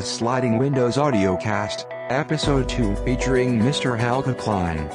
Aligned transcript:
The 0.00 0.06
Sliding 0.06 0.56
Windows 0.56 0.96
Audiocast, 0.96 1.84
Episode 2.08 2.66
2 2.70 2.96
featuring 3.04 3.60
Mr. 3.60 3.98
Helge 3.98 4.34
Klein. 4.38 4.88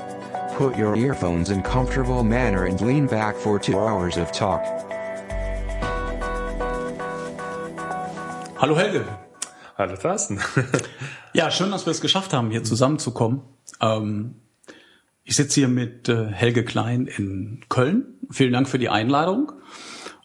Put 0.55 0.75
your 0.75 0.95
earphones 0.95 1.51
in 1.51 1.61
comfortable 1.61 2.23
manner 2.23 2.65
and 2.65 2.81
lean 2.81 3.05
back 3.05 3.35
for 3.35 3.59
two 3.59 3.77
hours 3.77 4.17
of 4.17 4.31
talk. 4.31 4.63
Hallo 8.57 8.73
Helge. 8.73 9.05
Hallo 9.77 9.95
Thorsten. 9.95 10.39
Ja, 11.33 11.51
schön, 11.51 11.69
dass 11.69 11.85
wir 11.85 11.91
es 11.91 12.01
geschafft 12.01 12.33
haben, 12.33 12.49
hier 12.49 12.63
zusammenzukommen. 12.63 13.41
Ähm, 13.81 14.41
ich 15.23 15.35
sitze 15.35 15.59
hier 15.59 15.67
mit 15.67 16.09
äh, 16.09 16.25
Helge 16.25 16.65
Klein 16.65 17.05
in 17.05 17.63
Köln. 17.69 18.15
Vielen 18.31 18.53
Dank 18.53 18.67
für 18.67 18.79
die 18.79 18.89
Einladung. 18.89 19.51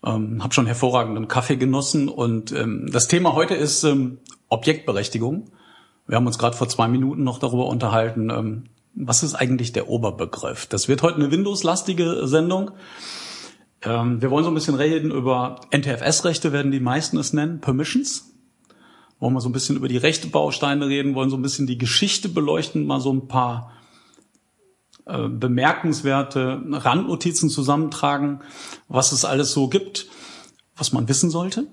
Ähm, 0.02 0.42
hab 0.42 0.54
schon 0.54 0.64
hervorragenden 0.64 1.28
Kaffee 1.28 1.56
genossen 1.56 2.08
und 2.08 2.52
ähm, 2.52 2.88
das 2.90 3.08
Thema 3.08 3.34
heute 3.34 3.54
ist 3.54 3.84
ähm, 3.84 4.20
Objektberechtigung. 4.50 5.50
Wir 6.06 6.16
haben 6.16 6.26
uns 6.26 6.38
gerade 6.38 6.56
vor 6.56 6.68
zwei 6.68 6.88
Minuten 6.88 7.24
noch 7.24 7.38
darüber 7.38 7.66
unterhalten, 7.66 8.30
ähm, 8.30 8.64
was 8.94 9.22
ist 9.22 9.34
eigentlich 9.34 9.72
der 9.72 9.88
Oberbegriff. 9.88 10.66
Das 10.66 10.88
wird 10.88 11.02
heute 11.02 11.16
eine 11.16 11.30
Windows-lastige 11.30 12.26
Sendung. 12.26 12.72
Ähm, 13.82 14.20
wir 14.20 14.30
wollen 14.30 14.44
so 14.44 14.50
ein 14.50 14.54
bisschen 14.54 14.74
reden 14.74 15.10
über 15.10 15.60
NTFS-Rechte, 15.70 16.52
werden 16.52 16.72
die 16.72 16.80
meisten 16.80 17.16
es 17.16 17.32
nennen, 17.32 17.60
Permissions. 17.60 18.34
Wollen 19.20 19.34
wir 19.34 19.40
so 19.40 19.48
ein 19.48 19.52
bisschen 19.52 19.76
über 19.76 19.88
die 19.88 19.98
Rechtebausteine 19.98 20.86
reden, 20.88 21.14
wollen 21.14 21.30
so 21.30 21.36
ein 21.36 21.42
bisschen 21.42 21.66
die 21.66 21.78
Geschichte 21.78 22.28
beleuchten, 22.28 22.86
mal 22.86 23.00
so 23.00 23.12
ein 23.12 23.28
paar 23.28 23.72
äh, 25.06 25.28
bemerkenswerte 25.28 26.62
Randnotizen 26.70 27.50
zusammentragen, 27.50 28.40
was 28.88 29.12
es 29.12 29.24
alles 29.24 29.52
so 29.52 29.68
gibt, 29.68 30.06
was 30.76 30.92
man 30.92 31.08
wissen 31.08 31.30
sollte, 31.30 31.66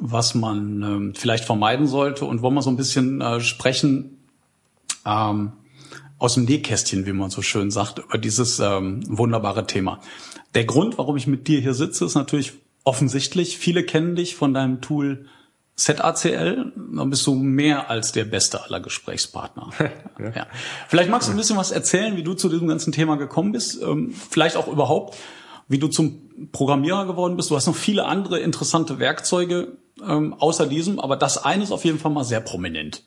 was 0.00 0.34
man 0.34 1.12
äh, 1.12 1.18
vielleicht 1.18 1.44
vermeiden 1.44 1.86
sollte 1.86 2.24
und 2.24 2.42
wollen 2.42 2.54
wir 2.54 2.62
so 2.62 2.70
ein 2.70 2.76
bisschen 2.76 3.20
äh, 3.20 3.40
sprechen 3.40 4.18
ähm, 5.04 5.52
aus 6.18 6.34
dem 6.34 6.44
Nähkästchen, 6.44 7.06
wie 7.06 7.12
man 7.12 7.30
so 7.30 7.42
schön 7.42 7.70
sagt, 7.70 7.98
über 7.98 8.18
dieses 8.18 8.58
ähm, 8.58 9.00
wunderbare 9.06 9.66
Thema. 9.66 10.00
Der 10.54 10.64
Grund, 10.64 10.98
warum 10.98 11.16
ich 11.16 11.26
mit 11.26 11.46
dir 11.48 11.60
hier 11.60 11.74
sitze, 11.74 12.04
ist 12.04 12.14
natürlich 12.14 12.54
offensichtlich. 12.84 13.58
Viele 13.58 13.84
kennen 13.84 14.16
dich 14.16 14.34
von 14.34 14.54
deinem 14.54 14.80
Tool 14.80 15.26
ZACL, 15.76 16.72
dann 16.74 17.10
bist 17.10 17.24
du 17.26 17.34
mehr 17.34 17.88
als 17.88 18.10
der 18.10 18.24
beste 18.24 18.64
aller 18.64 18.80
Gesprächspartner. 18.80 19.70
ja. 20.18 20.30
Ja. 20.34 20.46
Vielleicht 20.88 21.08
magst 21.08 21.28
du 21.28 21.32
ein 21.32 21.36
bisschen 21.36 21.56
was 21.56 21.70
erzählen, 21.70 22.16
wie 22.16 22.24
du 22.24 22.34
zu 22.34 22.48
diesem 22.48 22.66
ganzen 22.66 22.92
Thema 22.92 23.16
gekommen 23.16 23.52
bist, 23.52 23.80
ähm, 23.80 24.12
vielleicht 24.12 24.56
auch 24.56 24.66
überhaupt, 24.66 25.16
wie 25.68 25.78
du 25.78 25.86
zum 25.86 26.50
Programmierer 26.50 27.06
geworden 27.06 27.36
bist. 27.36 27.50
Du 27.50 27.56
hast 27.56 27.66
noch 27.66 27.76
viele 27.76 28.06
andere 28.06 28.40
interessante 28.40 28.98
Werkzeuge 28.98 29.76
ähm, 30.06 30.34
außer 30.38 30.66
diesem, 30.66 31.00
aber 31.00 31.16
das 31.16 31.42
eine 31.44 31.62
ist 31.62 31.72
auf 31.72 31.84
jeden 31.84 31.98
Fall 31.98 32.10
mal 32.10 32.24
sehr 32.24 32.40
prominent. 32.40 33.02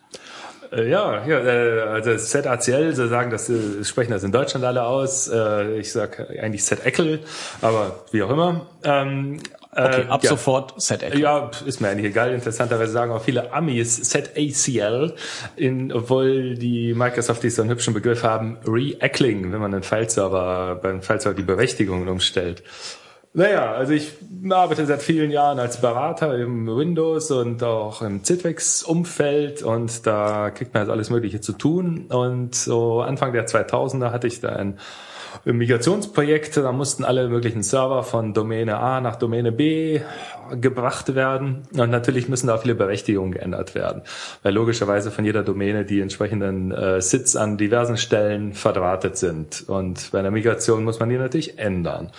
Äh, 0.71 0.89
ja, 0.89 1.25
ja, 1.25 1.39
äh, 1.39 1.81
also 1.81 2.15
ZACL, 2.15 2.95
sie 2.95 3.07
sagen 3.07 3.29
das, 3.29 3.49
äh, 3.49 3.83
sprechen 3.83 4.11
das 4.11 4.23
in 4.23 4.31
Deutschland 4.31 4.65
alle 4.65 4.83
aus. 4.83 5.29
Ich 5.77 5.91
sage 5.91 6.27
eigentlich 6.41 6.63
ZECL, 6.63 7.19
aber 7.61 8.05
wie 8.11 8.23
auch 8.23 8.29
immer. 8.29 8.67
Ähm, 8.83 9.39
Okay, 9.73 10.03
ab 10.09 10.21
ja. 10.21 10.31
sofort 10.31 10.81
ZACL. 10.81 11.17
Ja, 11.17 11.49
ist 11.65 11.79
mir 11.79 11.87
eigentlich 11.87 12.07
egal. 12.07 12.33
Interessanterweise 12.33 12.91
sagen 12.91 13.13
auch 13.13 13.23
viele 13.23 13.53
Amis 13.53 14.01
ZACL, 14.03 15.15
in, 15.55 15.93
obwohl 15.93 16.55
die 16.55 16.93
Microsoft 16.93 17.41
diesen 17.41 17.69
hübschen 17.69 17.93
Begriff 17.93 18.23
haben, 18.23 18.57
Re-Eckling, 18.67 19.53
wenn 19.53 19.61
man 19.61 19.73
einen 19.73 19.83
Fileserver, 19.83 20.75
beim 20.75 21.01
Fileserver 21.01 21.35
die 21.35 21.43
Berechtigungen 21.43 22.09
umstellt. 22.09 22.63
Naja, 23.33 23.71
also 23.71 23.93
ich 23.93 24.11
arbeite 24.49 24.85
seit 24.85 25.01
vielen 25.01 25.31
Jahren 25.31 25.57
als 25.57 25.79
Berater 25.79 26.37
im 26.37 26.67
Windows 26.67 27.31
und 27.31 27.63
auch 27.63 28.01
im 28.01 28.25
Citrix-Umfeld 28.25 29.63
und 29.63 30.05
da 30.05 30.49
kriegt 30.49 30.73
man 30.73 30.83
jetzt 30.83 30.91
alles 30.91 31.09
Mögliche 31.09 31.39
zu 31.39 31.53
tun. 31.53 32.07
Und 32.09 32.55
so 32.55 32.99
Anfang 32.99 33.31
der 33.31 33.47
2000er 33.47 34.11
hatte 34.11 34.27
ich 34.27 34.41
da 34.41 34.49
ein 34.49 34.79
Migrationsprojekt, 35.45 36.57
da 36.57 36.73
mussten 36.73 37.05
alle 37.05 37.29
möglichen 37.29 37.63
Server 37.63 38.03
von 38.03 38.33
Domäne 38.33 38.77
A 38.77 38.99
nach 38.99 39.15
Domäne 39.15 39.53
B 39.53 40.01
gebracht 40.59 41.15
werden. 41.15 41.63
Und 41.71 41.89
natürlich 41.89 42.27
müssen 42.27 42.47
da 42.47 42.57
viele 42.57 42.75
Berechtigungen 42.75 43.31
geändert 43.31 43.73
werden, 43.73 44.01
weil 44.43 44.53
logischerweise 44.53 45.09
von 45.09 45.23
jeder 45.23 45.43
Domäne 45.43 45.85
die 45.85 46.01
entsprechenden 46.01 46.71
äh, 46.71 47.01
Sits 47.01 47.37
an 47.37 47.57
diversen 47.57 47.95
Stellen 47.95 48.51
verdrahtet 48.53 49.15
sind. 49.15 49.63
Und 49.69 50.11
bei 50.11 50.19
einer 50.19 50.31
Migration 50.31 50.83
muss 50.83 50.99
man 50.99 51.07
die 51.07 51.17
natürlich 51.17 51.57
ändern. 51.57 52.11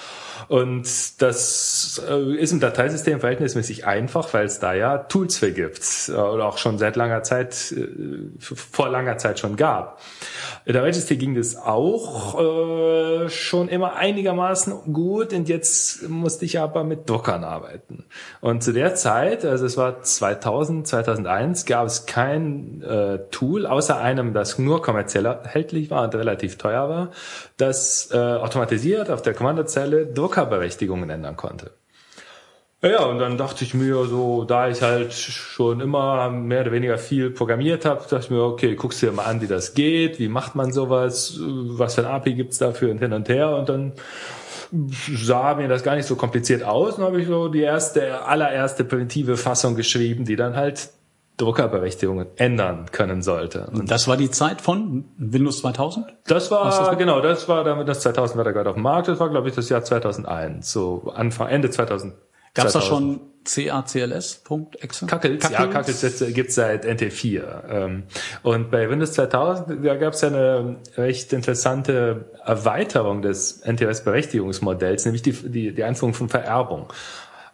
Und 0.53 1.23
das 1.23 2.03
äh, 2.07 2.37
ist 2.37 2.53
im 2.53 2.61
Dateisystem 2.61 3.21
verhältnismäßig 3.21 3.87
einfach, 3.87 4.35
weil 4.35 4.45
es 4.45 4.59
da 4.59 4.75
ja 4.75 4.99
Tools 4.99 5.39
für 5.39 5.51
gibt 5.51 6.11
äh, 6.11 6.13
oder 6.13 6.45
auch 6.45 6.59
schon 6.59 6.77
seit 6.77 6.95
langer 6.95 7.23
Zeit, 7.23 7.73
äh, 7.75 8.29
vor 8.39 8.91
langer 8.91 9.17
Zeit 9.17 9.39
schon 9.39 9.57
gab. 9.57 9.99
In 10.67 10.75
der 10.75 10.85
Registry 10.85 11.17
ging 11.17 11.35
das 11.35 11.57
auch 11.57 12.39
äh, 12.39 13.31
schon 13.31 13.69
immer 13.69 13.97
einigermaßen 13.97 14.93
gut 14.93 15.33
und 15.33 15.49
jetzt 15.49 16.07
musste 16.11 16.45
ich 16.45 16.61
aber 16.61 16.85
mit 16.85 17.09
Dockern 17.09 17.45
arbeiten. 17.45 18.05
Und 18.43 18.63
zu 18.63 18.75
der 18.75 18.95
Zeit, 18.95 19.47
also 19.47 19.65
es 19.65 19.79
war 19.79 20.03
2000, 20.03 20.87
2001, 20.87 21.65
gab 21.65 21.87
es 21.87 22.05
kein 22.05 22.83
äh, 22.83 23.21
Tool, 23.31 23.65
außer 23.67 23.99
einem, 23.99 24.35
das 24.35 24.59
nur 24.59 24.83
kommerziell 24.83 25.25
erhältlich 25.25 25.91
war 25.91 26.05
und 26.05 26.15
relativ 26.15 26.59
teuer 26.59 26.91
war, 26.91 27.11
das 27.63 28.11
äh, 28.13 28.17
automatisiert 28.17 29.09
auf 29.09 29.23
der 29.23 29.35
Kommandozelle 29.35 30.07
Druckerberechtigungen 30.07 31.09
ändern 31.09 31.37
konnte. 31.37 31.71
Ja, 32.85 33.05
und 33.05 33.21
dann 33.21 33.39
dachte 33.39 33.63
ich 33.63 33.75
mir 33.75 34.07
so, 34.07 34.43
da 34.43 34.69
ich 34.69 34.83
halt 34.83 35.13
schon 35.13 35.81
immer 35.81 36.29
mehr 36.31 36.63
oder 36.63 36.73
weniger 36.73 36.99
viel 36.99 37.31
programmiert 37.31 37.85
habe, 37.85 38.01
dachte 38.01 38.19
ich 38.19 38.31
mir, 38.31 38.43
okay, 38.43 38.75
guckst 38.75 39.01
dir 39.01 39.13
mal 39.13 39.23
an, 39.23 39.41
wie 39.41 39.47
das 39.47 39.75
geht, 39.75 40.19
wie 40.19 40.27
macht 40.27 40.57
man 40.57 40.73
sowas, 40.73 41.39
was 41.39 41.95
für 41.95 42.01
ein 42.01 42.13
API 42.13 42.35
gibt's 42.35 42.59
dafür 42.59 42.91
und 42.91 42.99
hin 42.99 43.13
und 43.13 43.29
her 43.29 43.57
und 43.57 43.69
dann 43.69 43.93
sah 45.17 45.55
mir 45.55 45.69
das 45.69 45.85
gar 45.85 45.95
nicht 45.95 46.07
so 46.07 46.17
kompliziert 46.17 46.65
aus 46.65 46.99
und 46.99 47.05
habe 47.05 47.21
ich 47.21 47.29
so 47.29 47.47
die 47.47 47.61
erste, 47.61 48.25
allererste 48.25 48.83
primitive 48.83 49.37
Fassung 49.37 49.77
geschrieben, 49.77 50.25
die 50.25 50.35
dann 50.35 50.57
halt 50.57 50.91
Druckerberechtigungen 51.37 52.27
ändern 52.37 52.87
können 52.93 53.23
sollte. 53.23 53.69
Und 53.73 53.91
das 53.91 54.07
war 54.07 54.17
die 54.17 54.31
Zeit 54.31 54.61
von 54.61 55.05
Windows 55.17 55.61
2000? 55.61 56.07
Das 56.27 56.51
war, 56.51 56.65
das 56.67 56.99
genau, 56.99 57.21
das 57.21 57.49
war 57.49 57.65
damit, 57.65 57.89
das 57.89 58.01
2000 58.01 58.37
war 58.37 58.45
da 58.45 58.53
gerade 58.53 58.71
auf 58.71 58.77
dem 58.77 58.83
Markt, 58.83 59.09
das 59.09 59.19
war 59.19 59.31
glaube 59.31 59.49
ich 59.49 59.55
das 59.55 59.69
Jahr 59.69 59.83
2001, 59.83 60.71
so 60.71 61.13
Anfang, 61.15 61.49
Ende 61.49 61.71
2000. 61.71 62.15
Gab 62.55 62.67
es 62.67 62.75
da 62.75 62.83
schon 62.83 63.21
CACLS.exe? 63.45 65.07
Kackels, 65.07 65.43
Kackels, 65.43 65.51
ja, 65.51 65.67
Kackels 65.67 66.25
gibt's 66.35 66.55
seit 66.55 66.85
NT4. 66.85 67.69
Ähm, 67.69 68.03
und 68.43 68.71
bei 68.71 68.91
Windows 68.91 69.13
2000, 69.13 69.85
da 69.85 69.97
gab's 69.97 70.21
ja 70.21 70.29
eine 70.29 70.77
recht 70.97 71.33
interessante 71.33 72.27
Erweiterung 72.45 73.23
des 73.23 73.63
NTFS-Berechtigungsmodells, 73.65 75.07
nämlich 75.07 75.23
die, 75.23 75.33
die, 75.33 75.75
die 75.75 75.83
Einführung 75.85 76.13
von 76.13 76.29
Vererbung. 76.29 76.93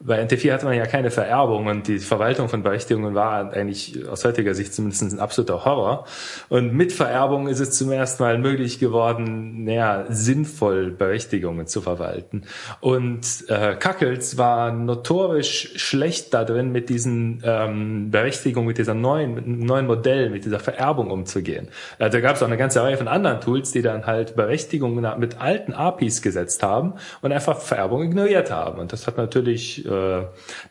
Bei 0.01 0.23
NT4 0.23 0.53
hatte 0.53 0.65
man 0.65 0.77
ja 0.77 0.87
keine 0.87 1.11
Vererbung 1.11 1.67
und 1.67 1.89
die 1.89 1.99
Verwaltung 1.99 2.49
von 2.49 2.63
Berechtigungen 2.63 3.17
war 3.17 3.53
eigentlich 3.53 4.09
aus 4.09 4.25
heutiger 4.25 4.55
Sicht 4.55 4.73
zumindest 4.73 5.03
ein 5.03 5.19
absoluter 5.19 5.65
Horror. 5.65 6.05
Und 6.49 6.73
mit 6.73 6.93
Vererbung 6.93 7.49
ist 7.49 7.59
es 7.59 7.73
zum 7.73 7.91
ersten 7.91 8.23
Mal 8.23 8.39
möglich 8.39 8.79
geworden, 8.79 9.65
naja, 9.65 10.05
sinnvoll 10.09 10.93
Berechtigungen 10.93 11.67
zu 11.67 11.81
verwalten. 11.81 12.45
Und 12.81 13.45
äh, 13.49 13.75
Kackels 13.75 14.39
war 14.39 14.71
notorisch 14.71 15.73
schlecht 15.75 16.33
da 16.33 16.45
drin, 16.45 16.71
mit 16.71 16.91
diesen 16.91 17.43
ähm, 17.45 18.13
Berechtigungen, 18.13 18.69
mit 18.69 18.79
dieser 18.79 18.95
neuen, 18.95 19.35
mit 19.35 19.47
einem 19.47 19.67
neuen 19.67 19.89
Modell, 19.89 20.31
mit 20.31 20.45
dieser 20.45 20.61
Vererbung 20.61 21.11
umzugehen. 21.11 21.71
Also 21.99 22.19
da 22.19 22.21
gab 22.21 22.37
es 22.37 22.43
auch 22.43 22.47
eine 22.47 22.57
ganze 22.57 22.83
Reihe 22.83 22.97
von 22.97 23.09
anderen 23.09 23.41
Tools, 23.41 23.73
die 23.73 23.83
dann 23.83 24.07
halt 24.07 24.37
Berechtigungen 24.37 25.19
mit 25.19 25.41
alten 25.41 25.73
APIs 25.73 26.23
gesetzt 26.23 26.63
haben 26.63 26.95
und 27.21 27.33
einfach 27.33 27.59
Vererbung 27.59 28.05
ignoriert 28.05 28.53
haben. 28.53 28.79
Und 28.79 28.93
das 28.93 29.09
hat 29.09 29.17
natürlich 29.17 29.88
äh, 29.89 30.27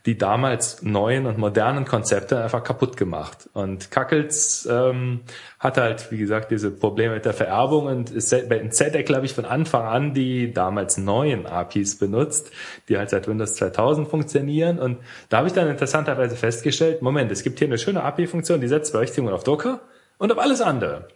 die 0.06 0.18
damals 0.18 0.82
neuen 0.84 1.26
und 1.26 1.38
modernen 1.38 1.86
Konzepte 1.86 2.42
einfach 2.42 2.64
kaputt 2.64 2.96
gemacht. 2.96 3.50
Und 3.54 3.92
Kackels 3.92 4.68
ähm, 4.72 5.22
hat 5.60 5.78
halt, 5.78 6.12
wie 6.12 6.18
gesagt, 6.18 6.52
diese 6.52 6.72
Probleme 6.72 7.16
mit 7.16 7.26
der 7.26 7.34
Vererbung 7.34 7.88
und 7.88 8.12
in 8.12 8.72
ZDEC, 8.72 9.06
glaube 9.06 9.26
ich, 9.26 9.34
von 9.34 9.46
Anfang 9.46 9.86
an 9.86 10.14
die 10.14 10.54
damals 10.54 10.98
neuen 10.98 11.46
APIs 11.46 11.98
benutzt, 11.98 12.52
die 12.88 12.98
halt 12.98 13.10
seit 13.10 13.28
Windows 13.28 13.56
2000 13.56 14.08
funktionieren. 14.08 14.80
Und 14.80 15.00
da 15.30 15.38
habe 15.38 15.48
ich 15.48 15.54
dann 15.54 15.68
interessanterweise 15.68 16.36
festgestellt, 16.36 17.02
Moment, 17.02 17.32
es 17.32 17.44
gibt 17.44 17.60
hier 17.60 17.68
eine 17.68 17.78
schöne 17.78 18.04
API-Funktion, 18.04 18.62
die 18.62 18.68
setzt 18.68 18.94
Berechtigungen 18.94 19.34
auf 19.34 19.44
Docker 19.44 19.82
und 20.18 20.32
auf 20.32 20.38
alles 20.38 20.62
andere. 20.62 21.08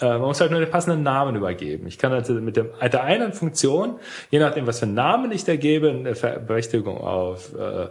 Äh, 0.00 0.06
man 0.06 0.22
muss 0.22 0.40
halt 0.40 0.50
nur 0.50 0.60
den 0.60 0.70
passenden 0.70 1.02
Namen 1.02 1.36
übergeben. 1.36 1.86
Ich 1.86 1.98
kann 1.98 2.12
also 2.12 2.34
mit 2.34 2.56
dem, 2.56 2.68
der 2.80 3.04
einen 3.04 3.32
Funktion, 3.32 3.98
je 4.30 4.38
nachdem, 4.38 4.66
was 4.66 4.80
für 4.80 4.86
einen 4.86 4.94
Namen 4.94 5.32
ich 5.32 5.44
da 5.44 5.56
gebe, 5.56 5.90
eine 5.90 6.12
Berechtigung 6.40 6.98
auf 6.98 7.54
äh, 7.54 7.88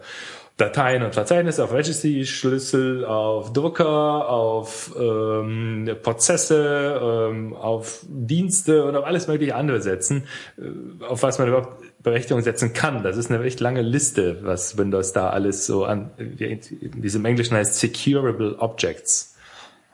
Dateien 0.57 1.04
und 1.04 1.13
Verzeichnisse, 1.13 1.66
auf 1.66 1.74
Registry-Schlüssel, 1.74 3.04
auf 3.04 3.52
Drucker, 3.52 4.30
auf 4.30 4.96
ähm, 4.98 5.90
Prozesse, 6.02 7.30
ähm, 7.30 7.54
auf 7.54 8.06
Dienste 8.08 8.86
und 8.86 8.96
auf 8.96 9.04
alles 9.04 9.28
mögliche 9.28 9.56
andere 9.56 9.81
setzen, 9.81 10.28
äh, 10.58 11.04
auf 11.04 11.24
was 11.24 11.40
man 11.40 11.50
überhaupt 11.50 11.84
Berechtigung 12.01 12.42
setzen 12.42 12.72
kann. 12.72 13.04
Das 13.04 13.18
ist 13.18 13.30
eine 13.30 13.44
echt 13.44 13.60
lange 13.60 13.81
Liste, 13.81 14.40
was 14.44 14.78
Windows 14.78 15.12
da 15.12 15.30
alles 15.30 15.66
so 15.66 15.84
an, 15.84 16.12
wie 16.18 16.46
in 16.46 17.01
diesem 17.01 17.25
Englischen 17.25 17.58
heißt 17.58 17.78
Securable 17.78 18.58
Objects 18.60 19.36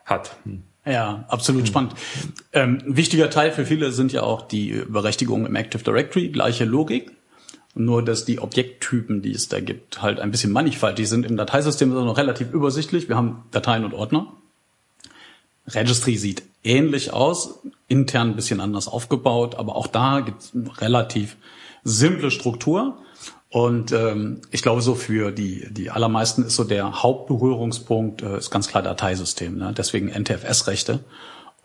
hat. 0.04 0.36
Hm. 0.44 0.62
Ja, 0.84 1.24
absolut 1.28 1.68
spannend. 1.68 1.94
Ähm, 2.52 2.82
wichtiger 2.86 3.30
Teil 3.30 3.52
für 3.52 3.64
viele 3.64 3.92
sind 3.92 4.12
ja 4.12 4.22
auch 4.22 4.42
die 4.42 4.82
Berechtigungen 4.88 5.46
im 5.46 5.54
Active 5.54 5.82
Directory, 5.82 6.28
gleiche 6.28 6.64
Logik. 6.64 7.12
Nur, 7.74 8.04
dass 8.04 8.26
die 8.26 8.38
Objekttypen, 8.38 9.22
die 9.22 9.32
es 9.32 9.48
da 9.48 9.60
gibt, 9.60 10.02
halt 10.02 10.20
ein 10.20 10.30
bisschen 10.30 10.52
mannigfaltig 10.52 11.08
sind. 11.08 11.24
Im 11.24 11.38
Dateisystem 11.38 11.90
ist 11.90 11.96
es 11.96 12.04
noch 12.04 12.18
relativ 12.18 12.52
übersichtlich. 12.52 13.08
Wir 13.08 13.16
haben 13.16 13.44
Dateien 13.50 13.84
und 13.84 13.94
Ordner. 13.94 14.30
Registry 15.66 16.16
sieht 16.16 16.42
ähnlich 16.64 17.12
aus, 17.12 17.60
intern 17.88 18.30
ein 18.30 18.36
bisschen 18.36 18.60
anders 18.60 18.88
aufgebaut, 18.88 19.54
aber 19.54 19.76
auch 19.76 19.86
da 19.86 20.20
gibt 20.20 20.42
es 20.42 20.52
relativ 20.80 21.36
simple 21.84 22.30
Struktur. 22.30 22.98
Und 23.52 23.92
ähm, 23.92 24.40
ich 24.50 24.62
glaube, 24.62 24.80
so 24.80 24.94
für 24.94 25.30
die, 25.30 25.68
die 25.70 25.90
allermeisten 25.90 26.42
ist 26.42 26.56
so 26.56 26.64
der 26.64 27.02
Hauptberührungspunkt, 27.02 28.22
äh, 28.22 28.38
ist 28.38 28.50
ganz 28.50 28.66
klar 28.66 28.82
Dateisystem. 28.82 29.58
Ne? 29.58 29.74
Deswegen 29.76 30.08
NTFS-Rechte. 30.08 31.00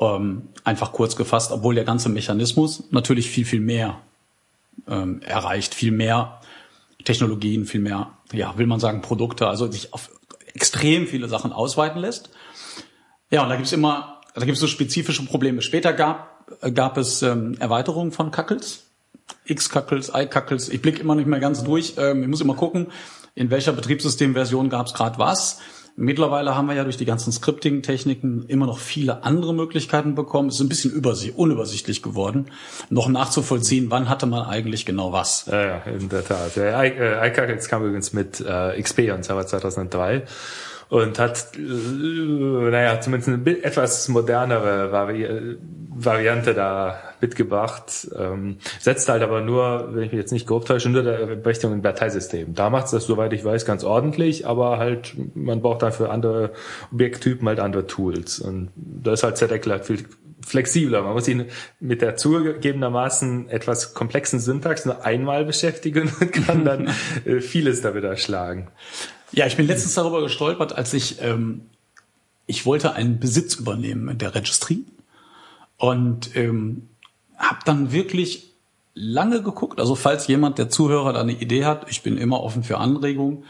Ähm, 0.01 0.50
einfach 0.66 0.92
kurz 0.92 1.16
gefasst, 1.16 1.54
obwohl 1.54 1.75
der 1.75 1.86
ganze 1.86 2.10
Mechanismus 2.10 2.84
natürlich 2.92 3.30
viel, 3.30 3.45
viel 3.45 3.62
mehr 3.62 4.01
ähm, 4.86 5.22
erreicht, 5.22 5.74
viel 5.74 5.94
mehr 5.94 6.42
Technologien, 7.06 7.66
viel 7.66 7.80
mehr, 7.80 8.12
ja, 8.34 8.57
will 8.57 8.68
man 8.68 8.81
sagen, 8.81 9.01
Produkte, 9.01 9.48
also 9.48 9.72
sich 9.72 9.94
auf 9.94 10.12
extrem 10.54 11.07
viele 11.07 11.30
Sachen 11.30 11.54
ausweiten 11.54 12.01
lässt. 12.01 12.31
Ja, 13.31 13.44
und 13.44 13.50
da 13.50 13.56
gibt's 13.56 13.72
immer, 13.72 14.19
da 14.36 14.44
gibt's 14.44 14.60
so 14.60 14.68
spezifische 14.68 15.25
Probleme. 15.25 15.62
Später 15.62 15.94
gab, 15.94 16.45
gab 16.74 16.98
es 16.98 17.22
ähm, 17.22 17.56
Erweiterungen 17.60 18.12
von 18.12 18.31
Kackels, 18.31 18.87
X-Kackels, 19.45 20.12
I-Kackels. 20.13 20.69
Ich 20.69 20.81
blicke 20.81 21.01
immer 21.01 21.15
nicht 21.15 21.27
mehr 21.27 21.39
ganz 21.39 21.63
durch. 21.63 21.95
Ähm, 21.97 22.21
ich 22.21 22.27
muss 22.27 22.41
immer 22.41 22.56
gucken, 22.56 22.88
in 23.35 23.50
welcher 23.50 23.74
Betriebssystemversion 23.74 24.69
gab's 24.69 24.94
gerade 24.94 25.19
was. 25.19 25.59
Mittlerweile 26.00 26.56
haben 26.56 26.68
wir 26.68 26.75
ja 26.75 26.83
durch 26.83 26.97
die 26.97 27.06
ganzen 27.06 27.31
Scripting-Techniken 27.31 28.45
immer 28.47 28.68
noch 28.68 28.77
viele 28.77 29.24
andere 29.24 29.51
Möglichkeiten 29.56 30.13
bekommen. 30.13 30.50
Es 30.50 30.56
ist 30.56 30.62
ein 30.62 30.69
bisschen 30.69 30.91
unübersichtlich 31.35 32.03
geworden, 32.03 32.51
noch 32.91 33.07
nachzuvollziehen, 33.07 33.89
wann 33.89 34.07
hatte 34.07 34.27
man 34.27 34.45
eigentlich 34.45 34.85
genau 34.85 35.12
was. 35.12 35.47
Ja, 35.51 35.77
in 35.79 36.07
der 36.07 36.24
Tat. 36.24 36.56
Ja, 36.56 36.83
iCackets 36.83 37.68
kam 37.68 37.81
übrigens 37.83 38.13
mit 38.13 38.39
äh, 38.39 38.79
XP 38.79 39.12
und 39.12 39.25
Server 39.25 39.47
2003 39.47 40.24
und 40.89 41.19
hat, 41.19 41.50
äh, 41.57 41.60
naja, 41.60 43.00
zumindest 43.01 43.30
eine 43.30 43.63
etwas 43.63 44.07
modernere 44.07 44.92
Vari 44.92 45.57
Variante 46.00 46.54
da 46.54 47.00
mitgebracht. 47.22 48.07
Ähm, 48.18 48.57
setzt 48.80 49.10
halt 49.10 49.24
aber 49.24 49.42
nur, 49.42 49.89
wenn 49.94 50.04
ich 50.04 50.12
mich 50.12 50.19
jetzt 50.19 50.31
nicht 50.31 50.48
grob 50.48 50.66
täusche, 50.66 50.89
nur 50.89 51.01
der 51.04 51.36
Berechtigung 51.36 51.75
im 51.75 51.81
Dateisystem. 51.81 52.54
Da 52.54 52.69
macht 52.69 52.86
es 52.86 52.92
das, 52.92 53.06
soweit 53.06 53.34
ich 53.34 53.44
weiß, 53.44 53.66
ganz 53.66 53.84
ordentlich, 53.84 54.45
aber 54.45 54.78
halt, 54.78 55.16
man 55.34 55.62
braucht 55.62 55.81
dann 55.81 55.92
für 55.92 56.12
andere 56.12 56.51
Objekttypen 56.92 57.48
halt 57.48 57.60
andere 57.60 57.88
Tools. 57.88 58.39
Und 58.39 58.69
da 58.75 59.13
ist 59.13 59.24
halt 59.24 59.38
ZDEC 59.38 59.66
halt 59.68 59.86
viel 59.86 60.06
flexibler. 60.45 61.01
Man 61.01 61.13
muss 61.13 61.28
ihn 61.28 61.45
mit 61.80 62.01
der 62.01 62.16
zugegebenermaßen 62.16 63.50
etwas 63.50 63.94
komplexen 63.94 64.39
Syntax 64.39 64.86
nur 64.86 65.04
einmal 65.04 65.45
beschäftigen 65.45 66.12
und 66.19 66.31
kann 66.31 66.63
dann 66.63 66.89
äh, 67.25 67.39
vieles 67.39 67.81
damit 67.81 68.04
erschlagen. 68.04 68.69
Ja, 69.31 69.45
ich 69.45 69.57
bin 69.57 69.68
letztens 69.68 69.94
darüber 69.95 70.21
gestolpert, 70.21 70.74
als 70.74 70.94
ich 70.94 71.21
ähm, 71.21 71.62
ich 72.47 72.65
wollte 72.65 72.94
einen 72.94 73.19
Besitz 73.19 73.56
übernehmen 73.56 74.07
in 74.07 74.18
der 74.18 74.33
Registry 74.33 74.85
und 75.75 76.35
ähm, 76.35 76.88
habe 77.38 77.59
dann 77.65 77.91
wirklich 77.91 78.53
lange 78.95 79.44
geguckt. 79.44 79.79
Also 79.79 79.94
falls 79.94 80.27
jemand 80.27 80.57
der 80.57 80.69
Zuhörer 80.69 81.13
da 81.13 81.21
eine 81.21 81.33
Idee 81.33 81.65
hat, 81.65 81.85
ich 81.89 82.01
bin 82.01 82.18
immer 82.18 82.41
offen 82.41 82.63
für 82.63 82.79
Anregungen. 82.79 83.44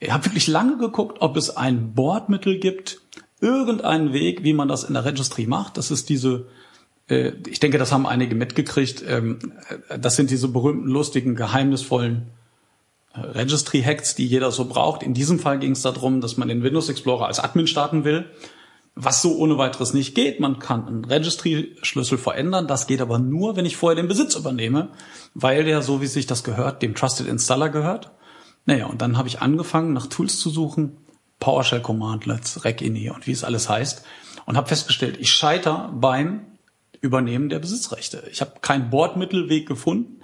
Ich 0.00 0.10
habe 0.10 0.26
wirklich 0.26 0.48
lange 0.48 0.76
geguckt, 0.76 1.18
ob 1.20 1.36
es 1.36 1.56
ein 1.56 1.94
Bordmittel 1.94 2.58
gibt, 2.58 3.00
irgendeinen 3.40 4.12
Weg, 4.12 4.42
wie 4.42 4.52
man 4.52 4.68
das 4.68 4.84
in 4.84 4.94
der 4.94 5.04
Registry 5.04 5.46
macht. 5.46 5.76
Das 5.76 5.92
ist 5.92 6.08
diese, 6.08 6.46
äh, 7.08 7.32
ich 7.46 7.60
denke, 7.60 7.78
das 7.78 7.92
haben 7.92 8.06
einige 8.06 8.34
mitgekriegt. 8.34 9.04
Ähm, 9.06 9.38
äh, 9.88 9.98
das 10.00 10.16
sind 10.16 10.30
diese 10.30 10.48
berühmten, 10.48 10.88
lustigen, 10.88 11.36
geheimnisvollen 11.36 12.26
Registry-Hacks, 13.14 14.14
die 14.14 14.26
jeder 14.26 14.50
so 14.50 14.64
braucht. 14.64 15.02
In 15.02 15.14
diesem 15.14 15.38
Fall 15.38 15.58
ging 15.58 15.72
es 15.72 15.82
darum, 15.82 16.20
dass 16.20 16.36
man 16.36 16.48
den 16.48 16.62
Windows 16.62 16.88
Explorer 16.88 17.26
als 17.26 17.40
Admin 17.40 17.66
starten 17.66 18.04
will, 18.04 18.26
was 18.94 19.22
so 19.22 19.36
ohne 19.36 19.58
weiteres 19.58 19.94
nicht 19.94 20.14
geht. 20.14 20.40
Man 20.40 20.58
kann 20.58 20.86
einen 20.86 21.04
Registry-Schlüssel 21.04 22.18
verändern. 22.18 22.66
Das 22.66 22.86
geht 22.86 23.00
aber 23.00 23.18
nur, 23.18 23.56
wenn 23.56 23.66
ich 23.66 23.76
vorher 23.76 23.96
den 23.96 24.08
Besitz 24.08 24.34
übernehme, 24.34 24.88
weil 25.34 25.64
der, 25.64 25.82
so 25.82 26.00
wie 26.00 26.06
sich 26.06 26.26
das 26.26 26.44
gehört, 26.44 26.82
dem 26.82 26.94
Trusted 26.94 27.26
Installer 27.26 27.68
gehört. 27.68 28.10
Naja, 28.64 28.86
und 28.86 29.02
dann 29.02 29.18
habe 29.18 29.28
ich 29.28 29.40
angefangen, 29.42 29.92
nach 29.92 30.06
Tools 30.06 30.38
zu 30.38 30.48
suchen, 30.50 30.96
PowerShell 31.40 31.80
Commandlets, 31.80 32.64
RecINI 32.64 33.10
und 33.10 33.26
wie 33.26 33.32
es 33.32 33.44
alles 33.44 33.68
heißt, 33.68 34.04
und 34.46 34.56
habe 34.56 34.68
festgestellt, 34.68 35.16
ich 35.18 35.32
scheiter 35.32 35.92
beim 35.94 36.46
Übernehmen 37.00 37.48
der 37.48 37.58
Besitzrechte. 37.58 38.22
Ich 38.30 38.40
habe 38.40 38.52
keinen 38.60 38.90
Bordmittelweg 38.90 39.66
gefunden. 39.66 40.20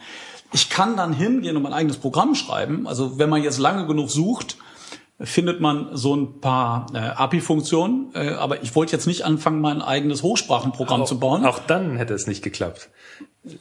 Ich 0.52 0.70
kann 0.70 0.96
dann 0.96 1.12
hingehen 1.12 1.56
und 1.56 1.62
mein 1.62 1.72
eigenes 1.72 1.98
Programm 1.98 2.34
schreiben. 2.34 2.86
Also 2.86 3.18
wenn 3.18 3.28
man 3.28 3.42
jetzt 3.42 3.58
lange 3.58 3.86
genug 3.86 4.10
sucht, 4.10 4.56
findet 5.20 5.60
man 5.60 5.96
so 5.96 6.14
ein 6.14 6.40
paar 6.40 6.86
äh, 6.94 6.98
API-Funktionen. 6.98 8.10
Äh, 8.14 8.30
aber 8.30 8.62
ich 8.62 8.74
wollte 8.74 8.92
jetzt 8.92 9.06
nicht 9.06 9.24
anfangen, 9.24 9.60
mein 9.60 9.82
eigenes 9.82 10.22
Hochsprachenprogramm 10.22 11.02
auch, 11.02 11.06
zu 11.06 11.18
bauen. 11.18 11.44
Auch 11.44 11.58
dann 11.58 11.96
hätte 11.96 12.14
es 12.14 12.26
nicht 12.26 12.42
geklappt. 12.42 12.88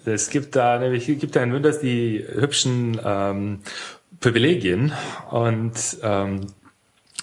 Es 0.05 0.29
gibt 0.29 0.55
da 0.55 0.79
nämlich 0.79 1.05
gibt 1.05 1.35
da 1.35 1.43
in 1.43 1.53
Windows 1.53 1.79
die 1.79 2.25
hübschen 2.27 2.99
ähm, 3.03 3.59
Privilegien 4.19 4.93
und 5.31 5.73
ähm, 6.03 6.47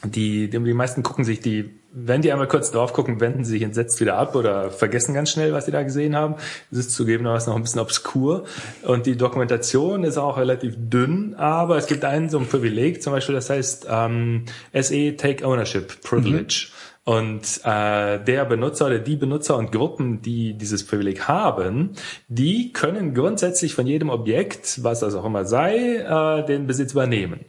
die, 0.02 0.50
die, 0.50 0.58
die 0.58 0.74
meisten 0.74 1.02
gucken 1.02 1.24
sich 1.24 1.40
die 1.40 1.70
wenn 1.96 2.22
die 2.22 2.32
einmal 2.32 2.48
kurz 2.48 2.72
drauf 2.72 2.92
gucken, 2.92 3.20
wenden 3.20 3.44
sie 3.44 3.52
sich 3.52 3.62
entsetzt 3.62 4.00
wieder 4.00 4.16
ab 4.16 4.34
oder 4.34 4.70
vergessen 4.70 5.14
ganz 5.14 5.30
schnell, 5.30 5.52
was 5.52 5.66
sie 5.66 5.70
da 5.70 5.84
gesehen 5.84 6.16
haben. 6.16 6.34
Das 6.70 6.80
ist 6.80 6.90
zugegebenermaßen 6.90 7.50
noch 7.50 7.56
ein 7.56 7.62
bisschen 7.62 7.80
obskur. 7.80 8.44
Und 8.82 9.06
die 9.06 9.16
Dokumentation 9.16 10.02
ist 10.02 10.18
auch 10.18 10.36
relativ 10.36 10.74
dünn, 10.76 11.34
aber 11.36 11.76
es 11.76 11.86
gibt 11.86 12.04
einen 12.04 12.30
so 12.30 12.38
ein 12.38 12.48
Privileg, 12.48 13.00
zum 13.00 13.12
Beispiel, 13.12 13.36
das 13.36 13.48
heißt 13.48 13.86
ähm, 13.88 14.44
SE 14.72 15.16
Take 15.16 15.46
Ownership 15.46 16.02
Privilege. 16.02 16.66
Mhm. 16.68 16.73
Und 17.04 17.60
äh, 17.64 18.18
der 18.18 18.46
Benutzer 18.46 18.86
oder 18.86 18.98
die 18.98 19.16
Benutzer 19.16 19.58
und 19.58 19.72
Gruppen, 19.72 20.22
die 20.22 20.54
dieses 20.54 20.86
Privileg 20.86 21.28
haben, 21.28 21.90
die 22.28 22.72
können 22.72 23.12
grundsätzlich 23.12 23.74
von 23.74 23.86
jedem 23.86 24.08
Objekt, 24.08 24.82
was 24.82 25.00
das 25.00 25.14
auch 25.14 25.26
immer 25.26 25.44
sei, 25.44 25.98
äh, 25.98 26.46
den 26.46 26.66
Besitz 26.66 26.92
übernehmen. 26.92 27.40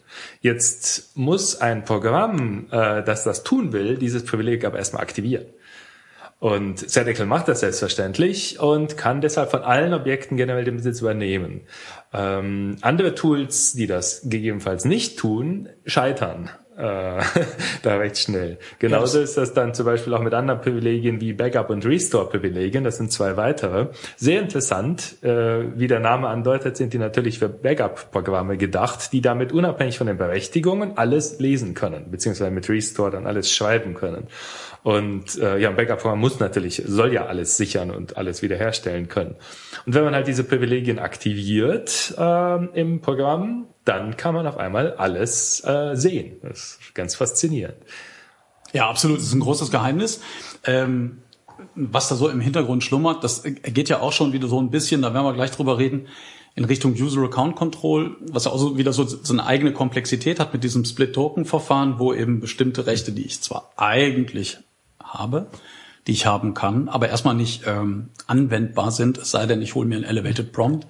Jetzt 0.42 1.16
muss 1.16 1.62
ein 1.62 1.86
Programm, 1.86 2.68
äh, 2.70 3.02
das 3.02 3.24
das 3.24 3.44
tun 3.44 3.72
will, 3.72 3.98
dieses 3.98 4.26
Privileg 4.26 4.66
aber 4.66 4.78
erstmal 4.78 5.04
aktivieren. 5.04 5.46
Und 6.40 6.90
Zedicle 6.90 7.26
macht 7.26 7.48
das 7.48 7.62
selbstverständlich 7.62 8.60
und 8.60 8.98
kann 8.98 9.22
deshalb 9.22 9.52
von 9.52 9.62
allen 9.62 9.94
Objekten 9.94 10.36
generell 10.36 10.66
den 10.66 10.76
Besitz 10.76 11.00
übernehmen. 11.00 11.62
Ähm, 12.14 12.76
andere 12.82 13.16
Tools, 13.16 13.72
die 13.72 13.88
das 13.88 14.24
gegebenenfalls 14.26 14.84
nicht 14.84 15.18
tun, 15.18 15.70
scheitern 15.86 16.50
da 17.84 17.98
recht 17.98 18.18
schnell. 18.18 18.58
Genauso 18.80 19.22
ist 19.22 19.38
das 19.38 19.54
dann 19.54 19.74
zum 19.74 19.86
Beispiel 19.86 20.14
auch 20.14 20.22
mit 20.22 20.34
anderen 20.34 20.60
Privilegien 20.60 21.22
wie 21.22 21.32
Backup 21.32 21.70
und 21.70 21.86
Restore-Privilegien. 21.86 22.84
Das 22.84 22.98
sind 22.98 23.14
zwei 23.14 23.38
weitere. 23.38 23.88
Sehr 24.18 24.42
interessant, 24.42 25.24
äh, 25.24 25.64
wie 25.76 25.88
der 25.88 26.02
Name 26.02 26.28
andeutet, 26.28 26.76
sind 26.76 26.92
die 26.94 26.98
natürlich 26.98 27.40
für 27.40 27.48
Backup-Programme 27.48 28.58
gedacht, 28.58 29.14
die 29.14 29.22
damit 29.22 29.54
unabhängig 29.54 29.98
von 29.98 30.08
den 30.08 30.18
Berechtigungen 30.18 30.98
alles 30.98 31.40
lesen 31.40 31.76
können, 31.76 32.12
beziehungsweise 32.12 32.52
mit 32.52 32.68
Restore 32.68 33.12
dann 33.12 33.26
alles 33.26 33.54
schreiben 33.54 33.94
können. 33.94 34.28
Und 34.84 35.38
äh, 35.38 35.58
ja, 35.58 35.70
ein 35.70 35.78
Backup-Programm 35.78 36.20
muss 36.20 36.40
natürlich, 36.40 36.84
soll 36.86 37.14
ja 37.14 37.26
alles 37.26 37.56
sichern 37.56 37.90
und 37.90 38.18
alles 38.18 38.42
wiederherstellen 38.42 39.08
können. 39.08 39.36
Und 39.86 39.96
wenn 39.96 40.04
man 40.04 40.14
halt 40.14 40.28
diese 40.28 40.44
Privilegien 40.44 41.00
aktiviert 41.00 42.14
äh, 42.18 42.66
im 42.80 43.00
Programm, 43.00 43.68
dann 43.86 44.18
kann 44.18 44.34
man 44.34 44.48
auf 44.48 44.58
einmal 44.58 44.94
alles 44.94 45.64
äh, 45.64 45.96
sehen. 45.96 46.38
Das 46.42 46.80
ist 46.82 46.96
ganz 46.96 47.16
faszinierend. 47.16 47.78
Ja, 48.74 48.90
absolut. 48.90 49.20
Das 49.20 49.26
ist 49.26 49.34
ein 49.34 49.40
großes 49.40 49.72
Geheimnis. 49.72 50.22
Ähm, 50.66 51.20
was 51.76 52.10
da 52.10 52.16
so 52.16 52.28
im 52.28 52.42
Hintergrund 52.42 52.84
schlummert, 52.84 53.24
das 53.24 53.44
geht 53.44 53.88
ja 53.88 54.02
auch 54.02 54.12
schon 54.12 54.34
wieder 54.34 54.48
so 54.48 54.60
ein 54.60 54.72
bisschen, 54.72 55.02
da 55.02 55.14
werden 55.14 55.26
wir 55.26 55.34
gleich 55.34 55.52
drüber 55.52 55.78
reden, 55.78 56.08
in 56.56 56.66
Richtung 56.66 56.94
User 56.94 57.22
Account 57.24 57.56
Control, 57.56 58.16
was 58.32 58.46
ja 58.46 58.52
auch 58.52 58.58
so 58.58 58.78
wieder 58.78 58.94
so, 58.94 59.06
so 59.06 59.34
eine 59.34 59.46
eigene 59.46 59.74
Komplexität 59.74 60.40
hat 60.40 60.54
mit 60.54 60.64
diesem 60.64 60.86
Split-Token-Verfahren, 60.86 62.00
wo 62.00 62.14
eben 62.14 62.40
bestimmte 62.40 62.88
Rechte, 62.88 63.12
die 63.12 63.26
ich 63.26 63.42
zwar 63.42 63.72
eigentlich 63.76 64.58
habe, 65.02 65.48
die 66.08 66.14
ich 66.14 66.26
haben 66.26 66.54
kann, 66.54 66.88
aber 66.88 67.10
erstmal 67.10 67.36
nicht 67.36 67.64
ähm, 67.68 68.10
anwendbar 68.28 68.92
sind, 68.92 69.18
es 69.18 69.32
sei 69.32 69.46
denn, 69.46 69.62
ich 69.62 69.76
hole 69.76 69.88
mir 69.88 69.98
ein 69.98 70.04
Elevated 70.04 70.52
Prompt 70.52 70.88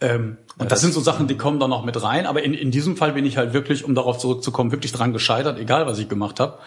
Ähm, 0.00 0.36
und 0.62 0.70
das, 0.70 0.78
das, 0.78 0.80
sind 0.80 0.94
so 0.94 1.00
Sachen, 1.00 1.28
die 1.28 1.36
kommen 1.36 1.60
da 1.60 1.68
noch 1.68 1.84
mit 1.84 2.00
rein. 2.02 2.26
Aber 2.26 2.42
in, 2.42 2.54
in 2.54 2.70
diesem 2.70 2.96
Fall 2.96 3.12
bin 3.12 3.24
ich 3.24 3.36
halt 3.36 3.52
wirklich, 3.52 3.84
um 3.84 3.94
darauf 3.94 4.18
zurückzukommen, 4.18 4.72
wirklich 4.72 4.92
dran 4.92 5.12
gescheitert, 5.12 5.58
egal 5.58 5.86
was 5.86 5.98
ich 5.98 6.08
gemacht 6.08 6.40
habe. 6.40 6.58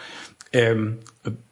Ähm, 0.52 1.00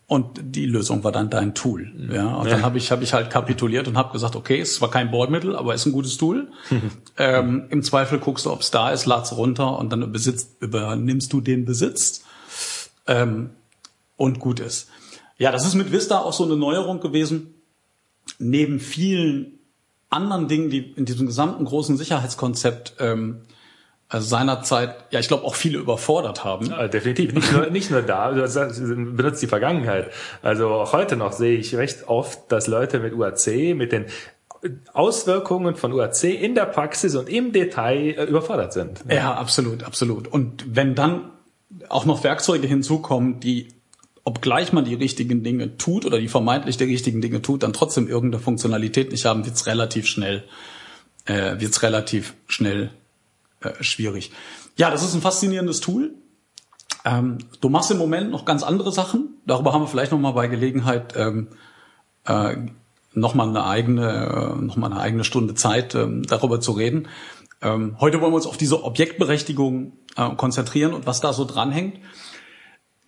und 0.08 0.40
die 0.42 0.66
Lösung 0.66 1.04
war 1.04 1.12
dann 1.12 1.30
dein 1.30 1.56
Tool. 1.56 1.92
Ja, 2.12 2.36
und 2.36 2.46
ja. 2.46 2.52
dann 2.52 2.64
habe 2.64 2.78
ich, 2.78 2.92
hab 2.92 3.02
ich 3.02 3.14
halt 3.14 3.30
kapituliert 3.30 3.88
und 3.88 3.98
habe 3.98 4.12
gesagt, 4.12 4.36
okay, 4.36 4.60
es 4.60 4.72
ist 4.72 4.76
zwar 4.76 4.92
kein 4.92 5.10
Bordmittel, 5.10 5.56
aber 5.56 5.74
es 5.74 5.82
ist 5.82 5.88
ein 5.88 5.92
gutes 5.94 6.18
Tool. 6.18 6.50
ähm, 7.18 7.66
Im 7.70 7.84
Zweifel 7.84 8.20
guckst 8.20 8.46
du, 8.46 8.52
ob 8.52 8.62
es 8.62 8.70
da 8.70 8.92
ist, 8.92 9.06
lad's 9.06 9.36
runter 9.36 9.80
und 9.80 9.92
dann 9.92 10.12
besitzt, 10.12 10.62
übernimmst 10.62 11.34
du 11.34 11.42
den 11.42 11.66
Besitz. 11.66 12.24
Ähm, 13.08 13.52
und 14.16 14.40
gut 14.40 14.60
ist. 14.60 14.90
Ja, 15.38 15.52
das 15.52 15.66
ist 15.66 15.74
mit 15.74 15.92
Vista 15.92 16.20
auch 16.20 16.34
so 16.34 16.44
eine 16.46 16.56
Neuerung 16.56 17.00
gewesen. 17.00 17.56
Neben 18.40 18.80
vielen 18.80 19.60
anderen 20.14 20.48
Dingen, 20.48 20.70
die 20.70 20.92
in 20.94 21.06
diesem 21.06 21.28
gesamten 21.28 21.66
großen 21.66 21.98
Sicherheitskonzept 21.98 22.96
ähm, 23.00 23.42
also 24.14 24.28
seinerzeit, 24.28 24.96
ja, 25.10 25.20
ich 25.20 25.28
glaube 25.28 25.44
auch 25.44 25.56
viele 25.56 25.80
überfordert 25.80 26.44
haben. 26.44 26.68
Ja, 26.68 26.88
definitiv. 26.88 27.34
Nicht 27.34 27.52
nur, 27.52 27.70
nicht 27.72 27.90
nur 27.90 28.04
da, 28.04 28.32
du 28.32 29.16
benutzt 29.16 29.42
die 29.42 29.48
Vergangenheit. 29.48 30.12
Also 30.44 30.68
auch 30.68 30.94
heute 30.94 31.16
noch 31.16 31.32
sehe 31.32 31.58
ich 31.58 31.76
recht 31.76 32.08
oft, 32.08 32.52
dass 32.52 32.68
Leute 32.68 33.00
mit 33.00 33.16
UAC, 33.16 33.76
mit 33.76 33.92
den 33.92 34.06
Auswirkungen 34.94 35.76
von 35.76 35.92
UAC 35.94 36.26
in 36.26 36.54
der 36.54 36.66
Praxis 36.66 37.16
und 37.16 37.28
im 37.28 37.54
Detail 37.54 38.16
äh, 38.16 38.24
überfordert 38.26 38.74
sind. 38.74 39.04
Ja. 39.10 39.16
ja, 39.16 39.34
absolut, 39.34 39.84
absolut. 39.84 40.28
Und 40.28 40.64
wenn 40.68 40.94
dann 40.94 41.32
auch 41.90 42.06
noch 42.06 42.24
Werkzeuge 42.24 42.68
hinzukommen, 42.68 43.40
die 43.40 43.70
obgleich 44.24 44.72
man 44.72 44.86
die 44.86 44.96
richtigen 44.96 45.44
Dinge 45.44 45.78
tut 45.78 46.06
oder 46.06 46.20
die 46.20 46.28
vermeintlich 46.28 46.78
die 46.78 46.86
richtigen 46.86 47.22
Dinge 47.22 47.42
tut, 47.42 47.64
dann 47.64 47.74
trotzdem 47.74 48.08
irgendeine 48.08 48.42
Funktionalität 48.42 49.12
nicht 49.12 49.26
haben, 49.26 49.46
wird's 49.46 49.68
relativ 49.68 50.08
schnell, 50.08 50.44
äh, 51.26 51.60
wird's 51.60 51.84
relativ 51.84 52.34
schnell 52.48 52.92
äh, 53.62 53.84
schwierig. 53.84 54.32
Ja, 54.78 54.90
das 54.90 55.04
ist 55.04 55.14
ein 55.14 55.22
faszinierendes 55.22 55.82
Tool. 55.82 56.14
Ähm, 57.06 57.40
du 57.60 57.70
machst 57.70 57.92
im 57.92 57.98
Moment 57.98 58.32
noch 58.32 58.46
ganz 58.46 58.64
andere 58.64 58.92
Sachen. 58.92 59.38
Darüber 59.46 59.74
haben 59.74 59.84
wir 59.84 59.88
vielleicht 59.88 60.14
noch 60.14 60.20
mal 60.20 60.32
bei 60.32 60.48
Gelegenheit 60.48 61.16
ähm, 61.18 61.50
äh, 62.26 62.56
noch 63.14 63.36
mal 63.36 63.48
eine 63.48 63.66
eigene, 63.66 64.56
äh, 64.58 64.62
noch 64.62 64.78
mal 64.78 64.92
eine 64.92 65.00
eigene 65.00 65.24
Stunde 65.24 65.54
Zeit, 65.54 65.96
ähm, 65.96 66.24
darüber 66.24 66.62
zu 66.62 66.72
reden. 66.72 67.10
Ähm, 67.62 67.98
heute 68.00 68.22
wollen 68.22 68.32
wir 68.32 68.38
uns 68.38 68.48
auf 68.48 68.58
diese 68.58 68.84
Objektberechtigung 68.84 69.94
äh, 70.16 70.30
konzentrieren 70.36 70.94
und 70.94 71.06
was 71.06 71.22
da 71.22 71.34
so 71.34 71.46
dranhängt. 71.46 72.00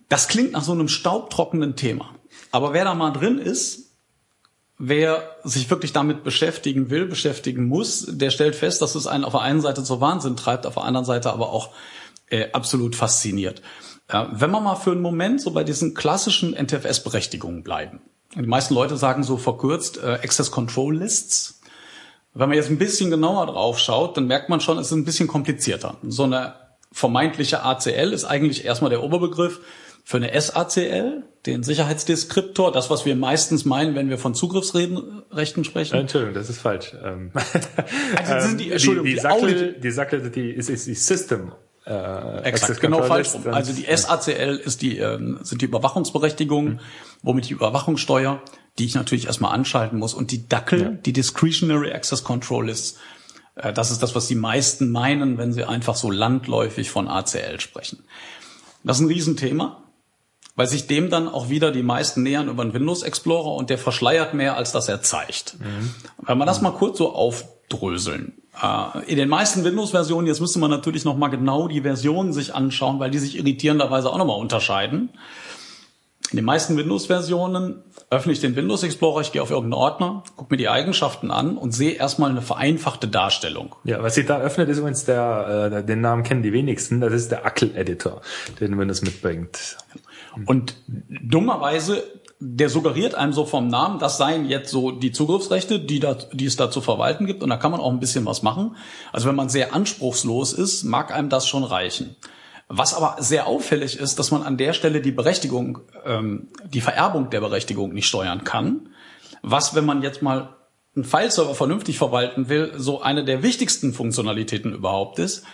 Das 0.08 0.28
klingt 0.28 0.52
nach 0.52 0.62
so 0.62 0.72
einem 0.72 0.88
staubtrockenen 0.88 1.76
Thema. 1.76 2.14
Aber 2.52 2.72
wer 2.72 2.84
da 2.84 2.94
mal 2.94 3.10
drin 3.10 3.38
ist, 3.38 3.86
wer 4.78 5.36
sich 5.42 5.70
wirklich 5.70 5.92
damit 5.92 6.22
beschäftigen 6.22 6.90
will, 6.90 7.06
beschäftigen 7.06 7.66
muss, 7.66 8.06
der 8.08 8.30
stellt 8.30 8.54
fest, 8.54 8.82
dass 8.82 8.94
es 8.94 9.06
einen 9.06 9.24
auf 9.24 9.32
der 9.32 9.42
einen 9.42 9.60
Seite 9.60 9.82
zur 9.82 10.00
Wahnsinn 10.00 10.36
treibt, 10.36 10.66
auf 10.66 10.74
der 10.74 10.84
anderen 10.84 11.06
Seite 11.06 11.32
aber 11.32 11.50
auch 11.50 11.70
äh, 12.28 12.50
absolut 12.52 12.94
fasziniert. 12.94 13.62
Äh, 14.08 14.24
wenn 14.32 14.50
wir 14.50 14.60
mal 14.60 14.76
für 14.76 14.92
einen 14.92 15.02
Moment 15.02 15.40
so 15.40 15.50
bei 15.52 15.64
diesen 15.64 15.94
klassischen 15.94 16.54
NTFS-Berechtigungen 16.54 17.62
bleiben. 17.62 18.00
Die 18.34 18.42
meisten 18.42 18.74
Leute 18.74 18.96
sagen 18.96 19.22
so 19.22 19.38
verkürzt 19.38 19.98
äh, 19.98 20.18
Access 20.22 20.50
Control 20.50 20.98
Lists. 20.98 21.60
Wenn 22.34 22.50
man 22.50 22.58
jetzt 22.58 22.68
ein 22.68 22.78
bisschen 22.78 23.10
genauer 23.10 23.46
drauf 23.46 23.78
schaut, 23.78 24.16
dann 24.16 24.26
merkt 24.26 24.50
man 24.50 24.60
schon, 24.60 24.78
es 24.78 24.88
ist 24.88 24.92
ein 24.92 25.06
bisschen 25.06 25.26
komplizierter. 25.26 25.96
So 26.06 26.24
eine 26.24 26.54
vermeintliche 26.92 27.62
ACL 27.62 28.12
ist 28.12 28.24
eigentlich 28.24 28.66
erstmal 28.66 28.90
der 28.90 29.02
Oberbegriff 29.02 29.60
für 30.08 30.18
eine 30.18 30.40
SACL, 30.40 31.24
den 31.46 31.64
Sicherheitsdeskriptor, 31.64 32.70
das, 32.70 32.90
was 32.90 33.04
wir 33.06 33.16
meistens 33.16 33.64
meinen, 33.64 33.96
wenn 33.96 34.08
wir 34.08 34.18
von 34.18 34.36
Zugriffsrechten 34.36 35.64
sprechen. 35.64 35.96
Entschuldigung, 35.96 36.32
das 36.32 36.48
ist 36.48 36.60
falsch. 36.60 36.94
Ähm, 37.04 37.32
also 38.24 38.46
sind 38.46 38.60
die, 38.60 38.66
ähm, 38.66 38.72
Entschuldigung, 38.72 39.04
die, 39.04 39.10
die, 39.10 39.16
die 39.16 39.20
Sackel, 39.20 39.72
die 39.72 39.90
Sackel 39.90 40.30
die 40.30 40.50
ist, 40.50 40.70
ist 40.70 40.86
die 40.86 40.94
System 40.94 41.50
äh, 41.86 42.38
Exakt, 42.42 42.80
genau 42.80 43.02
falsch 43.02 43.34
rum. 43.34 43.48
Also 43.52 43.72
die 43.72 43.84
SACL 43.92 44.60
ist 44.64 44.80
die, 44.80 44.96
äh, 44.96 45.18
sind 45.42 45.60
die 45.60 45.66
Überwachungsberechtigungen, 45.66 46.74
mhm. 46.74 46.80
womit 47.22 47.48
die 47.48 47.54
Überwachungssteuer, 47.54 48.40
die 48.78 48.84
ich 48.84 48.94
natürlich 48.94 49.26
erstmal 49.26 49.52
anschalten 49.52 49.98
muss, 49.98 50.14
und 50.14 50.30
die 50.30 50.48
Dackel, 50.48 50.82
ja. 50.82 50.88
die 50.90 51.14
Discretionary 51.14 51.90
Access 51.90 52.22
Control 52.22 52.68
ist, 52.68 52.98
äh, 53.56 53.72
das 53.72 53.90
ist 53.90 54.04
das, 54.04 54.14
was 54.14 54.28
die 54.28 54.36
meisten 54.36 54.92
meinen, 54.92 55.36
wenn 55.36 55.52
sie 55.52 55.64
einfach 55.64 55.96
so 55.96 56.12
landläufig 56.12 56.90
von 56.90 57.08
ACL 57.08 57.58
sprechen. 57.58 58.04
Das 58.84 58.98
ist 58.98 59.02
ein 59.02 59.08
Riesenthema 59.08 59.82
weil 60.56 60.66
sich 60.66 60.86
dem 60.86 61.10
dann 61.10 61.28
auch 61.28 61.50
wieder 61.50 61.70
die 61.70 61.82
meisten 61.82 62.22
nähern 62.22 62.48
über 62.48 62.64
den 62.64 62.74
Windows 62.74 63.02
Explorer 63.02 63.54
und 63.54 63.70
der 63.70 63.78
verschleiert 63.78 64.34
mehr, 64.34 64.56
als 64.56 64.72
dass 64.72 64.88
er 64.88 65.02
zeigt. 65.02 65.56
Mhm. 65.60 65.94
Wenn 66.26 66.38
wir 66.38 66.46
das 66.46 66.62
mal 66.62 66.72
kurz 66.72 66.98
so 66.98 67.14
aufdröseln. 67.14 68.32
Äh, 68.60 69.04
in 69.06 69.16
den 69.16 69.28
meisten 69.28 69.64
Windows-Versionen, 69.64 70.26
jetzt 70.26 70.40
müsste 70.40 70.58
man 70.58 70.70
natürlich 70.70 71.04
noch 71.04 71.16
mal 71.16 71.28
genau 71.28 71.68
die 71.68 71.82
Versionen 71.82 72.32
sich 72.32 72.54
anschauen, 72.54 72.98
weil 72.98 73.10
die 73.10 73.18
sich 73.18 73.36
irritierenderweise 73.36 74.10
auch 74.10 74.18
noch 74.18 74.26
mal 74.26 74.34
unterscheiden. 74.34 75.10
In 76.32 76.36
den 76.36 76.44
meisten 76.44 76.76
Windows-Versionen 76.76 77.84
öffne 78.10 78.32
ich 78.32 78.40
den 78.40 78.56
Windows 78.56 78.82
Explorer, 78.82 79.20
ich 79.20 79.30
gehe 79.30 79.42
auf 79.42 79.50
irgendeinen 79.50 79.80
Ordner, 79.80 80.24
gucke 80.36 80.54
mir 80.54 80.56
die 80.56 80.68
Eigenschaften 80.68 81.30
an 81.30 81.56
und 81.56 81.72
sehe 81.72 81.92
erstmal 81.92 82.30
eine 82.30 82.42
vereinfachte 82.42 83.06
Darstellung. 83.06 83.76
Ja, 83.84 84.02
was 84.02 84.16
sich 84.16 84.26
da 84.26 84.40
öffnet, 84.40 84.68
ist 84.68 84.78
übrigens 84.78 85.04
der, 85.04 85.70
äh, 85.72 85.84
den 85.84 86.00
Namen 86.00 86.24
kennen 86.24 86.42
die 86.42 86.52
wenigsten, 86.52 87.00
das 87.00 87.12
ist 87.12 87.30
der 87.30 87.46
ACL-Editor, 87.46 88.22
den 88.58 88.76
Windows 88.76 89.02
mitbringt. 89.02 89.76
Und 90.44 90.76
dummerweise, 90.88 92.02
der 92.38 92.68
suggeriert 92.68 93.14
einem 93.14 93.32
so 93.32 93.46
vom 93.46 93.68
Namen, 93.68 93.98
das 93.98 94.18
seien 94.18 94.48
jetzt 94.48 94.70
so 94.70 94.90
die 94.90 95.12
Zugriffsrechte, 95.12 95.80
die, 95.80 96.00
da, 96.00 96.14
die 96.32 96.44
es 96.44 96.56
da 96.56 96.70
zu 96.70 96.80
verwalten 96.80 97.26
gibt. 97.26 97.42
Und 97.42 97.48
da 97.48 97.56
kann 97.56 97.70
man 97.70 97.80
auch 97.80 97.90
ein 97.90 98.00
bisschen 98.00 98.26
was 98.26 98.42
machen. 98.42 98.76
Also 99.12 99.28
wenn 99.28 99.34
man 99.34 99.48
sehr 99.48 99.74
anspruchslos 99.74 100.52
ist, 100.52 100.84
mag 100.84 101.14
einem 101.14 101.30
das 101.30 101.48
schon 101.48 101.64
reichen. 101.64 102.16
Was 102.68 102.94
aber 102.94 103.16
sehr 103.20 103.46
auffällig 103.46 103.98
ist, 103.98 104.18
dass 104.18 104.30
man 104.32 104.42
an 104.42 104.56
der 104.56 104.72
Stelle 104.72 105.00
die 105.00 105.12
Berechtigung, 105.12 105.78
ähm, 106.04 106.48
die 106.68 106.80
Vererbung 106.80 107.30
der 107.30 107.40
Berechtigung 107.40 107.92
nicht 107.92 108.08
steuern 108.08 108.44
kann. 108.44 108.90
Was, 109.42 109.74
wenn 109.74 109.86
man 109.86 110.02
jetzt 110.02 110.20
mal 110.20 110.56
einen 110.96 111.04
Fileserver 111.04 111.54
vernünftig 111.54 111.98
verwalten 111.98 112.48
will, 112.48 112.72
so 112.76 113.02
eine 113.02 113.24
der 113.24 113.42
wichtigsten 113.42 113.92
Funktionalitäten 113.92 114.72
überhaupt 114.72 115.18
ist. 115.18 115.44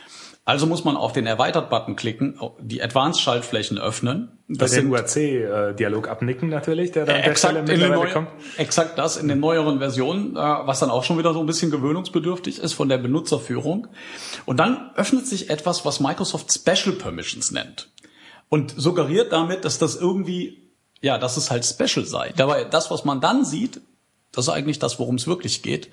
Also 0.45 0.67
muss 0.67 0.83
man 0.83 0.97
auf 0.97 1.13
den 1.13 1.27
Erweitert-Button 1.27 1.95
klicken, 1.95 2.41
die 2.61 2.83
Advanced-Schaltflächen 2.83 3.79
öffnen. 3.79 4.41
Das 4.49 4.73
den 4.73 4.91
UAC-Dialog 4.91 6.09
abnicken 6.09 6.49
natürlich, 6.49 6.91
der 6.91 7.07
da 7.07 7.13
äh, 7.13 7.31
exakt, 7.31 7.57
in 7.57 7.67
den 7.67 7.93
neu, 7.93 8.11
kommt. 8.11 8.29
Exakt 8.57 8.99
das 8.99 9.17
in 9.17 9.29
den 9.29 9.39
neueren 9.39 9.79
Versionen, 9.79 10.35
äh, 10.35 10.41
was 10.41 10.81
dann 10.81 10.91
auch 10.91 11.05
schon 11.05 11.17
wieder 11.17 11.33
so 11.33 11.39
ein 11.39 11.47
bisschen 11.47 11.71
gewöhnungsbedürftig 11.71 12.59
ist 12.59 12.73
von 12.73 12.89
der 12.89 12.99
Benutzerführung. 12.99 13.87
Und 14.45 14.57
dann 14.57 14.91
öffnet 14.97 15.29
sich 15.29 15.49
etwas, 15.49 15.85
was 15.85 16.01
Microsoft 16.01 16.53
Special 16.53 16.97
Permissions 16.97 17.53
nennt. 17.53 17.91
Und 18.49 18.75
suggeriert 18.77 19.33
damit, 19.33 19.65
dass 19.65 19.79
das 19.79 19.95
irgendwie, 19.95 20.73
ja, 21.01 21.19
dass 21.19 21.37
es 21.37 21.53
halt 21.53 21.65
special 21.65 22.05
sei. 22.05 22.33
Dabei, 22.37 22.65
das, 22.65 22.91
was 22.91 23.05
man 23.05 23.21
dann 23.21 23.45
sieht, 23.45 23.81
das 24.33 24.49
ist 24.49 24.53
eigentlich 24.53 24.81
das, 24.81 24.99
worum 24.99 25.15
es 25.15 25.29
wirklich 25.29 25.63
geht 25.63 25.89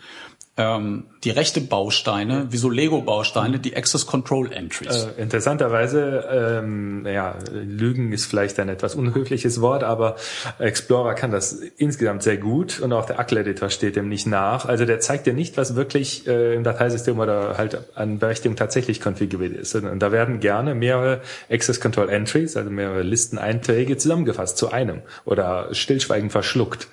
ähm, 0.59 1.05
die 1.23 1.29
rechte 1.29 1.61
Bausteine, 1.61 2.47
wie 2.49 2.57
so 2.57 2.69
Lego-Bausteine, 2.69 3.59
die 3.59 3.77
Access 3.77 4.05
Control 4.05 4.51
Entries. 4.51 5.07
Äh, 5.17 5.21
interessanterweise, 5.21 6.25
ähm, 6.29 7.05
ja, 7.05 7.35
Lügen 7.53 8.11
ist 8.11 8.25
vielleicht 8.25 8.59
ein 8.59 8.67
etwas 8.67 8.93
unhöfliches 8.95 9.61
Wort, 9.61 9.85
aber 9.85 10.17
Explorer 10.59 11.13
kann 11.13 11.31
das 11.31 11.53
insgesamt 11.77 12.23
sehr 12.23 12.35
gut 12.35 12.81
und 12.81 12.91
auch 12.91 13.05
der 13.05 13.19
ACL-Editor 13.19 13.69
steht 13.69 13.95
dem 13.95 14.09
nicht 14.09 14.27
nach. 14.27 14.65
Also 14.65 14.83
der 14.83 14.99
zeigt 14.99 15.27
dir 15.27 15.33
nicht, 15.33 15.55
was 15.55 15.77
wirklich 15.77 16.27
äh, 16.27 16.55
im 16.55 16.65
Dateisystem 16.65 17.17
oder 17.19 17.57
halt 17.57 17.79
an 17.95 18.19
Berechtigung 18.19 18.57
tatsächlich 18.57 18.99
konfiguriert 18.99 19.53
ist. 19.53 19.75
Und 19.75 19.99
da 19.99 20.11
werden 20.11 20.41
gerne 20.41 20.75
mehrere 20.75 21.21
Access 21.49 21.79
Control 21.79 22.09
Entries, 22.09 22.57
also 22.57 22.69
mehrere 22.69 23.03
Listeneinträge 23.03 23.95
zusammengefasst 23.95 24.57
zu 24.57 24.71
einem 24.71 25.03
oder 25.23 25.73
stillschweigend 25.73 26.33
verschluckt. 26.33 26.89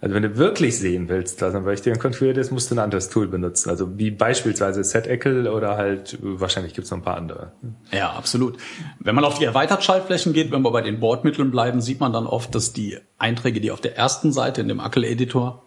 Also 0.00 0.14
wenn 0.14 0.22
du 0.22 0.36
wirklich 0.36 0.78
sehen 0.78 1.08
willst, 1.08 1.42
dass 1.42 1.54
ein 1.54 1.64
Berechtigung 1.64 1.98
konfiguriert 1.98 2.36
ist, 2.36 2.52
musst 2.52 2.70
du 2.70 2.76
ein 2.76 2.78
anderes 2.78 3.08
Tool 3.08 3.26
benutzen. 3.26 3.68
Also 3.68 3.98
wie 3.98 4.12
beispielsweise 4.12 4.84
SetEckel 4.84 5.48
oder 5.48 5.76
halt, 5.76 6.18
wahrscheinlich 6.22 6.74
gibt's 6.74 6.90
noch 6.90 6.98
ein 6.98 7.04
paar 7.04 7.16
andere. 7.16 7.52
Ja, 7.90 8.12
absolut. 8.12 8.58
Wenn 9.00 9.16
man 9.16 9.24
auf 9.24 9.38
die 9.38 9.44
Erweitert-Schaltflächen 9.44 10.32
geht, 10.32 10.52
wenn 10.52 10.62
wir 10.62 10.70
bei 10.70 10.82
den 10.82 11.00
Bordmitteln 11.00 11.50
bleiben, 11.50 11.80
sieht 11.80 11.98
man 11.98 12.12
dann 12.12 12.26
oft, 12.26 12.54
dass 12.54 12.72
die 12.72 12.98
Einträge, 13.18 13.60
die 13.60 13.72
auf 13.72 13.80
der 13.80 13.96
ersten 13.96 14.32
Seite 14.32 14.60
in 14.60 14.68
dem 14.68 14.78
Ackel-Editor 14.78 15.64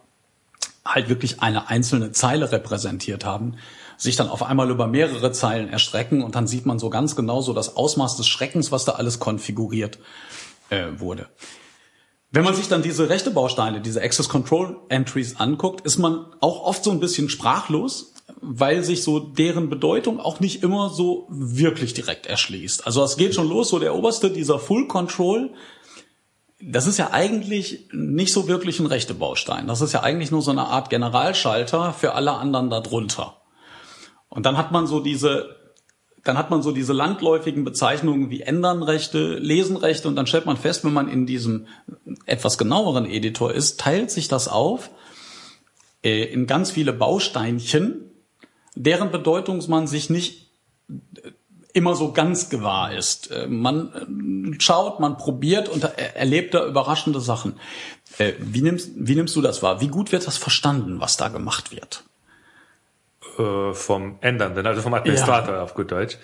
halt 0.84 1.08
wirklich 1.10 1.42
eine 1.42 1.68
einzelne 1.68 2.12
Zeile 2.12 2.50
repräsentiert 2.50 3.24
haben, 3.26 3.56
sich 3.98 4.16
dann 4.16 4.28
auf 4.28 4.42
einmal 4.42 4.70
über 4.70 4.86
mehrere 4.86 5.30
Zeilen 5.32 5.68
erstrecken 5.68 6.22
und 6.22 6.34
dann 6.34 6.46
sieht 6.46 6.66
man 6.66 6.78
so 6.78 6.90
ganz 6.90 7.14
genau 7.14 7.40
so 7.42 7.52
das 7.52 7.76
Ausmaß 7.76 8.16
des 8.16 8.26
Schreckens, 8.26 8.72
was 8.72 8.84
da 8.84 8.92
alles 8.92 9.20
konfiguriert 9.20 9.98
äh, 10.70 10.86
wurde. 10.96 11.28
Wenn 12.34 12.44
man 12.44 12.54
sich 12.54 12.68
dann 12.68 12.82
diese 12.82 13.10
rechte 13.10 13.30
Bausteine, 13.30 13.82
diese 13.82 14.02
Access 14.02 14.30
Control 14.30 14.78
Entries 14.88 15.36
anguckt, 15.36 15.84
ist 15.84 15.98
man 15.98 16.24
auch 16.40 16.64
oft 16.64 16.82
so 16.82 16.90
ein 16.90 16.98
bisschen 16.98 17.28
sprachlos, 17.28 18.14
weil 18.40 18.82
sich 18.82 19.02
so 19.02 19.18
deren 19.18 19.68
Bedeutung 19.68 20.18
auch 20.18 20.40
nicht 20.40 20.62
immer 20.62 20.88
so 20.88 21.26
wirklich 21.28 21.92
direkt 21.92 22.26
erschließt. 22.26 22.86
Also 22.86 23.04
es 23.04 23.18
geht 23.18 23.34
schon 23.34 23.50
los, 23.50 23.68
so 23.68 23.78
der 23.78 23.94
oberste, 23.94 24.30
dieser 24.30 24.58
Full 24.58 24.88
Control, 24.88 25.50
das 26.58 26.86
ist 26.86 26.96
ja 26.96 27.10
eigentlich 27.10 27.88
nicht 27.92 28.32
so 28.32 28.48
wirklich 28.48 28.80
ein 28.80 28.86
rechte 28.86 29.12
Baustein. 29.12 29.66
Das 29.66 29.82
ist 29.82 29.92
ja 29.92 30.02
eigentlich 30.02 30.30
nur 30.30 30.40
so 30.42 30.52
eine 30.52 30.68
Art 30.68 30.88
Generalschalter 30.88 31.92
für 31.92 32.14
alle 32.14 32.32
anderen 32.32 32.70
darunter. 32.70 33.42
Und 34.28 34.46
dann 34.46 34.56
hat 34.56 34.72
man 34.72 34.86
so 34.86 35.00
diese, 35.00 35.56
dann 36.24 36.38
hat 36.38 36.50
man 36.50 36.62
so 36.62 36.72
diese 36.72 36.92
landläufigen 36.92 37.64
Bezeichnungen 37.64 38.30
wie 38.30 38.42
Ändernrechte, 38.42 39.38
Lesenrechte 39.38 40.08
und 40.08 40.16
dann 40.16 40.26
stellt 40.26 40.46
man 40.46 40.56
fest, 40.56 40.84
wenn 40.84 40.92
man 40.92 41.08
in 41.08 41.26
diesem 41.26 41.66
etwas 42.26 42.58
genaueren 42.58 43.06
Editor 43.06 43.52
ist, 43.52 43.80
teilt 43.80 44.10
sich 44.10 44.28
das 44.28 44.48
auf 44.48 44.90
äh, 46.02 46.24
in 46.24 46.46
ganz 46.46 46.70
viele 46.70 46.92
Bausteinchen, 46.92 48.10
deren 48.74 49.10
Bedeutung 49.10 49.62
man 49.68 49.86
sich 49.86 50.10
nicht 50.10 50.52
immer 51.72 51.94
so 51.94 52.12
ganz 52.12 52.50
gewahr 52.50 52.94
ist. 52.94 53.30
Äh, 53.30 53.46
man 53.46 54.54
äh, 54.54 54.60
schaut, 54.60 55.00
man 55.00 55.16
probiert 55.16 55.68
und 55.68 55.84
erlebt 55.84 56.54
da 56.54 56.66
überraschende 56.66 57.20
Sachen. 57.20 57.54
Äh, 58.18 58.34
wie 58.38 58.62
nimmst, 58.62 58.90
wie 58.94 59.14
nimmst 59.14 59.34
du 59.36 59.40
das 59.40 59.62
wahr? 59.62 59.80
Wie 59.80 59.88
gut 59.88 60.12
wird 60.12 60.26
das 60.26 60.36
verstanden, 60.36 61.00
was 61.00 61.16
da 61.16 61.28
gemacht 61.28 61.72
wird? 61.72 62.04
Vom 63.72 64.18
Ändernden, 64.20 64.66
also 64.66 64.82
vom 64.82 64.94
Administrator 64.94 65.54
ja. 65.54 65.62
auf 65.62 65.74
gut 65.74 65.90
Deutsch. 65.90 66.18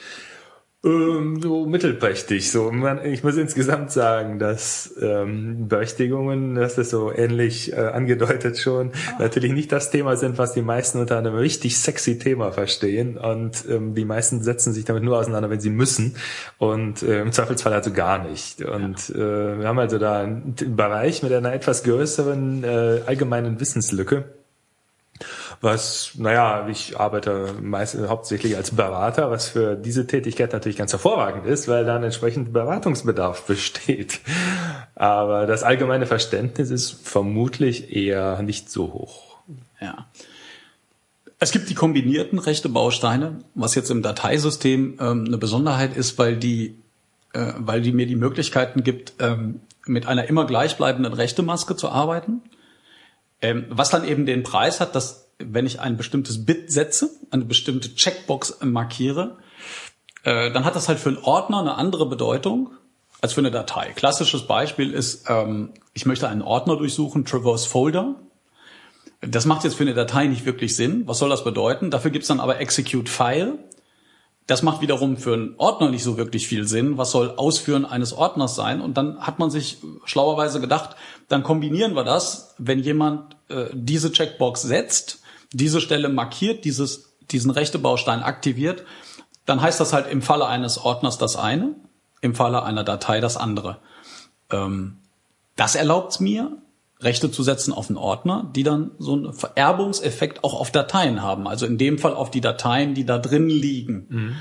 Ähm, 0.84 1.40
so 1.42 1.66
mittelprächtig. 1.66 2.52
So, 2.52 2.70
man, 2.70 3.04
ich 3.04 3.24
muss 3.24 3.36
insgesamt 3.36 3.90
sagen, 3.90 4.38
dass 4.38 4.94
ähm, 5.02 5.66
Berechtigungen, 5.66 6.54
das 6.54 6.78
ist 6.78 6.90
so 6.90 7.12
ähnlich 7.12 7.72
äh, 7.72 7.80
angedeutet 7.80 8.58
schon, 8.58 8.92
ah. 8.92 9.22
natürlich 9.22 9.52
nicht 9.52 9.72
das 9.72 9.90
Thema 9.90 10.16
sind, 10.16 10.38
was 10.38 10.52
die 10.52 10.62
meisten 10.62 11.00
unter 11.00 11.18
einem 11.18 11.34
richtig 11.34 11.78
sexy 11.78 12.20
Thema 12.20 12.52
verstehen. 12.52 13.18
Und 13.18 13.64
ähm, 13.68 13.96
die 13.96 14.04
meisten 14.04 14.40
setzen 14.40 14.72
sich 14.72 14.84
damit 14.84 15.02
nur 15.02 15.18
auseinander, 15.18 15.50
wenn 15.50 15.58
sie 15.58 15.70
müssen. 15.70 16.14
Und 16.58 17.02
äh, 17.02 17.22
im 17.22 17.32
Zweifelsfall 17.32 17.72
also 17.72 17.92
gar 17.92 18.22
nicht. 18.22 18.62
Und 18.62 19.10
äh, 19.10 19.58
wir 19.58 19.66
haben 19.66 19.80
also 19.80 19.98
da 19.98 20.20
einen 20.20 20.54
Bereich 20.76 21.24
mit 21.24 21.32
einer 21.32 21.52
etwas 21.52 21.82
größeren 21.82 22.62
äh, 22.62 23.00
allgemeinen 23.04 23.58
Wissenslücke 23.58 24.37
was, 25.60 26.12
naja, 26.16 26.68
ich 26.68 26.98
arbeite 26.98 27.54
meist, 27.60 27.96
hauptsächlich 28.08 28.56
als 28.56 28.70
Berater, 28.70 29.30
was 29.30 29.48
für 29.48 29.74
diese 29.74 30.06
Tätigkeit 30.06 30.52
natürlich 30.52 30.78
ganz 30.78 30.92
hervorragend 30.92 31.46
ist, 31.46 31.66
weil 31.66 31.84
dann 31.84 32.04
entsprechend 32.04 32.52
Beratungsbedarf 32.52 33.42
besteht. 33.46 34.20
Aber 34.94 35.46
das 35.46 35.62
allgemeine 35.62 36.06
Verständnis 36.06 36.70
ist 36.70 36.90
vermutlich 37.06 37.94
eher 37.94 38.40
nicht 38.42 38.70
so 38.70 38.92
hoch. 38.92 39.38
Ja. 39.80 40.06
Es 41.40 41.52
gibt 41.52 41.70
die 41.70 41.74
kombinierten 41.74 42.38
rechte 42.38 42.68
Bausteine, 42.68 43.38
was 43.54 43.74
jetzt 43.74 43.90
im 43.90 44.02
Dateisystem 44.02 44.98
ähm, 45.00 45.24
eine 45.26 45.38
Besonderheit 45.38 45.96
ist, 45.96 46.18
weil 46.18 46.36
die, 46.36 46.76
äh, 47.32 47.52
weil 47.56 47.80
die 47.80 47.92
mir 47.92 48.06
die 48.06 48.16
Möglichkeiten 48.16 48.82
gibt, 48.82 49.14
ähm, 49.20 49.60
mit 49.86 50.06
einer 50.06 50.28
immer 50.28 50.46
gleichbleibenden 50.46 51.12
rechte 51.12 51.42
Maske 51.42 51.76
zu 51.76 51.88
arbeiten. 51.88 52.42
Ähm, 53.40 53.66
was 53.68 53.90
dann 53.90 54.04
eben 54.04 54.26
den 54.26 54.42
Preis 54.42 54.80
hat, 54.80 54.94
dass 54.94 55.28
wenn 55.38 55.66
ich 55.66 55.80
ein 55.80 55.96
bestimmtes 55.96 56.44
Bit 56.44 56.72
setze, 56.72 57.10
eine 57.30 57.44
bestimmte 57.44 57.94
Checkbox 57.94 58.58
markiere, 58.62 59.38
äh, 60.24 60.52
dann 60.52 60.64
hat 60.64 60.74
das 60.74 60.88
halt 60.88 60.98
für 60.98 61.10
einen 61.10 61.18
Ordner 61.18 61.60
eine 61.60 61.74
andere 61.76 62.06
Bedeutung 62.06 62.70
als 63.20 63.32
für 63.32 63.40
eine 63.40 63.50
Datei. 63.50 63.92
Klassisches 63.94 64.46
Beispiel 64.46 64.92
ist, 64.92 65.28
ähm, 65.28 65.70
ich 65.94 66.06
möchte 66.06 66.28
einen 66.28 66.42
Ordner 66.42 66.76
durchsuchen, 66.76 67.24
Traverse 67.24 67.68
Folder. 67.68 68.16
Das 69.20 69.46
macht 69.46 69.64
jetzt 69.64 69.74
für 69.74 69.82
eine 69.82 69.94
Datei 69.94 70.26
nicht 70.26 70.44
wirklich 70.44 70.76
Sinn. 70.76 71.06
Was 71.06 71.18
soll 71.18 71.28
das 71.28 71.42
bedeuten? 71.42 71.90
Dafür 71.90 72.10
gibt's 72.10 72.28
dann 72.28 72.40
aber 72.40 72.60
Execute 72.60 73.08
File. 73.08 73.58
Das 74.48 74.62
macht 74.62 74.80
wiederum 74.80 75.18
für 75.18 75.34
einen 75.34 75.54
Ordner 75.58 75.90
nicht 75.90 76.02
so 76.02 76.16
wirklich 76.16 76.48
viel 76.48 76.66
Sinn. 76.66 76.96
Was 76.96 77.10
soll 77.10 77.34
Ausführen 77.36 77.84
eines 77.84 78.14
Ordners 78.14 78.56
sein? 78.56 78.80
Und 78.80 78.96
dann 78.96 79.20
hat 79.20 79.38
man 79.38 79.50
sich 79.50 79.76
schlauerweise 80.06 80.58
gedacht, 80.58 80.96
dann 81.28 81.42
kombinieren 81.42 81.94
wir 81.94 82.02
das, 82.02 82.54
wenn 82.56 82.78
jemand 82.80 83.36
äh, 83.50 83.66
diese 83.74 84.10
Checkbox 84.10 84.62
setzt, 84.62 85.20
diese 85.52 85.82
Stelle 85.82 86.08
markiert, 86.08 86.64
dieses, 86.64 87.12
diesen 87.30 87.50
rechte 87.50 87.78
Baustein 87.78 88.22
aktiviert, 88.22 88.84
dann 89.44 89.60
heißt 89.60 89.80
das 89.80 89.92
halt 89.92 90.10
im 90.10 90.22
Falle 90.22 90.46
eines 90.46 90.78
Ordners 90.78 91.18
das 91.18 91.36
eine, 91.36 91.74
im 92.22 92.34
Falle 92.34 92.62
einer 92.62 92.84
Datei 92.84 93.20
das 93.20 93.36
andere. 93.36 93.76
Ähm, 94.50 94.96
das 95.56 95.74
erlaubt 95.74 96.22
mir, 96.22 96.56
Rechte 97.00 97.30
zu 97.30 97.42
setzen 97.42 97.72
auf 97.72 97.88
einen 97.88 97.96
Ordner, 97.96 98.50
die 98.54 98.64
dann 98.64 98.90
so 98.98 99.12
einen 99.12 99.32
Vererbungseffekt 99.32 100.42
auch 100.42 100.54
auf 100.54 100.72
Dateien 100.72 101.22
haben. 101.22 101.46
Also 101.46 101.64
in 101.66 101.78
dem 101.78 101.98
Fall 101.98 102.14
auf 102.14 102.30
die 102.30 102.40
Dateien, 102.40 102.94
die 102.94 103.04
da 103.04 103.18
drin 103.18 103.48
liegen. 103.48 104.06
Mhm. 104.08 104.36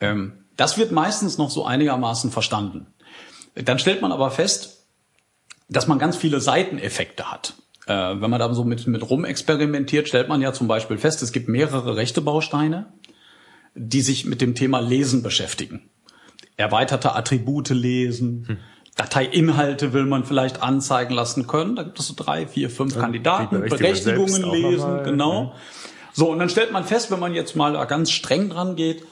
Ähm, 0.00 0.32
das 0.56 0.78
wird 0.78 0.90
meistens 0.90 1.38
noch 1.38 1.50
so 1.50 1.64
einigermaßen 1.64 2.30
verstanden. 2.30 2.86
Dann 3.54 3.78
stellt 3.78 4.00
man 4.00 4.12
aber 4.12 4.30
fest, 4.30 4.86
dass 5.68 5.86
man 5.86 5.98
ganz 5.98 6.16
viele 6.16 6.40
Seiteneffekte 6.40 7.30
hat. 7.30 7.54
Äh, 7.86 7.92
wenn 7.92 8.30
man 8.30 8.38
da 8.38 8.52
so 8.54 8.64
mit, 8.64 8.86
mit 8.86 9.08
rum 9.08 9.24
experimentiert, 9.24 10.08
stellt 10.08 10.28
man 10.28 10.40
ja 10.40 10.52
zum 10.52 10.66
Beispiel 10.66 10.98
fest, 10.98 11.22
es 11.22 11.32
gibt 11.32 11.48
mehrere 11.48 11.96
rechte 11.96 12.20
Bausteine, 12.20 12.92
die 13.74 14.00
sich 14.00 14.24
mit 14.24 14.40
dem 14.40 14.54
Thema 14.54 14.80
Lesen 14.80 15.22
beschäftigen. 15.22 15.90
Erweiterte 16.56 17.14
Attribute 17.14 17.70
lesen, 17.70 18.44
hm. 18.46 18.56
Dateiinhalte 18.98 19.92
will 19.92 20.06
man 20.06 20.24
vielleicht 20.24 20.60
anzeigen 20.60 21.14
lassen 21.14 21.46
können. 21.46 21.76
Da 21.76 21.84
gibt 21.84 22.00
es 22.00 22.08
so 22.08 22.14
drei, 22.16 22.48
vier, 22.48 22.68
fünf 22.68 22.96
ja, 22.96 23.00
Kandidaten, 23.00 23.60
Berechtigungen 23.60 24.42
lesen, 24.50 24.90
mal, 24.90 25.02
genau. 25.04 25.42
Ja. 25.42 25.52
So, 26.12 26.32
und 26.32 26.40
dann 26.40 26.48
stellt 26.50 26.72
man 26.72 26.82
fest, 26.82 27.12
wenn 27.12 27.20
man 27.20 27.32
jetzt 27.32 27.54
mal 27.54 27.74
da 27.74 27.84
ganz 27.84 28.10
streng 28.10 28.50
dran 28.50 28.74
geht, 28.74 29.04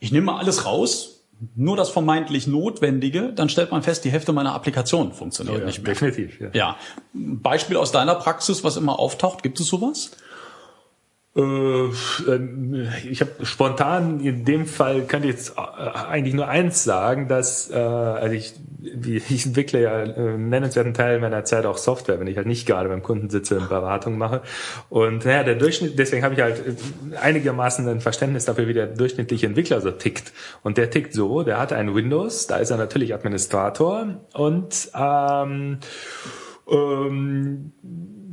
ich 0.00 0.10
nehme 0.10 0.26
mal 0.26 0.38
alles 0.38 0.66
raus, 0.66 1.22
nur 1.54 1.76
das 1.76 1.90
vermeintlich 1.90 2.48
Notwendige, 2.48 3.32
dann 3.32 3.48
stellt 3.48 3.70
man 3.70 3.84
fest, 3.84 4.04
die 4.04 4.10
Hälfte 4.10 4.32
meiner 4.32 4.52
Applikation 4.52 5.12
funktioniert 5.12 5.58
oh 5.58 5.60
ja, 5.60 5.66
nicht 5.66 5.84
mehr. 5.84 5.94
Definitiv. 5.94 6.40
Ja. 6.40 6.48
ja. 6.52 6.76
Beispiel 7.14 7.76
aus 7.76 7.92
deiner 7.92 8.16
Praxis, 8.16 8.64
was 8.64 8.76
immer 8.76 8.98
auftaucht, 8.98 9.44
gibt 9.44 9.60
es 9.60 9.68
sowas? 9.68 10.10
Äh, 11.38 11.42
ähm, 11.42 12.88
ich 13.08 13.20
habe 13.20 13.30
spontan 13.46 14.18
in 14.20 14.44
dem 14.44 14.66
Fall 14.66 15.02
kann 15.02 15.22
ich 15.22 15.30
jetzt 15.30 15.56
äh, 15.56 15.60
eigentlich 16.08 16.34
nur 16.34 16.48
eins 16.48 16.82
sagen, 16.82 17.28
dass 17.28 17.70
äh, 17.70 17.76
also 17.76 18.34
ich, 18.34 18.54
ich 19.30 19.46
entwickle 19.46 19.80
ja 19.80 19.96
einen 19.98 20.48
nennenswerten 20.48 20.94
Teil 20.94 21.20
meiner 21.20 21.44
Zeit 21.44 21.64
auch 21.64 21.78
Software, 21.78 22.18
wenn 22.18 22.26
ich 22.26 22.36
halt 22.36 22.48
nicht 22.48 22.66
gerade 22.66 22.88
beim 22.88 23.04
Kunden 23.04 23.30
sitze 23.30 23.58
und 23.58 23.68
Beratung 23.68 24.18
mache. 24.18 24.42
Und 24.88 25.24
naja, 25.24 25.44
der 25.44 25.54
Durchschnitt, 25.54 25.96
deswegen 25.96 26.24
habe 26.24 26.34
ich 26.34 26.40
halt 26.40 26.60
einigermaßen 27.20 27.86
ein 27.88 28.00
Verständnis 28.00 28.44
dafür, 28.44 28.66
wie 28.66 28.74
der 28.74 28.88
durchschnittliche 28.88 29.46
Entwickler 29.46 29.80
so 29.80 29.92
tickt. 29.92 30.32
Und 30.64 30.76
der 30.76 30.90
tickt 30.90 31.14
so, 31.14 31.44
der 31.44 31.60
hat 31.60 31.72
ein 31.72 31.94
Windows, 31.94 32.48
da 32.48 32.56
ist 32.56 32.70
er 32.70 32.78
natürlich 32.78 33.14
Administrator 33.14 34.18
und 34.32 34.90
ähm, 34.94 35.78
ähm, 36.68 37.72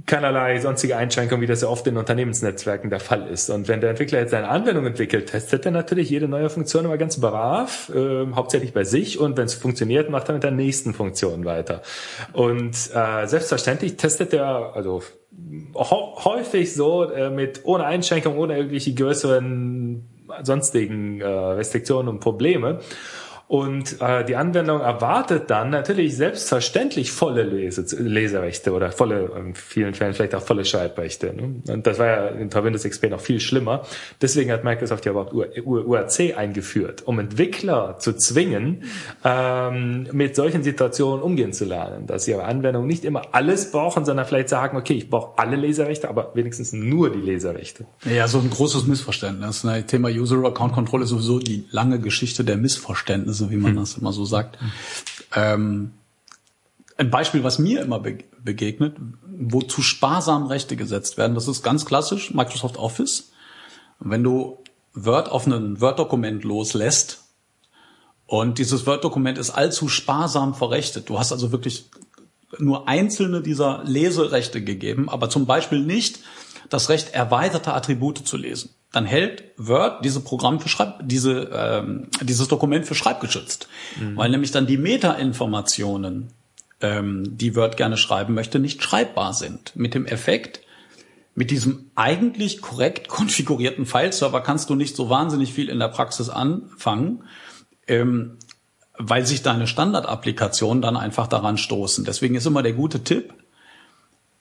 keinerlei 0.06 0.60
sonstige 0.60 0.98
Einschränkungen, 0.98 1.42
wie 1.42 1.48
das 1.48 1.62
ja 1.62 1.68
oft 1.68 1.88
in 1.88 1.98
Unternehmensnetzwerken 1.98 2.90
der 2.90 3.00
Fall 3.00 3.28
ist. 3.28 3.50
Und 3.50 3.68
wenn 3.68 3.82
der 3.82 3.90
Entwickler 3.90 4.20
jetzt 4.20 4.32
seine 4.32 4.50
Anwendung 4.50 4.86
entwickelt, 4.86 5.30
testet 5.30 5.66
er 5.66 5.72
natürlich 5.72 6.10
jede 6.10 6.28
neue 6.28 6.50
Funktion 6.50 6.86
immer 6.86 6.98
ganz 6.98 7.20
brav, 7.20 7.92
äh, 7.94 8.28
hauptsächlich 8.34 8.74
bei 8.74 8.84
sich. 8.84 9.20
Und 9.20 9.38
wenn 9.38 9.46
es 9.46 9.56
funktioniert, 9.56 10.10
macht 10.10 10.30
er 10.30 10.34
mit 10.34 10.44
der 10.44 10.52
nächsten 10.52 10.94
Funktion 10.94 11.46
weiter. 11.46 11.82
Und 12.34 12.76
äh, 12.94 13.26
selbstverständlich 13.26 13.98
testet 13.98 14.34
er, 14.34 14.76
also 14.76 15.02
häufig 15.74 16.74
so 16.74 17.10
äh, 17.10 17.30
mit 17.30 17.62
ohne 17.64 17.86
Einschränkung, 17.86 18.38
ohne 18.38 18.58
irgendwelche 18.58 18.94
größeren 18.94 20.06
sonstigen 20.44 21.22
äh, 21.22 21.26
Restriktionen 21.26 22.08
und 22.10 22.20
Probleme. 22.20 22.80
Und 23.48 24.02
äh, 24.02 24.26
die 24.26 24.36
Anwendung 24.36 24.82
erwartet 24.82 25.52
dann 25.52 25.70
natürlich 25.70 26.16
selbstverständlich 26.16 27.12
volle 27.12 27.44
Lese 27.44 27.86
Leserechte 28.00 28.74
oder 28.74 28.92
volle, 28.92 29.32
in 29.38 29.54
vielen 29.54 29.94
Fällen 29.94 30.16
vielleicht 30.16 30.34
auch 30.34 30.42
volle 30.42 30.66
Schreibrechte. 30.66 31.32
Ne? 31.32 31.62
Und 31.68 31.86
das 31.86 32.00
war 32.00 32.08
ja 32.08 32.28
in 32.30 32.52
Windows 32.52 32.84
XP 32.84 33.12
noch 33.12 33.20
viel 33.20 33.40
schlimmer. 33.40 33.84
Deswegen 34.20 34.52
hat 34.52 34.64
Microsoft 34.64 35.06
ja 35.06 35.12
überhaupt 35.12 35.34
UAC 35.34 36.36
eingeführt, 36.36 37.04
um 37.06 37.20
Entwickler 37.20 38.00
zu 38.00 38.14
zwingen, 38.14 38.84
ähm, 39.24 40.08
mit 40.12 40.36
solchen 40.36 40.64
Situationen 40.64 41.22
umgehen 41.22 41.54
zu 41.54 41.66
lernen. 41.66 42.08
Dass 42.08 42.28
ihre 42.28 42.46
Anwendung 42.46 42.88
nicht 42.88 43.06
immer 43.06 43.22
alles 43.32 43.70
brauchen, 43.70 44.06
sondern 44.06 44.26
vielleicht 44.26 44.50
sagen, 44.50 44.76
okay, 44.76 44.94
ich 44.94 45.12
brauche 45.12 45.38
alle 45.38 45.56
Leserechte, 45.56 46.10
aber 46.10 46.32
wenigstens 46.34 46.74
nur 46.74 47.12
die 47.12 47.22
Leserechte. 47.22 47.86
Ja, 48.06 48.28
so 48.28 48.40
ein 48.40 48.50
großes 48.50 48.88
Missverständnis. 48.88 49.64
Ne? 49.64 49.86
Thema 49.86 50.10
User 50.10 50.44
Account 50.44 50.74
Control 50.74 51.04
ist 51.04 51.10
sowieso 51.10 51.38
die 51.38 51.66
lange 51.70 52.00
Geschichte 52.00 52.44
der 52.44 52.58
Missverständnisse 52.58 53.35
so 53.36 53.52
wie 53.52 53.58
man 53.58 53.72
hm. 53.72 53.80
das 53.80 53.98
immer 53.98 54.14
so 54.14 54.26
sagt. 54.26 54.58
Ähm, 55.36 55.92
ein 56.98 57.12
Beispiel, 57.12 57.44
was 57.44 57.60
mir 57.60 57.82
immer 57.82 58.00
begegnet, 58.00 58.96
wo 59.28 59.62
zu 59.62 59.82
sparsam 59.82 60.48
Rechte 60.48 60.76
gesetzt 60.76 61.18
werden, 61.18 61.36
das 61.36 61.48
ist 61.48 61.62
ganz 61.62 61.86
klassisch 61.86 62.34
Microsoft 62.34 62.78
Office. 62.78 63.32
Wenn 64.00 64.24
du 64.24 64.60
Word 64.94 65.30
auf 65.30 65.46
ein 65.46 65.82
Word-Dokument 65.82 66.44
loslässt 66.44 67.24
und 68.28 68.58
dieses 68.60 68.88
Word-Dokument 68.88 69.38
ist 69.38 69.50
allzu 69.50 69.90
sparsam 69.90 70.56
verrechtet, 70.56 71.10
du 71.10 71.20
hast 71.20 71.34
also 71.34 71.52
wirklich 71.52 71.90
nur 72.60 72.88
einzelne 72.88 73.42
dieser 73.42 73.84
Leserechte 73.84 74.64
gegeben, 74.64 75.10
aber 75.10 75.30
zum 75.30 75.46
Beispiel 75.46 75.82
nicht 75.82 76.20
das 76.70 76.90
Recht, 76.90 77.14
erweiterte 77.14 77.74
Attribute 77.74 78.28
zu 78.28 78.38
lesen 78.38 78.70
dann 78.96 79.06
hält 79.06 79.44
Word 79.58 80.06
diese 80.06 80.22
Programm 80.22 80.62
für 80.62 80.70
Schreib, 80.70 81.02
diese, 81.04 81.50
ähm, 81.52 82.08
dieses 82.22 82.48
Dokument 82.48 82.86
für 82.86 82.96
schreibgeschützt. 82.96 83.68
Mhm. 84.00 84.16
Weil 84.16 84.30
nämlich 84.30 84.52
dann 84.52 84.68
die 84.68 84.78
Metainformationen, 84.78 86.30
ähm, 86.80 87.38
die 87.38 87.58
Word 87.58 87.76
gerne 87.76 87.98
schreiben 87.98 88.34
möchte, 88.34 88.58
nicht 88.58 88.82
schreibbar 88.82 89.34
sind. 89.34 89.76
Mit 89.76 89.96
dem 89.96 90.06
Effekt, 90.06 90.62
mit 91.36 91.52
diesem 91.52 91.92
eigentlich 91.96 92.62
korrekt 92.62 93.08
konfigurierten 93.10 93.86
Fileserver 93.86 94.40
kannst 94.40 94.70
du 94.70 94.76
nicht 94.76 94.96
so 94.96 95.10
wahnsinnig 95.10 95.54
viel 95.54 95.68
in 95.68 95.80
der 95.80 95.90
Praxis 95.90 96.30
anfangen, 96.30 97.24
ähm, 97.88 98.38
weil 98.98 99.26
sich 99.26 99.42
deine 99.42 99.68
Standardapplikationen 99.68 100.82
dann 100.82 100.96
einfach 100.96 101.28
daran 101.28 101.58
stoßen. 101.58 102.06
Deswegen 102.06 102.36
ist 102.36 102.46
immer 102.46 102.64
der 102.64 102.72
gute 102.72 103.04
Tipp, 103.04 103.34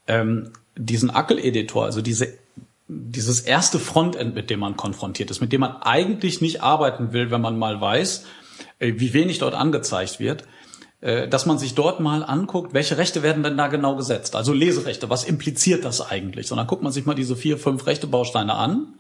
ähm, 0.07 0.53
diesen 0.77 1.11
Ackel-Editor, 1.11 1.85
also 1.85 2.03
diese, 2.03 2.35
dieses 2.89 3.41
erste 3.41 3.79
Frontend, 3.79 4.35
mit 4.35 4.51
dem 4.51 4.61
man 4.61 4.77
konfrontiert 4.77 5.31
ist, 5.31 5.41
mit 5.41 5.53
dem 5.53 5.61
man 5.61 5.77
eigentlich 5.83 6.41
nicht 6.41 6.63
arbeiten 6.63 7.13
will, 7.13 7.31
wenn 7.31 7.41
man 7.41 7.59
mal 7.59 7.81
weiß, 7.81 8.25
äh, 8.79 8.95
wie 8.97 9.13
wenig 9.13 9.39
dort 9.39 9.55
angezeigt 9.55 10.21
wird, 10.21 10.45
äh, 11.01 11.29
dass 11.29 11.47
man 11.47 11.59
sich 11.59 11.75
dort 11.75 12.01
mal 12.01 12.23
anguckt, 12.23 12.73
welche 12.73 12.97
Rechte 12.97 13.23
werden 13.23 13.43
denn 13.43 13.57
da 13.57 13.69
genau 13.69 13.95
gesetzt? 13.97 14.37
Also 14.37 14.53
Leserechte, 14.53 15.11
was 15.11 15.25
impliziert 15.25 15.85
das 15.85 16.01
eigentlich? 16.01 16.51
Und 16.51 16.57
dann 16.57 16.67
guckt 16.67 16.83
man 16.83 16.93
sich 16.93 17.05
mal 17.05 17.15
diese 17.15 17.37
vier, 17.37 17.59
fünf 17.59 17.87
Rechtebausteine 17.87 18.55
an. 18.55 18.95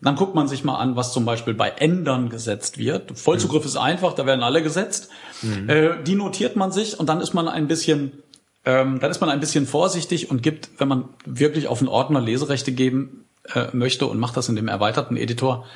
Dann 0.00 0.16
guckt 0.16 0.34
man 0.34 0.48
sich 0.48 0.64
mal 0.64 0.76
an, 0.78 0.96
was 0.96 1.12
zum 1.12 1.24
Beispiel 1.24 1.54
bei 1.54 1.68
Ändern 1.68 2.28
gesetzt 2.28 2.78
wird. 2.78 3.16
Vollzugriff 3.18 3.62
mhm. 3.62 3.68
ist 3.68 3.76
einfach, 3.76 4.14
da 4.14 4.26
werden 4.26 4.42
alle 4.42 4.62
gesetzt. 4.62 5.10
Mhm. 5.42 5.68
Äh, 5.68 6.02
die 6.02 6.14
notiert 6.14 6.56
man 6.56 6.72
sich 6.72 6.98
und 6.98 7.08
dann 7.08 7.20
ist 7.20 7.34
man 7.34 7.48
ein 7.48 7.68
bisschen, 7.68 8.21
ähm, 8.64 9.00
dann 9.00 9.10
ist 9.10 9.20
man 9.20 9.30
ein 9.30 9.40
bisschen 9.40 9.66
vorsichtig 9.66 10.30
und 10.30 10.42
gibt, 10.42 10.70
wenn 10.78 10.88
man 10.88 11.08
wirklich 11.24 11.68
auf 11.68 11.80
einen 11.80 11.88
Ordner 11.88 12.20
Leserechte 12.20 12.72
geben 12.72 13.24
äh, 13.54 13.66
möchte 13.72 14.06
und 14.06 14.18
macht 14.18 14.36
das 14.36 14.48
in 14.48 14.56
dem 14.56 14.68
erweiterten 14.68 15.16
Editor, 15.16 15.66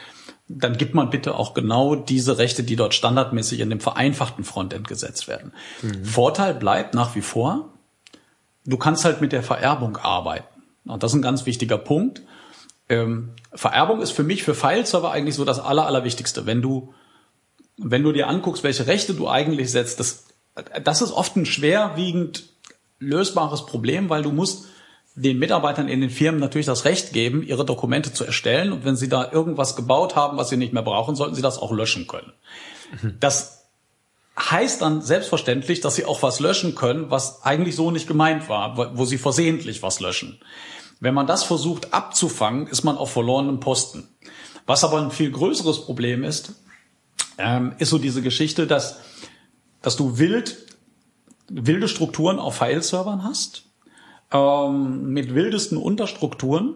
dann 0.49 0.77
gibt 0.77 0.95
man 0.95 1.11
bitte 1.11 1.35
auch 1.35 1.55
genau 1.55 1.97
diese 1.97 2.39
Rechte, 2.39 2.63
die 2.63 2.77
dort 2.77 2.95
standardmäßig 2.95 3.61
in 3.61 3.71
dem 3.71 3.81
vereinfachten 3.81 4.45
Frontend 4.45 4.87
gesetzt 4.87 5.27
werden. 5.27 5.53
Mhm. 5.83 6.05
Vorteil 6.05 6.55
bleibt 6.55 6.95
nach 6.95 7.17
wie 7.17 7.23
vor, 7.23 7.73
du 8.65 8.77
kannst 8.77 9.05
halt 9.05 9.21
mit 9.21 9.33
der 9.33 9.43
Vererbung 9.43 9.97
arbeiten. 9.97 10.63
Und 10.85 11.03
das 11.03 11.13
ist 11.13 11.19
ein 11.19 11.23
ganz 11.23 11.47
wichtiger 11.47 11.79
Punkt. 11.79 12.23
Ähm, 12.89 13.31
Vererbung 13.53 14.01
ist 14.01 14.13
für 14.13 14.23
mich 14.23 14.45
für 14.45 14.55
File-Server 14.55 15.11
eigentlich 15.11 15.35
so 15.35 15.45
das 15.45 15.59
Aller, 15.59 15.87
Allerwichtigste. 15.87 16.47
Wenn 16.47 16.63
du, 16.63 16.95
wenn 17.77 18.05
du 18.05 18.13
dir 18.13 18.29
anguckst, 18.29 18.63
welche 18.63 18.87
Rechte 18.87 19.15
du 19.15 19.29
eigentlich 19.29 19.73
setzt, 19.73 19.99
das, 19.99 20.27
das 20.85 21.03
ist 21.03 21.11
oft 21.11 21.35
ein 21.35 21.47
schwerwiegend 21.47 22.51
lösbares 22.99 23.67
Problem, 23.67 24.09
weil 24.09 24.23
du 24.23 24.33
musst 24.33 24.67
den 25.15 25.39
Mitarbeitern 25.39 25.89
in 25.89 26.03
den 26.03 26.11
Firmen 26.11 26.41
natürlich 26.41 26.67
das 26.67 26.85
Recht 26.85 27.13
geben, 27.13 27.43
ihre 27.43 27.65
Dokumente 27.65 28.13
zu 28.13 28.25
erstellen. 28.25 28.73
Und 28.73 28.85
wenn 28.85 28.97
sie 28.97 29.09
da 29.09 29.33
irgendwas 29.33 29.75
gebaut 29.75 30.15
haben, 30.15 30.37
was 30.37 30.51
sie 30.51 30.59
nicht 30.59 30.75
mehr 30.75 30.83
brauchen, 30.83 31.17
sollten 31.17 31.35
sie 31.35 31.43
das 31.43 31.59
auch 31.59 31.73
löschen 31.73 32.07
können. 32.07 32.33
Mhm. 33.01 33.17
Das 33.19 33.65
heißt 34.39 34.83
dann 34.83 35.01
selbstverständlich, 35.01 35.81
dass 35.81 35.95
sie 35.95 36.05
auch 36.05 36.23
was 36.23 36.41
löschen 36.41 36.75
können, 36.75 37.11
was 37.11 37.43
eigentlich 37.45 37.75
so 37.75 37.91
nicht 37.91 38.07
gemeint 38.07 38.51
war, 38.51 38.97
wo 38.97 39.07
sie 39.07 39.17
versehentlich 39.17 39.83
was 39.83 40.01
löschen. 40.01 40.39
Wenn 41.01 41.15
man 41.15 41.27
das 41.27 41.45
versucht 41.45 41.95
abzufangen, 41.95 42.67
ist 42.67 42.85
man 42.85 42.99
auf 42.99 43.11
verlorenem 43.11 43.61
Posten. 43.61 44.09
Was 44.67 44.85
aber 44.85 45.01
ein 45.01 45.11
viel 45.11 45.31
größeres 45.31 45.85
Problem 45.85 46.25
ist, 46.25 46.53
ähm, 47.39 47.75
ist 47.79 47.91
so 47.91 47.99
diese 47.99 48.21
Geschichte, 48.21 48.67
dass, 48.67 48.99
dass 49.81 49.97
du 49.97 50.19
wild, 50.19 50.66
wilde 51.49 51.89
Strukturen 51.89 52.39
auf 52.39 52.57
File-Servern 52.57 53.25
hast 53.25 53.65
ähm, 54.33 55.13
mit 55.13 55.35
wildesten 55.35 55.79
Unterstrukturen 55.79 56.75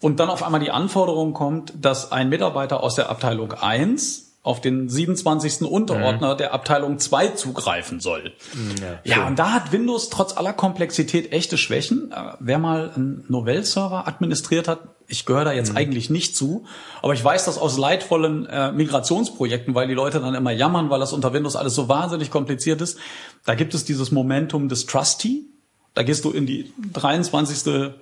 und 0.00 0.20
dann 0.20 0.28
auf 0.30 0.42
einmal 0.42 0.60
die 0.60 0.70
Anforderung 0.70 1.32
kommt, 1.32 1.72
dass 1.80 2.12
ein 2.12 2.28
Mitarbeiter 2.28 2.82
aus 2.82 2.94
der 2.94 3.10
Abteilung 3.10 3.52
1 3.52 4.23
auf 4.44 4.60
den 4.60 4.90
27. 4.90 5.62
Unterordner 5.62 6.34
mhm. 6.34 6.38
der 6.38 6.52
Abteilung 6.52 6.98
2 6.98 7.28
zugreifen 7.28 7.98
soll. 7.98 8.34
Ja, 8.78 9.00
ja, 9.02 9.26
und 9.26 9.38
da 9.38 9.52
hat 9.52 9.72
Windows 9.72 10.10
trotz 10.10 10.36
aller 10.36 10.52
Komplexität 10.52 11.32
echte 11.32 11.56
Schwächen. 11.56 12.12
Äh, 12.12 12.34
wer 12.40 12.58
mal 12.58 12.92
einen 12.94 13.24
Novell-Server 13.28 14.06
administriert 14.06 14.68
hat, 14.68 14.80
ich 15.08 15.24
gehöre 15.24 15.46
da 15.46 15.52
jetzt 15.52 15.72
mhm. 15.72 15.78
eigentlich 15.78 16.10
nicht 16.10 16.36
zu, 16.36 16.66
aber 17.00 17.14
ich 17.14 17.24
weiß 17.24 17.46
das 17.46 17.56
aus 17.56 17.78
leidvollen 17.78 18.44
äh, 18.44 18.70
Migrationsprojekten, 18.72 19.74
weil 19.74 19.88
die 19.88 19.94
Leute 19.94 20.20
dann 20.20 20.34
immer 20.34 20.52
jammern, 20.52 20.90
weil 20.90 21.00
das 21.00 21.14
unter 21.14 21.32
Windows 21.32 21.56
alles 21.56 21.74
so 21.74 21.88
wahnsinnig 21.88 22.30
kompliziert 22.30 22.82
ist. 22.82 22.98
Da 23.46 23.54
gibt 23.54 23.72
es 23.72 23.86
dieses 23.86 24.12
Momentum 24.12 24.68
des 24.68 24.84
Trusty. 24.84 25.46
Da 25.94 26.02
gehst 26.02 26.22
du 26.26 26.30
in 26.30 26.44
die 26.44 26.70
23. 26.92 27.92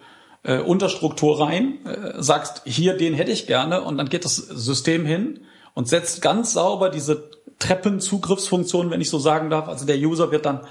Äh, 0.44 0.59
Unterstruktur 0.59 1.38
rein, 1.40 1.87
äh, 1.87 2.20
sagst, 2.20 2.62
hier, 2.64 2.96
den 2.96 3.14
hätte 3.14 3.31
ich 3.31 3.46
gerne, 3.46 3.83
und 3.83 3.96
dann 3.96 4.09
geht 4.09 4.24
das 4.24 4.35
System 4.35 5.07
hin 5.07 5.38
und 5.74 5.88
setzt 5.88 6.22
ganz 6.22 6.52
sauber 6.52 6.90
diese 6.90 7.30
Treppenzugriffsfunktion, 7.58 8.90
wenn 8.90 9.00
ich 9.00 9.11
so 9.11 9.18
sagen 9.18 9.50
darf. 9.50 9.68
Also 9.68 9.87
der 9.87 9.96
User 9.96 10.30
wird 10.30 10.46
dann 10.46 10.62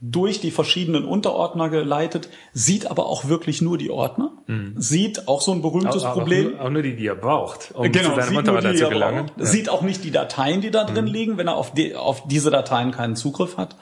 durch 0.00 0.40
die 0.40 0.52
verschiedenen 0.52 1.04
Unterordner 1.04 1.70
geleitet, 1.70 2.28
sieht 2.52 2.88
aber 2.88 3.06
auch 3.06 3.26
wirklich 3.26 3.60
nur 3.62 3.78
die 3.78 3.90
Ordner, 3.90 4.32
mhm. 4.46 4.74
sieht 4.76 5.26
auch 5.26 5.40
so 5.40 5.50
ein 5.50 5.60
berühmtes 5.60 6.04
auch, 6.04 6.14
Problem. 6.14 6.46
Auch 6.46 6.50
nur, 6.52 6.64
auch 6.66 6.70
nur, 6.70 6.82
die, 6.82 6.94
die 6.94 7.06
er 7.06 7.16
braucht, 7.16 7.72
um 7.74 7.90
genau, 7.90 8.14
zu 8.14 8.20
seinem 8.20 8.36
Unterordner 8.36 8.74
zu 8.76 8.88
gelangen. 8.88 9.30
Ja. 9.36 9.44
Sieht 9.44 9.68
auch 9.68 9.82
nicht 9.82 10.04
die 10.04 10.12
Dateien, 10.12 10.60
die 10.60 10.70
da 10.70 10.84
drin 10.84 11.06
mhm. 11.06 11.12
liegen, 11.12 11.36
wenn 11.36 11.48
er 11.48 11.56
auf, 11.56 11.72
die, 11.72 11.96
auf 11.96 12.28
diese 12.28 12.50
Dateien 12.50 12.92
keinen 12.92 13.16
Zugriff 13.16 13.56
hat. 13.56 13.74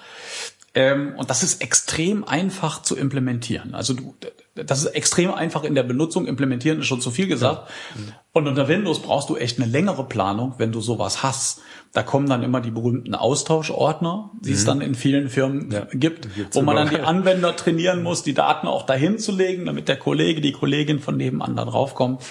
Ähm, 0.76 1.14
und 1.16 1.30
das 1.30 1.42
ist 1.42 1.62
extrem 1.62 2.22
einfach 2.22 2.82
zu 2.82 2.96
implementieren. 2.96 3.74
Also 3.74 3.94
du, 3.94 4.14
das 4.54 4.80
ist 4.80 4.88
extrem 4.88 5.32
einfach 5.32 5.64
in 5.64 5.74
der 5.74 5.82
Benutzung. 5.82 6.26
Implementieren 6.26 6.80
ist 6.80 6.86
schon 6.86 7.00
zu 7.00 7.10
viel 7.10 7.28
gesagt. 7.28 7.66
Ja. 7.94 8.12
Und 8.32 8.46
unter 8.46 8.68
Windows 8.68 9.00
brauchst 9.00 9.30
du 9.30 9.36
echt 9.36 9.58
eine 9.58 9.66
längere 9.66 10.04
Planung, 10.04 10.54
wenn 10.58 10.72
du 10.72 10.82
sowas 10.82 11.22
hast. 11.22 11.62
Da 11.94 12.02
kommen 12.02 12.28
dann 12.28 12.42
immer 12.42 12.60
die 12.60 12.70
berühmten 12.70 13.14
Austauschordner, 13.14 14.30
die 14.38 14.50
mhm. 14.50 14.54
es 14.54 14.64
dann 14.66 14.80
in 14.82 14.94
vielen 14.94 15.30
Firmen 15.30 15.70
ja. 15.70 15.86
gibt, 15.92 16.28
wo 16.54 16.60
man 16.60 16.76
dann 16.76 16.90
die 16.90 17.00
Anwender 17.00 17.56
trainieren 17.56 18.02
muss, 18.02 18.22
die 18.22 18.34
Daten 18.34 18.66
auch 18.66 18.84
dahin 18.84 19.18
zu 19.18 19.32
legen, 19.32 19.64
damit 19.64 19.88
der 19.88 19.96
Kollege, 19.96 20.42
die 20.42 20.52
Kollegin 20.52 21.00
von 21.00 21.16
nebenan 21.16 21.56
da 21.56 21.64
draufkommt. 21.64 22.22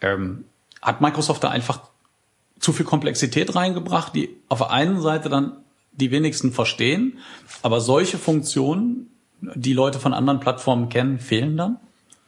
Ähm, 0.00 0.46
hat 0.80 1.02
Microsoft 1.02 1.44
da 1.44 1.50
einfach 1.50 1.80
zu 2.58 2.72
viel 2.72 2.86
Komplexität 2.86 3.54
reingebracht, 3.54 4.14
die 4.14 4.34
auf 4.48 4.60
der 4.60 4.70
einen 4.70 5.02
Seite 5.02 5.28
dann 5.28 5.58
die 5.96 6.10
wenigsten 6.10 6.52
verstehen. 6.52 7.18
Aber 7.62 7.80
solche 7.80 8.18
Funktionen, 8.18 9.10
die 9.40 9.72
Leute 9.72 9.98
von 9.98 10.14
anderen 10.14 10.40
Plattformen 10.40 10.88
kennen, 10.88 11.18
fehlen 11.18 11.56
dann? 11.56 11.78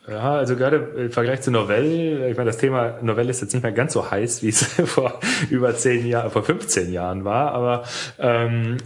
Ja, 0.08 0.36
also 0.36 0.54
gerade 0.54 0.76
im 0.76 1.10
Vergleich 1.10 1.40
zu 1.42 1.50
Novell, 1.50 2.28
ich 2.30 2.36
meine, 2.36 2.50
das 2.50 2.58
Thema 2.58 2.98
Novell 3.02 3.28
ist 3.28 3.40
jetzt 3.40 3.54
nicht 3.54 3.62
mehr 3.64 3.72
ganz 3.72 3.92
so 3.92 4.08
heiß, 4.08 4.42
wie 4.44 4.50
es 4.50 4.62
vor 4.84 5.18
über 5.50 5.74
zehn 5.74 6.06
Jahren, 6.06 6.30
vor 6.30 6.44
15 6.44 6.92
Jahren 6.92 7.24
war, 7.24 7.50
aber 7.52 7.84
ähm, 8.20 8.76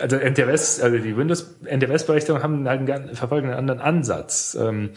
also 0.00 0.16
NTFS, 0.16 0.80
also 0.80 0.98
die 0.98 1.16
Windows 1.16 1.56
NTFS-Berechtigungen 1.64 2.42
haben 2.42 2.68
halt 2.68 2.88
einen, 2.88 3.16
verfolgen 3.16 3.48
einen 3.48 3.58
anderen 3.58 3.80
Ansatz. 3.80 4.56
Ähm, 4.60 4.90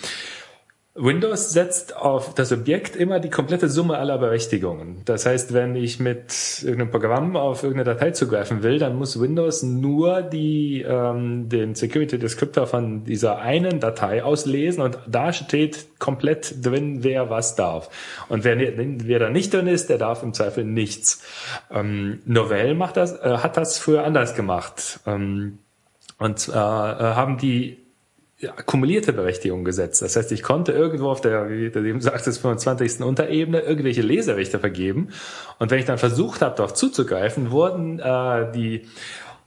Windows 0.94 1.54
setzt 1.54 1.96
auf 1.96 2.34
das 2.34 2.52
Objekt 2.52 2.98
immer 2.98 3.22
die 3.22 3.30
komplette 3.30 3.70
Summe 3.70 3.98
aller 3.98 4.18
Berechtigungen. 4.18 5.04
Das 5.06 5.26
heißt, 5.26 5.54
wenn 5.54 5.74
ich 5.74 6.02
mit 6.02 6.62
irgendeinem 6.64 6.92
Programm 6.92 7.38
auf 7.38 7.64
irgendeine 7.64 7.96
Datei 7.96 8.12
zugreifen 8.12 8.62
will, 8.62 8.78
dann 8.78 8.98
muss 8.98 9.18
Windows 9.18 9.64
nur 9.64 10.22
die, 10.22 10.82
ähm, 10.86 11.48
den 11.48 11.76
Security 11.76 12.20
Descriptor 12.20 12.68
von 12.68 13.06
dieser 13.06 13.40
einen 13.40 13.80
Datei 13.80 14.22
auslesen 14.22 14.84
und 14.84 15.00
da 15.08 15.32
steht 15.32 15.98
komplett 15.98 16.66
drin, 16.66 17.06
wer 17.06 17.30
was 17.30 17.56
darf. 17.56 17.90
Und 18.28 18.44
wer, 18.44 18.58
wer 18.58 19.20
da 19.20 19.30
nicht 19.30 19.54
drin 19.54 19.68
ist, 19.68 19.90
der 19.90 19.98
darf 19.98 20.24
im 20.24 20.34
Zweifel 20.34 20.66
nichts. 20.66 21.24
Ähm, 21.72 22.20
Novell 22.26 22.76
macht 22.76 22.98
das, 22.98 23.18
äh, 23.18 23.38
hat 23.38 23.56
das 23.56 23.80
früher 23.80 24.04
anders 24.04 24.36
gemacht. 24.36 25.00
Ähm, 25.08 25.60
und 26.18 26.38
zwar 26.38 27.00
äh, 27.00 27.04
haben 27.16 27.38
die 27.38 27.81
akkumulierte 28.50 29.14
Berechtigung 29.14 29.64
gesetzt. 29.64 30.02
Das 30.02 30.16
heißt, 30.16 30.32
ich 30.32 30.44
konnte 30.44 30.72
irgendwo 30.72 31.10
auf 31.10 31.22
der, 31.22 31.50
wie 31.50 31.70
du 31.70 31.84
eben 31.84 32.02
sagtest, 32.02 32.42
25. 32.42 33.02
Unterebene 33.02 33.62
irgendwelche 33.62 34.02
Leserechte 34.02 34.60
vergeben. 34.60 35.10
Und 35.60 35.72
wenn 35.72 35.80
ich 35.80 35.86
dann 35.86 35.98
versucht 35.98 36.42
habe, 36.42 36.56
darauf 36.56 36.74
zuzugreifen, 36.74 37.52
wurden 37.52 38.00
äh, 38.00 38.52
die 38.52 38.88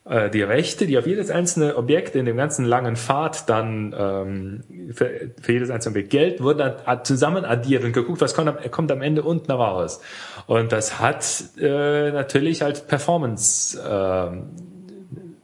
äh, 0.07 0.29
die 0.29 0.43
Rechte, 0.43 0.87
die 0.87 0.99
auf 0.99 1.07
jedes 1.07 1.31
einzelne 1.31 1.77
Objekt 1.77 2.15
in 2.15 2.27
dem 2.27 2.37
ganzen 2.37 2.67
langen 2.67 2.97
Pfad 2.97 3.49
dann 3.49 3.95
ähm, 3.99 4.93
für, 4.93 5.31
für 5.41 5.53
jedes 5.53 5.71
einzelne 5.71 5.93
Objekt 5.93 6.11
Geld 6.11 6.43
wurden 6.43 6.59
dann 6.59 7.05
zusammen 7.05 7.45
addiert 7.45 7.85
und 7.85 7.93
geguckt, 7.93 8.21
was 8.21 8.35
kommt 8.35 8.49
am, 8.49 8.71
kommt 8.71 8.93
am 8.93 9.01
Ende 9.01 9.23
unten 9.23 9.51
raus. 9.51 10.01
Und 10.47 10.73
das 10.73 11.01
hat 11.01 11.25
äh, 11.59 12.11
natürlich 12.11 12.61
halt 12.61 12.87
Performance 12.87 13.81
äh, 13.81 14.74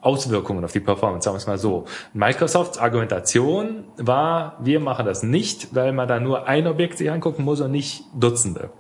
Auswirkungen 0.01 0.65
auf 0.65 0.73
die 0.73 0.81
Performance, 0.81 1.25
sagen 1.25 1.35
wir 1.35 1.39
es 1.39 1.47
mal 1.47 1.59
so. 1.59 1.85
Microsofts 2.15 2.79
Argumentation 2.79 3.85
war, 3.97 4.57
wir 4.61 4.81
machen 4.81 5.05
das 5.07 5.23
nicht, 5.23 5.75
weil 5.75 5.93
man 5.93 6.09
da 6.09 6.21
nur 6.21 6.47
ein 6.49 6.67
Objekt 6.67 6.99
sich 6.99 7.11
angucken 7.11 7.45
muss 7.45 7.61
und 7.61 7.71
nicht 7.71 8.05
Dutzende. 8.15 8.71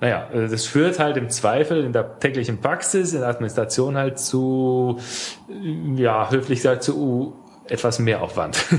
Naja, 0.00 0.28
äh, 0.32 0.48
das 0.48 0.66
führt 0.66 0.98
halt 0.98 1.16
im 1.16 1.30
Zweifel 1.30 1.84
in 1.84 1.92
der 1.92 2.18
täglichen 2.18 2.60
Praxis, 2.60 3.12
in 3.12 3.20
der 3.20 3.28
Administration 3.28 3.96
halt 3.96 4.18
zu, 4.18 4.98
äh, 5.48 6.00
ja, 6.00 6.30
höflich 6.30 6.60
gesagt, 6.60 6.82
zu 6.82 7.36
etwas 7.68 7.98
mehr 7.98 8.22
Aufwand. 8.22 8.58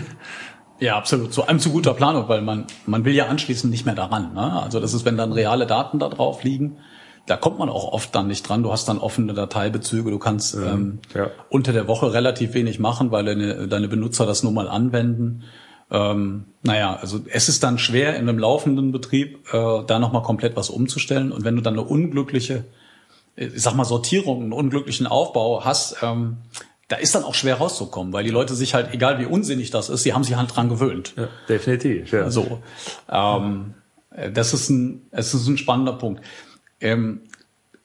Ja, 0.78 0.98
absolut. 0.98 1.34
Zu 1.34 1.48
einem 1.48 1.60
zu 1.60 1.72
guter 1.72 1.94
Planung, 1.94 2.28
weil 2.28 2.42
man, 2.42 2.66
man 2.86 3.06
will 3.06 3.14
ja 3.14 3.28
anschließend 3.28 3.72
nicht 3.72 3.86
mehr 3.86 3.96
daran. 3.96 4.34
Ne? 4.34 4.62
Also 4.62 4.82
das 4.82 4.94
ist, 4.94 5.06
wenn 5.06 5.16
dann 5.16 5.32
reale 5.32 5.68
Daten 5.68 6.00
da 6.00 6.10
drauf 6.10 6.44
liegen, 6.44 6.80
da 7.26 7.38
kommt 7.38 7.58
man 7.58 7.70
auch 7.70 7.92
oft 7.92 8.14
dann 8.14 8.28
nicht 8.28 8.48
dran. 8.48 8.64
Du 8.64 8.72
hast 8.72 8.88
dann 8.88 9.00
offene 9.00 9.34
Dateibezüge, 9.34 10.12
du 10.12 10.20
kannst 10.20 10.54
ähm, 10.56 11.00
ja. 11.14 11.32
unter 11.50 11.74
der 11.74 11.88
Woche 11.88 12.14
relativ 12.14 12.54
wenig 12.54 12.80
machen, 12.80 13.12
weil 13.12 13.26
deine, 13.26 13.68
deine 13.68 13.88
Benutzer 13.88 14.26
das 14.26 14.44
nur 14.44 14.52
mal 14.52 14.68
anwenden. 14.68 15.44
Ähm, 15.90 16.46
naja, 16.62 16.96
also 16.96 17.20
es 17.28 17.50
ist 17.50 17.64
dann 17.64 17.78
schwer 17.78 18.16
in 18.16 18.30
einem 18.30 18.38
laufenden 18.38 18.92
Betrieb 18.92 19.54
äh, 19.54 19.84
da 19.86 20.00
nochmal 20.00 20.22
komplett 20.22 20.56
was 20.56 20.70
umzustellen. 20.70 21.32
Und 21.32 21.44
wenn 21.44 21.56
du 21.56 21.62
dann 21.62 21.74
eine 21.74 21.84
unglückliche, 21.84 22.66
ich 23.36 23.62
sag 23.62 23.76
mal, 23.76 23.86
Sortierung, 23.86 24.44
einen 24.44 24.54
unglücklichen 24.54 25.08
Aufbau 25.08 25.66
hast, 25.66 25.98
ähm, 26.04 26.38
da 26.88 26.98
ist 26.98 27.16
dann 27.16 27.24
auch 27.24 27.34
schwer 27.34 27.56
rauszukommen, 27.56 28.14
weil 28.14 28.24
die 28.24 28.30
Leute 28.30 28.54
sich 28.54 28.76
halt, 28.76 28.94
egal 28.94 29.20
wie 29.20 29.26
unsinnig 29.26 29.72
das 29.72 29.90
ist, 29.90 30.04
sie 30.04 30.14
haben 30.14 30.24
sich 30.24 30.36
halt 30.36 30.56
dran 30.56 30.70
gewöhnt. 30.70 31.14
Ja, 31.18 31.30
definitiv, 31.50 32.12
ja. 32.12 32.30
So. 32.30 32.62
Ähm, 33.10 33.74
das 34.34 34.54
ist 34.54 34.70
ein, 34.70 35.08
es 35.12 35.34
ist 35.34 35.48
ein 35.48 35.58
spannender 35.58 35.94
Punkt. 35.94 36.22
Ähm, 36.82 37.22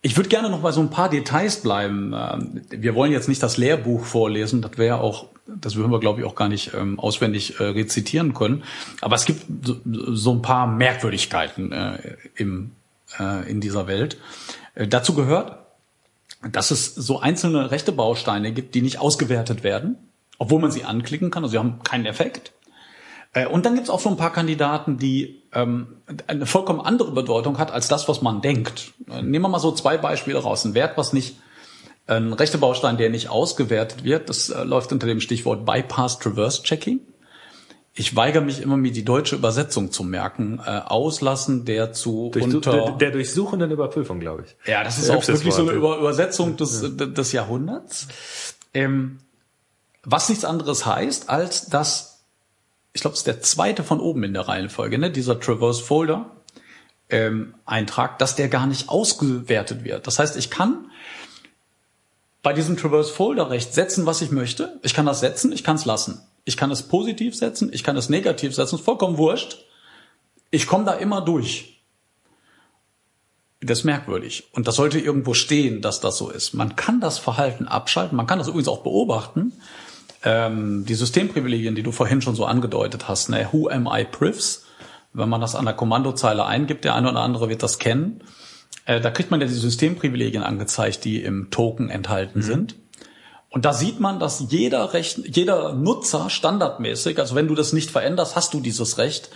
ich 0.02 0.16
würde 0.16 0.28
gerne 0.30 0.48
noch 0.48 0.60
bei 0.60 0.72
so 0.72 0.80
ein 0.80 0.90
paar 0.90 1.10
Details 1.10 1.60
bleiben. 1.60 2.14
Ähm, 2.14 2.62
wir 2.70 2.94
wollen 2.94 3.12
jetzt 3.12 3.28
nicht 3.28 3.42
das 3.42 3.56
Lehrbuch 3.56 4.04
vorlesen, 4.04 4.62
das 4.62 4.78
wäre 4.78 5.00
auch, 5.00 5.26
das 5.46 5.76
würden 5.76 5.92
wir 5.92 6.00
glaube 6.00 6.20
ich 6.20 6.26
auch 6.26 6.34
gar 6.34 6.48
nicht 6.48 6.72
ähm, 6.74 6.98
auswendig 6.98 7.60
äh, 7.60 7.64
rezitieren 7.64 8.32
können. 8.32 8.62
Aber 9.00 9.16
es 9.16 9.26
gibt 9.26 9.66
so, 9.66 9.76
so 9.84 10.32
ein 10.32 10.42
paar 10.42 10.66
Merkwürdigkeiten 10.66 11.72
äh, 11.72 12.16
im, 12.34 12.72
äh, 13.18 13.50
in 13.50 13.60
dieser 13.60 13.86
Welt. 13.86 14.16
Äh, 14.74 14.88
dazu 14.88 15.14
gehört, 15.14 15.58
dass 16.50 16.70
es 16.70 16.94
so 16.94 17.20
einzelne 17.20 17.70
rechte 17.70 17.92
Bausteine 17.92 18.52
gibt, 18.52 18.74
die 18.74 18.80
nicht 18.80 18.98
ausgewertet 18.98 19.62
werden, 19.62 19.96
obwohl 20.38 20.60
man 20.60 20.70
sie 20.70 20.84
anklicken 20.84 21.30
kann, 21.30 21.42
also 21.42 21.52
sie 21.52 21.58
haben 21.58 21.82
keinen 21.82 22.06
Effekt. 22.06 22.52
Äh, 23.32 23.46
und 23.46 23.66
dann 23.66 23.74
gibt 23.74 23.84
es 23.84 23.90
auch 23.90 24.00
so 24.00 24.08
ein 24.08 24.16
paar 24.16 24.32
Kandidaten, 24.32 24.98
die 24.98 25.42
ähm, 25.52 25.96
eine 26.26 26.46
vollkommen 26.46 26.80
andere 26.80 27.12
Bedeutung 27.12 27.58
hat 27.58 27.70
als 27.70 27.88
das, 27.88 28.08
was 28.08 28.22
man 28.22 28.40
denkt. 28.40 28.92
Äh, 29.08 29.22
nehmen 29.22 29.44
wir 29.44 29.48
mal 29.48 29.60
so 29.60 29.72
zwei 29.72 29.96
Beispiele 29.96 30.38
raus. 30.38 30.64
Ein 30.64 30.74
Wert, 30.74 30.96
was 30.96 31.12
nicht 31.12 31.36
ein 32.06 32.32
rechter 32.32 32.58
Baustein, 32.58 32.96
der 32.96 33.10
nicht 33.10 33.28
ausgewertet 33.28 34.04
wird, 34.04 34.28
das 34.28 34.50
äh, 34.50 34.64
läuft 34.64 34.92
unter 34.92 35.06
dem 35.06 35.20
Stichwort 35.20 35.64
Bypass 35.64 36.18
Traverse 36.18 36.62
Checking. 36.62 37.00
Ich 37.92 38.14
weigere 38.14 38.40
mich 38.40 38.62
immer, 38.62 38.76
mir 38.76 38.92
die 38.92 39.04
deutsche 39.04 39.36
Übersetzung 39.36 39.90
zu 39.90 40.04
merken. 40.04 40.60
Äh, 40.64 40.80
auslassen 40.84 41.64
der 41.64 41.92
zu 41.92 42.30
Durch, 42.32 42.44
unter 42.44 42.72
der, 42.72 42.90
der 42.92 43.10
durchsuchenden 43.10 43.70
Überprüfung, 43.70 44.20
glaube 44.20 44.44
ich. 44.46 44.56
ja, 44.68 44.84
das 44.84 44.98
ist 44.98 45.10
auch 45.10 45.26
wirklich 45.26 45.54
so 45.54 45.62
eine 45.62 45.72
Über 45.72 45.98
Übersetzung 45.98 46.56
des, 46.56 46.96
des 46.96 47.32
Jahrhunderts. 47.32 48.08
Ähm, 48.74 49.18
was 50.04 50.28
nichts 50.28 50.44
anderes 50.44 50.86
heißt, 50.86 51.28
als 51.28 51.66
dass, 51.66 52.09
ich 52.92 53.00
glaube, 53.00 53.14
es 53.14 53.20
ist 53.20 53.26
der 53.26 53.40
zweite 53.40 53.84
von 53.84 54.00
oben 54.00 54.24
in 54.24 54.34
der 54.34 54.48
Reihenfolge, 54.48 54.98
ne, 54.98 55.10
dieser 55.10 55.38
Traverse 55.38 55.82
Folder 55.82 56.30
ähm, 57.10 57.54
Eintrag, 57.66 58.18
dass 58.18 58.36
der 58.36 58.48
gar 58.48 58.66
nicht 58.66 58.88
ausgewertet 58.88 59.84
wird. 59.84 60.06
Das 60.06 60.18
heißt, 60.18 60.36
ich 60.36 60.50
kann 60.50 60.90
bei 62.42 62.52
diesem 62.52 62.76
Traverse 62.76 63.12
Folder 63.12 63.50
Recht 63.50 63.74
setzen, 63.74 64.06
was 64.06 64.22
ich 64.22 64.30
möchte. 64.30 64.78
Ich 64.82 64.94
kann 64.94 65.06
das 65.06 65.20
setzen, 65.20 65.52
ich 65.52 65.62
kann 65.62 65.76
es 65.76 65.84
lassen. 65.84 66.22
Ich 66.44 66.56
kann 66.56 66.70
es 66.70 66.84
positiv 66.84 67.36
setzen, 67.36 67.70
ich 67.72 67.84
kann 67.84 67.96
es 67.96 68.08
negativ 68.08 68.54
setzen, 68.54 68.78
vollkommen 68.78 69.18
wurscht. 69.18 69.64
Ich 70.50 70.66
komme 70.66 70.84
da 70.84 70.94
immer 70.94 71.20
durch. 71.20 71.82
Das 73.60 73.80
ist 73.80 73.84
merkwürdig. 73.84 74.48
Und 74.52 74.66
das 74.66 74.76
sollte 74.76 74.98
irgendwo 74.98 75.34
stehen, 75.34 75.82
dass 75.82 76.00
das 76.00 76.16
so 76.16 76.30
ist. 76.30 76.54
Man 76.54 76.76
kann 76.76 77.00
das 77.00 77.18
Verhalten 77.18 77.68
abschalten, 77.68 78.16
man 78.16 78.26
kann 78.26 78.38
das 78.38 78.48
übrigens 78.48 78.68
auch 78.68 78.82
beobachten. 78.82 79.52
Ähm, 80.22 80.84
die 80.86 80.94
Systemprivilegien, 80.94 81.74
die 81.74 81.82
du 81.82 81.92
vorhin 81.92 82.20
schon 82.20 82.34
so 82.34 82.44
angedeutet 82.44 83.08
hast, 83.08 83.30
ne? 83.30 83.48
Who 83.52 83.68
am 83.68 83.88
I 83.90 84.04
privs? 84.04 84.66
Wenn 85.12 85.28
man 85.28 85.40
das 85.40 85.54
an 85.54 85.64
der 85.64 85.74
Kommandozeile 85.74 86.44
eingibt, 86.44 86.84
der 86.84 86.94
eine 86.94 87.10
oder 87.10 87.20
andere 87.20 87.48
wird 87.48 87.62
das 87.62 87.78
kennen. 87.78 88.22
Äh, 88.84 89.00
da 89.00 89.10
kriegt 89.10 89.30
man 89.30 89.40
ja 89.40 89.46
die 89.46 89.54
Systemprivilegien 89.54 90.42
angezeigt, 90.42 91.04
die 91.04 91.22
im 91.22 91.50
Token 91.50 91.90
enthalten 91.90 92.42
sind. 92.42 92.76
Und 93.48 93.64
da 93.64 93.72
sieht 93.72 93.98
man, 93.98 94.20
dass 94.20 94.46
jeder 94.50 94.92
Recht, 94.92 95.36
jeder 95.36 95.72
Nutzer 95.72 96.30
standardmäßig, 96.30 97.18
also 97.18 97.34
wenn 97.34 97.48
du 97.48 97.56
das 97.56 97.72
nicht 97.72 97.90
veränderst, 97.90 98.36
hast 98.36 98.54
du 98.54 98.60
dieses 98.60 98.98
Recht. 98.98 99.30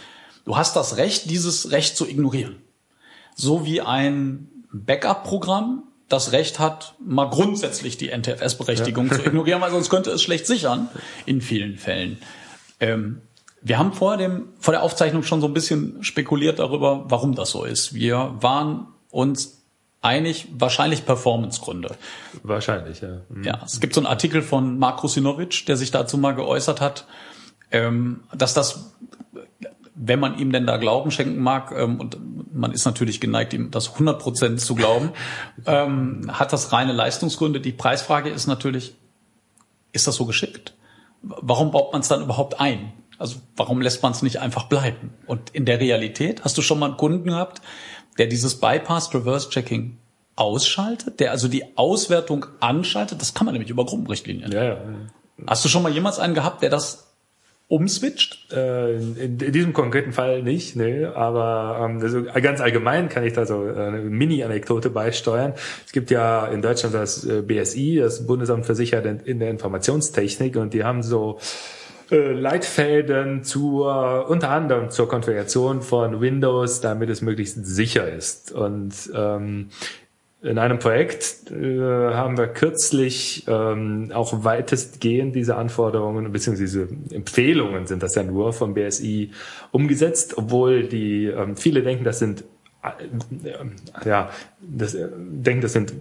Du 0.44 0.56
hast 0.56 0.76
das 0.76 0.96
Recht, 0.96 1.30
dieses 1.30 1.72
Recht 1.72 1.96
zu 1.96 2.06
ignorieren. 2.06 2.62
So 3.34 3.66
wie 3.66 3.80
ein 3.80 4.48
Backup-Programm 4.72 5.84
das 6.08 6.32
Recht 6.32 6.58
hat, 6.58 6.94
mal 7.04 7.28
grundsätzlich 7.30 7.96
die 7.96 8.08
NTFS-Berechtigung 8.08 9.10
zu 9.10 9.24
ignorieren, 9.24 9.60
weil 9.60 9.70
sonst 9.70 9.90
könnte 9.90 10.10
es 10.10 10.22
schlecht 10.22 10.46
sichern 10.46 10.88
in 11.26 11.40
vielen 11.40 11.78
Fällen. 11.78 12.18
Ähm, 12.80 13.22
wir 13.62 13.78
haben 13.78 13.94
vor 13.94 14.18
dem, 14.18 14.48
vor 14.60 14.72
der 14.72 14.82
Aufzeichnung 14.82 15.22
schon 15.22 15.40
so 15.40 15.46
ein 15.46 15.54
bisschen 15.54 16.04
spekuliert 16.04 16.58
darüber, 16.58 17.04
warum 17.08 17.34
das 17.34 17.50
so 17.50 17.64
ist. 17.64 17.94
Wir 17.94 18.34
waren 18.40 18.88
uns 19.10 19.64
einig, 20.02 20.48
wahrscheinlich 20.52 21.06
Performancegründe. 21.06 21.96
Wahrscheinlich, 22.42 23.00
ja. 23.00 23.22
Mhm. 23.30 23.44
Ja, 23.44 23.62
es 23.64 23.80
gibt 23.80 23.94
so 23.94 24.00
einen 24.00 24.06
Artikel 24.06 24.42
von 24.42 24.78
Mark 24.78 25.02
Rusinovic, 25.02 25.64
der 25.64 25.76
sich 25.76 25.90
dazu 25.90 26.18
mal 26.18 26.34
geäußert 26.34 26.82
hat, 26.82 27.06
ähm, 27.70 28.20
dass 28.36 28.52
das, 28.52 28.92
wenn 29.94 30.18
man 30.18 30.38
ihm 30.38 30.52
denn 30.52 30.66
da 30.66 30.76
Glauben 30.76 31.10
schenken 31.10 31.40
mag, 31.40 31.72
ähm, 31.76 32.00
und 32.00 32.18
man 32.52 32.72
ist 32.72 32.84
natürlich 32.84 33.20
geneigt, 33.20 33.52
ihm 33.52 33.70
das 33.70 33.92
100 33.92 34.18
Prozent 34.18 34.60
zu 34.60 34.74
glauben, 34.74 35.10
ähm, 35.66 36.30
hat 36.32 36.52
das 36.52 36.72
reine 36.72 36.92
Leistungsgründe. 36.92 37.60
Die 37.60 37.72
Preisfrage 37.72 38.30
ist 38.30 38.46
natürlich, 38.46 38.96
ist 39.92 40.06
das 40.06 40.16
so 40.16 40.26
geschickt? 40.26 40.74
Warum 41.22 41.70
baut 41.70 41.92
man 41.92 42.02
es 42.02 42.08
dann 42.08 42.22
überhaupt 42.22 42.60
ein? 42.60 42.92
Also 43.18 43.36
warum 43.56 43.80
lässt 43.80 44.02
man 44.02 44.12
es 44.12 44.22
nicht 44.22 44.40
einfach 44.40 44.64
bleiben? 44.64 45.14
Und 45.26 45.50
in 45.50 45.64
der 45.64 45.80
Realität, 45.80 46.44
hast 46.44 46.58
du 46.58 46.62
schon 46.62 46.78
mal 46.78 46.86
einen 46.86 46.96
Kunden 46.96 47.24
gehabt, 47.24 47.62
der 48.18 48.26
dieses 48.26 48.60
Bypass 48.60 49.14
Reverse 49.14 49.48
Checking 49.50 49.98
ausschaltet, 50.36 51.20
der 51.20 51.30
also 51.30 51.46
die 51.46 51.78
Auswertung 51.78 52.46
anschaltet? 52.60 53.20
Das 53.20 53.32
kann 53.32 53.44
man 53.44 53.54
nämlich 53.54 53.70
über 53.70 53.86
Gruppenrichtlinien. 53.86 54.50
Ja, 54.50 54.64
ja. 54.64 54.78
Hast 55.46 55.64
du 55.64 55.68
schon 55.68 55.82
mal 55.82 55.92
jemals 55.92 56.18
einen 56.18 56.34
gehabt, 56.34 56.62
der 56.62 56.70
das 56.70 57.03
umswitcht? 57.74 58.52
Äh, 58.52 58.94
in, 58.94 59.36
diesem 59.36 59.72
konkreten 59.72 60.12
Fall 60.12 60.44
nicht, 60.44 60.76
nee, 60.76 61.04
aber 61.04 61.84
ähm, 61.84 62.00
also 62.00 62.22
ganz 62.22 62.60
allgemein 62.60 63.08
kann 63.08 63.24
ich 63.24 63.32
da 63.32 63.46
so 63.46 63.62
eine 63.62 63.98
Mini-Anekdote 63.98 64.90
beisteuern. 64.90 65.54
Es 65.84 65.90
gibt 65.90 66.12
ja 66.12 66.46
in 66.46 66.62
Deutschland 66.62 66.94
das 66.94 67.26
äh, 67.26 67.42
BSI, 67.42 67.96
das 68.00 68.28
Bundesamt 68.28 68.64
für 68.64 68.76
Sicherheit 68.76 69.26
in 69.26 69.40
der 69.40 69.50
Informationstechnik, 69.50 70.54
und 70.56 70.72
die 70.72 70.84
haben 70.84 71.02
so 71.02 71.40
äh, 72.12 72.32
Leitfäden 72.32 73.42
zur 73.42 74.28
unter 74.28 74.50
anderem 74.50 74.90
zur 74.90 75.08
Konfiguration 75.08 75.82
von 75.82 76.20
Windows, 76.20 76.80
damit 76.80 77.10
es 77.10 77.22
möglichst 77.22 77.66
sicher 77.66 78.08
ist. 78.08 78.52
Und 78.52 79.10
ähm, 79.16 79.70
in 80.44 80.58
einem 80.58 80.78
Projekt 80.78 81.50
äh, 81.50 81.80
haben 81.80 82.36
wir 82.36 82.48
kürzlich 82.48 83.44
ähm, 83.48 84.10
auch 84.12 84.44
weitestgehend 84.44 85.34
diese 85.34 85.56
Anforderungen 85.56 86.30
bzw. 86.30 86.86
Empfehlungen 87.14 87.86
sind 87.86 88.02
das 88.02 88.14
ja 88.14 88.22
nur 88.22 88.52
vom 88.52 88.74
BSI 88.74 89.30
umgesetzt, 89.72 90.36
obwohl 90.36 90.84
die 90.84 91.26
ähm, 91.26 91.56
viele 91.56 91.82
denken, 91.82 92.04
das 92.04 92.18
sind 92.18 92.44
äh, 92.82 94.06
ja, 94.06 94.30
das, 94.60 94.94
äh, 94.94 95.08
denken, 95.16 95.62
das 95.62 95.72
sind 95.72 95.94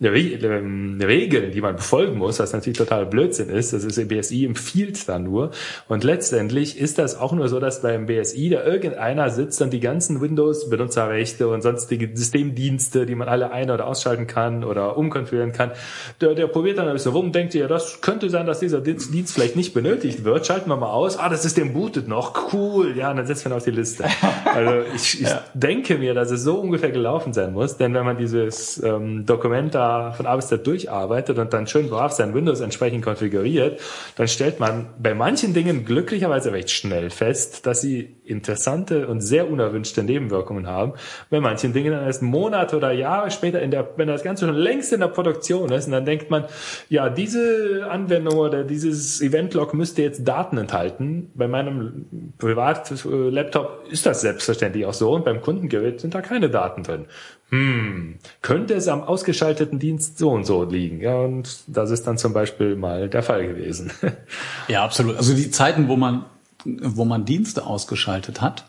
mh, 0.00 0.08
Re 0.10 0.18
ähm, 0.18 0.98
Regeln, 1.02 1.52
die 1.52 1.60
man 1.60 1.76
befolgen 1.76 2.18
muss, 2.18 2.38
was 2.40 2.52
natürlich 2.52 2.78
total 2.78 3.06
Blödsinn 3.06 3.48
ist. 3.50 3.72
Das 3.72 3.84
ist 3.84 3.98
im 3.98 4.08
BSI 4.08 4.44
empfiehlt 4.46 5.08
da 5.08 5.18
nur. 5.18 5.50
Und 5.88 6.02
letztendlich 6.04 6.78
ist 6.78 6.98
das 6.98 7.18
auch 7.18 7.32
nur 7.32 7.48
so, 7.48 7.60
dass 7.60 7.82
beim 7.82 8.06
BSI 8.06 8.50
da 8.50 8.64
irgendeiner 8.64 9.30
sitzt 9.30 9.60
und 9.62 9.72
die 9.72 9.80
ganzen 9.80 10.20
Windows-Benutzerrechte 10.20 11.48
und 11.48 11.62
sonstige 11.62 12.10
Systemdienste, 12.14 13.06
die 13.06 13.14
man 13.14 13.28
alle 13.28 13.52
ein- 13.52 13.70
oder 13.70 13.86
ausschalten 13.86 14.26
kann 14.26 14.64
oder 14.64 14.96
umkonfigurieren 14.96 15.52
kann, 15.52 15.72
der, 16.20 16.34
der 16.34 16.46
probiert 16.46 16.78
dann 16.78 16.86
ein 16.88 16.94
bisschen 16.94 17.12
rum, 17.12 17.32
denkt 17.32 17.54
ihr, 17.54 17.68
das 17.68 18.00
könnte 18.00 18.30
sein, 18.30 18.46
dass 18.46 18.60
dieser 18.60 18.80
Dienst, 18.80 19.32
vielleicht 19.34 19.56
nicht 19.56 19.74
benötigt 19.74 20.24
wird. 20.24 20.46
Schalten 20.46 20.68
wir 20.70 20.76
mal 20.76 20.90
aus. 20.90 21.18
Ah, 21.18 21.28
das 21.28 21.42
System 21.42 21.72
bootet 21.72 22.08
noch. 22.08 22.52
Cool. 22.52 22.96
Ja, 22.96 23.10
und 23.10 23.16
dann 23.18 23.26
setzt 23.26 23.44
man 23.44 23.52
auf 23.56 23.64
die 23.64 23.70
Liste. 23.70 24.04
Also 24.52 24.72
ich, 24.96 25.20
ich 25.22 25.28
Ja. 25.28 25.44
denke 25.54 25.96
mir, 25.98 26.12
dass 26.12 26.30
es 26.32 26.42
so 26.42 26.56
ungefähr 26.56 26.90
gelaufen 26.90 27.32
sein 27.32 27.52
muss, 27.52 27.76
denn 27.76 27.94
wenn 27.94 28.04
man 28.04 28.16
dieses 28.16 28.82
ähm, 28.82 29.24
Dokument 29.24 29.74
da 29.74 29.89
von 30.16 30.26
A 30.26 30.36
bis 30.36 30.48
Z 30.48 30.66
durcharbeitet 30.66 31.38
und 31.38 31.52
dann 31.52 31.66
schön 31.66 31.88
brav 31.90 32.12
sein 32.12 32.34
Windows 32.34 32.60
entsprechend 32.60 33.04
konfiguriert, 33.04 33.80
dann 34.16 34.28
stellt 34.28 34.60
man 34.60 34.88
bei 34.98 35.14
manchen 35.14 35.54
Dingen 35.54 35.84
glücklicherweise 35.84 36.52
recht 36.52 36.70
schnell 36.70 37.10
fest, 37.10 37.66
dass 37.66 37.80
sie 37.80 38.16
interessante 38.24 39.08
und 39.08 39.20
sehr 39.20 39.50
unerwünschte 39.50 40.02
Nebenwirkungen 40.02 40.66
haben. 40.66 40.92
Bei 41.30 41.40
manchen 41.40 41.72
Dingen 41.72 41.92
dann 41.92 42.04
erst 42.04 42.22
Monate 42.22 42.76
oder 42.76 42.92
Jahre 42.92 43.30
später, 43.30 43.60
in 43.60 43.70
der, 43.70 43.88
wenn 43.96 44.08
das 44.08 44.22
Ganze 44.22 44.46
schon 44.46 44.54
längst 44.54 44.92
in 44.92 45.00
der 45.00 45.08
Produktion 45.08 45.70
ist, 45.72 45.86
und 45.86 45.92
dann 45.92 46.04
denkt 46.04 46.30
man, 46.30 46.44
ja, 46.88 47.10
diese 47.10 47.86
Anwendung 47.90 48.38
oder 48.38 48.64
dieses 48.64 49.20
Event-Log 49.20 49.74
müsste 49.74 50.02
jetzt 50.02 50.26
Daten 50.26 50.58
enthalten. 50.58 51.30
Bei 51.34 51.48
meinem 51.48 52.32
Privat-Laptop 52.38 53.86
ist 53.90 54.06
das 54.06 54.20
selbstverständlich 54.20 54.86
auch 54.86 54.94
so 54.94 55.12
und 55.12 55.24
beim 55.24 55.40
Kundengerät 55.40 56.00
sind 56.00 56.14
da 56.14 56.20
keine 56.20 56.48
Daten 56.50 56.82
drin. 56.82 57.06
Hm, 57.50 58.18
könnte 58.42 58.74
es 58.74 58.88
am 58.88 59.02
ausgeschalteten 59.02 59.78
Dienst 59.78 60.18
so 60.18 60.30
und 60.30 60.44
so 60.44 60.64
liegen? 60.64 61.00
Ja, 61.00 61.18
und 61.18 61.64
das 61.66 61.90
ist 61.90 62.06
dann 62.06 62.16
zum 62.16 62.32
Beispiel 62.32 62.76
mal 62.76 63.08
der 63.08 63.22
Fall 63.22 63.46
gewesen. 63.46 63.92
Ja, 64.68 64.84
absolut. 64.84 65.16
Also 65.16 65.34
die 65.34 65.50
Zeiten, 65.50 65.88
wo 65.88 65.96
man, 65.96 66.24
wo 66.64 67.04
man 67.04 67.24
Dienste 67.24 67.66
ausgeschaltet 67.66 68.40
hat, 68.40 68.66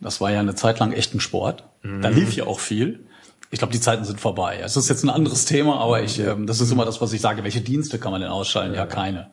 das 0.00 0.20
war 0.20 0.30
ja 0.30 0.40
eine 0.40 0.54
Zeit 0.54 0.78
lang 0.78 0.92
echt 0.92 1.14
ein 1.14 1.20
Sport. 1.20 1.64
Da 1.82 2.08
lief 2.08 2.32
ja 2.34 2.46
auch 2.46 2.60
viel. 2.60 3.00
Ich 3.50 3.58
glaube, 3.58 3.72
die 3.72 3.80
Zeiten 3.80 4.04
sind 4.04 4.20
vorbei. 4.20 4.60
Es 4.62 4.76
ist 4.76 4.90
jetzt 4.90 5.04
ein 5.04 5.10
anderes 5.10 5.46
Thema, 5.46 5.80
aber 5.80 6.02
ich, 6.02 6.18
ähm, 6.18 6.46
das 6.46 6.60
ist 6.60 6.70
immer 6.70 6.84
das, 6.84 7.00
was 7.00 7.14
ich 7.14 7.22
sage. 7.22 7.44
Welche 7.44 7.62
Dienste 7.62 7.98
kann 7.98 8.12
man 8.12 8.20
denn 8.20 8.30
ausschalten? 8.30 8.74
Ja, 8.74 8.84
keine. 8.84 9.30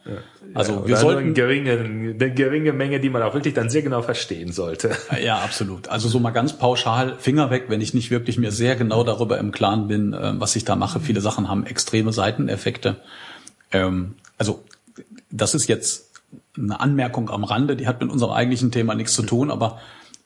Also 0.54 0.74
Ja, 0.74 0.88
wir 0.88 0.98
sollten 0.98 1.24
eine 1.24 1.34
geringe, 1.34 1.72
eine 1.74 2.34
geringe 2.34 2.72
Menge, 2.72 3.02
die 3.02 3.10
man 3.10 3.22
auch 3.24 3.34
wirklich 3.34 3.54
dann 3.54 3.70
sehr 3.70 3.82
genau 3.82 4.02
verstehen 4.02 4.54
sollte. 4.54 4.92
Ja, 5.22 5.40
absolut. 5.40 5.90
Also 5.90 6.08
so 6.08 6.20
mal 6.20 6.32
ganz 6.32 6.58
pauschal 6.58 7.16
Finger 7.18 7.50
weg, 7.50 7.66
wenn 7.68 7.82
ich 7.82 7.94
nicht 7.94 8.10
wirklich 8.10 8.38
mir 8.38 8.52
sehr 8.52 8.78
genau 8.78 9.04
darüber 9.04 9.38
im 9.38 9.52
Klaren 9.52 9.88
bin, 9.88 10.14
äh, 10.14 10.40
was 10.40 10.56
ich 10.56 10.64
da 10.64 10.78
mache. 10.78 11.02
Viele 11.02 11.20
Sachen 11.20 11.50
haben 11.50 11.66
extreme 11.66 12.14
Seiteneffekte. 12.14 12.98
Ähm, 13.72 14.16
also 14.38 14.64
das 15.30 15.56
ist 15.56 15.68
jetzt 15.68 16.12
eine 16.58 16.80
Anmerkung 16.80 17.30
am 17.30 17.44
Rande, 17.44 17.76
die 17.76 17.88
hat 17.88 18.00
mit 18.00 18.10
unserem 18.10 18.32
eigentlichen 18.32 18.72
Thema 18.72 18.96
nichts 18.96 19.14
zu 19.14 19.24
tun, 19.24 19.52
aber 19.52 19.80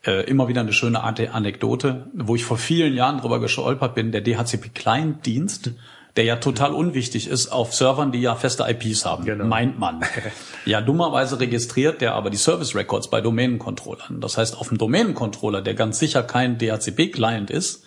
äh, 0.05 0.23
immer 0.29 0.47
wieder 0.47 0.61
eine 0.61 0.73
schöne 0.73 1.01
Anekdote, 1.03 2.07
wo 2.13 2.35
ich 2.35 2.45
vor 2.45 2.57
vielen 2.57 2.93
Jahren 2.95 3.19
drüber 3.19 3.39
gestolpert 3.39 3.95
bin, 3.95 4.11
der 4.11 4.21
DHCP-Client-Dienst, 4.21 5.71
der 6.15 6.23
ja 6.23 6.37
total 6.37 6.73
unwichtig 6.73 7.27
ist 7.27 7.49
auf 7.49 7.73
Servern, 7.73 8.11
die 8.11 8.19
ja 8.21 8.35
feste 8.35 8.65
IPs 8.67 9.05
haben, 9.05 9.25
Genau. 9.25 9.45
meint 9.45 9.79
man. 9.79 10.01
Ja, 10.65 10.81
dummerweise 10.81 11.39
registriert 11.39 12.01
der 12.01 12.13
aber 12.15 12.29
die 12.29 12.37
Service 12.37 12.75
Records 12.75 13.09
bei 13.09 13.21
Domänencontrollern. 13.21 14.19
Das 14.21 14.37
heißt, 14.37 14.57
auf 14.57 14.67
dem 14.69 14.77
Domänencontroller, 14.77 15.61
der 15.61 15.73
ganz 15.73 15.99
sicher 15.99 16.21
kein 16.23 16.57
DHCP-Client 16.57 17.49
ist, 17.49 17.83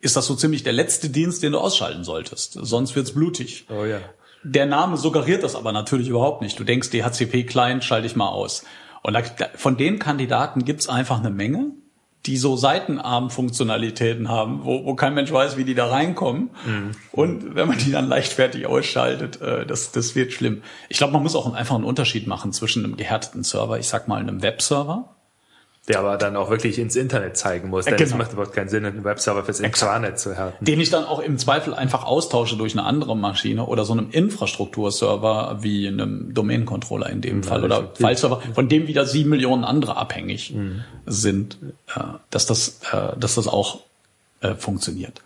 ist 0.00 0.16
das 0.16 0.26
so 0.26 0.34
ziemlich 0.34 0.62
der 0.62 0.72
letzte 0.72 1.08
Dienst, 1.10 1.42
den 1.42 1.52
du 1.52 1.58
ausschalten 1.58 2.04
solltest. 2.04 2.58
Sonst 2.60 2.94
wird's 2.96 3.12
blutig. 3.12 3.66
Oh 3.70 3.84
ja. 3.84 3.98
Der 4.44 4.66
Name 4.66 4.96
suggeriert 4.96 5.42
das 5.44 5.54
aber 5.54 5.70
natürlich 5.72 6.08
überhaupt 6.08 6.42
nicht. 6.42 6.58
Du 6.58 6.64
denkst, 6.64 6.90
DHCP-Client 6.90 7.84
schalte 7.84 8.06
ich 8.08 8.16
mal 8.16 8.28
aus. 8.28 8.64
Und 9.02 9.14
da, 9.14 9.22
von 9.54 9.76
den 9.76 9.98
Kandidaten 9.98 10.64
gibt's 10.64 10.88
einfach 10.88 11.18
eine 11.18 11.30
Menge, 11.30 11.72
die 12.26 12.36
so 12.36 12.56
Seitenarm-Funktionalitäten 12.56 14.28
haben, 14.28 14.64
wo, 14.64 14.84
wo 14.84 14.94
kein 14.94 15.14
Mensch 15.14 15.32
weiß, 15.32 15.56
wie 15.56 15.64
die 15.64 15.74
da 15.74 15.86
reinkommen. 15.86 16.50
Und 17.10 17.56
wenn 17.56 17.66
man 17.66 17.78
die 17.78 17.90
dann 17.90 18.06
leichtfertig 18.08 18.66
ausschaltet, 18.66 19.40
äh, 19.40 19.66
das, 19.66 19.90
das 19.90 20.14
wird 20.14 20.32
schlimm. 20.32 20.62
Ich 20.88 20.98
glaube, 20.98 21.12
man 21.12 21.22
muss 21.22 21.34
auch 21.34 21.52
einfach 21.52 21.74
einen 21.74 21.84
Unterschied 21.84 22.28
machen 22.28 22.52
zwischen 22.52 22.84
einem 22.84 22.96
gehärteten 22.96 23.42
Server, 23.42 23.78
ich 23.78 23.88
sag 23.88 24.06
mal 24.06 24.20
einem 24.20 24.40
Webserver, 24.40 25.16
Der 25.88 25.98
aber 25.98 26.16
dann 26.16 26.36
auch 26.36 26.48
wirklich 26.48 26.78
ins 26.78 26.94
Internet 26.94 27.36
zeigen 27.36 27.68
muss. 27.68 27.86
Denn 27.86 27.96
Genau. 27.96 28.08
es 28.10 28.14
macht 28.16 28.32
überhaupt 28.32 28.54
keinen 28.54 28.68
Sinn, 28.68 28.84
einen 28.84 29.02
Webserver 29.02 29.44
fürs 29.44 29.58
Intranet 29.58 30.16
zu 30.18 30.36
härten. 30.36 30.64
den 30.64 30.80
ich 30.80 30.90
dann 30.90 31.04
auch 31.04 31.18
im 31.18 31.38
Zweifel 31.38 31.74
einfach 31.74 32.04
austausche 32.04 32.56
durch 32.56 32.74
eine 32.74 32.84
andere 32.84 33.16
Maschine 33.16 33.66
oder 33.66 33.84
so 33.84 33.92
einem 33.92 34.08
Infrastrukturserver 34.10 35.58
wie 35.62 35.88
einem 35.88 36.32
Domain-Controller 36.34 37.10
in 37.10 37.20
dem 37.20 37.42
Fall 37.42 37.64
oder. 37.64 37.90
File-Server, 37.94 38.40
von 38.54 38.68
dem 38.68 38.86
wieder 38.86 39.06
sieben 39.06 39.30
Millionen 39.30 39.64
andere 39.64 39.96
abhängig 39.96 40.54
sind, 41.06 41.58
äh, 41.94 42.00
dass 42.30 42.46
das, 42.46 42.80
äh, 42.92 43.18
dass 43.18 43.34
das 43.34 43.48
auch 43.48 43.80
äh, 44.40 44.54
funktioniert. 44.54 45.20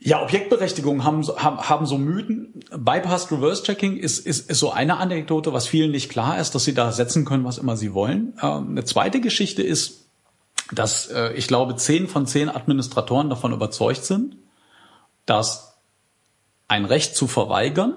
Ja, 0.00 0.22
Objektberechtigungen 0.22 1.02
haben, 1.04 1.24
so- 1.24 1.38
haben, 1.38 1.58
haben 1.68 1.84
so 1.86 1.98
Mythen. 1.98 2.60
Bypassed 2.70 3.32
Reverse 3.32 3.64
Checking 3.64 3.96
ist, 3.96 4.24
ist, 4.24 4.48
ist 4.48 4.58
so 4.60 4.70
eine 4.70 4.98
Anekdote, 4.98 5.52
was 5.52 5.66
vielen 5.66 5.90
nicht 5.90 6.08
klar 6.08 6.38
ist, 6.38 6.54
dass 6.54 6.64
sie 6.64 6.74
da 6.74 6.92
setzen 6.92 7.24
können, 7.24 7.44
was 7.44 7.58
immer 7.58 7.76
sie 7.76 7.94
wollen. 7.94 8.34
Ähm, 8.40 8.70
eine 8.70 8.84
zweite 8.84 9.20
Geschichte 9.20 9.62
ist, 9.62 10.06
dass 10.72 11.08
äh, 11.08 11.32
ich 11.32 11.48
glaube, 11.48 11.74
zehn 11.76 12.06
von 12.06 12.26
zehn 12.26 12.48
Administratoren 12.48 13.28
davon 13.28 13.52
überzeugt 13.52 14.04
sind, 14.04 14.36
dass 15.26 15.78
ein 16.68 16.84
Recht 16.84 17.16
zu 17.16 17.26
verweigern, 17.26 17.96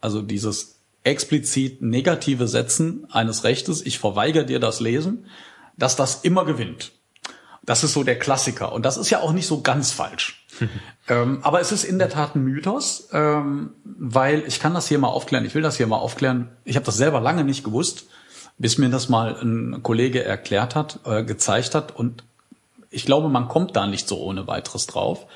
also 0.00 0.22
dieses 0.22 0.80
explizit 1.04 1.80
negative 1.80 2.48
Setzen 2.48 3.06
eines 3.12 3.44
Rechtes, 3.44 3.86
ich 3.86 3.98
verweigere 4.00 4.44
dir 4.46 4.58
das 4.58 4.80
Lesen, 4.80 5.26
dass 5.76 5.94
das 5.94 6.22
immer 6.24 6.44
gewinnt. 6.44 6.90
Das 7.62 7.84
ist 7.84 7.92
so 7.92 8.02
der 8.02 8.18
Klassiker. 8.18 8.72
Und 8.72 8.84
das 8.84 8.96
ist 8.96 9.10
ja 9.10 9.20
auch 9.20 9.32
nicht 9.32 9.46
so 9.46 9.60
ganz 9.60 9.92
falsch. 9.92 10.44
ähm, 11.08 11.38
aber 11.42 11.60
es 11.60 11.72
ist 11.72 11.84
in 11.84 11.98
der 11.98 12.08
Tat 12.08 12.34
ein 12.34 12.42
Mythos, 12.42 13.08
ähm, 13.12 13.70
weil 13.84 14.44
ich 14.46 14.58
kann 14.58 14.74
das 14.74 14.88
hier 14.88 14.98
mal 14.98 15.08
aufklären, 15.08 15.44
ich 15.44 15.54
will 15.54 15.62
das 15.62 15.76
hier 15.76 15.86
mal 15.86 15.98
aufklären. 15.98 16.50
Ich 16.64 16.76
habe 16.76 16.86
das 16.86 16.96
selber 16.96 17.20
lange 17.20 17.44
nicht 17.44 17.64
gewusst, 17.64 18.06
bis 18.58 18.78
mir 18.78 18.88
das 18.88 19.08
mal 19.08 19.36
ein 19.40 19.82
Kollege 19.82 20.24
erklärt 20.24 20.74
hat, 20.74 21.00
äh, 21.04 21.22
gezeigt 21.22 21.74
hat. 21.74 21.94
Und 21.94 22.24
ich 22.90 23.04
glaube, 23.04 23.28
man 23.28 23.48
kommt 23.48 23.76
da 23.76 23.86
nicht 23.86 24.08
so 24.08 24.18
ohne 24.18 24.46
weiteres 24.46 24.86
drauf. 24.86 25.26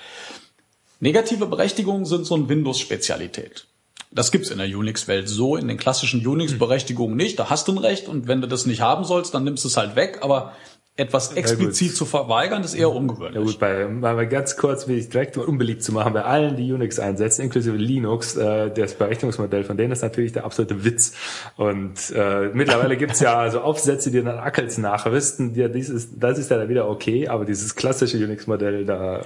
Negative 0.98 1.46
Berechtigungen 1.46 2.04
sind 2.04 2.26
so 2.26 2.34
eine 2.34 2.48
Windows-Spezialität. 2.48 3.66
Das 4.12 4.32
gibt's 4.32 4.50
in 4.50 4.58
der 4.58 4.66
Unix-Welt 4.66 5.28
so, 5.28 5.56
in 5.56 5.68
den 5.68 5.76
klassischen 5.76 6.26
Unix-Berechtigungen 6.26 7.16
nicht. 7.16 7.38
Da 7.38 7.48
hast 7.48 7.68
du 7.68 7.72
ein 7.72 7.78
Recht 7.78 8.08
und 8.08 8.26
wenn 8.26 8.40
du 8.40 8.48
das 8.48 8.66
nicht 8.66 8.80
haben 8.80 9.04
sollst, 9.04 9.34
dann 9.34 9.44
nimmst 9.44 9.64
du 9.64 9.68
es 9.68 9.76
halt 9.76 9.94
weg. 9.94 10.18
Aber 10.22 10.52
etwas 11.00 11.32
explizit 11.32 11.96
zu 11.96 12.04
verweigern, 12.04 12.62
ist 12.62 12.74
eher 12.74 12.90
ungewöhnlich. 12.90 13.34
Ja 13.34 13.40
gut, 13.40 13.58
bei, 13.58 13.86
mal 13.86 14.28
ganz 14.28 14.56
kurz, 14.56 14.86
will 14.86 14.98
ich 14.98 15.08
direkt 15.08 15.36
mal 15.36 15.46
unbeliebt 15.46 15.82
zu 15.82 15.92
machen, 15.92 16.12
bei 16.12 16.22
allen, 16.22 16.56
die 16.56 16.72
Unix 16.72 16.98
einsetzen, 16.98 17.42
inklusive 17.42 17.76
Linux, 17.76 18.36
äh, 18.36 18.70
das 18.70 18.94
Berechtigungsmodell 18.94 19.64
von 19.64 19.76
denen 19.76 19.92
ist 19.92 20.02
natürlich 20.02 20.32
der 20.32 20.44
absolute 20.44 20.84
Witz. 20.84 21.14
Und 21.56 22.12
äh, 22.14 22.50
mittlerweile 22.52 22.96
gibt's 22.96 23.20
ja 23.20 23.50
so 23.50 23.60
Aufsätze, 23.60 24.10
die 24.10 24.22
dann 24.22 24.38
Ackels 24.38 24.78
nachwisten, 24.78 25.54
ja, 25.54 25.68
dies 25.68 25.88
ist, 25.88 26.10
das 26.18 26.38
ist 26.38 26.50
ja 26.50 26.58
dann 26.58 26.68
wieder 26.68 26.88
okay, 26.88 27.28
aber 27.28 27.44
dieses 27.44 27.74
klassische 27.74 28.18
Unix-Modell, 28.18 28.84
da, 28.84 29.20
äh, 29.20 29.22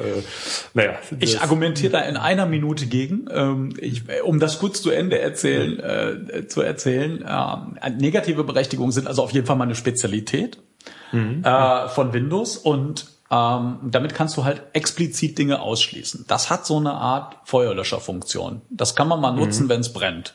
naja. 0.75 0.95
Ich 1.19 1.41
argumentiere 1.41 1.93
da 1.93 2.01
in 2.01 2.17
einer 2.17 2.47
Minute 2.47 2.87
gegen, 2.87 3.27
ähm, 3.33 3.75
ich, 3.79 4.05
um 4.23 4.39
das 4.39 4.61
kurz 4.61 4.81
zu 4.81 4.91
Ende 4.91 5.19
erzählen, 5.19 5.81
äh, 5.81 6.47
zu 6.47 6.61
erzählen. 6.61 7.23
Äh, 7.23 7.91
negative 7.91 8.45
Berechtigungen 8.45 8.93
sind 8.93 9.09
also 9.09 9.23
auf 9.23 9.33
jeden 9.33 9.47
Fall 9.47 9.57
mal 9.57 9.65
eine 9.65 9.75
Spezialität 11.15 11.45
äh, 11.45 11.89
von 11.89 12.13
Windows 12.13 12.57
und 12.57 13.07
ähm, 13.31 13.79
damit 13.83 14.15
kannst 14.15 14.37
du 14.37 14.45
halt 14.45 14.63
explizit 14.75 15.39
Dinge 15.39 15.61
ausschließen. 15.61 16.25
Das 16.29 16.51
hat 16.51 16.67
so 16.67 16.77
eine 16.77 16.93
Art 16.93 17.37
Feuerlöscherfunktion. 17.45 18.63
Das 18.71 18.95
kann 18.95 19.09
man 19.09 19.21
mal 19.21 19.33
nutzen, 19.33 19.69
wenn 19.69 19.81
es 19.81 19.93
brennt. 19.93 20.35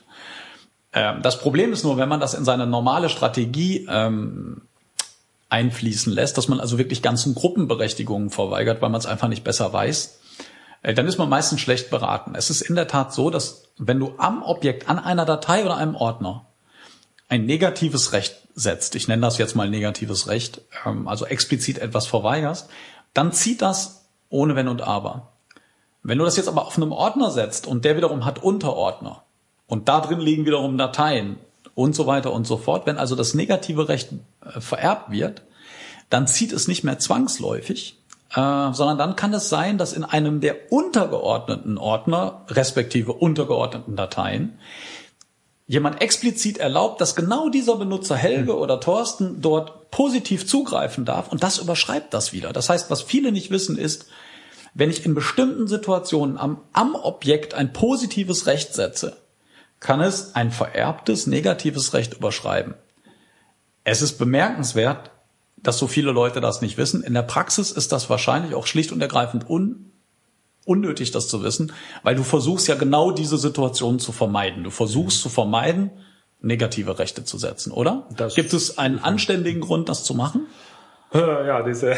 Ähm, 0.92 1.22
das 1.22 1.38
Problem 1.38 1.72
ist 1.72 1.84
nur, 1.84 1.96
wenn 1.96 2.08
man 2.08 2.20
das 2.20 2.34
in 2.34 2.44
seine 2.44 2.66
normale 2.66 3.08
Strategie 3.08 3.86
ähm, 3.88 4.62
einfließen 5.48 6.12
lässt, 6.12 6.36
dass 6.36 6.48
man 6.48 6.60
also 6.60 6.78
wirklich 6.78 7.02
ganzen 7.02 7.34
Gruppenberechtigungen 7.34 8.30
verweigert, 8.30 8.82
weil 8.82 8.90
man 8.90 9.00
es 9.00 9.06
einfach 9.06 9.28
nicht 9.28 9.44
besser 9.44 9.72
weiß, 9.72 10.20
äh, 10.82 10.94
dann 10.94 11.06
ist 11.06 11.18
man 11.18 11.28
meistens 11.28 11.60
schlecht 11.60 11.90
beraten. 11.90 12.34
Es 12.34 12.50
ist 12.50 12.62
in 12.62 12.74
der 12.74 12.88
Tat 12.88 13.12
so, 13.12 13.30
dass 13.30 13.64
wenn 13.78 13.98
du 13.98 14.14
am 14.18 14.42
Objekt, 14.42 14.88
an 14.88 14.98
einer 14.98 15.24
Datei 15.24 15.64
oder 15.64 15.76
einem 15.76 15.94
Ordner 15.94 16.46
ein 17.28 17.46
negatives 17.46 18.12
Recht 18.12 18.39
setzt, 18.54 18.94
ich 18.94 19.08
nenne 19.08 19.22
das 19.22 19.38
jetzt 19.38 19.56
mal 19.56 19.68
negatives 19.68 20.28
Recht, 20.28 20.62
ähm, 20.84 21.08
also 21.08 21.26
explizit 21.26 21.78
etwas 21.78 22.06
verweigerst, 22.06 22.68
dann 23.14 23.32
zieht 23.32 23.62
das 23.62 24.06
ohne 24.28 24.56
Wenn 24.56 24.68
und 24.68 24.82
Aber. 24.82 25.32
Wenn 26.02 26.18
du 26.18 26.24
das 26.24 26.36
jetzt 26.36 26.48
aber 26.48 26.66
auf 26.66 26.76
einem 26.76 26.92
Ordner 26.92 27.30
setzt 27.30 27.66
und 27.66 27.84
der 27.84 27.96
wiederum 27.96 28.24
hat 28.24 28.42
Unterordner 28.42 29.22
und 29.66 29.88
da 29.88 30.00
drin 30.00 30.20
liegen 30.20 30.46
wiederum 30.46 30.78
Dateien 30.78 31.38
und 31.74 31.94
so 31.94 32.06
weiter 32.06 32.32
und 32.32 32.46
so 32.46 32.56
fort, 32.56 32.86
wenn 32.86 32.98
also 32.98 33.16
das 33.16 33.34
negative 33.34 33.88
Recht 33.88 34.12
äh, 34.44 34.60
vererbt 34.60 35.10
wird, 35.10 35.42
dann 36.08 36.26
zieht 36.26 36.52
es 36.52 36.68
nicht 36.68 36.84
mehr 36.84 36.98
zwangsläufig, 36.98 37.98
äh, 38.30 38.72
sondern 38.72 38.98
dann 38.98 39.16
kann 39.16 39.34
es 39.34 39.48
sein, 39.48 39.78
dass 39.78 39.92
in 39.92 40.04
einem 40.04 40.40
der 40.40 40.72
untergeordneten 40.72 41.78
Ordner, 41.78 42.44
respektive 42.48 43.12
untergeordneten 43.12 43.96
Dateien, 43.96 44.58
jemand 45.70 46.02
explizit 46.02 46.58
erlaubt, 46.58 47.00
dass 47.00 47.14
genau 47.14 47.48
dieser 47.48 47.76
Benutzer 47.76 48.16
Helge 48.16 48.58
oder 48.58 48.80
Thorsten 48.80 49.40
dort 49.40 49.92
positiv 49.92 50.44
zugreifen 50.44 51.04
darf 51.04 51.30
und 51.30 51.44
das 51.44 51.58
überschreibt 51.58 52.12
das 52.12 52.32
wieder. 52.32 52.52
Das 52.52 52.68
heißt, 52.68 52.90
was 52.90 53.02
viele 53.02 53.30
nicht 53.30 53.52
wissen 53.52 53.78
ist, 53.78 54.06
wenn 54.74 54.90
ich 54.90 55.06
in 55.06 55.14
bestimmten 55.14 55.68
Situationen 55.68 56.38
am, 56.38 56.60
am 56.72 56.96
Objekt 56.96 57.54
ein 57.54 57.72
positives 57.72 58.46
Recht 58.46 58.74
setze, 58.74 59.18
kann 59.78 60.00
es 60.00 60.34
ein 60.34 60.50
vererbtes 60.50 61.28
negatives 61.28 61.94
Recht 61.94 62.14
überschreiben. 62.14 62.74
Es 63.84 64.02
ist 64.02 64.18
bemerkenswert, 64.18 65.12
dass 65.56 65.78
so 65.78 65.86
viele 65.86 66.10
Leute 66.10 66.40
das 66.40 66.62
nicht 66.62 66.78
wissen. 66.78 67.04
In 67.04 67.14
der 67.14 67.22
Praxis 67.22 67.70
ist 67.70 67.92
das 67.92 68.10
wahrscheinlich 68.10 68.56
auch 68.56 68.66
schlicht 68.66 68.90
und 68.90 69.00
ergreifend 69.00 69.48
un, 69.48 69.92
unnötig, 70.64 71.10
das 71.10 71.28
zu 71.28 71.42
wissen, 71.42 71.72
weil 72.02 72.14
du 72.14 72.22
versuchst 72.22 72.68
ja 72.68 72.74
genau 72.74 73.10
diese 73.10 73.38
Situation 73.38 73.98
zu 73.98 74.12
vermeiden. 74.12 74.64
Du 74.64 74.70
versuchst 74.70 75.20
zu 75.20 75.28
vermeiden, 75.28 75.90
negative 76.42 76.98
Rechte 76.98 77.24
zu 77.24 77.38
setzen, 77.38 77.72
oder? 77.72 78.06
Das- 78.16 78.34
Gibt 78.34 78.52
es 78.52 78.78
einen 78.78 78.98
anständigen 78.98 79.60
Grund, 79.60 79.88
das 79.88 80.04
zu 80.04 80.14
machen? 80.14 80.46
Ja, 81.12 81.62
diese, 81.64 81.96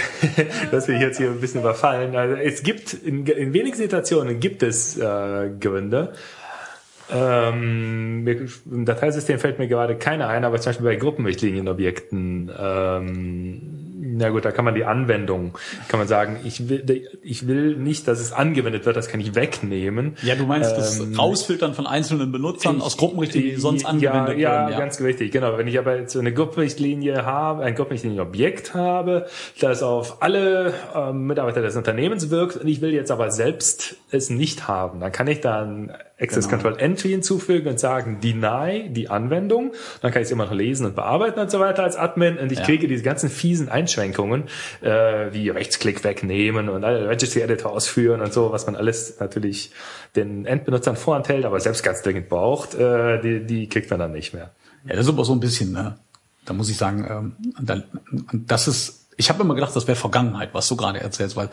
das 0.71 0.89
will 0.89 0.95
ich 0.97 1.03
jetzt 1.03 1.19
hier 1.19 1.29
ein 1.31 1.41
bisschen 1.41 1.61
überfallen. 1.61 2.17
Also 2.17 2.35
es 2.37 2.63
gibt 2.63 2.95
in, 2.95 3.27
in 3.27 3.53
wenigen 3.53 3.77
Situationen 3.77 4.41
gibt 4.41 4.63
es 4.63 4.97
äh, 4.97 5.51
Gründe. 5.61 6.15
Ähm, 7.11 8.27
Im 8.65 8.85
Dateisystem 8.87 9.39
fällt 9.39 9.59
mir 9.59 9.69
gerade 9.69 9.97
keiner 9.97 10.29
ein, 10.29 10.45
aber 10.45 10.59
zum 10.61 10.71
Beispiel 10.71 10.87
bei 10.87 10.97
Gruppenrichtlinienobjekten 10.97 12.51
ähm, 12.59 13.82
Na 14.15 14.29
gut, 14.29 14.45
da 14.45 14.51
kann 14.53 14.65
man 14.67 14.75
die 14.75 14.85
Anwendung, 14.85 15.57
kann 15.89 15.99
man 15.99 16.07
sagen, 16.07 16.37
ich 16.45 16.69
will, 16.69 17.09
ich 17.23 17.47
will 17.49 17.77
nicht, 17.77 18.07
dass 18.09 18.21
es 18.21 18.33
angewendet 18.33 18.85
wird, 18.85 18.95
das 18.97 19.09
kann 19.09 19.21
ich 19.21 19.35
wegnehmen. 19.35 20.17
Ja, 20.23 20.35
du 20.35 20.45
meinst 20.45 20.77
das 20.77 21.01
Ähm, 21.01 21.15
Rausfiltern 21.19 21.73
von 21.73 21.87
einzelnen 21.87 22.31
Benutzern 22.31 22.77
ich- 22.77 22.83
aus 22.83 22.97
Gruppenrichtlinien, 22.99 23.55
die 23.55 23.61
sonst 23.61 23.87
angewendet 23.87 24.39
ja, 24.39 24.51
werden. 24.51 24.73
Ja, 24.73 24.79
ganz 24.79 25.01
wichtig, 25.01 25.33
genau. 25.33 25.57
Wenn 25.57 25.67
ich 25.67 25.79
aber 25.79 25.97
jetzt 25.97 26.13
so 26.13 26.19
eine 26.19 26.33
Gruppenrichtlinie 26.35 27.25
habe, 27.25 27.63
ein 27.63 27.75
Gruppenrichtlinienobjekt 27.75 28.75
habe, 28.75 29.27
das 29.61 29.83
auf 29.83 30.21
alle 30.23 30.75
ähm, 30.95 31.27
Mitarbeiter 31.27 31.63
des 31.63 31.77
Unternehmens 31.77 32.29
wirkt 32.31 32.57
und 32.57 32.69
ich 32.69 32.81
will 32.83 32.93
jetzt 32.93 33.11
aber 33.11 33.31
selbst 33.31 33.97
es 34.11 34.29
nicht 34.29 34.69
haben, 34.69 35.01
dann 35.01 35.13
kann 35.13 35.27
ich 35.27 35.41
dann 35.41 35.93
Access 36.23 36.49
Genau. 36.49 36.63
Control 36.63 36.81
Entry 36.81 37.09
hinzufügen 37.11 37.69
und 37.69 37.81
sagen, 37.81 38.21
deny 38.23 38.89
die 38.91 39.11
Anwendung. 39.11 39.73
Dann 40.01 40.13
kann 40.13 40.23
ich 40.23 40.27
es 40.27 40.33
immer 40.33 40.47
noch 40.47 40.53
lesen 40.53 40.87
und 40.87 40.95
bearbeiten 40.95 41.41
und 41.41 41.51
so 41.51 41.59
weiter 41.61 41.83
als 41.83 41.97
Admin 41.97 42.39
und 42.39 42.53
ich 42.53 42.59
Ja. 42.61 42.65
kriege 42.65 42.87
diese 42.89 43.03
ganzen 43.03 43.29
fiesen 43.29 43.69
Einschränkungen, 43.69 44.45
äh, 44.81 45.33
wie 45.33 45.49
Rechtsklick 45.51 46.05
wegnehmen 46.05 46.69
und 46.69 46.85
alle 46.85 47.09
Registry 47.09 47.41
Editor 47.41 47.73
ausführen 47.73 48.21
und 48.21 48.33
so, 48.33 48.53
was 48.53 48.67
man 48.67 48.77
alles 48.77 49.19
natürlich 49.21 49.73
den 50.17 50.47
Endbenutzern 50.47 50.97
vorenthält, 50.97 51.45
aber 51.45 51.59
selbst 51.61 51.83
ganz 51.83 52.03
dringend 52.03 52.29
braucht, 52.29 52.75
äh, 52.75 53.21
die, 53.21 53.45
die 53.47 53.69
kriegt 53.69 53.91
man 53.91 53.99
dann 53.99 54.13
nicht 54.13 54.33
mehr. 54.33 54.51
Ja, 54.85 54.95
das 54.97 55.07
ist 55.07 55.13
aber 55.13 55.25
so 55.25 55.33
ein 55.33 55.41
bisschen, 55.41 55.73
ne? 55.73 55.97
Da 56.45 56.53
muss 56.55 56.69
ich 56.69 56.77
sagen, 56.77 57.07
ähm, 57.09 57.37
da, 57.61 57.83
das 58.33 58.67
ist, 58.69 59.07
ich 59.17 59.29
habe 59.29 59.43
immer 59.43 59.55
gedacht, 59.55 59.75
das 59.77 59.87
wäre 59.87 59.97
Vergangenheit, 59.97 60.51
was 60.53 60.69
du 60.69 60.77
gerade 60.77 61.01
erzählst, 61.01 61.37
weil 61.37 61.51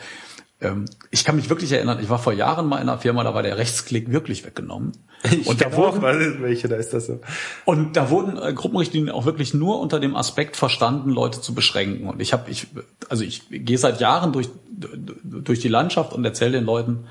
ich 1.10 1.24
kann 1.24 1.36
mich 1.36 1.48
wirklich 1.48 1.72
erinnern, 1.72 2.00
ich 2.02 2.10
war 2.10 2.18
vor 2.18 2.34
Jahren 2.34 2.66
mal 2.66 2.76
in 2.76 2.88
einer 2.88 2.98
Firma, 2.98 3.24
da 3.24 3.32
war 3.32 3.42
der 3.42 3.56
Rechtsklick 3.56 4.12
wirklich 4.12 4.44
weggenommen. 4.44 4.92
und, 5.46 5.60
da 5.60 5.74
wurden, 5.74 6.04
ist 6.20 6.42
welche, 6.42 6.68
da 6.68 6.76
ist 6.76 6.92
das 6.92 7.06
so. 7.06 7.20
und 7.64 7.96
da 7.96 8.10
wurden 8.10 8.36
äh, 8.36 8.52
Gruppenrichtlinien 8.52 9.10
auch 9.10 9.24
wirklich 9.24 9.54
nur 9.54 9.80
unter 9.80 10.00
dem 10.00 10.14
Aspekt 10.14 10.56
verstanden, 10.56 11.10
Leute 11.10 11.40
zu 11.40 11.54
beschränken. 11.54 12.08
Und 12.08 12.20
ich 12.20 12.34
habe, 12.34 12.50
ich, 12.50 12.66
also 13.08 13.24
ich 13.24 13.44
gehe 13.48 13.78
seit 13.78 14.00
Jahren 14.00 14.32
durch, 14.32 14.50
durch 14.68 15.60
die 15.60 15.68
Landschaft 15.68 16.12
und 16.12 16.24
erzähle 16.26 16.52
den 16.52 16.64
Leuten, 16.64 17.06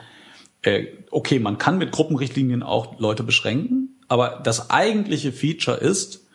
äh, 0.61 0.85
okay, 1.09 1.39
man 1.39 1.57
kann 1.57 1.79
mit 1.79 1.91
Gruppenrichtlinien 1.91 2.61
auch 2.61 2.99
Leute 2.99 3.23
beschränken, 3.23 3.95
aber 4.07 4.41
das 4.43 4.69
eigentliche 4.69 5.31
Feature 5.31 5.77
ist, 5.77 6.27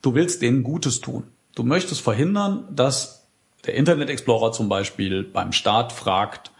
du 0.00 0.14
willst 0.14 0.42
denen 0.42 0.62
Gutes 0.62 1.00
tun. 1.00 1.24
Du 1.56 1.64
möchtest 1.64 2.02
verhindern, 2.02 2.68
dass 2.70 3.19
der 3.66 3.74
Internet 3.74 4.10
Explorer 4.10 4.52
zum 4.52 4.68
Beispiel 4.68 5.22
beim 5.22 5.52
Start 5.52 5.92
fragt, 5.92 6.50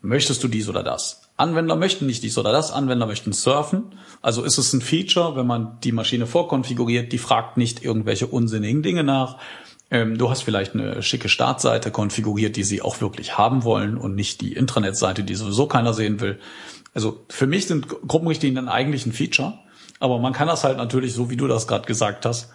möchtest 0.00 0.42
du 0.42 0.48
dies 0.48 0.68
oder 0.68 0.82
das? 0.82 1.22
Anwender 1.36 1.74
möchten 1.74 2.06
nicht 2.06 2.22
dies 2.22 2.36
oder 2.36 2.52
das, 2.52 2.70
Anwender 2.70 3.06
möchten 3.06 3.32
surfen. 3.32 3.94
Also 4.20 4.42
ist 4.44 4.58
es 4.58 4.72
ein 4.74 4.82
Feature, 4.82 5.36
wenn 5.36 5.46
man 5.46 5.78
die 5.82 5.92
Maschine 5.92 6.26
vorkonfiguriert, 6.26 7.12
die 7.12 7.18
fragt 7.18 7.56
nicht 7.56 7.82
irgendwelche 7.82 8.26
unsinnigen 8.26 8.82
Dinge 8.82 9.04
nach. 9.04 9.38
Ähm, 9.90 10.18
du 10.18 10.28
hast 10.28 10.42
vielleicht 10.42 10.74
eine 10.74 11.02
schicke 11.02 11.30
Startseite 11.30 11.90
konfiguriert, 11.90 12.56
die 12.56 12.62
sie 12.62 12.82
auch 12.82 13.00
wirklich 13.00 13.38
haben 13.38 13.64
wollen 13.64 13.96
und 13.96 14.14
nicht 14.14 14.42
die 14.42 14.52
Intranet-Seite, 14.52 15.24
die 15.24 15.34
sowieso 15.34 15.66
keiner 15.66 15.94
sehen 15.94 16.20
will. 16.20 16.38
Also 16.92 17.24
für 17.28 17.46
mich 17.46 17.66
sind 17.66 17.88
Gruppenrichtlinien 17.88 18.68
eigentlich 18.68 19.06
ein 19.06 19.12
Feature, 19.12 19.58
aber 19.98 20.18
man 20.18 20.32
kann 20.32 20.48
das 20.48 20.64
halt 20.64 20.76
natürlich, 20.76 21.14
so 21.14 21.30
wie 21.30 21.36
du 21.36 21.46
das 21.46 21.66
gerade 21.66 21.86
gesagt 21.86 22.26
hast, 22.26 22.50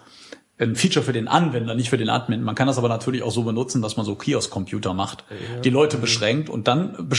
ein 0.58 0.74
Feature 0.74 1.04
für 1.04 1.12
den 1.12 1.28
Anwender, 1.28 1.74
nicht 1.74 1.90
für 1.90 1.98
den 1.98 2.08
Admin. 2.08 2.42
Man 2.42 2.54
kann 2.54 2.66
das 2.66 2.78
aber 2.78 2.88
natürlich 2.88 3.22
auch 3.22 3.30
so 3.30 3.42
benutzen, 3.42 3.82
dass 3.82 3.98
man 3.98 4.06
so 4.06 4.14
Kiosk-Computer 4.14 4.94
macht, 4.94 5.24
die 5.64 5.68
Leute 5.68 5.98
beschränkt 5.98 6.48
und 6.48 6.66
dann 6.66 7.10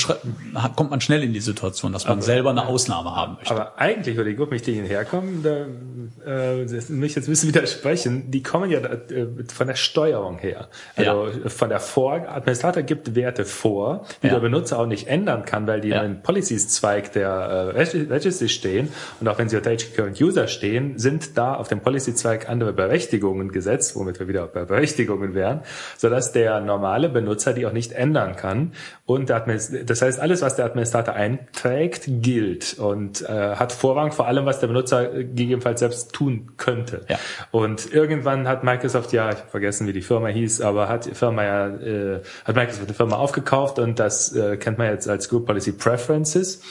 kommt 0.76 0.90
man 0.90 1.02
schnell 1.02 1.24
in 1.24 1.34
die 1.34 1.40
Situation, 1.40 1.92
dass 1.94 2.08
man 2.08 2.22
selber 2.24 2.50
eine 2.50 2.66
Ausnahme 2.66 3.16
haben 3.16 3.36
möchte. 3.36 3.52
Aber 3.54 3.78
eigentlich, 3.78 4.18
wo 4.18 4.24
die 4.24 4.36
Gruppenrichtlinien 4.36 4.86
herkommen, 4.88 5.44
da 5.44 5.68
äh, 6.26 6.64
ich 6.64 6.72
jetzt 6.72 6.90
ein 6.90 7.00
bisschen 7.00 7.50
widersprechen, 7.50 8.32
die 8.32 8.42
kommen 8.42 8.72
ja 8.72 8.80
äh, 8.80 9.28
von 9.54 9.68
der 9.68 9.76
Steuerung 9.76 10.40
her. 10.40 10.68
Also 10.96 11.28
von 11.46 11.70
der 11.70 11.80
Vor 11.80 12.14
Administrator 12.28 12.82
gibt 12.82 13.14
Werte 13.14 13.46
vor, 13.46 14.06
die 14.24 14.28
Ja. 14.28 14.34
der 14.34 14.40
Benutzer 14.40 14.80
auch 14.80 14.88
nicht 14.88 15.08
ändern 15.08 15.46
kann, 15.46 15.68
weil 15.68 15.82
die 15.82 15.90
Ja. 15.90 15.98
in 16.00 16.06
einem 16.06 16.22
Policies-Zweig 16.24 17.12
der 17.14 17.30
äh, 17.30 17.78
Reg- 17.78 18.10
Registry 18.10 18.50
stehen 18.50 18.88
und 19.20 19.28
auch 19.28 19.38
wenn 19.38 19.48
sie 19.48 19.58
unter 19.58 19.76
Current 19.76 20.20
User 20.20 20.48
stehen, 20.48 20.98
sind 20.98 21.38
da 21.38 21.54
auf 21.54 21.68
dem 21.68 21.82
Policy-Zweig 21.82 22.50
andere 22.50 22.74
Berechtigungen 22.74 23.27
gesetzt, 23.34 23.96
womit 23.96 24.20
wir 24.20 24.28
wieder 24.28 24.48
bei 24.48 24.64
Berechtigungen 24.66 25.34
wären, 25.34 25.62
sodass 25.98 26.32
der 26.32 26.62
normale 26.62 27.10
Benutzer 27.10 27.54
die 27.54 27.66
auch 27.66 27.74
nicht 27.74 27.92
ändern 27.92 28.36
kann. 28.36 28.72
Und 29.06 29.30
der 29.30 29.38
Administ- 29.46 29.84
das 29.86 30.02
heißt, 30.02 30.20
alles, 30.20 30.42
was 30.42 30.56
der 30.56 30.66
Administrator 30.66 31.14
einträgt, 31.14 32.04
gilt 32.08 32.78
und 32.80 33.22
äh, 33.22 33.56
hat 33.56 33.72
Vorrang 33.74 34.12
vor 34.12 34.28
allem, 34.28 34.46
was 34.46 34.60
der 34.60 34.68
Benutzer 34.68 35.08
gegebenenfalls 35.10 35.80
selbst 35.80 36.14
tun 36.14 36.52
könnte. 36.58 37.02
Ja. 37.10 37.18
Und 37.52 37.92
irgendwann 37.94 38.48
hat 38.48 38.64
Microsoft 38.64 39.12
ja, 39.14 39.30
ich 39.32 39.38
habe 39.40 39.50
vergessen, 39.50 39.88
wie 39.88 39.94
die 39.94 40.02
Firma 40.02 40.28
hieß, 40.28 40.62
aber 40.62 40.88
hat 40.88 41.06
die 41.06 41.12
Firma 41.16 41.44
ja, 41.44 41.68
äh, 41.68 42.22
hat 42.46 42.56
Microsoft 42.56 42.86
eine 42.88 42.94
Firma 42.94 43.18
aufgekauft 43.18 43.80
und 43.80 44.00
das 44.00 44.34
äh, 44.36 44.58
kennt 44.58 44.78
man 44.78 44.88
jetzt 44.90 45.10
als 45.10 45.30
Group 45.30 45.46
Policy 45.46 45.74
Preferences. 45.74 46.62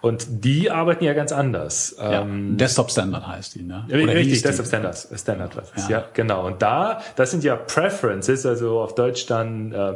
Und 0.00 0.26
die 0.44 0.70
arbeiten 0.70 1.04
ja 1.04 1.12
ganz 1.12 1.32
anders. 1.32 1.96
ja. 1.98 2.22
Ähm, 2.22 2.56
Desktop 2.56 2.90
Standard 2.90 3.26
heißt 3.26 3.54
die, 3.54 3.62
ne? 3.62 3.84
ja, 3.88 3.96
Richtig, 3.96 4.24
hieß 4.26 4.42
die? 4.42 4.48
Desktop 4.48 4.66
Standards, 4.66 5.08
Standard 5.14 5.56
was 5.56 5.72
ist, 5.76 5.88
Ja. 5.90 5.97
Ja. 6.00 6.06
genau. 6.12 6.46
Und 6.46 6.62
da, 6.62 7.00
das 7.16 7.30
sind 7.30 7.44
ja 7.44 7.56
Preferences, 7.56 8.46
also 8.46 8.80
auf 8.80 8.94
Deutsch 8.94 9.26
dann, 9.26 9.72
äh, 9.72 9.94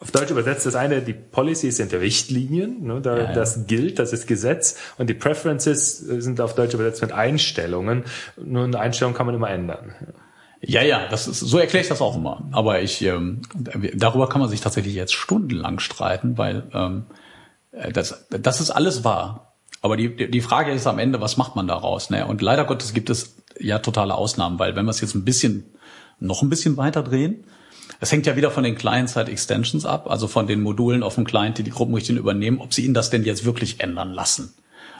auf 0.00 0.10
Deutsch 0.10 0.30
übersetzt 0.30 0.66
das 0.66 0.74
eine, 0.74 1.02
die 1.02 1.14
Policies 1.14 1.76
sind 1.76 1.92
Richtlinien, 1.92 2.84
ne, 2.84 3.00
da, 3.00 3.16
Ja, 3.16 3.22
ja. 3.24 3.32
das 3.32 3.66
gilt, 3.66 3.98
das 3.98 4.12
ist 4.12 4.26
Gesetz, 4.26 4.78
und 4.98 5.08
die 5.08 5.14
Preferences 5.14 5.98
sind 5.98 6.40
auf 6.40 6.54
Deutsch 6.54 6.74
übersetzt 6.74 7.02
mit 7.02 7.12
Einstellungen. 7.12 8.04
Nur 8.36 8.64
eine 8.64 8.78
Einstellung 8.78 9.14
kann 9.14 9.26
man 9.26 9.34
immer 9.34 9.50
ändern. 9.50 9.94
Ja, 10.64 10.82
ja, 10.82 11.08
das 11.08 11.26
ist, 11.26 11.40
so 11.40 11.58
erkläre 11.58 11.82
ich 11.82 11.88
das 11.88 12.00
auch 12.00 12.16
immer. 12.16 12.48
Aber 12.52 12.80
ich, 12.80 13.02
ähm, 13.02 13.42
darüber 13.94 14.28
kann 14.28 14.40
man 14.40 14.48
sich 14.48 14.60
tatsächlich 14.60 14.94
jetzt 14.94 15.12
stundenlang 15.12 15.80
streiten, 15.80 16.38
weil 16.38 16.62
ähm, 16.72 17.06
äh, 17.72 17.92
das, 17.92 18.26
das 18.30 18.60
ist 18.60 18.70
alles 18.70 19.04
wahr. 19.04 19.51
Aber 19.82 19.96
die, 19.96 20.30
die 20.30 20.40
Frage 20.40 20.70
ist 20.70 20.86
am 20.86 20.98
Ende, 20.98 21.20
was 21.20 21.36
macht 21.36 21.56
man 21.56 21.66
daraus? 21.66 22.08
Ne? 22.08 22.26
Und 22.26 22.40
leider 22.40 22.64
Gottes 22.64 22.94
gibt 22.94 23.10
es 23.10 23.36
ja 23.58 23.80
totale 23.80 24.14
Ausnahmen, 24.14 24.58
weil 24.58 24.76
wenn 24.76 24.86
wir 24.86 24.90
es 24.90 25.00
jetzt 25.00 25.14
ein 25.14 25.24
bisschen, 25.24 25.64
noch 26.20 26.42
ein 26.42 26.48
bisschen 26.48 26.76
weiter 26.76 27.02
drehen, 27.02 27.44
es 28.00 28.10
hängt 28.10 28.26
ja 28.26 28.36
wieder 28.36 28.50
von 28.50 28.64
den 28.64 28.76
Client-Side-Extensions 28.76 29.84
ab, 29.84 30.08
also 30.08 30.28
von 30.28 30.46
den 30.46 30.62
Modulen 30.62 31.02
auf 31.02 31.16
dem 31.16 31.24
Client, 31.24 31.58
die 31.58 31.64
die 31.64 31.70
Gruppenrichtlinien 31.70 32.22
übernehmen, 32.22 32.60
ob 32.60 32.72
sie 32.72 32.84
ihnen 32.84 32.94
das 32.94 33.10
denn 33.10 33.24
jetzt 33.24 33.44
wirklich 33.44 33.80
ändern 33.80 34.12
lassen. 34.12 34.54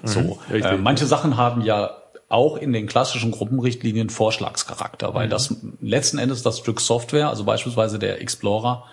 So, 0.04 0.40
richtig. 0.50 0.72
äh, 0.72 0.76
manche 0.78 1.06
Sachen 1.06 1.36
haben 1.36 1.62
ja 1.62 1.96
auch 2.28 2.56
in 2.56 2.72
den 2.72 2.86
klassischen 2.86 3.30
Gruppenrichtlinien 3.30 4.10
Vorschlagscharakter, 4.10 5.14
weil 5.14 5.28
das 5.28 5.54
letzten 5.80 6.18
Endes 6.18 6.42
das 6.42 6.58
Stück 6.58 6.80
Software, 6.80 7.28
also 7.28 7.44
beispielsweise 7.44 7.98
der 7.98 8.20
Explorer, 8.20 8.84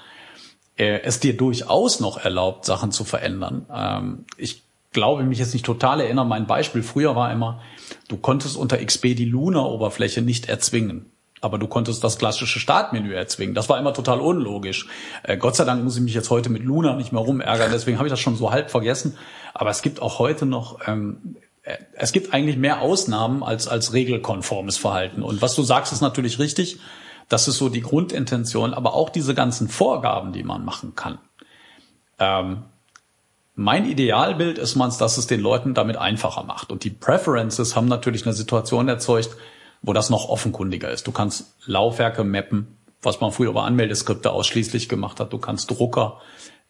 äh, 0.75 0.99
es 1.01 1.19
dir 1.19 1.35
durchaus 1.35 1.99
noch 1.99 2.17
erlaubt, 2.17 2.65
Sachen 2.65 2.91
zu 2.91 3.05
verändern. 3.05 3.65
Ähm, 3.73 4.25
ich 4.37 4.63
glaube, 4.91 5.23
mich 5.23 5.39
jetzt 5.39 5.53
nicht 5.53 5.65
total 5.65 6.01
erinnern, 6.01 6.27
mein 6.27 6.47
Beispiel 6.47 6.83
früher 6.83 7.15
war 7.15 7.31
immer, 7.31 7.61
du 8.07 8.17
konntest 8.17 8.57
unter 8.57 8.83
XP 8.83 9.15
die 9.15 9.25
Luna-Oberfläche 9.25 10.21
nicht 10.21 10.49
erzwingen. 10.49 11.11
Aber 11.41 11.57
du 11.57 11.67
konntest 11.67 12.03
das 12.03 12.17
klassische 12.17 12.59
Startmenü 12.59 13.13
erzwingen. 13.13 13.55
Das 13.55 13.69
war 13.69 13.79
immer 13.79 13.93
total 13.93 14.19
unlogisch. 14.19 14.87
Äh, 15.23 15.37
Gott 15.37 15.55
sei 15.55 15.63
Dank 15.63 15.83
muss 15.83 15.95
ich 15.95 16.03
mich 16.03 16.13
jetzt 16.13 16.29
heute 16.29 16.49
mit 16.49 16.63
Luna 16.63 16.95
nicht 16.95 17.13
mehr 17.13 17.21
rumärgern, 17.21 17.71
deswegen 17.71 17.97
habe 17.97 18.07
ich 18.07 18.11
das 18.11 18.19
schon 18.19 18.35
so 18.35 18.51
halb 18.51 18.69
vergessen. 18.69 19.17
Aber 19.53 19.69
es 19.69 19.81
gibt 19.81 20.01
auch 20.01 20.19
heute 20.19 20.45
noch, 20.45 20.79
ähm, 20.87 21.37
äh, 21.63 21.77
es 21.93 22.11
gibt 22.11 22.33
eigentlich 22.33 22.57
mehr 22.57 22.81
Ausnahmen 22.81 23.41
als, 23.41 23.69
als 23.69 23.93
regelkonformes 23.93 24.77
Verhalten. 24.77 25.23
Und 25.23 25.41
was 25.41 25.55
du 25.55 25.63
sagst, 25.63 25.93
ist 25.93 26.01
natürlich 26.01 26.39
richtig. 26.39 26.79
Das 27.29 27.47
ist 27.47 27.57
so 27.57 27.69
die 27.69 27.81
Grundintention, 27.81 28.73
aber 28.73 28.93
auch 28.95 29.09
diese 29.09 29.35
ganzen 29.35 29.69
Vorgaben, 29.69 30.33
die 30.33 30.43
man 30.43 30.65
machen 30.65 30.95
kann. 30.95 31.19
Ähm, 32.17 32.63
mein 33.59 33.85
Idealbild 33.85 34.57
ist 34.57 34.75
man, 34.75 34.89
dass 34.99 35.17
es 35.17 35.27
den 35.27 35.41
Leuten 35.41 35.73
damit 35.73 35.97
einfacher 35.97 36.43
macht. 36.43 36.71
Und 36.71 36.85
die 36.85 36.91
Preferences 36.91 37.75
haben 37.75 37.89
natürlich 37.89 38.25
eine 38.25 38.33
Situation 38.33 38.87
erzeugt, 38.87 39.31
wo 39.81 39.91
das 39.91 40.09
noch 40.09 40.29
offenkundiger 40.29 40.89
ist. 40.89 41.07
Du 41.07 41.11
kannst 41.11 41.55
Laufwerke 41.65 42.23
mappen, 42.23 42.77
was 43.01 43.19
man 43.19 43.33
früher 43.33 43.49
über 43.49 43.65
Anmeldeskripte 43.65 44.31
ausschließlich 44.31 44.87
gemacht 44.87 45.19
hat. 45.19 45.33
Du 45.33 45.39
kannst 45.39 45.69
Drucker 45.71 46.21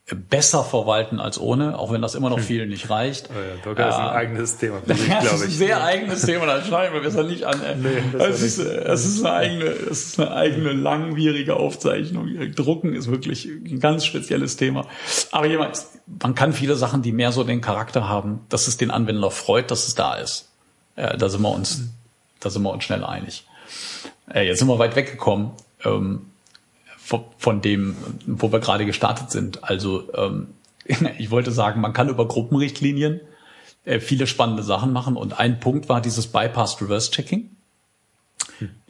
äh, 0.07 0.15
besser 0.15 0.63
verwalten 0.63 1.19
als 1.19 1.39
ohne, 1.39 1.77
auch 1.77 1.91
wenn 1.91 2.01
das 2.01 2.15
immer 2.15 2.31
noch 2.31 2.39
vielen 2.39 2.69
nicht 2.69 2.89
reicht. 2.89 3.29
Oh 3.29 3.33
ja, 3.39 3.63
Docker 3.63 3.89
ist 3.89 3.95
ein 3.95 4.09
eigenes 4.09 4.57
Thema 4.57 4.77
Ja, 4.77 4.81
das 4.87 4.97
glaube 4.97 5.25
ist 5.35 5.43
ein 5.43 5.49
ich. 5.49 5.57
sehr 5.59 5.83
eigenes 5.83 6.21
Thema, 6.23 6.47
da 6.47 6.63
schneiden 6.63 6.95
wir 6.95 7.01
besser 7.01 7.23
nicht 7.23 7.43
an. 7.43 7.61
Nee, 7.83 8.17
es, 8.17 8.41
ist, 8.41 8.57
äh, 8.57 8.79
es, 8.85 9.05
ist 9.05 9.23
eine 9.23 9.35
eigene, 9.35 9.65
es 9.65 10.05
ist 10.07 10.19
eine 10.19 10.31
eigene 10.31 10.73
langwierige 10.73 11.55
Aufzeichnung. 11.55 12.29
Drucken 12.55 12.95
ist 12.95 13.11
wirklich 13.11 13.45
ein 13.45 13.79
ganz 13.79 14.05
spezielles 14.05 14.57
Thema. 14.57 14.87
Aber 15.31 15.45
jemand, 15.45 15.77
man 16.21 16.35
kann 16.35 16.53
viele 16.53 16.75
Sachen, 16.75 17.01
die 17.01 17.11
mehr 17.11 17.31
so 17.31 17.43
den 17.43 17.61
Charakter 17.61 18.07
haben, 18.07 18.41
dass 18.49 18.67
es 18.67 18.77
den 18.77 18.91
Anwender 18.91 19.31
freut, 19.31 19.71
dass 19.71 19.87
es 19.87 19.95
da 19.95 20.15
ist. 20.15 20.49
Äh, 20.95 21.17
da 21.17 21.29
sind 21.29 21.41
wir 21.41 21.51
uns, 21.51 21.83
da 22.39 22.49
sind 22.49 22.63
wir 22.63 22.71
uns 22.71 22.83
schnell 22.83 23.03
einig. 23.03 23.45
Äh, 24.33 24.47
jetzt 24.47 24.59
sind 24.59 24.67
wir 24.67 24.79
weit 24.79 24.95
weggekommen 24.95 25.51
ähm, 25.83 26.25
von, 26.97 27.23
von 27.37 27.61
dem, 27.61 27.95
wo 28.25 28.51
wir 28.51 28.59
gerade 28.59 28.85
gestartet 28.85 29.31
sind. 29.31 29.63
Also 29.63 30.11
ähm, 30.13 30.49
ich 31.17 31.31
wollte 31.31 31.51
sagen, 31.51 31.81
man 31.81 31.93
kann 31.93 32.09
über 32.09 32.27
Gruppenrichtlinien 32.27 33.21
äh, 33.85 33.99
viele 33.99 34.27
spannende 34.27 34.63
Sachen 34.63 34.91
machen 34.91 35.15
und 35.15 35.39
ein 35.39 35.59
Punkt 35.59 35.89
war 35.89 36.01
dieses 36.01 36.27
Bypass 36.27 36.81
Reverse 36.81 37.11
Checking. 37.11 37.49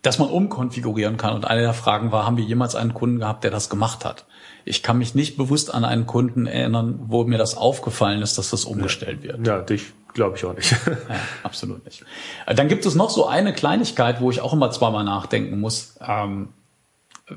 dass 0.02 0.18
man 0.18 0.30
umkonfigurieren 0.30 1.18
kann. 1.18 1.34
Und 1.34 1.46
eine 1.46 1.62
der 1.62 1.74
Fragen 1.74 2.12
war, 2.12 2.26
haben 2.26 2.38
wir 2.38 2.44
jemals 2.46 2.76
einen 2.76 2.94
Kunden 2.94 3.20
gehabt, 3.20 3.44
der 3.44 3.52
das 3.52 3.70
gemacht 3.70 4.06
hat? 4.06 4.26
Ich 4.70 4.84
kann 4.84 5.00
mich 5.00 5.16
nicht 5.16 5.36
bewusst 5.36 5.74
an 5.74 5.84
einen 5.84 6.06
Kunden 6.06 6.46
erinnern, 6.46 7.00
wo 7.08 7.24
mir 7.24 7.40
das 7.40 7.58
aufgefallen 7.58 8.22
ist, 8.22 8.38
dass 8.38 8.52
das 8.52 8.66
umgestellt 8.66 9.24
wird. 9.24 9.46
Ja, 9.48 9.62
dich 9.62 9.94
glaube 10.14 10.38
ich 10.38 10.46
auch 10.46 10.56
nicht. 10.56 10.72
Ja, 10.72 10.98
absolut 11.44 11.84
nicht. 11.86 12.04
Äh, 12.46 12.54
Dann 12.56 12.68
gibt 12.68 12.86
es 12.86 12.94
noch 12.96 13.10
so 13.10 13.28
eine 13.28 13.54
Kleinigkeit, 13.54 14.22
wo 14.22 14.30
ich 14.32 14.42
auch 14.42 14.54
immer 14.54 14.70
zweimal 14.72 15.04
nachdenken 15.04 15.60
muss. 15.60 15.98
Ähm, 16.06 16.50
äh, 17.28 17.36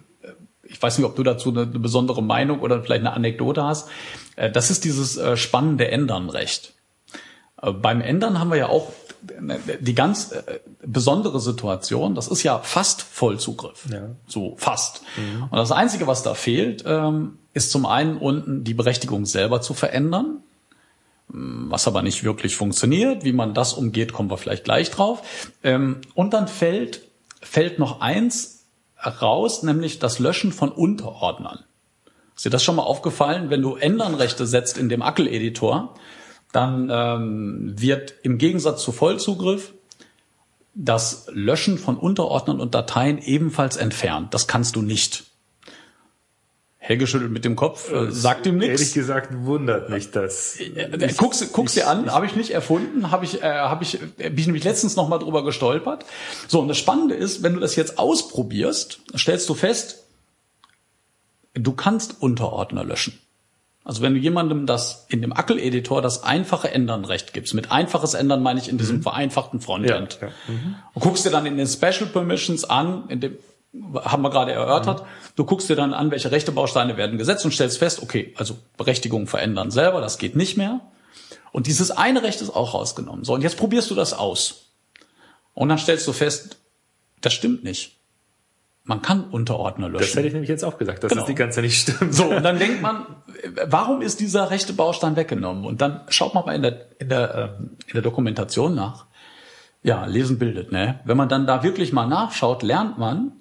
ich 0.64 0.82
weiß 0.82 0.98
nicht, 0.98 1.06
ob 1.06 1.16
du 1.16 1.22
dazu 1.22 1.50
eine, 1.50 1.66
besondere 1.66 2.22
Meinung 2.22 2.60
oder 2.60 2.82
vielleicht 2.82 3.00
eine 3.00 3.12
Anekdote 3.14 3.64
hast. 3.64 3.88
Äh, 4.36 4.50
Das 4.50 4.70
ist 4.70 4.84
dieses 4.84 5.18
spannende 5.40 5.88
Ändernrecht. 5.90 6.74
Äh, 7.62 7.72
Beim 7.72 8.00
Ändern 8.00 8.38
haben 8.38 8.50
wir 8.50 8.58
ja 8.58 8.68
auch 8.68 8.92
äh, 9.38 9.78
die 9.80 9.94
ganz 9.94 10.32
äh, 10.32 10.60
besondere 10.84 11.40
Situation, 11.40 12.14
das 12.14 12.28
ist 12.28 12.42
ja 12.42 12.58
fast 12.58 13.02
Vollzugriff. 13.02 13.86
Ja. 13.90 14.10
So 14.26 14.54
fast. 14.58 15.02
Und 15.50 15.56
das 15.56 15.72
Einzige, 15.72 16.06
was 16.06 16.22
da 16.22 16.34
fehlt, 16.34 16.84
ähm, 16.86 17.38
ist 17.54 17.70
zum 17.70 17.86
einen 17.86 18.16
unten 18.18 18.64
die 18.64 18.74
Berechtigung 18.74 19.26
selber 19.26 19.60
zu 19.60 19.74
verändern, 19.74 20.42
Ähm, 21.32 21.66
was 21.70 21.86
aber 21.86 22.02
nicht 22.02 22.24
wirklich 22.24 22.56
funktioniert. 22.56 23.24
Wie 23.24 23.32
man 23.32 23.54
das 23.54 23.74
umgeht, 23.74 24.12
kommen 24.12 24.28
wir 24.30 24.38
vielleicht 24.38 24.64
gleich 24.64 24.90
drauf. 24.90 25.22
Ähm, 25.62 26.00
Und 26.14 26.34
dann 26.34 26.48
fällt, 26.48 27.02
fällt 27.40 27.78
noch 27.78 28.00
eins 28.00 28.64
raus, 29.04 29.62
nämlich 29.62 29.98
das 29.98 30.18
Löschen 30.18 30.52
von 30.52 30.70
Unterordnern. 30.70 31.60
Ist 32.36 32.44
dir 32.44 32.50
das 32.50 32.62
schon 32.64 32.76
mal 32.76 32.82
aufgefallen? 32.82 33.50
Wenn 33.50 33.62
du 33.62 33.76
Ändernrechte 33.76 34.46
setzt 34.46 34.78
in 34.78 34.88
dem 34.88 35.02
Ackel-Editor, 35.02 35.94
dann 36.52 36.90
ähm, 36.92 37.74
wird 37.76 38.14
im 38.22 38.38
Gegensatz 38.38 38.82
zu 38.82 38.92
Vollzugriff 38.92 39.72
das 40.74 41.26
Löschen 41.32 41.78
von 41.78 41.96
Unterordnern 41.96 42.60
und 42.60 42.74
Dateien 42.74 43.18
ebenfalls 43.18 43.76
entfernt. 43.76 44.32
Das 44.32 44.46
kannst 44.46 44.76
du 44.76 44.82
nicht. 44.82 45.24
Helge 46.78 47.06
schüttelt 47.06 47.30
mit 47.30 47.44
dem 47.44 47.54
Kopf, 47.54 47.92
äh, 47.92 48.10
sagt 48.10 48.44
ihm 48.44 48.60
Ehrlich 48.60 48.80
nichts. 48.80 48.94
gesagt 48.94 49.44
wundert 49.44 49.88
mich 49.88 50.10
das. 50.10 50.58
Äh, 50.58 51.14
Guck's, 51.16 51.52
guck's 51.52 51.74
dir 51.74 51.88
an, 51.88 52.10
habe 52.10 52.26
ich 52.26 52.34
nicht 52.34 52.50
erfunden, 52.50 53.12
habe 53.12 53.24
ich, 53.24 53.40
äh, 53.40 53.46
habe 53.46 53.84
ich, 53.84 54.00
äh, 54.18 54.30
bin 54.30 54.38
ich 54.38 54.46
nämlich 54.46 54.64
letztens 54.64 54.96
noch 54.96 55.08
mal 55.08 55.18
drüber 55.18 55.44
gestolpert. 55.44 56.04
So 56.48 56.60
und 56.60 56.66
das 56.66 56.78
Spannende 56.78 57.14
ist, 57.14 57.44
wenn 57.44 57.54
du 57.54 57.60
das 57.60 57.76
jetzt 57.76 57.98
ausprobierst, 58.00 59.00
stellst 59.16 59.48
du 59.48 59.54
fest, 59.54 60.02
du 61.54 61.72
kannst 61.72 62.20
Unterordner 62.20 62.82
löschen. 62.82 63.16
Also 63.84 64.00
wenn 64.02 64.14
du 64.14 64.20
jemandem 64.20 64.66
das 64.66 65.06
in 65.08 65.22
dem 65.22 65.32
Ackel-Editor 65.32 66.02
das 66.02 66.22
einfache 66.22 66.70
Ändern-Recht 66.70 67.32
gibst, 67.32 67.52
mit 67.54 67.72
einfaches 67.72 68.14
Ändern 68.14 68.42
meine 68.42 68.60
ich 68.60 68.68
in 68.68 68.78
diesem 68.78 69.02
vereinfachten 69.02 69.60
Frontend, 69.60 70.18
Ja, 70.20 70.28
ja. 70.28 70.32
und 70.94 71.02
guckst 71.02 71.24
dir 71.26 71.30
dann 71.30 71.46
in 71.46 71.56
den 71.56 71.66
Special 71.66 72.06
Permissions 72.06 72.64
an, 72.64 73.08
in 73.08 73.20
dem 73.20 73.38
haben 74.04 74.22
wir 74.22 74.30
gerade 74.30 74.52
erörtert, 74.52 75.02
du 75.34 75.44
guckst 75.44 75.68
dir 75.70 75.76
dann 75.76 75.94
an, 75.94 76.10
welche 76.10 76.30
Rechtebausteine 76.30 76.98
werden 76.98 77.16
gesetzt 77.16 77.44
und 77.44 77.52
stellst 77.52 77.78
fest, 77.78 78.02
okay, 78.02 78.34
also 78.36 78.56
Berechtigungen 78.76 79.26
verändern 79.26 79.70
selber, 79.70 80.00
das 80.02 80.18
geht 80.18 80.36
nicht 80.36 80.58
mehr. 80.58 80.80
Und 81.52 81.66
dieses 81.66 81.90
eine 81.90 82.22
Recht 82.22 82.42
ist 82.42 82.50
auch 82.50 82.74
rausgenommen. 82.74 83.24
So, 83.24 83.32
und 83.34 83.42
jetzt 83.42 83.56
probierst 83.56 83.90
du 83.90 83.94
das 83.94 84.12
aus. 84.12 84.66
Und 85.54 85.70
dann 85.70 85.78
stellst 85.78 86.06
du 86.06 86.12
fest, 86.12 86.58
das 87.22 87.32
stimmt 87.32 87.64
nicht. 87.64 87.96
Man 88.84 89.00
kann 89.00 89.24
Unterordner 89.30 89.88
löschen. 89.88 90.06
Das 90.08 90.16
hätte 90.16 90.26
ich 90.26 90.32
nämlich 90.32 90.48
jetzt 90.50 90.64
auch 90.64 90.76
gesagt, 90.76 91.04
dass 91.04 91.10
Genau. 91.10 91.22
das 91.22 91.28
die 91.28 91.34
ganze 91.36 91.56
Zeit 91.56 91.64
nicht 91.64 91.80
stimmt. 91.88 92.12
So, 92.14 92.24
und 92.24 92.42
dann 92.42 92.58
denkt 92.58 92.82
man, 92.82 93.06
warum 93.66 94.02
ist 94.02 94.18
dieser 94.18 94.50
rechte 94.50 94.72
Baustein 94.72 95.14
weggenommen? 95.14 95.64
Und 95.64 95.80
dann 95.80 96.00
schaut 96.08 96.34
man 96.34 96.44
mal 96.46 96.54
in 96.56 96.62
der, 96.62 96.86
in 96.98 97.08
der, 97.08 97.54
ähm, 97.60 97.70
in 97.86 97.92
der 97.92 98.02
Dokumentation 98.02 98.74
nach. 98.74 99.06
Ja, 99.84 100.04
lesen 100.06 100.38
bildet, 100.38 100.72
ne? 100.72 101.00
Wenn 101.04 101.16
man 101.16 101.28
dann 101.28 101.46
da 101.46 101.62
wirklich 101.62 101.92
mal 101.92 102.06
nachschaut, 102.06 102.62
lernt 102.62 102.98
man, 102.98 103.32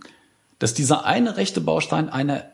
dass 0.60 0.74
dieser 0.76 1.06
eine 1.06 1.38
rechte 1.38 1.60
Baustein 1.62 2.10
eine 2.10 2.46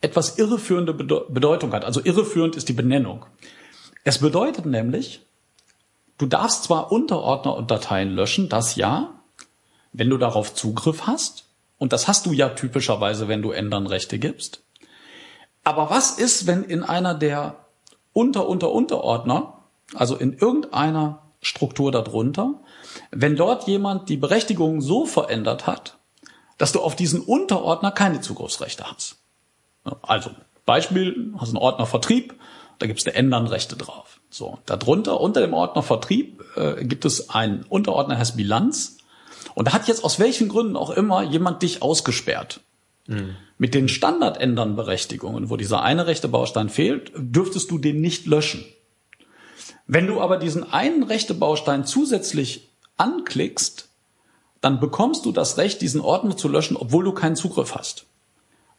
etwas 0.00 0.38
irreführende 0.38 0.94
Bede- 0.94 1.26
Bedeutung 1.28 1.72
hat. 1.72 1.84
Also 1.84 2.00
irreführend 2.04 2.54
ist 2.56 2.68
die 2.68 2.72
Benennung. 2.72 3.24
Es 4.04 4.18
bedeutet 4.18 4.66
nämlich, 4.66 5.24
du 6.18 6.26
darfst 6.26 6.64
zwar 6.64 6.90
Unterordner 6.92 7.56
und 7.56 7.70
Dateien 7.70 8.10
löschen, 8.10 8.48
das 8.48 8.74
ja, 8.76 9.10
wenn 9.92 10.08
du 10.10 10.18
darauf 10.18 10.54
Zugriff 10.54 11.06
hast. 11.06 11.44
Und 11.82 11.92
das 11.92 12.06
hast 12.06 12.26
du 12.26 12.32
ja 12.32 12.50
typischerweise, 12.50 13.26
wenn 13.26 13.42
du 13.42 13.50
ändern 13.50 13.88
Rechte 13.88 14.20
gibst. 14.20 14.62
Aber 15.64 15.90
was 15.90 16.12
ist, 16.12 16.46
wenn 16.46 16.62
in 16.62 16.84
einer 16.84 17.12
der 17.12 17.56
Unter, 18.12 18.48
Unter, 18.48 18.70
Unterordner, 18.70 19.64
also 19.92 20.14
in 20.14 20.32
irgendeiner 20.32 21.24
Struktur 21.40 21.90
darunter, 21.90 22.60
wenn 23.10 23.34
dort 23.34 23.66
jemand 23.66 24.08
die 24.08 24.16
Berechtigung 24.16 24.80
so 24.80 25.06
verändert 25.06 25.66
hat, 25.66 25.98
dass 26.56 26.70
du 26.70 26.80
auf 26.80 26.94
diesen 26.94 27.20
Unterordner 27.20 27.90
keine 27.90 28.20
Zugriffsrechte 28.20 28.84
hast? 28.84 29.16
Also, 30.02 30.30
Beispiel, 30.64 31.34
hast 31.36 31.48
einen 31.48 31.56
Ordner 31.56 31.86
Vertrieb, 31.86 32.38
da 32.78 32.86
gibt's 32.86 33.04
eine 33.08 33.16
Ändern-Rechte 33.16 33.74
drauf. 33.76 34.20
So, 34.30 34.60
darunter, 34.66 35.20
unter 35.20 35.40
dem 35.40 35.52
Ordner 35.52 35.82
Vertrieb, 35.82 36.44
äh, 36.54 36.84
gibt 36.84 37.04
es 37.04 37.28
einen 37.30 37.64
Unterordner, 37.64 38.18
heißt 38.18 38.36
Bilanz. 38.36 38.98
Und 39.54 39.68
da 39.68 39.72
hat 39.72 39.88
jetzt 39.88 40.04
aus 40.04 40.18
welchen 40.18 40.48
Gründen 40.48 40.76
auch 40.76 40.90
immer 40.90 41.22
jemand 41.22 41.62
dich 41.62 41.82
ausgesperrt. 41.82 42.60
Mit 43.58 43.74
den 43.74 43.88
Standardändern-Berechtigungen, 43.88 45.50
wo 45.50 45.56
dieser 45.56 45.82
eine 45.82 46.06
rechte 46.06 46.28
Baustein 46.28 46.68
fehlt, 46.68 47.12
dürftest 47.16 47.70
du 47.70 47.78
den 47.78 48.00
nicht 48.00 48.26
löschen. 48.26 48.64
Wenn 49.86 50.06
du 50.06 50.20
aber 50.20 50.38
diesen 50.38 50.72
einen 50.72 51.02
rechte 51.02 51.34
Baustein 51.34 51.84
zusätzlich 51.84 52.70
anklickst, 52.96 53.88
dann 54.60 54.78
bekommst 54.78 55.26
du 55.26 55.32
das 55.32 55.58
Recht, 55.58 55.82
diesen 55.82 56.00
Ordner 56.00 56.36
zu 56.36 56.48
löschen, 56.48 56.76
obwohl 56.76 57.04
du 57.04 57.12
keinen 57.12 57.36
Zugriff 57.36 57.74
hast. 57.74 58.06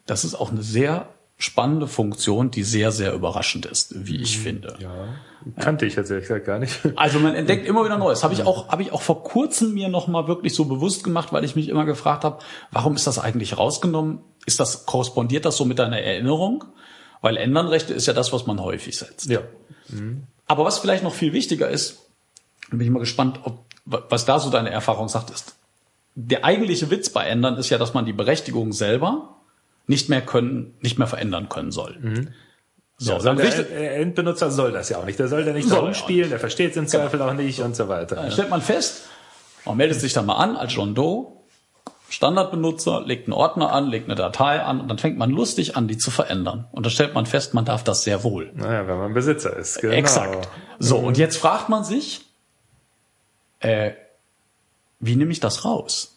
Das 0.05 0.23
ist 0.23 0.35
auch 0.35 0.51
eine 0.51 0.63
sehr 0.63 1.12
spannende 1.37 1.87
Funktion, 1.87 2.51
die 2.51 2.63
sehr, 2.63 2.91
sehr 2.91 3.13
überraschend 3.13 3.65
ist, 3.65 4.05
wie 4.07 4.21
ich 4.21 4.39
finde. 4.39 4.77
Ja, 4.79 5.07
kannte 5.59 5.85
ich 5.85 5.95
jetzt 5.95 6.09
ehrlich 6.09 6.27
gesagt 6.27 6.45
gar 6.45 6.59
nicht. 6.59 6.79
Also 6.95 7.19
man 7.19 7.35
entdeckt 7.35 7.67
immer 7.67 7.83
wieder 7.83 7.97
Neues. 7.97 8.23
Habe 8.23 8.33
ich 8.33 8.43
auch, 8.43 8.69
habe 8.69 8.81
ich 8.81 8.93
auch 8.93 9.01
vor 9.01 9.23
kurzem 9.23 9.73
mir 9.73 9.89
noch 9.89 10.07
mal 10.07 10.27
wirklich 10.27 10.53
so 10.53 10.65
bewusst 10.65 11.03
gemacht, 11.03 11.33
weil 11.33 11.43
ich 11.43 11.55
mich 11.55 11.69
immer 11.69 11.85
gefragt 11.85 12.23
habe, 12.23 12.39
warum 12.71 12.95
ist 12.95 13.07
das 13.07 13.19
eigentlich 13.19 13.57
rausgenommen? 13.57 14.19
Ist 14.45 14.59
das 14.59 14.85
korrespondiert 14.85 15.45
das 15.45 15.57
so 15.57 15.65
mit 15.65 15.79
deiner 15.79 15.99
Erinnerung? 15.99 16.63
Weil 17.21 17.37
Ändernrechte 17.37 17.93
ist 17.93 18.05
ja 18.05 18.13
das, 18.13 18.31
was 18.31 18.45
man 18.45 18.61
häufig 18.61 18.97
setzt. 18.97 19.29
Ja. 19.29 19.41
Aber 20.45 20.65
was 20.65 20.79
vielleicht 20.79 21.03
noch 21.03 21.13
viel 21.13 21.33
wichtiger 21.33 21.69
ist, 21.69 21.99
bin 22.69 22.81
ich 22.81 22.89
mal 22.89 22.99
gespannt, 22.99 23.39
ob, 23.43 23.59
was 23.85 24.25
da 24.25 24.39
so 24.39 24.49
deine 24.49 24.69
Erfahrung 24.69 25.09
sagt, 25.09 25.29
ist, 25.29 25.55
der 26.15 26.45
eigentliche 26.45 26.89
Witz 26.91 27.09
bei 27.09 27.25
Ändern 27.25 27.57
ist 27.57 27.69
ja, 27.69 27.77
dass 27.77 27.93
man 27.93 28.05
die 28.05 28.13
Berechtigung 28.13 28.71
selber 28.71 29.32
nicht 29.87 30.09
mehr 30.09 30.21
können, 30.21 30.75
nicht 30.81 30.97
mehr 30.97 31.07
verändern 31.07 31.49
können 31.49 31.71
soll. 31.71 31.97
So, 32.97 33.13
Ja, 33.13 33.19
dann 33.19 33.37
der 33.37 33.45
richtet, 33.47 33.71
äh, 33.71 34.01
Endbenutzer 34.01 34.49
soll 34.51 34.71
das 34.71 34.89
ja 34.89 34.97
auch 34.97 35.05
nicht. 35.05 35.19
Der 35.19 35.27
soll 35.27 35.43
da 35.43 35.51
nicht 35.51 35.67
Soll 35.67 35.77
da 35.77 35.83
er 35.83 35.87
rumspielen, 35.87 36.29
der 36.29 36.39
versteht 36.39 36.71
es 36.71 36.77
im 36.77 36.87
Zweifel 36.87 37.21
auch 37.21 37.33
nicht 37.33 37.59
und 37.59 37.75
so 37.75 37.87
weiter. 37.89 38.15
Dann 38.15 38.31
stellt 38.31 38.49
man 38.49 38.61
fest, 38.61 39.03
man 39.65 39.77
meldet 39.77 39.99
sich 39.99 40.13
dann 40.13 40.25
mal 40.25 40.35
an 40.35 40.55
als 40.55 40.73
John 40.73 40.95
Doe, 40.95 41.33
Standardbenutzer, 42.09 43.01
legt 43.01 43.27
einen 43.27 43.33
Ordner 43.33 43.71
an, 43.71 43.87
legt 43.89 44.05
eine 44.05 44.15
Datei 44.15 44.61
an 44.61 44.79
und 44.79 44.87
dann 44.87 44.99
fängt 44.99 45.17
man 45.17 45.31
lustig 45.31 45.75
an, 45.75 45.87
die 45.87 45.97
zu 45.97 46.11
verändern. 46.11 46.67
Und 46.71 46.85
dann 46.85 46.91
stellt 46.91 47.15
man 47.15 47.25
fest, 47.25 47.55
man 47.55 47.65
darf 47.65 47.83
das 47.83 48.03
sehr 48.03 48.23
wohl. 48.23 48.51
Naja, 48.53 48.87
wenn 48.87 48.97
man 48.97 49.13
Besitzer 49.13 49.55
ist. 49.57 49.81
Genau. 49.81 49.93
Exakt. 49.95 50.47
So, 50.77 50.97
und 50.97 51.17
jetzt 51.17 51.37
fragt 51.37 51.69
man 51.69 51.83
sich, 51.83 52.21
äh, 53.59 53.93
wie 54.99 55.15
nehme 55.15 55.31
ich 55.31 55.39
das 55.39 55.65
raus? 55.65 56.12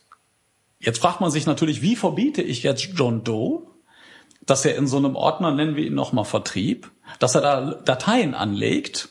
Jetzt 0.87 1.01
fragt 1.01 1.20
man 1.20 1.32
sich 1.32 1.47
natürlich, 1.47 1.82
wie 1.82 1.97
verbiete 1.97 2.43
ich 2.43 2.62
jetzt 2.62 2.91
John 2.95 3.24
Doe, 3.24 3.66
dass 4.47 4.64
er 4.64 4.76
in 4.76 4.87
so 4.87 4.99
einem 4.99 5.16
Ordner, 5.16 5.51
nennen 5.51 5.74
wir 5.74 5.84
ihn 5.84 5.95
nochmal 5.95 6.24
Vertrieb, 6.24 6.93
dass 7.18 7.34
er 7.34 7.41
da 7.41 7.74
Dateien 7.84 8.34
anlegt. 8.34 9.09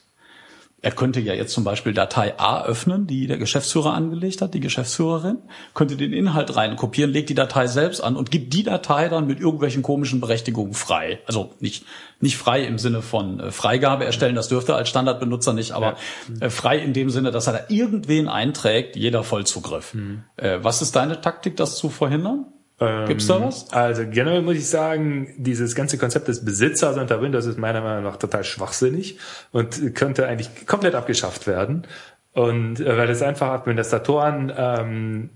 Er 0.85 0.91
könnte 0.91 1.19
ja 1.19 1.33
jetzt 1.33 1.51
zum 1.51 1.63
Beispiel 1.63 1.95
Datei 1.95 2.37
A 2.37 2.63
öffnen, 2.63 3.07
die 3.07 3.25
der 3.25 3.39
Geschäftsführer 3.39 3.95
angelegt 3.95 4.43
hat, 4.43 4.53
die 4.53 4.59
Geschäftsführerin, 4.59 5.39
könnte 5.73 5.97
den 5.97 6.13
Inhalt 6.13 6.55
rein 6.55 6.75
kopieren, 6.75 7.09
legt 7.09 7.29
die 7.29 7.33
Datei 7.33 7.65
selbst 7.65 8.01
an 8.01 8.15
und 8.15 8.29
gibt 8.29 8.53
die 8.53 8.61
Datei 8.61 9.09
dann 9.09 9.25
mit 9.25 9.39
irgendwelchen 9.39 9.81
komischen 9.81 10.21
Berechtigungen 10.21 10.75
frei. 10.75 11.21
Also 11.25 11.49
nicht, 11.59 11.85
nicht 12.19 12.37
frei 12.37 12.63
im 12.65 12.77
Sinne 12.77 13.01
von 13.01 13.39
äh, 13.39 13.51
Freigabe 13.51 14.05
erstellen, 14.05 14.35
das 14.35 14.47
dürfte 14.47 14.75
als 14.75 14.87
Standardbenutzer 14.87 15.53
nicht, 15.53 15.71
aber 15.71 15.95
äh, 16.39 16.51
frei 16.51 16.77
in 16.77 16.93
dem 16.93 17.09
Sinne, 17.09 17.31
dass 17.31 17.47
er 17.47 17.53
da 17.53 17.59
irgendwen 17.69 18.27
einträgt, 18.27 18.95
jeder 18.95 19.23
Vollzugriff. 19.23 19.95
Äh, 20.37 20.59
was 20.61 20.83
ist 20.83 20.95
deine 20.95 21.19
Taktik, 21.19 21.57
das 21.57 21.77
zu 21.77 21.89
verhindern? 21.89 22.45
Gibt's 22.77 23.27
da 23.27 23.41
was? 23.41 23.71
Also 23.71 24.03
generell 24.09 24.41
muss 24.41 24.55
ich 24.55 24.67
sagen, 24.67 25.33
dieses 25.37 25.75
ganze 25.75 25.97
Konzept 25.97 26.27
des 26.27 26.43
Besitzers 26.43 26.97
unter 26.97 27.21
Windows 27.21 27.45
ist 27.45 27.57
meiner 27.57 27.81
Meinung 27.81 28.03
nach 28.03 28.17
total 28.17 28.43
schwachsinnig 28.43 29.17
und 29.53 29.95
könnte 29.95 30.27
eigentlich 30.27 30.65
komplett 30.65 30.93
abgeschafft 30.93 31.47
werden. 31.47 31.87
Und 32.33 32.81
äh, 32.81 32.97
weil 32.97 33.09
es 33.09 33.21
einfach 33.21 33.47
Administratoren 33.47 34.51
ähm, 34.57 35.29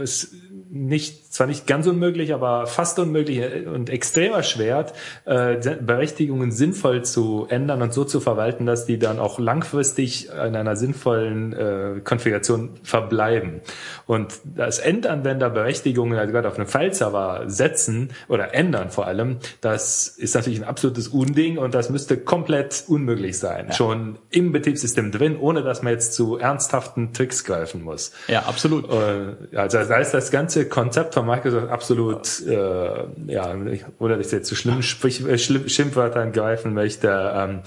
es 0.00 0.36
nicht, 0.70 1.23
zwar 1.34 1.48
nicht 1.48 1.66
ganz 1.66 1.88
unmöglich, 1.88 2.32
aber 2.32 2.68
fast 2.68 2.96
unmöglich 3.00 3.66
und 3.66 3.90
extrem 3.90 4.34
erschwert, 4.34 4.92
äh, 5.24 5.56
Berechtigungen 5.80 6.52
sinnvoll 6.52 7.04
zu 7.04 7.46
ändern 7.50 7.82
und 7.82 7.92
so 7.92 8.04
zu 8.04 8.20
verwalten, 8.20 8.66
dass 8.66 8.86
die 8.86 9.00
dann 9.00 9.18
auch 9.18 9.40
langfristig 9.40 10.28
in 10.28 10.54
einer 10.54 10.76
sinnvollen 10.76 11.52
äh, 11.52 12.00
Konfiguration 12.04 12.70
verbleiben. 12.84 13.62
Und 14.06 14.32
das 14.44 14.78
Endanwender 14.78 15.50
Berechtigungen, 15.50 16.16
also 16.16 16.32
gerade 16.32 16.46
auf 16.46 16.54
einem 16.54 16.68
File-Server 16.68 17.42
setzen 17.46 18.10
oder 18.28 18.54
ändern 18.54 18.90
vor 18.90 19.08
allem, 19.08 19.38
das 19.60 20.06
ist 20.06 20.36
natürlich 20.36 20.60
ein 20.60 20.68
absolutes 20.68 21.08
Unding 21.08 21.58
und 21.58 21.74
das 21.74 21.90
müsste 21.90 22.16
komplett 22.16 22.84
unmöglich 22.86 23.40
sein. 23.40 23.66
Ja. 23.70 23.74
Schon 23.74 24.18
im 24.30 24.52
Betriebssystem 24.52 25.10
drin, 25.10 25.36
ohne 25.36 25.64
dass 25.64 25.82
man 25.82 25.94
jetzt 25.94 26.12
zu 26.12 26.36
ernsthaften 26.36 27.12
Tricks 27.12 27.42
greifen 27.42 27.82
muss. 27.82 28.12
Ja, 28.28 28.42
absolut. 28.42 28.88
Äh, 28.88 29.56
also 29.56 29.78
da 29.78 29.96
ist 29.98 30.14
das 30.14 30.30
ganze 30.30 30.68
Konzept 30.68 31.14
von 31.14 31.23
Microsoft 31.24 31.68
absolut, 31.68 32.40
äh, 32.46 33.04
ja, 33.26 33.54
oder 33.98 34.18
ich 34.18 34.30
jetzt 34.30 34.48
zu 34.48 34.54
schlimmen 34.54 34.82
Sprich, 34.82 35.26
äh, 35.26 35.38
Schimpfwörtern 35.38 36.32
greifen 36.32 36.74
möchte, 36.74 37.32
ähm, 37.34 37.60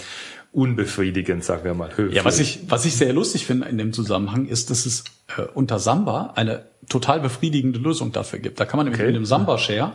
unbefriedigend, 0.52 1.44
sagen 1.44 1.64
wir 1.64 1.74
mal. 1.74 1.90
Höflich. 1.96 2.16
Ja, 2.16 2.24
was 2.24 2.38
ich, 2.38 2.60
was 2.68 2.84
ich 2.84 2.96
sehr 2.96 3.12
lustig 3.12 3.46
finde 3.46 3.68
in 3.68 3.78
dem 3.78 3.92
Zusammenhang 3.92 4.46
ist, 4.46 4.70
dass 4.70 4.86
es 4.86 5.04
äh, 5.36 5.42
unter 5.54 5.78
Samba 5.78 6.32
eine 6.36 6.64
total 6.88 7.20
befriedigende 7.20 7.78
Lösung 7.78 8.12
dafür 8.12 8.38
gibt. 8.38 8.58
Da 8.60 8.64
kann 8.64 8.78
man 8.78 8.86
nämlich 8.86 9.00
okay. 9.00 9.08
mit 9.08 9.16
dem 9.16 9.26
Samba-Share, 9.26 9.92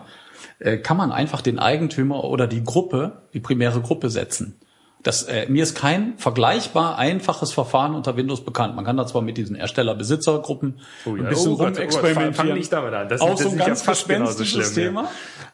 äh, 0.59 0.77
kann 0.77 0.97
man 0.97 1.11
einfach 1.11 1.41
den 1.41 1.59
Eigentümer 1.59 2.23
oder 2.23 2.47
die 2.47 2.63
Gruppe, 2.63 3.23
die 3.33 3.39
primäre 3.39 3.81
Gruppe 3.81 4.09
setzen. 4.09 4.59
Das, 5.03 5.23
äh, 5.23 5.47
mir 5.49 5.63
ist 5.63 5.75
kein 5.75 6.17
vergleichbar 6.17 6.97
einfaches 6.97 7.51
Verfahren 7.51 7.93
unter 7.93 8.15
Windows 8.15 8.43
bekannt. 8.43 8.75
Man 8.75 8.85
kann 8.85 8.95
da 8.95 9.05
zwar 9.05 9.21
mit 9.21 9.37
diesen 9.37 9.57
Ersteller-Besitzergruppen 9.57 10.79
oh 11.05 11.15
ja. 11.15 11.23
ein 11.23 11.29
bisschen 11.29 11.51
oh, 11.51 11.55
rumexperimentieren. 11.55 12.33
Fang 12.33 12.53
nicht 12.53 12.71
damit 12.71 12.93
an. 12.93 13.09
Das, 13.09 13.19
auch 13.19 13.31
das 13.31 13.41
so 13.41 13.49
ein 13.49 13.57
ganz 13.57 13.85
gespenstisches 13.85 14.73
Thema. 14.73 15.03
Ja. 15.03 15.09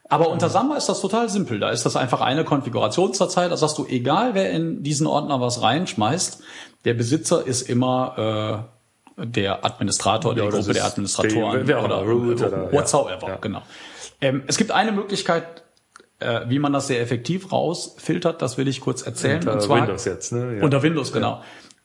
Aber 0.08 0.30
unter 0.30 0.50
Samba 0.50 0.76
ist 0.76 0.88
das 0.88 1.02
total 1.02 1.30
simpel. 1.30 1.60
Da 1.60 1.72
ist 1.72 1.86
das 1.86 1.95
einfach 1.95 2.22
eine 2.22 2.43
Konfiguration 2.43 3.14
zur 3.14 3.30
Zeit. 3.30 3.52
Da 3.52 3.58
sagst 3.58 3.78
du, 3.78 3.86
egal 3.88 4.34
wer 4.34 4.52
in 4.52 4.84
diesen 4.84 5.08
Ordner 5.08 5.41
was 5.41 5.62
reinschmeißt, 5.62 6.41
der 6.86 6.93
Besitzer 6.93 7.45
ist 7.45 7.70
immer 7.70 8.66
äh, 9.18 9.26
der 9.26 9.66
Administrator, 9.66 10.36
ja, 10.36 10.45
die 10.45 10.50
Gruppe 10.50 10.74
der 10.74 10.86
Administratoren 10.86 11.66
die, 11.66 11.74
oder, 11.74 12.02
Root 12.02 12.41
oder 12.41 12.72
whatsoever. 12.72 13.38
Genau. 13.41 13.62
Ähm, 14.22 14.43
es 14.47 14.58
gibt 14.58 14.72
eine 14.72 14.91
Möglichkeit, 14.91 15.64
äh, 16.20 16.42
wie 16.48 16.60
man 16.60 16.74
das 16.74 16.88
sehr 16.88 17.02
effektiv 17.02 17.52
rausfiltert, 17.52 18.42
das 18.42 18.58
will 18.58 18.68
ich 18.68 18.82
kurz 18.82 19.02
erzählen. 19.02 19.38
Unter 19.38 19.54
und 19.54 19.62
zwar, 19.62 19.82
Windows 19.82 20.06
jetzt, 20.06 20.32
ne? 20.32 20.58
Ja. 20.58 20.64
Unter 20.64 20.84
Windows, 20.84 21.12
genau. 21.12 21.42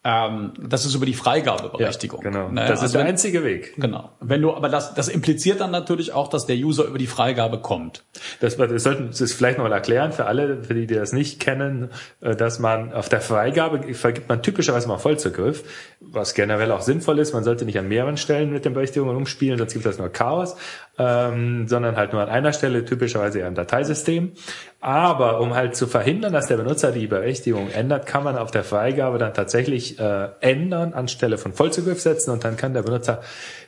Ähm, 0.07 0.53
das 0.61 0.85
ist 0.85 0.95
über 0.95 1.07
die 1.07 1.15
Freigabeberechtigung. 1.15 2.23
Ja, 2.23 2.31
genau. 2.31 2.49
Naja, 2.51 2.69
das 2.69 2.81
ist 2.81 2.83
also 2.83 2.99
der 2.99 3.07
einzige 3.07 3.43
Weg. 3.43 3.73
Genau. 3.79 4.11
Wenn 4.21 4.43
du, 4.43 4.53
aber 4.53 4.69
das, 4.69 4.93
das 4.93 5.09
impliziert 5.09 5.63
dann 5.63 5.71
natürlich 5.71 6.13
auch, 6.13 6.29
dass 6.29 6.45
der 6.45 6.57
User 6.57 6.85
über 6.85 6.99
die 6.99 7.07
Freigabe 7.07 7.59
kommt. 7.59 8.05
Das, 8.41 8.59
wir 8.59 8.79
sollten 8.79 9.09
das 9.19 9.33
vielleicht 9.33 9.57
noch 9.57 9.65
mal 9.65 9.73
erklären 9.73 10.13
für 10.13 10.27
alle, 10.27 10.63
für 10.63 10.75
die, 10.75 10.87
die 10.87 10.95
das 10.95 11.15
nicht 11.15 11.41
kennen, 11.41 11.89
äh, 12.21 12.37
dass 12.37 12.59
man 12.59 12.93
auf 12.93 13.09
der 13.09 13.23
Freigabe 13.23 13.95
vergibt 13.95 14.29
man 14.29 14.43
typischerweise 14.43 14.89
mal 14.89 14.99
Vollzugriff, 14.99 15.65
was 16.01 16.35
generell 16.35 16.71
auch 16.73 16.83
sinnvoll 16.83 17.19
ist. 17.19 17.33
Man 17.33 17.43
sollte 17.43 17.65
nicht 17.65 17.79
an 17.79 17.89
mehreren 17.89 18.19
Stellen 18.19 18.53
mit 18.53 18.67
den 18.67 18.75
Berechtigungen 18.75 19.17
umspielen, 19.17 19.57
sonst 19.57 19.73
gibt 19.73 19.87
das 19.87 19.97
nur 19.97 20.11
Chaos 20.11 20.55
ähm, 20.99 21.67
sondern 21.67 21.97
halt 21.97 22.13
nur 22.13 22.23
an 22.23 22.29
einer 22.29 22.53
Stelle, 22.53 22.85
typischerweise 22.85 23.41
eher 23.41 23.49
im 23.49 23.55
Dateisystem. 23.55 24.33
Aber 24.81 25.41
um 25.41 25.55
halt 25.55 25.75
zu 25.75 25.87
verhindern, 25.87 26.33
dass 26.33 26.47
der 26.47 26.57
Benutzer 26.57 26.93
die 26.93 27.07
Berechtigung 27.07 27.71
ändert, 27.71 28.07
kann 28.07 28.23
man 28.23 28.37
auf 28.37 28.51
der 28.51 28.65
Freigabe 28.65 29.19
dann 29.19 29.35
tatsächlich 29.35 29.99
äh, 29.99 30.29
ändern 30.41 30.93
anstelle 30.93 31.39
von 31.39 31.53
Vollzugriff 31.53 32.01
setzen 32.01 32.31
und 32.31 32.45
dann 32.45 32.57
kann 32.57 32.75
der 32.75 32.83
Benutzer 32.83 33.23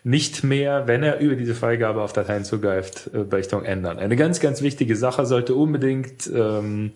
nicht 0.04 0.44
mehr, 0.44 0.86
wenn 0.86 1.02
er 1.02 1.18
über 1.18 1.34
diese 1.34 1.54
Freigabe 1.54 2.02
auf 2.02 2.12
Dateien 2.12 2.44
zugreift, 2.44 3.10
äh, 3.14 3.24
Berechtigung 3.24 3.64
ändern. 3.64 3.98
Eine 3.98 4.16
ganz, 4.16 4.40
ganz 4.40 4.62
wichtige 4.62 4.94
Sache 4.94 5.26
sollte 5.26 5.54
unbedingt 5.54 6.30
ähm, 6.32 6.92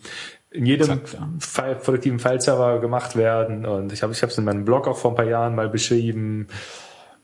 in 0.51 0.66
jedem 0.66 0.99
Exakt, 0.99 1.14
ja. 1.14 1.28
File, 1.39 1.76
produktiven 1.76 2.18
File-Server 2.18 2.81
gemacht 2.81 3.16
werden. 3.16 3.64
Und 3.64 3.93
ich 3.93 4.03
habe 4.03 4.12
ich 4.12 4.22
es 4.22 4.39
in 4.39 4.45
meinem 4.45 4.64
Blog 4.64 4.89
auch 4.89 4.99
vor 4.99 5.12
ein 5.12 5.16
paar 5.16 5.26
Jahren 5.26 5.55
mal 5.55 5.68
beschrieben. 5.68 6.49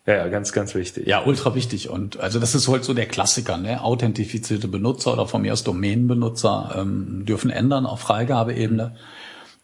Ja, 0.07 0.15
ja, 0.15 0.29
ganz, 0.29 0.53
ganz 0.53 0.75
wichtig. 0.77 1.07
Ja, 1.07 1.25
ultra 1.25 1.57
wichtig. 1.57 1.91
Und 1.91 2.21
also 2.21 2.39
das 2.39 2.55
ist 2.55 2.69
heute 2.69 2.85
so 2.85 2.95
der 2.95 3.07
Klassiker, 3.07 3.57
ne? 3.57 3.83
Authentifizierte 3.83 4.69
Benutzer 4.69 5.13
oder 5.13 5.27
von 5.27 5.43
mir 5.43 5.53
aus 5.53 5.65
Domänenbenutzer 5.65 6.77
ähm, 6.79 7.25
dürfen 7.27 7.51
ändern 7.51 7.87
auf 7.87 8.01
Freigabeebene. 8.01 8.95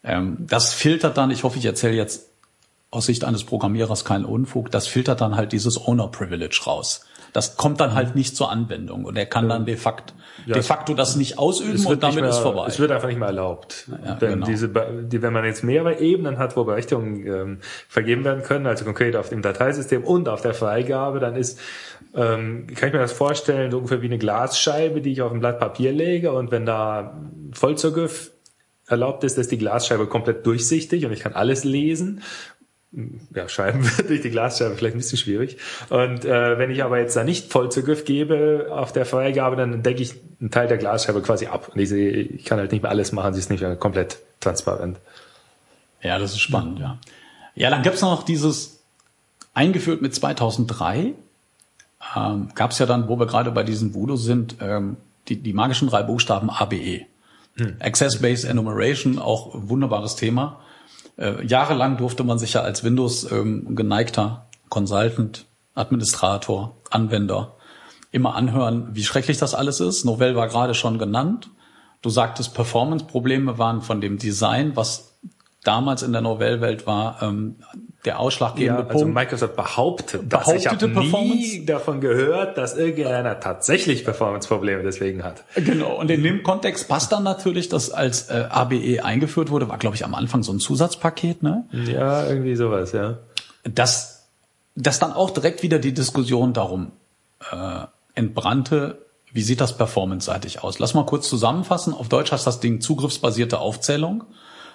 Ähm, 0.03 0.37
das 0.39 0.73
filtert 0.73 1.17
dann, 1.17 1.31
ich 1.31 1.43
hoffe, 1.43 1.57
ich 1.57 1.65
erzähle 1.65 1.95
jetzt 1.95 2.29
aus 2.91 3.05
Sicht 3.05 3.23
eines 3.23 3.45
Programmierers 3.45 4.03
keinen 4.03 4.25
Unfug, 4.25 4.69
das 4.69 4.85
filtert 4.87 5.21
dann 5.21 5.35
halt 5.35 5.51
dieses 5.53 5.87
Owner 5.87 6.09
Privilege 6.09 6.61
raus. 6.65 7.05
Das 7.33 7.57
kommt 7.57 7.79
dann 7.79 7.93
halt 7.93 8.15
nicht 8.15 8.35
zur 8.37 8.51
Anwendung 8.51 9.05
und 9.05 9.17
er 9.17 9.25
kann 9.25 9.49
dann 9.49 9.65
de 9.65 9.75
facto, 9.75 10.13
ja, 10.45 10.53
de 10.53 10.61
facto 10.61 10.93
das 10.93 11.15
nicht 11.15 11.39
ausüben 11.39 11.83
und 11.85 12.03
damit 12.03 12.21
mehr, 12.21 12.29
ist 12.29 12.37
vorbei. 12.37 12.65
Es 12.67 12.79
wird 12.79 12.91
einfach 12.91 13.07
nicht 13.07 13.17
mehr 13.17 13.27
erlaubt. 13.27 13.89
Ja, 14.05 14.15
Denn 14.15 14.33
genau. 14.33 14.45
diese, 14.45 14.69
die, 14.69 15.21
wenn 15.21 15.33
man 15.33 15.43
jetzt 15.43 15.63
mehrere 15.63 15.99
Ebenen 15.99 16.37
hat, 16.37 16.55
wo 16.55 16.63
Berechtigungen 16.63 17.25
ähm, 17.25 17.57
vergeben 17.89 18.23
werden 18.23 18.43
können, 18.43 18.67
also 18.67 18.85
konkret 18.85 19.15
auf 19.15 19.29
dem 19.29 19.41
Dateisystem 19.41 20.03
und 20.03 20.29
auf 20.29 20.41
der 20.41 20.53
Freigabe, 20.53 21.19
dann 21.19 21.35
ist, 21.35 21.59
ähm, 22.15 22.67
kann 22.75 22.89
ich 22.89 22.93
mir 22.93 22.99
das 22.99 23.13
vorstellen, 23.13 23.71
so 23.71 23.77
ungefähr 23.77 24.01
wie 24.01 24.07
eine 24.07 24.19
Glasscheibe, 24.19 25.01
die 25.01 25.11
ich 25.11 25.21
auf 25.21 25.31
ein 25.31 25.39
Blatt 25.39 25.59
Papier 25.59 25.91
lege 25.91 26.31
und 26.31 26.51
wenn 26.51 26.65
da 26.65 27.17
Vollzugriff 27.51 28.31
erlaubt 28.87 29.23
ist, 29.23 29.37
ist 29.37 29.51
die 29.51 29.57
Glasscheibe 29.57 30.07
komplett 30.07 30.45
durchsichtig 30.45 31.05
und 31.05 31.13
ich 31.13 31.21
kann 31.21 31.33
alles 31.33 31.63
lesen 31.63 32.21
ja, 33.33 33.49
Scheiben 33.49 33.89
durch 34.07 34.21
die 34.21 34.29
Glasscheibe 34.29 34.75
vielleicht 34.75 34.95
ein 34.95 34.99
bisschen 34.99 35.17
schwierig. 35.17 35.57
Und 35.89 36.25
äh, 36.25 36.57
wenn 36.57 36.69
ich 36.69 36.83
aber 36.83 36.99
jetzt 36.99 37.15
da 37.15 37.23
nicht 37.23 37.51
Vollzugriff 37.51 38.05
gebe 38.05 38.67
auf 38.71 38.91
der 38.91 39.05
Freigabe, 39.05 39.55
dann 39.55 39.83
decke 39.83 40.01
ich 40.01 40.13
einen 40.39 40.51
Teil 40.51 40.67
der 40.67 40.77
Glasscheibe 40.77 41.21
quasi 41.21 41.47
ab. 41.47 41.71
Und 41.73 41.79
ich 41.79 41.89
sehe, 41.89 42.11
ich 42.11 42.45
kann 42.45 42.59
halt 42.59 42.71
nicht 42.71 42.81
mehr 42.81 42.91
alles 42.91 43.11
machen, 43.11 43.33
sie 43.33 43.39
ist 43.39 43.49
nicht 43.49 43.61
mehr 43.61 43.75
komplett 43.75 44.19
transparent. 44.39 44.99
Ja, 46.01 46.19
das 46.19 46.33
ist 46.33 46.41
spannend, 46.41 46.79
ja. 46.79 46.99
Ja, 47.55 47.69
dann 47.69 47.83
gibt's 47.83 48.01
noch 48.01 48.23
dieses, 48.23 48.83
eingeführt 49.53 50.01
mit 50.01 50.13
2003, 50.13 51.13
ähm, 52.15 52.49
gab 52.55 52.71
es 52.71 52.79
ja 52.79 52.85
dann, 52.85 53.07
wo 53.07 53.17
wir 53.17 53.27
gerade 53.27 53.51
bei 53.51 53.63
diesem 53.63 53.93
Voodoo 53.93 54.15
sind, 54.15 54.57
ähm, 54.59 54.97
die, 55.29 55.37
die 55.37 55.53
magischen 55.53 55.87
drei 55.87 56.03
Buchstaben 56.03 56.49
ABE. 56.49 57.05
Hm. 57.55 57.75
Access-Based 57.79 58.45
Enumeration, 58.45 59.19
auch 59.19 59.51
wunderbares 59.53 60.15
Thema. 60.15 60.59
Äh, 61.17 61.45
jahrelang 61.45 61.97
durfte 61.97 62.23
man 62.23 62.39
sich 62.39 62.53
ja 62.53 62.61
als 62.61 62.83
Windows 62.83 63.31
ähm, 63.31 63.75
geneigter 63.75 64.47
Consultant, 64.69 65.45
Administrator, 65.75 66.75
Anwender 66.89 67.55
immer 68.11 68.35
anhören, 68.35 68.89
wie 68.91 69.03
schrecklich 69.03 69.37
das 69.37 69.55
alles 69.55 69.79
ist. 69.79 70.05
Novell 70.05 70.35
war 70.35 70.47
gerade 70.47 70.75
schon 70.75 70.99
genannt. 70.99 71.49
Du 72.01 72.09
sagtest, 72.09 72.53
Performance-Probleme 72.53 73.57
waren 73.57 73.81
von 73.81 74.01
dem 74.01 74.17
Design, 74.17 74.75
was 74.75 75.17
damals 75.63 76.03
in 76.03 76.11
der 76.11 76.21
Novell-Welt 76.21 76.85
war, 76.85 77.21
ähm, 77.21 77.55
der 78.05 78.19
ausschlaggebende 78.19 78.83
ja, 78.83 78.89
also 78.89 79.05
Microsoft 79.05 79.55
behauptet, 79.55 80.21
dass 80.31 80.51
ich 80.51 80.67
habe 80.67 80.87
nie 80.89 81.65
davon 81.65 82.01
gehört, 82.01 82.57
dass 82.57 82.75
irgendeiner 82.75 83.39
tatsächlich 83.39 84.03
Performance-Probleme 84.03 84.83
deswegen 84.83 85.23
hat. 85.23 85.43
Genau. 85.55 85.99
Und 85.99 86.11
in 86.11 86.21
dem 86.21 86.43
Kontext 86.43 86.89
passt 86.89 87.13
dann 87.13 87.23
natürlich, 87.23 87.69
dass 87.69 87.91
als 87.91 88.29
äh, 88.29 88.45
ABE 88.49 89.03
eingeführt 89.03 89.51
wurde, 89.51 89.69
war 89.69 89.77
glaube 89.77 89.95
ich 89.95 90.03
am 90.03 90.15
Anfang 90.15 90.43
so 90.43 90.51
ein 90.51 90.59
Zusatzpaket, 90.59 91.43
ne? 91.43 91.65
Ja, 91.71 92.27
irgendwie 92.27 92.55
sowas, 92.55 92.91
ja. 92.91 93.19
Das, 93.63 94.27
das 94.75 94.99
dann 94.99 95.13
auch 95.13 95.29
direkt 95.29 95.63
wieder 95.63 95.79
die 95.79 95.93
Diskussion 95.93 96.51
darum 96.51 96.91
äh, 97.51 97.85
entbrannte, 98.15 99.05
wie 99.31 99.41
sieht 99.41 99.61
das 99.61 99.77
performance-seitig 99.77 100.63
aus? 100.63 100.77
Lass 100.77 100.93
mal 100.93 101.05
kurz 101.05 101.27
zusammenfassen. 101.27 101.93
Auf 101.93 102.07
Deutsch 102.09 102.31
heißt 102.31 102.45
das 102.45 102.59
Ding 102.59 102.81
zugriffsbasierte 102.81 103.59
Aufzählung. 103.59 104.25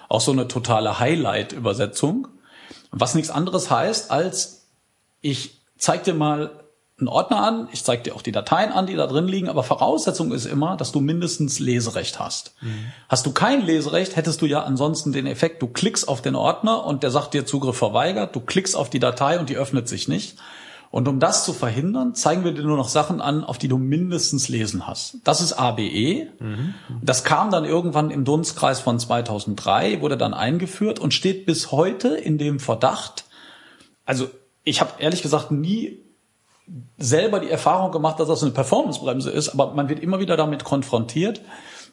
Auch 0.09 0.19
so 0.19 0.31
eine 0.31 0.47
totale 0.47 0.99
Highlight-Übersetzung 0.99 2.27
was 2.91 3.15
nichts 3.15 3.29
anderes 3.29 3.69
heißt, 3.69 4.11
als 4.11 4.67
ich 5.21 5.61
zeig 5.77 6.03
dir 6.03 6.13
mal 6.13 6.51
einen 6.99 7.07
Ordner 7.07 7.41
an, 7.41 7.69
ich 7.71 7.83
zeig 7.83 8.03
dir 8.03 8.15
auch 8.15 8.21
die 8.21 8.31
Dateien 8.31 8.71
an, 8.71 8.85
die 8.85 8.95
da 8.95 9.07
drin 9.07 9.27
liegen, 9.27 9.47
aber 9.47 9.63
Voraussetzung 9.63 10.33
ist 10.33 10.45
immer, 10.45 10.75
dass 10.75 10.91
du 10.91 10.99
mindestens 10.99 11.59
Leserecht 11.59 12.19
hast. 12.19 12.53
Mhm. 12.61 12.91
Hast 13.07 13.25
du 13.25 13.31
kein 13.31 13.61
Leserecht, 13.61 14.15
hättest 14.15 14.41
du 14.41 14.45
ja 14.45 14.63
ansonsten 14.63 15.13
den 15.13 15.25
Effekt, 15.25 15.61
du 15.61 15.67
klickst 15.67 16.07
auf 16.07 16.21
den 16.21 16.35
Ordner 16.35 16.85
und 16.85 17.03
der 17.03 17.11
sagt 17.11 17.33
dir 17.33 17.45
Zugriff 17.45 17.77
verweigert, 17.77 18.35
du 18.35 18.41
klickst 18.41 18.75
auf 18.75 18.89
die 18.89 18.99
Datei 18.99 19.39
und 19.39 19.49
die 19.49 19.55
öffnet 19.55 19.87
sich 19.87 20.07
nicht. 20.07 20.37
Und 20.91 21.07
um 21.07 21.19
das 21.19 21.45
zu 21.45 21.53
verhindern, 21.53 22.15
zeigen 22.15 22.43
wir 22.43 22.51
dir 22.51 22.63
nur 22.63 22.77
noch 22.77 22.89
Sachen 22.89 23.21
an, 23.21 23.43
auf 23.43 23.59
die 23.59 23.67
du 23.67 23.77
mindestens 23.77 24.49
lesen 24.49 24.87
hast. 24.87 25.17
Das 25.23 25.39
ist 25.39 25.53
ABE. 25.53 26.29
Mhm. 26.39 26.73
Das 27.03 27.23
kam 27.23 27.51
dann 27.51 27.63
irgendwann 27.63 28.09
im 28.09 28.25
Dunstkreis 28.25 28.79
von 28.79 28.99
2003, 28.99 30.01
wurde 30.01 30.17
dann 30.17 30.33
eingeführt 30.33 30.99
und 30.99 31.13
steht 31.13 31.45
bis 31.45 31.71
heute 31.71 32.09
in 32.09 32.39
dem 32.39 32.59
Verdacht. 32.59 33.25
Also 34.05 34.29
ich 34.63 34.81
habe 34.81 34.93
ehrlich 34.97 35.21
gesagt 35.21 35.51
nie 35.51 35.99
selber 36.97 37.39
die 37.39 37.49
Erfahrung 37.49 37.91
gemacht, 37.91 38.19
dass 38.19 38.27
das 38.27 38.41
eine 38.41 38.51
Performancebremse 38.51 39.29
ist, 39.29 39.49
aber 39.49 39.73
man 39.73 39.89
wird 39.89 39.99
immer 39.99 40.19
wieder 40.19 40.37
damit 40.37 40.63
konfrontiert, 40.63 41.41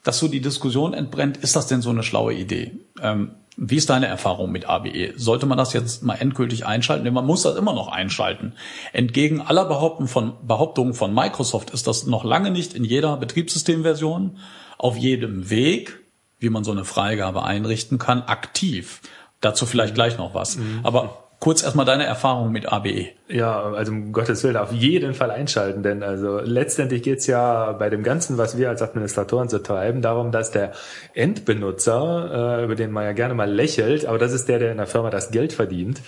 dass 0.07 0.21
so 0.21 0.29
die 0.29 0.41
Diskussion 0.41 0.95
entbrennt, 0.95 1.37
ist 1.37 1.57
das 1.57 1.67
denn 1.67 1.83
so 1.83 1.91
eine 1.91 2.05
schlaue 2.05 2.33
Idee? 2.33 2.79
Ähm, 3.03 3.33
wie 3.57 3.75
ist 3.75 3.91
deine 3.91 4.07
Erfahrung 4.07 4.53
mit 4.53 4.69
ABE? 4.69 5.15
Sollte 5.17 5.47
man 5.47 5.59
das 5.59 5.73
jetzt 5.73 6.05
mal 6.05 6.15
endgültig 6.15 6.65
einschalten? 6.65 7.05
Denn 7.05 7.13
man 7.13 7.27
muss 7.27 7.43
das 7.43 7.57
immer 7.57 7.73
noch 7.73 7.89
einschalten. 7.89 8.53
Entgegen 8.93 9.41
aller 9.41 9.65
Behauptungen 9.65 10.09
von, 10.09 10.35
Behauptungen 10.47 10.95
von 10.95 11.13
Microsoft 11.13 11.71
ist 11.71 11.89
das 11.89 12.07
noch 12.07 12.23
lange 12.23 12.53
nicht 12.53 12.73
in 12.73 12.85
jeder 12.85 13.17
Betriebssystemversion 13.17 14.39
auf 14.79 14.97
jedem 14.97 15.51
Weg, 15.51 15.99
wie 16.39 16.51
man 16.51 16.63
so 16.63 16.71
eine 16.71 16.85
Freigabe 16.85 17.43
einrichten 17.43 17.99
kann, 17.99 18.23
aktiv. 18.23 19.01
Dazu 19.41 19.67
vielleicht 19.67 19.97
gleich 19.97 20.19
noch 20.19 20.35
was. 20.35 20.57
Mhm. 20.57 20.81
Aber 20.85 21.26
kurz 21.39 21.63
erstmal 21.63 21.87
deine 21.87 22.05
Erfahrung 22.05 22.51
mit 22.51 22.73
ABE. 22.73 23.09
Ja, 23.29 23.61
also 23.63 23.93
um 23.93 24.13
Gottes 24.13 24.43
Willen 24.45 24.57
auf 24.57 24.73
jeden 24.73 25.15
Fall 25.15 25.31
einschalten, 25.31 25.83
denn 25.83 26.03
also 26.03 26.39
letztendlich 26.41 27.03
geht's 27.03 27.27
ja 27.27 27.73
bei 27.73 27.91
dem 27.91 28.03
Ganzen, 28.03 28.39
was 28.39 28.57
wir 28.57 28.69
als 28.69 28.83
Administratoren 28.83 29.49
so 29.49 29.59
treiben, 29.59 30.01
darum, 30.01 30.33
dass 30.33 30.51
der 30.51 30.73
Endbenutzer, 31.13 32.61
äh, 32.61 32.65
über 32.65 32.75
den 32.75 32.91
man 32.91 33.05
ja 33.05 33.13
gerne 33.13 33.35
mal 33.35 33.51
lächelt, 33.51 34.07
aber 34.07 34.19
das 34.19 34.33
ist 34.33 34.49
der, 34.49 34.59
der 34.59 34.71
in 34.71 34.79
der 34.79 34.87
Firma 34.87 35.11
das 35.11 35.31
Geld 35.31 35.53
verdient, 35.53 36.01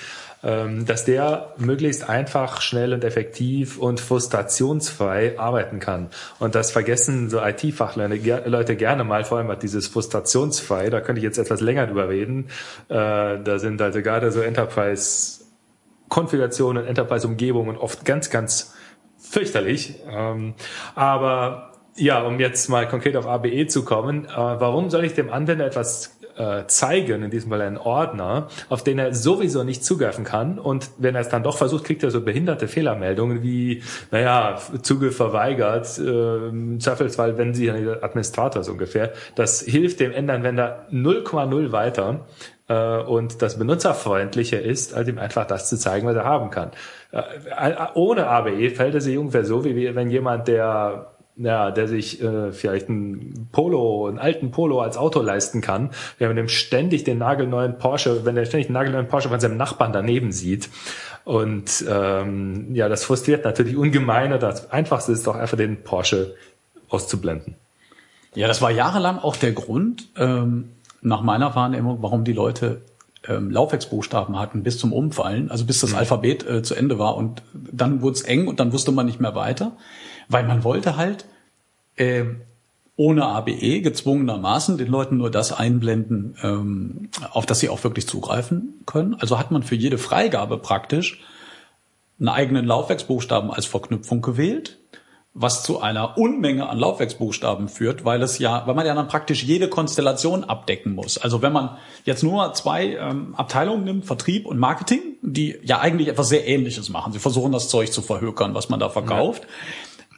dass 0.43 1.05
der 1.05 1.55
möglichst 1.57 2.09
einfach, 2.09 2.61
schnell 2.61 2.93
und 2.93 3.05
effektiv 3.05 3.79
und 3.79 4.01
frustrationsfrei 4.01 5.39
arbeiten 5.39 5.81
kann. 5.81 6.11
Und 6.39 6.55
das 6.55 6.71
vergessen 6.71 7.29
so 7.29 7.41
IT-Fachleute 7.43 8.77
gerne 8.77 9.05
mal, 9.05 9.25
vor 9.25 9.39
allem 9.39 9.59
dieses 9.59 9.89
frustrationsfrei, 9.89 10.91
da 10.91 11.01
könnte 11.01 11.19
ich 11.19 11.25
jetzt 11.25 11.39
etwas 11.39 11.61
länger 11.61 11.87
drüber 11.87 12.09
reden. 12.09 12.47
Äh, 12.89 12.95
da 13.43 13.59
sind 13.59 13.83
also 13.83 14.01
gerade 14.01 14.31
so 14.31 14.41
Enterprise 14.41 15.39
Konfigurationen, 16.09 16.87
Enterprise-Umgebungen 16.87 17.77
oft 17.77 18.05
ganz, 18.05 18.31
ganz 18.31 18.75
fürchterlich. 19.19 19.97
Ähm, 20.11 20.55
aber 20.95 21.73
ja, 21.97 22.23
um 22.23 22.39
jetzt 22.41 22.69
mal 22.69 22.89
konkret 22.89 23.17
auf 23.17 23.27
ABE 23.27 23.67
zu 23.67 23.85
kommen, 23.85 24.25
äh, 24.27 24.31
warum 24.37 24.91
soll 24.91 25.05
ich 25.05 25.15
dem 25.15 25.31
Anwender 25.31 25.67
etwas 25.67 26.18
äh, 26.39 26.67
zeigen, 26.67 27.23
in 27.23 27.31
diesem 27.31 27.51
Fall 27.51 27.63
einen 27.63 27.77
Ordner, 27.77 28.49
auf 28.69 28.85
den 28.85 28.99
er 28.99 29.15
sowieso 29.15 29.65
nicht 29.65 29.85
zugreifen 29.85 30.25
kann. 30.25 30.59
Und 30.59 30.91
wenn 30.99 31.15
er 31.15 31.21
es 31.21 31.29
dann 31.29 31.43
doch 31.43 31.57
versucht, 31.57 31.85
kriegt 31.85 32.03
er 32.03 32.11
so 32.11 32.21
behinderte 32.21 32.69
Fehlermeldungen 32.69 33.43
wie, 33.43 33.83
naja, 34.11 34.57
Zugriff 34.83 35.17
verweigert, 35.17 35.99
äh, 35.99 36.49
im 36.49 36.81
Zweifelsfall, 36.81 37.39
wenn 37.39 37.55
Sie 37.55 37.71
Administrator 37.71 38.63
so 38.63 38.73
ungefähr. 38.73 39.13
Das 39.35 39.61
hilft 39.61 40.01
dem 40.01 40.13
Endanwender 40.13 40.87
0,0 40.93 41.73
weiter 41.73 42.27
äh, 42.69 42.99
und 42.99 43.43
das 43.43 43.59
Benutzerfreundliche 43.59 44.57
ist, 44.57 44.95
als 44.95 45.09
ihm 45.09 45.19
einfach 45.19 45.47
das 45.47 45.69
zu 45.69 45.77
zeigen, 45.77 46.07
was 46.07 46.17
er 46.17 46.25
haben 46.25 46.51
kann. 46.51 46.71
Äh, 47.11 47.23
ohne 47.95 48.27
ABE 48.29 48.71
fällt 48.71 48.95
es 48.95 49.05
sich 49.05 49.19
ungefähr 49.19 49.45
so, 49.45 49.65
wie 49.65 49.95
wenn 49.95 50.11
jemand, 50.11 50.49
der 50.49 51.18
ja, 51.39 51.71
der 51.71 51.89
sich 51.89 52.21
äh, 52.23 52.53
vielleicht 52.53 52.89
ein 52.89 53.49
Polo, 53.53 54.07
einen 54.07 54.19
alten 54.19 54.51
Polo 54.51 54.81
als 54.81 54.97
Auto 54.97 55.21
leisten 55.23 55.61
kann, 55.61 55.91
wenn 56.19 56.29
man 56.29 56.37
dem 56.37 56.49
ständig 56.49 57.05
den 57.05 57.19
nagelneuen 57.19 57.79
Porsche, 57.79 58.25
wenn 58.25 58.37
er 58.37 58.45
ständig 58.45 58.67
den 58.67 58.75
nagelneuen 58.75 59.09
Porsche 59.09 59.29
von 59.29 59.41
seinem 59.41 59.57
Nachbarn 59.57 59.93
daneben 59.93 60.33
sieht. 60.33 60.69
Und 61.25 61.85
ähm, 61.89 62.75
ja, 62.75 62.89
das 62.89 63.05
frustriert 63.05 63.45
natürlich 63.45 63.77
ungemein. 63.77 64.39
Das 64.41 64.71
Einfachste 64.71 65.13
ist 65.13 65.27
doch 65.27 65.37
einfach 65.37 65.57
den 65.57 65.83
Porsche 65.83 66.35
auszublenden. 66.89 67.55
Ja, 68.35 68.49
das 68.49 68.61
war 68.61 68.71
jahrelang 68.71 69.19
auch 69.19 69.37
der 69.37 69.53
Grund, 69.53 70.09
ähm, 70.17 70.71
nach 71.01 71.23
meiner 71.23 71.55
Wahrnehmung, 71.55 71.99
warum 72.01 72.25
die 72.25 72.33
Leute 72.33 72.83
ähm, 73.27 73.51
Laufwerksbuchstaben 73.51 74.39
hatten 74.39 74.63
bis 74.63 74.79
zum 74.79 74.93
Umfallen, 74.93 75.51
also 75.51 75.65
bis 75.65 75.81
das 75.81 75.91
mhm. 75.91 75.99
Alphabet 75.99 76.49
äh, 76.49 76.63
zu 76.63 76.75
Ende 76.75 76.99
war 76.99 77.17
und 77.17 77.43
dann 77.53 78.03
wurde 78.03 78.15
es 78.15 78.23
eng 78.23 78.49
und 78.49 78.61
dann 78.61 78.73
wusste 78.73 78.93
man 78.93 79.07
nicht 79.07 79.21
mehr 79.21 79.35
weiter 79.35 79.73
weil 80.29 80.45
man 80.45 80.65
wollte 80.65 80.97
halt 80.97 81.27
äh, 81.97 82.25
ohne 82.99 83.27
ABE 83.27 83.81
gezwungenermaßen 83.81 84.77
den 84.77 84.89
Leuten 84.89 85.19
nur 85.19 85.31
das 85.31 85.53
einblenden, 85.53 86.37
ähm, 86.43 87.11
auf 87.31 87.47
das 87.47 87.61
sie 87.61 87.69
auch 87.69 87.85
wirklich 87.85 88.09
zugreifen 88.09 88.83
können. 88.87 89.15
Also 89.15 89.39
hat 89.39 89.53
man 89.53 89.63
für 89.63 89.77
jede 89.77 89.99
Freigabe 89.99 90.59
praktisch 90.59 91.23
einen 92.19 92.29
eigenen 92.29 92.65
Laufwerksbuchstaben 92.67 93.53
als 93.53 93.67
Verknüpfung 93.67 94.21
gewählt, 94.21 94.79
was 95.33 95.63
zu 95.63 95.81
einer 95.81 96.19
Unmenge 96.19 96.69
an 96.69 96.77
Laufwerksbuchstaben 96.77 97.69
führt, 97.69 98.05
weil 98.05 98.21
es 98.21 98.41
ja, 98.41 98.67
weil 98.67 98.75
man 98.75 98.85
ja 98.85 98.97
dann 98.97 99.07
praktisch 99.07 99.45
jede 99.45 99.69
Konstellation 99.69 100.43
abdecken 100.43 100.97
muss. 100.97 101.19
Also 101.19 101.41
wenn 101.41 101.53
man 101.53 101.77
jetzt 102.05 102.25
nur 102.25 102.53
zwei 102.55 102.97
ähm, 102.97 103.37
Abteilungen 103.37 103.85
nimmt, 103.85 104.07
Vertrieb 104.07 104.45
und 104.45 104.59
Marketing, 104.59 105.01
die 105.23 105.57
ja 105.63 105.79
eigentlich 105.79 106.09
etwas 106.09 106.31
sehr 106.31 106.49
Ähnliches 106.49 106.89
machen. 106.89 107.13
Sie 107.13 107.21
versuchen 107.21 107.53
das 107.53 107.69
Zeug 107.69 107.93
zu 107.93 108.03
verhökern, 108.03 108.55
was 108.55 108.69
man 108.69 108.81
da 108.81 108.89
verkauft. 108.89 109.45
Ja 109.45 109.49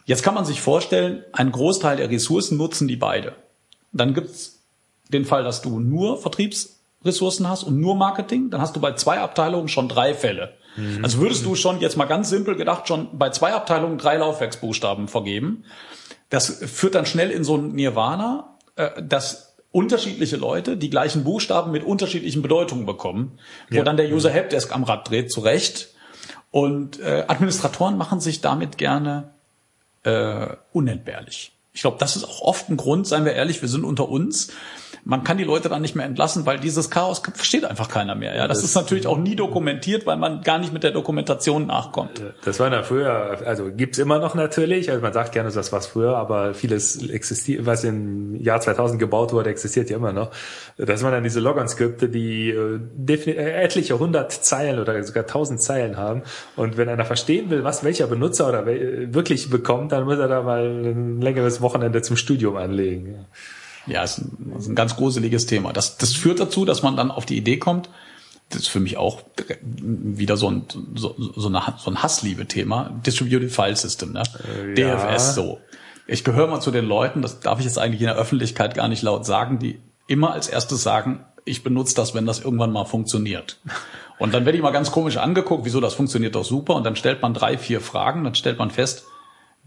Jetzt 0.04 0.22
kann 0.22 0.34
man 0.34 0.44
sich 0.44 0.60
vorstellen, 0.60 1.24
einen 1.32 1.52
Großteil 1.52 1.96
der 1.96 2.10
Ressourcen 2.10 2.56
nutzen 2.56 2.88
die 2.88 2.96
beide. 2.96 3.34
Dann 3.92 4.14
gibt's 4.14 4.60
den 5.08 5.24
Fall, 5.24 5.44
dass 5.44 5.62
du 5.62 5.80
nur 5.80 6.18
Vertriebsressourcen 6.18 7.48
hast 7.48 7.64
und 7.64 7.80
nur 7.80 7.96
Marketing. 7.96 8.50
Dann 8.50 8.60
hast 8.60 8.76
du 8.76 8.80
bei 8.80 8.92
zwei 8.94 9.18
Abteilungen 9.18 9.68
schon 9.68 9.88
drei 9.88 10.14
Fälle. 10.14 10.54
Mhm. 10.76 11.04
Also 11.04 11.18
würdest 11.18 11.44
du 11.44 11.54
schon 11.54 11.80
jetzt 11.80 11.96
mal 11.96 12.06
ganz 12.06 12.30
simpel 12.30 12.56
gedacht 12.56 12.88
schon 12.88 13.18
bei 13.18 13.30
zwei 13.30 13.52
Abteilungen 13.52 13.98
drei 13.98 14.16
Laufwerksbuchstaben 14.16 15.08
vergeben. 15.08 15.64
Das 16.28 16.48
führt 16.48 16.94
dann 16.94 17.06
schnell 17.06 17.30
in 17.30 17.42
so 17.42 17.56
ein 17.56 17.72
Nirvana, 17.72 18.56
äh, 18.76 19.02
dass 19.02 19.56
unterschiedliche 19.72 20.36
Leute 20.36 20.76
die 20.76 20.90
gleichen 20.90 21.24
Buchstaben 21.24 21.70
mit 21.70 21.84
unterschiedlichen 21.84 22.42
Bedeutungen 22.42 22.86
bekommen, 22.86 23.38
wo 23.70 23.76
ja. 23.76 23.82
dann 23.84 23.96
der 23.96 24.10
User 24.12 24.30
Helpdesk 24.30 24.74
am 24.74 24.84
Rad 24.84 25.08
dreht, 25.08 25.30
zurecht. 25.30 25.90
Und 26.50 26.98
äh, 26.98 27.24
Administratoren 27.28 27.96
machen 27.96 28.20
sich 28.20 28.40
damit 28.40 28.78
gerne 28.78 29.30
äh, 30.04 30.56
unentbehrlich. 30.72 31.52
Ich 31.72 31.82
glaube, 31.82 31.98
das 31.98 32.16
ist 32.16 32.24
auch 32.24 32.40
oft 32.40 32.68
ein 32.68 32.76
Grund, 32.76 33.06
seien 33.06 33.24
wir 33.24 33.32
ehrlich, 33.32 33.62
wir 33.62 33.68
sind 33.68 33.84
unter 33.84 34.08
uns 34.08 34.52
man 35.04 35.24
kann 35.24 35.38
die 35.38 35.44
Leute 35.44 35.68
dann 35.68 35.82
nicht 35.82 35.94
mehr 35.94 36.06
entlassen, 36.06 36.46
weil 36.46 36.58
dieses 36.58 36.90
Chaos 36.90 37.22
versteht 37.34 37.64
einfach 37.64 37.88
keiner 37.88 38.14
mehr. 38.14 38.36
Ja, 38.36 38.46
das, 38.46 38.58
das 38.58 38.70
ist 38.70 38.74
natürlich 38.74 39.06
auch 39.06 39.18
nie 39.18 39.36
dokumentiert, 39.36 40.06
weil 40.06 40.16
man 40.16 40.42
gar 40.42 40.58
nicht 40.58 40.72
mit 40.72 40.82
der 40.82 40.90
Dokumentation 40.90 41.66
nachkommt. 41.66 42.22
Das 42.44 42.60
war 42.60 42.72
ja 42.72 42.82
früher, 42.82 43.38
also 43.46 43.70
gibt's 43.72 43.98
immer 43.98 44.18
noch 44.18 44.34
natürlich. 44.34 44.90
Also 44.90 45.02
man 45.02 45.12
sagt 45.12 45.32
gerne, 45.32 45.50
das 45.50 45.72
war 45.72 45.80
früher, 45.80 46.16
aber 46.16 46.54
vieles 46.54 47.08
existiert, 47.08 47.66
was 47.66 47.84
im 47.84 48.36
Jahr 48.36 48.60
2000 48.60 48.98
gebaut 48.98 49.32
wurde, 49.32 49.50
existiert 49.50 49.90
ja 49.90 49.96
immer 49.96 50.12
noch. 50.12 50.30
Das 50.76 51.02
waren 51.02 51.12
dann 51.12 51.24
diese 51.24 51.40
Logon-Skripte, 51.40 52.08
die 52.08 52.50
äh, 52.50 52.80
äh, 53.08 53.62
etliche 53.62 53.98
hundert 53.98 54.32
Zeilen 54.32 54.78
oder 54.78 55.02
sogar 55.02 55.26
tausend 55.26 55.60
Zeilen 55.62 55.96
haben. 55.96 56.22
Und 56.56 56.76
wenn 56.76 56.88
einer 56.88 57.04
verstehen 57.04 57.50
will, 57.50 57.64
was 57.64 57.84
welcher 57.84 58.06
Benutzer 58.06 58.48
oder 58.48 58.66
wirklich 58.66 59.50
bekommt, 59.50 59.92
dann 59.92 60.04
muss 60.04 60.18
er 60.18 60.28
da 60.28 60.42
mal 60.42 60.64
ein 60.64 61.20
längeres 61.20 61.60
Wochenende 61.60 62.02
zum 62.02 62.16
Studium 62.16 62.56
anlegen. 62.56 63.14
Ja, 63.14 63.26
ist 63.86 64.18
ein, 64.18 64.54
ist 64.58 64.68
ein 64.68 64.74
ganz 64.74 64.96
gruseliges 64.96 65.46
Thema. 65.46 65.72
Das, 65.72 65.96
das 65.96 66.12
führt 66.12 66.40
dazu, 66.40 66.64
dass 66.64 66.82
man 66.82 66.96
dann 66.96 67.10
auf 67.10 67.26
die 67.26 67.36
Idee 67.36 67.58
kommt, 67.58 67.88
das 68.50 68.62
ist 68.62 68.68
für 68.68 68.80
mich 68.80 68.96
auch 68.96 69.22
wieder 69.62 70.36
so 70.36 70.50
ein, 70.50 70.64
so, 70.96 71.14
so, 71.16 71.48
eine, 71.48 71.62
so 71.78 71.90
ein 71.90 72.02
Hassliebe-Thema, 72.02 72.90
Distributed 73.06 73.50
File 73.52 73.76
System, 73.76 74.12
ne? 74.12 74.24
Äh, 74.44 74.80
ja. 74.80 74.96
DFS 74.96 75.36
so. 75.36 75.60
Ich 76.08 76.24
gehöre 76.24 76.48
mal 76.48 76.60
zu 76.60 76.72
den 76.72 76.84
Leuten, 76.84 77.22
das 77.22 77.38
darf 77.38 77.60
ich 77.60 77.64
jetzt 77.64 77.78
eigentlich 77.78 78.00
in 78.00 78.08
der 78.08 78.16
Öffentlichkeit 78.16 78.74
gar 78.74 78.88
nicht 78.88 79.02
laut 79.02 79.24
sagen, 79.24 79.60
die 79.60 79.78
immer 80.08 80.32
als 80.32 80.48
erstes 80.48 80.82
sagen, 80.82 81.24
ich 81.44 81.62
benutze 81.62 81.94
das, 81.94 82.14
wenn 82.14 82.26
das 82.26 82.40
irgendwann 82.40 82.72
mal 82.72 82.84
funktioniert. 82.84 83.60
Und 84.18 84.34
dann 84.34 84.44
werde 84.44 84.58
ich 84.58 84.62
mal 84.62 84.72
ganz 84.72 84.90
komisch 84.90 85.16
angeguckt, 85.16 85.64
wieso 85.64 85.80
das 85.80 85.94
funktioniert 85.94 86.34
doch 86.34 86.44
super. 86.44 86.74
Und 86.74 86.84
dann 86.84 86.96
stellt 86.96 87.22
man 87.22 87.32
drei, 87.32 87.56
vier 87.56 87.80
Fragen, 87.80 88.24
dann 88.24 88.34
stellt 88.34 88.58
man 88.58 88.70
fest, 88.70 89.04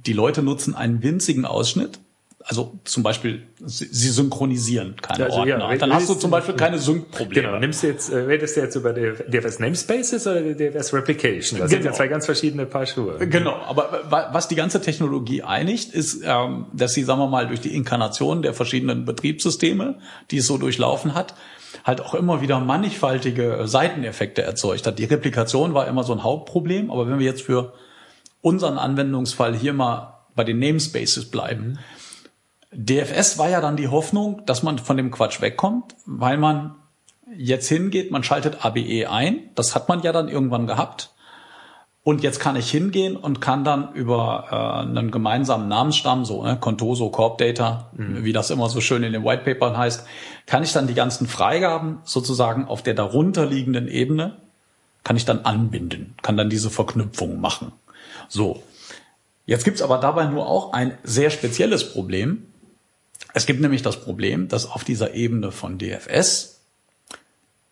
die 0.06 0.14
Leute 0.14 0.44
nutzen 0.44 0.76
einen 0.76 1.02
winzigen 1.02 1.46
Ausschnitt 1.46 2.00
also 2.46 2.80
zum 2.84 3.04
Beispiel, 3.04 3.44
sie 3.64 4.10
synchronisieren 4.10 4.96
keine 5.02 5.26
also, 5.26 5.40
Ordner. 5.40 5.72
Ja, 5.72 5.78
dann 5.78 5.94
hast 5.94 6.10
du 6.10 6.16
zum 6.16 6.30
Beispiel 6.30 6.56
keine 6.56 6.78
Sync-Probleme. 6.78 7.48
Genau, 7.48 7.60
nimmst 7.60 7.84
du 7.84 7.88
jetzt, 7.88 8.12
äh, 8.12 8.18
redest 8.18 8.58
du 8.58 8.62
jetzt 8.62 8.76
über 8.76 8.92
DFS 8.92 9.60
Namespaces 9.60 10.28
oder 10.28 10.42
DFS 10.42 10.94
Replication? 10.94 11.60
Das 11.60 11.70
genau. 11.70 11.82
sind 11.82 11.86
ja 11.86 11.92
zwei 11.94 12.08
ganz 12.08 12.26
verschiedene 12.26 12.66
Paar 12.66 12.86
Schuhe. 12.86 13.18
Genau, 13.28 13.56
aber 13.66 14.30
was 14.32 14.50
die 14.50 14.56
ganze 14.56 14.82
Technologie 14.82 15.42
einigt, 15.42 15.94
ist, 15.94 16.22
ähm, 16.26 16.66
dass 16.74 16.94
sie, 16.94 17.04
sagen 17.04 17.20
wir 17.20 17.28
mal, 17.28 17.48
durch 17.48 17.62
die 17.62 17.74
Inkarnation 17.74 18.42
der 18.42 18.54
verschiedenen 18.54 19.06
Betriebssysteme, 19.06 20.00
die 20.32 20.38
es 20.38 20.48
so 20.48 20.58
durchlaufen 20.58 21.14
hat, 21.14 21.36
halt 21.86 22.02
auch 22.02 22.14
immer 22.14 22.42
wieder 22.42 22.60
mannigfaltige 22.60 23.62
Seiteneffekte 23.66 24.42
erzeugt 24.42 24.86
hat. 24.86 25.00
Die 25.00 25.06
Replikation 25.06 25.74
war 25.74 25.88
immer 25.88 26.04
so 26.04 26.14
ein 26.14 26.24
Hauptproblem, 26.24 26.92
aber 26.92 27.08
wenn 27.08 27.20
wir 27.20 27.26
jetzt 27.26 27.42
für 27.42 27.74
unseren 28.42 28.78
Anwendungsfall 28.78 29.56
hier 29.56 29.74
mal 29.74 30.26
bei 30.36 30.44
den 30.44 30.60
Namespaces 30.60 31.32
bleiben, 31.32 31.64
mhm 31.64 31.80
DFS 32.76 33.38
war 33.38 33.50
ja 33.50 33.62
dann 33.62 33.78
die 33.78 33.88
Hoffnung, 33.88 34.42
dass 34.46 34.64
man 34.64 34.80
von 34.80 34.98
dem 34.98 35.12
Quatsch 35.12 35.42
wegkommt, 35.42 35.96
weil 36.06 36.38
man 36.38 36.76
jetzt 37.38 37.68
hingeht, 37.68 38.12
man 38.12 38.24
schaltet 38.24 38.66
ABE 38.66 39.10
ein, 39.10 39.50
das 39.56 39.76
hat 39.76 39.90
man 39.90 40.02
ja 40.02 40.12
dann 40.12 40.28
irgendwann 40.28 40.68
gehabt. 40.68 41.14
Und 42.04 42.22
jetzt 42.22 42.42
kann 42.42 42.58
ich 42.58 42.70
hingehen 42.70 43.16
und 43.16 43.40
kann 43.40 43.64
dann 43.64 43.94
über 43.94 44.48
äh, 44.52 44.90
einen 44.90 45.10
gemeinsamen 45.10 45.70
Namensstamm, 45.70 46.26
so 46.26 46.44
ne, 46.44 46.58
Contoso, 46.60 47.10
Corp 47.10 47.38
Data, 47.38 47.92
mhm. 47.94 48.26
wie 48.26 48.34
das 48.34 48.50
immer 48.50 48.68
so 48.68 48.82
schön 48.82 49.04
in 49.04 49.14
den 49.14 49.24
White 49.24 49.44
Papern 49.46 49.78
heißt, 49.78 50.06
kann 50.46 50.64
ich 50.64 50.74
dann 50.74 50.88
die 50.88 50.96
ganzen 50.96 51.28
Freigaben 51.28 52.00
sozusagen 52.04 52.68
auf 52.68 52.84
der 52.84 52.94
darunterliegenden 52.94 53.88
Ebene, 53.88 54.36
kann 55.06 55.16
ich 55.16 55.24
dann 55.24 55.46
anbinden, 55.46 56.16
kann 56.22 56.36
dann 56.36 56.50
diese 56.50 56.70
Verknüpfung 56.70 57.40
machen. 57.40 57.72
So. 58.28 58.62
Jetzt 59.46 59.64
gibt's 59.64 59.82
aber 59.82 59.98
dabei 59.98 60.26
nur 60.26 60.48
auch 60.48 60.74
ein 60.74 60.98
sehr 61.04 61.30
spezielles 61.30 61.94
Problem, 61.94 62.48
Es 63.34 63.46
gibt 63.46 63.62
nämlich 63.62 63.82
das 63.82 64.02
Problem, 64.02 64.48
dass 64.48 64.70
auf 64.70 64.84
dieser 64.84 65.14
Ebene 65.16 65.52
von 65.52 65.78
DFS 65.78 66.62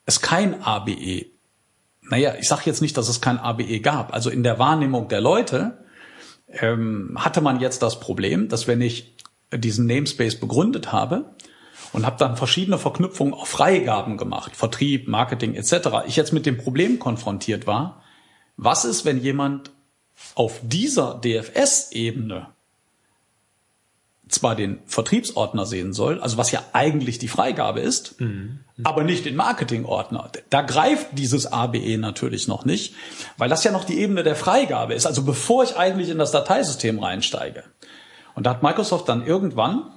es 0.05 0.21
kein 0.21 0.61
ABE, 0.63 1.27
naja, 2.01 2.33
ich 2.39 2.47
sage 2.47 2.63
jetzt 2.65 2.81
nicht, 2.81 2.97
dass 2.97 3.07
es 3.07 3.21
kein 3.21 3.37
ABE 3.37 3.79
gab. 3.79 4.13
Also 4.13 4.29
in 4.29 4.43
der 4.43 4.59
Wahrnehmung 4.59 5.07
der 5.07 5.21
Leute 5.21 5.85
ähm, 6.47 7.15
hatte 7.19 7.41
man 7.41 7.59
jetzt 7.59 7.83
das 7.83 7.99
Problem, 7.99 8.49
dass 8.49 8.67
wenn 8.67 8.81
ich 8.81 9.15
diesen 9.53 9.85
Namespace 9.85 10.39
begründet 10.39 10.91
habe 10.91 11.35
und 11.93 12.05
habe 12.05 12.17
dann 12.17 12.37
verschiedene 12.37 12.77
Verknüpfungen 12.77 13.33
auf 13.33 13.47
Freigaben 13.47 14.17
gemacht, 14.17 14.55
Vertrieb, 14.55 15.07
Marketing 15.07 15.55
etc., 15.55 15.89
ich 16.07 16.15
jetzt 16.15 16.33
mit 16.33 16.45
dem 16.45 16.57
Problem 16.57 16.99
konfrontiert 16.99 17.67
war, 17.67 18.03
was 18.57 18.85
ist, 18.85 19.05
wenn 19.05 19.21
jemand 19.21 19.71
auf 20.35 20.59
dieser 20.63 21.19
DFS-Ebene 21.23 22.47
zwar 24.31 24.55
den 24.55 24.79
Vertriebsordner 24.85 25.65
sehen 25.65 25.93
soll, 25.93 26.19
also 26.21 26.37
was 26.37 26.51
ja 26.51 26.63
eigentlich 26.73 27.19
die 27.19 27.27
Freigabe 27.27 27.81
ist, 27.81 28.19
mhm. 28.19 28.59
aber 28.83 29.03
nicht 29.03 29.25
den 29.25 29.35
Marketingordner. 29.35 30.31
Da 30.49 30.61
greift 30.61 31.07
dieses 31.13 31.51
ABE 31.51 31.97
natürlich 31.97 32.47
noch 32.47 32.65
nicht, 32.65 32.95
weil 33.37 33.49
das 33.49 33.63
ja 33.63 33.71
noch 33.71 33.83
die 33.83 33.99
Ebene 33.99 34.23
der 34.23 34.35
Freigabe 34.35 34.93
ist, 34.93 35.05
also 35.05 35.23
bevor 35.23 35.63
ich 35.63 35.77
eigentlich 35.77 36.09
in 36.09 36.17
das 36.17 36.31
Dateisystem 36.31 36.99
reinsteige. 36.99 37.63
Und 38.33 38.45
da 38.45 38.51
hat 38.51 38.63
Microsoft 38.63 39.09
dann 39.09 39.25
irgendwann 39.25 39.91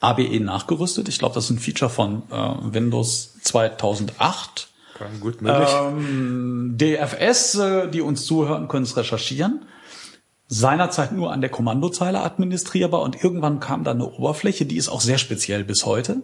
ABE 0.00 0.40
nachgerüstet. 0.40 1.08
Ich 1.08 1.18
glaube, 1.18 1.34
das 1.34 1.44
ist 1.44 1.50
ein 1.50 1.58
Feature 1.58 1.90
von 1.90 2.22
äh, 2.30 2.74
Windows 2.74 3.38
2008. 3.42 4.68
Gut 5.20 5.42
möglich. 5.42 5.68
Ähm, 5.72 6.76
DFS, 6.76 7.54
äh, 7.56 7.88
die 7.88 8.00
uns 8.00 8.26
zuhören, 8.26 8.68
können 8.68 8.84
es 8.84 8.96
recherchieren 8.96 9.66
seinerzeit 10.46 11.12
nur 11.12 11.32
an 11.32 11.40
der 11.40 11.50
Kommandozeile 11.50 12.20
administrierbar 12.22 13.02
und 13.02 13.22
irgendwann 13.22 13.60
kam 13.60 13.84
dann 13.84 14.00
eine 14.00 14.10
Oberfläche, 14.10 14.66
die 14.66 14.76
ist 14.76 14.88
auch 14.88 15.00
sehr 15.00 15.18
speziell 15.18 15.64
bis 15.64 15.86
heute. 15.86 16.22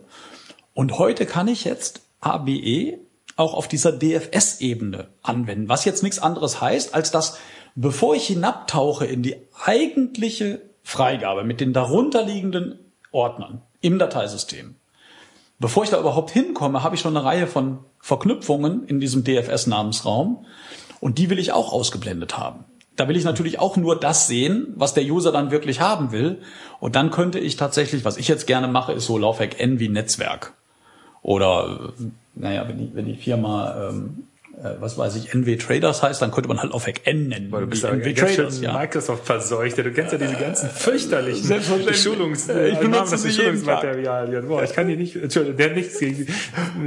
Und 0.75 0.99
heute 0.99 1.27
kann 1.27 1.49
ich 1.49 1.65
jetzt 1.65 2.03
ABE 2.21 2.99
auch 3.37 3.55
auf 3.55 3.69
dieser 3.69 3.93
DFS-Ebene 3.93 5.09
anwenden, 5.23 5.69
was 5.69 5.85
jetzt 5.85 6.03
nichts 6.03 6.19
anderes 6.19 6.61
heißt, 6.61 6.95
als 6.95 7.11
dass 7.11 7.39
bevor 7.75 8.15
ich 8.15 8.27
hinabtauche 8.27 9.07
in 9.07 9.23
die 9.23 9.37
eigentliche 9.65 10.61
Freigabe 10.83 11.45
mit 11.45 11.61
den 11.61 11.73
darunterliegenden 11.73 12.79
Ordnern 13.13 13.63
im 13.81 13.99
Dateisystem, 13.99 14.77
bevor 15.59 15.85
ich 15.85 15.91
da 15.91 15.99
überhaupt 15.99 16.31
hinkomme, 16.31 16.83
habe 16.83 16.95
ich 16.95 17.01
schon 17.01 17.17
eine 17.17 17.25
Reihe 17.25 17.47
von 17.47 17.79
Verknüpfungen 18.01 18.85
in 18.85 19.01
diesem 19.01 19.25
DFS-Namensraum 19.25 20.47
und 21.01 21.19
die 21.19 21.31
will 21.31 21.39
ich 21.39 21.53
auch 21.53 21.73
ausgeblendet 21.73 22.39
haben. 22.39 22.65
Da 22.97 23.09
will 23.09 23.17
ich 23.17 23.25
natürlich 23.25 23.59
auch 23.59 23.77
nur 23.77 23.99
das 23.99 24.27
sehen, 24.27 24.75
was 24.77 24.95
der 24.95 25.05
User 25.05 25.33
dann 25.33 25.51
wirklich 25.51 25.81
haben 25.81 26.13
will. 26.13 26.39
Und 26.81 26.97
dann 26.97 27.11
könnte 27.11 27.39
ich 27.39 27.57
tatsächlich, 27.57 28.05
was 28.05 28.17
ich 28.17 28.29
jetzt 28.29 28.47
gerne 28.47 28.69
mache, 28.69 28.93
ist 28.93 29.07
so 29.07 29.17
Laufwerk 29.17 29.61
N 29.61 29.79
wie 29.79 29.89
Netzwerk. 29.89 30.55
Oder, 31.23 31.93
äh, 31.99 32.05
naja, 32.35 32.67
wenn 32.69 32.79
die, 32.79 32.91
wenn 32.95 33.07
die 33.07 33.17
Firma 33.17 33.89
ähm, 33.89 34.25
äh, 34.27 34.30
was 34.79 34.99
weiß 34.99 35.17
ich, 35.17 35.33
NW 35.35 35.57
Traders 35.57 36.03
heißt, 36.03 36.21
dann 36.21 36.31
könnte 36.31 36.49
man 36.49 36.61
halt 36.61 36.73
auf 36.73 36.87
Hack 36.87 37.07
N 37.07 37.29
nennen. 37.29 37.51
Weil 37.51 37.63
du 37.63 37.67
bist 37.69 37.85
NW 37.85 38.13
Traders, 38.13 38.61
ja. 38.61 38.73
Microsoft 38.73 39.25
verseuchte. 39.25 39.83
Du 39.83 39.91
kennst 39.93 40.13
ja 40.13 40.19
diese 40.19 40.35
ganzen 40.35 40.69
fürchterlichen 40.69 41.63
Schulungs, 41.95 42.49
ich 42.49 42.79
benutze 42.79 43.17
sie 43.17 43.33
Schulungsmaterialien. 43.33 44.49
Boah, 44.49 44.63
ich 44.63 44.73
kann 44.73 44.89
die 44.89 44.97
nicht, 44.97 45.17
Entschuldigung, 45.17 45.57
der 45.57 45.71
hat 45.71 45.77
nichts 45.77 45.99
gegen 45.99 46.27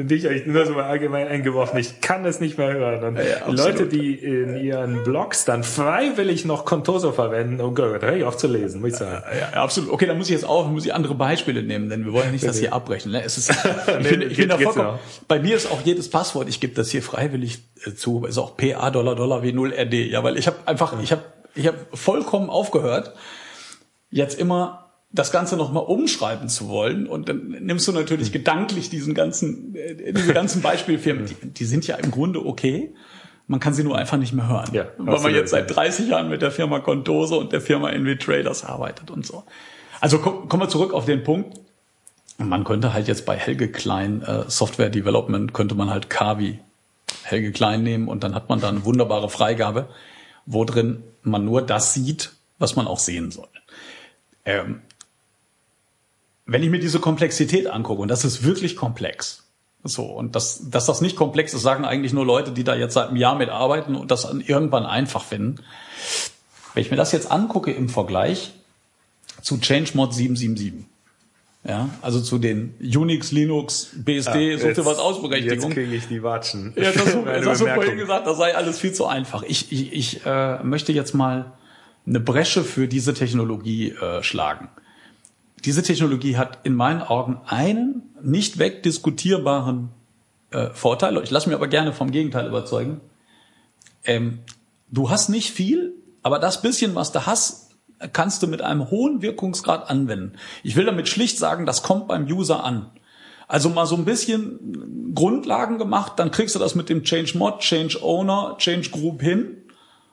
dich, 0.07 0.25
ich 0.25 0.45
nur 0.45 0.65
so 0.65 0.73
mal 0.73 0.83
allgemein 0.83 1.27
eingeworfen. 1.27 1.79
Ich 1.79 2.01
kann 2.01 2.25
es 2.25 2.39
nicht 2.39 2.57
mehr 2.57 2.73
hören. 2.73 3.03
Und 3.03 3.17
ja, 3.17 3.49
Leute, 3.49 3.87
die 3.87 4.13
in 4.13 4.55
ihren 4.57 5.03
Blogs 5.03 5.45
dann 5.45 5.63
freiwillig 5.63 6.45
noch 6.45 6.65
Contoso 6.65 7.11
verwenden, 7.11 7.59
oh 7.61 7.71
Gott, 7.71 8.03
da 8.03 8.07
höre 8.07 8.17
ich 8.17 8.23
auf 8.23 8.37
zu 8.37 8.47
lesen, 8.47 8.81
muss 8.81 8.91
ich 8.91 8.97
sagen. 8.97 9.23
Ja, 9.39 9.61
absolut. 9.61 9.91
Okay, 9.91 10.05
dann 10.05 10.17
muss 10.17 10.27
ich 10.27 10.33
jetzt 10.33 10.45
auf, 10.45 10.67
muss 10.67 10.85
ich 10.85 10.93
andere 10.93 11.15
Beispiele 11.15 11.63
nehmen, 11.63 11.89
denn 11.89 12.05
wir 12.05 12.13
wollen 12.13 12.31
nicht 12.31 12.45
das 12.45 12.59
hier 12.59 12.73
abbrechen. 12.73 13.11
Ne? 13.11 13.23
Es 13.23 13.37
ist, 13.37 13.49
ich 13.99 14.09
bin, 14.09 14.21
ich 14.21 14.37
bin 14.37 14.49
da 14.49 14.57
vollkommen, 14.57 14.99
bei 15.27 15.39
mir 15.39 15.55
ist 15.55 15.71
auch 15.71 15.81
jedes 15.83 16.09
Passwort, 16.09 16.49
ich 16.49 16.59
gebe 16.59 16.73
das 16.75 16.91
hier 16.91 17.01
freiwillig 17.01 17.59
äh, 17.59 17.62
zu, 17.95 18.25
ist 18.25 18.37
auch 18.37 18.57
PA 18.57 18.91
Dollar 18.91 19.15
Dollar 19.15 19.43
wie 19.43 19.53
0 19.53 19.73
RD. 19.73 19.93
Ja, 19.93 20.23
weil 20.23 20.37
ich 20.37 20.47
habe 20.47 20.57
einfach, 20.65 21.01
ich 21.01 21.11
habe 21.11 21.23
ich 21.55 21.67
habe 21.67 21.77
vollkommen 21.93 22.49
aufgehört, 22.49 23.13
jetzt 24.09 24.39
immer 24.39 24.91
das 25.11 25.31
Ganze 25.31 25.57
nochmal 25.57 25.83
umschreiben 25.83 26.49
zu 26.49 26.67
wollen. 26.69 27.07
Und 27.07 27.29
dann 27.29 27.49
nimmst 27.61 27.87
du 27.87 27.91
natürlich 27.91 28.29
mhm. 28.29 28.33
gedanklich 28.33 28.89
diesen 28.89 29.13
ganzen, 29.13 29.75
äh, 29.75 30.11
diese 30.11 30.33
ganzen 30.33 30.61
Beispielfirmen, 30.63 31.27
die, 31.27 31.35
die 31.49 31.65
sind 31.65 31.85
ja 31.87 31.95
im 31.95 32.11
Grunde 32.11 32.45
okay. 32.45 32.93
Man 33.45 33.59
kann 33.59 33.73
sie 33.73 33.83
nur 33.83 33.97
einfach 33.97 34.17
nicht 34.17 34.33
mehr 34.33 34.47
hören. 34.47 34.69
Ja, 34.71 34.87
weil 34.97 35.19
man 35.19 35.35
jetzt 35.35 35.51
seit 35.51 35.73
30 35.73 36.09
Jahren 36.09 36.29
mit 36.29 36.41
der 36.41 36.49
Firma 36.49 36.79
Contoso 36.79 37.37
und 37.37 37.51
der 37.51 37.61
Firma 37.61 37.91
NV 37.91 38.17
Traders 38.17 38.63
arbeitet 38.63 39.11
und 39.11 39.25
so. 39.25 39.43
Also 39.99 40.19
kommen 40.19 40.61
wir 40.61 40.69
zurück 40.69 40.93
auf 40.93 41.05
den 41.05 41.23
Punkt. 41.23 41.59
Man 42.37 42.63
könnte 42.63 42.93
halt 42.93 43.07
jetzt 43.07 43.25
bei 43.25 43.35
Helge 43.35 43.69
Klein 43.69 44.21
äh, 44.21 44.49
Software 44.49 44.89
Development 44.89 45.53
könnte 45.53 45.75
man 45.75 45.89
halt 45.89 46.09
Kavi 46.09 46.59
Helge 47.23 47.51
Klein 47.51 47.83
nehmen 47.83 48.07
und 48.07 48.23
dann 48.23 48.35
hat 48.35 48.49
man 48.49 48.59
da 48.59 48.69
eine 48.69 48.85
wunderbare 48.85 49.29
Freigabe, 49.29 49.89
wo 50.45 50.65
drin 50.65 51.03
man 51.21 51.45
nur 51.45 51.61
das 51.61 51.93
sieht, 51.93 52.33
was 52.59 52.75
man 52.75 52.87
auch 52.87 52.99
sehen 52.99 53.31
soll. 53.31 53.47
Ähm, 54.45 54.81
wenn 56.45 56.63
ich 56.63 56.69
mir 56.69 56.79
diese 56.79 56.99
Komplexität 56.99 57.67
angucke, 57.67 58.01
und 58.01 58.09
das 58.09 58.25
ist 58.25 58.43
wirklich 58.43 58.75
komplex, 58.75 59.43
so, 59.83 60.05
und 60.05 60.35
das, 60.35 60.69
dass 60.69 60.85
das 60.85 61.01
nicht 61.01 61.17
komplex 61.17 61.53
ist, 61.53 61.61
sagen 61.61 61.83
eigentlich 61.83 62.13
nur 62.13 62.25
Leute, 62.25 62.51
die 62.51 62.63
da 62.63 62.73
jetzt 62.73 62.93
seit 62.93 63.09
einem 63.09 63.17
Jahr 63.17 63.35
mitarbeiten 63.35 63.95
und 63.95 64.11
das 64.11 64.23
irgendwann 64.23 64.85
einfach 64.85 65.25
finden. 65.25 65.61
Wenn 66.73 66.83
ich 66.83 66.91
mir 66.91 66.97
das 66.97 67.11
jetzt 67.11 67.29
angucke 67.29 67.71
im 67.71 67.89
Vergleich 67.89 68.53
zu 69.41 69.59
ChangeMod 69.59 70.13
777, 70.13 70.85
ja, 71.65 71.89
also 72.01 72.19
zu 72.19 72.39
den 72.39 72.75
Unix, 72.81 73.31
Linux, 73.31 73.91
BSD, 73.95 74.51
ja, 74.51 74.57
so 74.57 74.67
viel 74.67 74.85
was 74.85 74.97
Ausberechtigung. 74.97 75.69
Jetzt 75.69 75.73
kriege 75.73 75.95
ich 75.95 76.07
die 76.07 76.21
Watschen. 76.21 76.73
Ja, 76.75 76.91
das, 76.91 77.05
das 77.25 77.45
hast 77.45 77.61
du 77.61 77.67
vorhin 77.67 77.97
gesagt, 77.97 78.27
das 78.27 78.37
sei 78.37 78.55
alles 78.55 78.79
viel 78.79 78.91
zu 78.91 79.05
einfach. 79.05 79.43
Ich, 79.43 79.71
ich, 79.71 79.93
ich 79.93 80.25
äh, 80.25 80.61
möchte 80.63 80.91
jetzt 80.91 81.13
mal 81.13 81.53
eine 82.05 82.19
Bresche 82.19 82.65
für 82.65 82.89
diese 82.89 83.13
Technologie 83.13 83.91
äh, 83.91 84.21
schlagen. 84.23 84.67
Diese 85.63 85.83
Technologie 85.83 86.35
hat 86.35 86.59
in 86.63 86.75
meinen 86.75 87.01
Augen 87.01 87.39
einen 87.45 88.03
nicht 88.21 88.59
wegdiskutierbaren 88.59 89.89
äh, 90.51 90.67
Vorteil. 90.71 91.17
Ich 91.23 91.31
lasse 91.31 91.47
mich 91.47 91.55
aber 91.55 91.69
gerne 91.69 91.93
vom 91.93 92.11
Gegenteil 92.11 92.45
überzeugen. 92.45 92.99
Ähm, 94.03 94.39
du 94.91 95.09
hast 95.09 95.29
nicht 95.29 95.51
viel, 95.51 95.93
aber 96.23 96.39
das 96.39 96.61
bisschen, 96.61 96.93
was 96.95 97.13
du 97.13 97.25
hast, 97.25 97.62
kannst 98.11 98.43
du 98.43 98.47
mit 98.47 98.61
einem 98.61 98.89
hohen 98.89 99.21
Wirkungsgrad 99.21 99.89
anwenden. 99.89 100.33
Ich 100.63 100.75
will 100.75 100.85
damit 100.85 101.07
schlicht 101.07 101.37
sagen, 101.37 101.65
das 101.65 101.83
kommt 101.83 102.07
beim 102.07 102.25
User 102.25 102.63
an. 102.63 102.89
Also 103.47 103.69
mal 103.69 103.85
so 103.85 103.95
ein 103.95 104.05
bisschen 104.05 105.13
Grundlagen 105.13 105.77
gemacht, 105.77 106.13
dann 106.17 106.31
kriegst 106.31 106.55
du 106.55 106.59
das 106.59 106.75
mit 106.75 106.89
dem 106.89 107.03
Change 107.03 107.37
Mod, 107.37 107.59
Change 107.59 108.01
Owner, 108.01 108.55
Change 108.57 108.89
Group 108.89 109.21
hin 109.21 109.57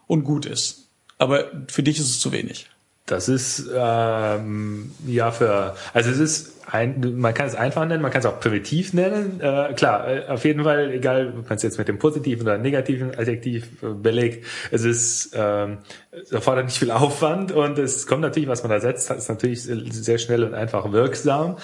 und 0.07 0.25
gut 0.25 0.47
ist. 0.47 0.89
Aber 1.19 1.45
für 1.69 1.83
dich 1.83 1.99
ist 1.99 2.11
es 2.11 2.21
zu 2.21 2.33
wenig. 2.33 2.69
Das 3.07 3.29
ist 3.29 3.69
ähm, 3.75 4.93
ja 5.07 5.33
für 5.33 5.75
also 5.93 6.11
es 6.11 6.19
ist 6.19 6.60
ein, 6.73 7.19
man 7.19 7.35
kann 7.35 7.47
es 7.47 7.55
einfach 7.55 7.87
nennen, 7.87 8.03
man 8.03 8.11
kann 8.11 8.21
es 8.21 8.27
auch 8.27 8.41
primitiv 8.41 8.93
nennen. 8.93 9.41
Äh, 9.41 9.75
klar, 9.75 10.09
äh, 10.09 10.29
auf 10.29 10.45
jeden 10.45 10.65
Fall, 10.65 10.93
egal, 10.93 11.35
ob 11.39 11.49
man 11.49 11.57
es 11.57 11.63
jetzt 11.63 11.79
mit 11.79 11.89
dem 11.89 11.99
positiven 11.99 12.43
oder 12.43 12.59
negativen 12.59 13.17
Adjektiv 13.17 13.83
äh, 13.83 13.89
belegt, 13.89 14.47
es 14.71 14.85
ist, 14.85 15.33
ähm, 15.35 15.79
es 16.11 16.33
erfordert 16.33 16.67
nicht 16.67 16.79
viel 16.79 16.91
Aufwand 16.91 17.53
und 17.53 17.79
es 17.79 18.07
kommt 18.07 18.23
natürlich, 18.23 18.49
was 18.49 18.63
man 18.63 18.71
da 18.71 18.81
setzt, 18.81 19.11
ist 19.11 19.29
natürlich 19.29 19.63
sehr 19.63 20.19
schnell 20.19 20.45
und 20.45 20.55
einfach 20.55 20.93
wirksam. 20.93 21.57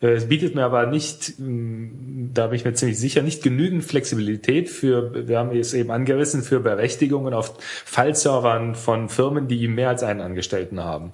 Äh, 0.00 0.12
es 0.12 0.28
bietet 0.28 0.54
mir 0.54 0.64
aber 0.64 0.86
nicht, 0.86 1.38
mm, 1.38 2.32
da 2.32 2.46
bin 2.46 2.56
ich 2.56 2.64
mir 2.64 2.74
ziemlich 2.74 2.98
sicher, 2.98 3.22
nicht 3.22 3.42
genügend 3.42 3.84
Flexibilität 3.84 4.68
für, 4.68 5.28
wir 5.28 5.38
haben 5.38 5.56
es 5.56 5.74
eben 5.74 5.90
angerissen, 5.90 6.42
für 6.42 6.60
Berechtigungen 6.60 7.34
auf 7.34 7.54
Fallservern 7.84 8.74
von 8.74 9.08
Firmen, 9.08 9.48
die 9.48 9.68
mehr 9.68 9.90
als 9.90 10.02
einen 10.02 10.20
Angestellten 10.20 10.82
haben. 10.82 11.12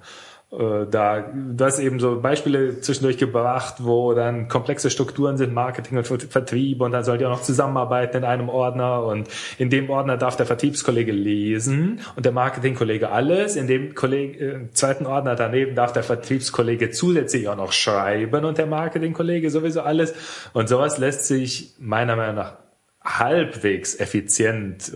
Äh, 0.52 0.86
da 0.90 1.32
das 1.56 1.78
eben 1.78 2.00
so 2.00 2.20
Beispiele 2.20 2.80
zwischendurch 2.80 3.18
gebracht, 3.18 3.76
wo 3.78 4.14
dann 4.14 4.48
komplexe 4.48 4.90
Strukturen 4.90 5.36
sind, 5.36 5.54
Marketing 5.54 5.98
und 5.98 6.06
Vertrieb 6.06 6.80
und 6.80 6.90
dann 6.90 7.04
sollt 7.04 7.20
ihr 7.20 7.28
auch 7.28 7.36
noch 7.36 7.42
zusammenarbeiten 7.42 8.18
in 8.18 8.24
einem 8.24 8.48
Ordner 8.48 9.04
und 9.04 9.28
in 9.58 9.70
dem 9.70 9.88
Ordner 9.90 10.16
darf 10.16 10.36
der 10.36 10.46
Vertriebskollege 10.46 11.12
lesen 11.12 12.00
und 12.16 12.24
der 12.24 12.32
Marketingkollege 12.32 13.10
alles, 13.10 13.54
in 13.54 13.68
dem 13.68 13.94
Kollege, 13.94 14.44
äh, 14.44 14.72
zweiten 14.72 15.06
Ordner 15.06 15.36
daneben 15.36 15.76
darf 15.76 15.92
der 15.92 16.02
Vertriebskollege 16.02 16.90
zusätzlich 16.90 17.48
auch 17.48 17.56
noch 17.56 17.70
schreiben 17.70 18.44
und 18.44 18.58
der 18.58 18.66
Marketingkollege 18.66 19.50
sowieso 19.50 19.82
alles. 19.82 20.14
Und 20.52 20.68
sowas 20.68 20.98
lässt 20.98 21.26
sich 21.26 21.74
meiner 21.78 22.16
Meinung 22.16 22.34
nach 22.34 22.54
halbwegs 23.02 23.94
effizient 23.94 24.92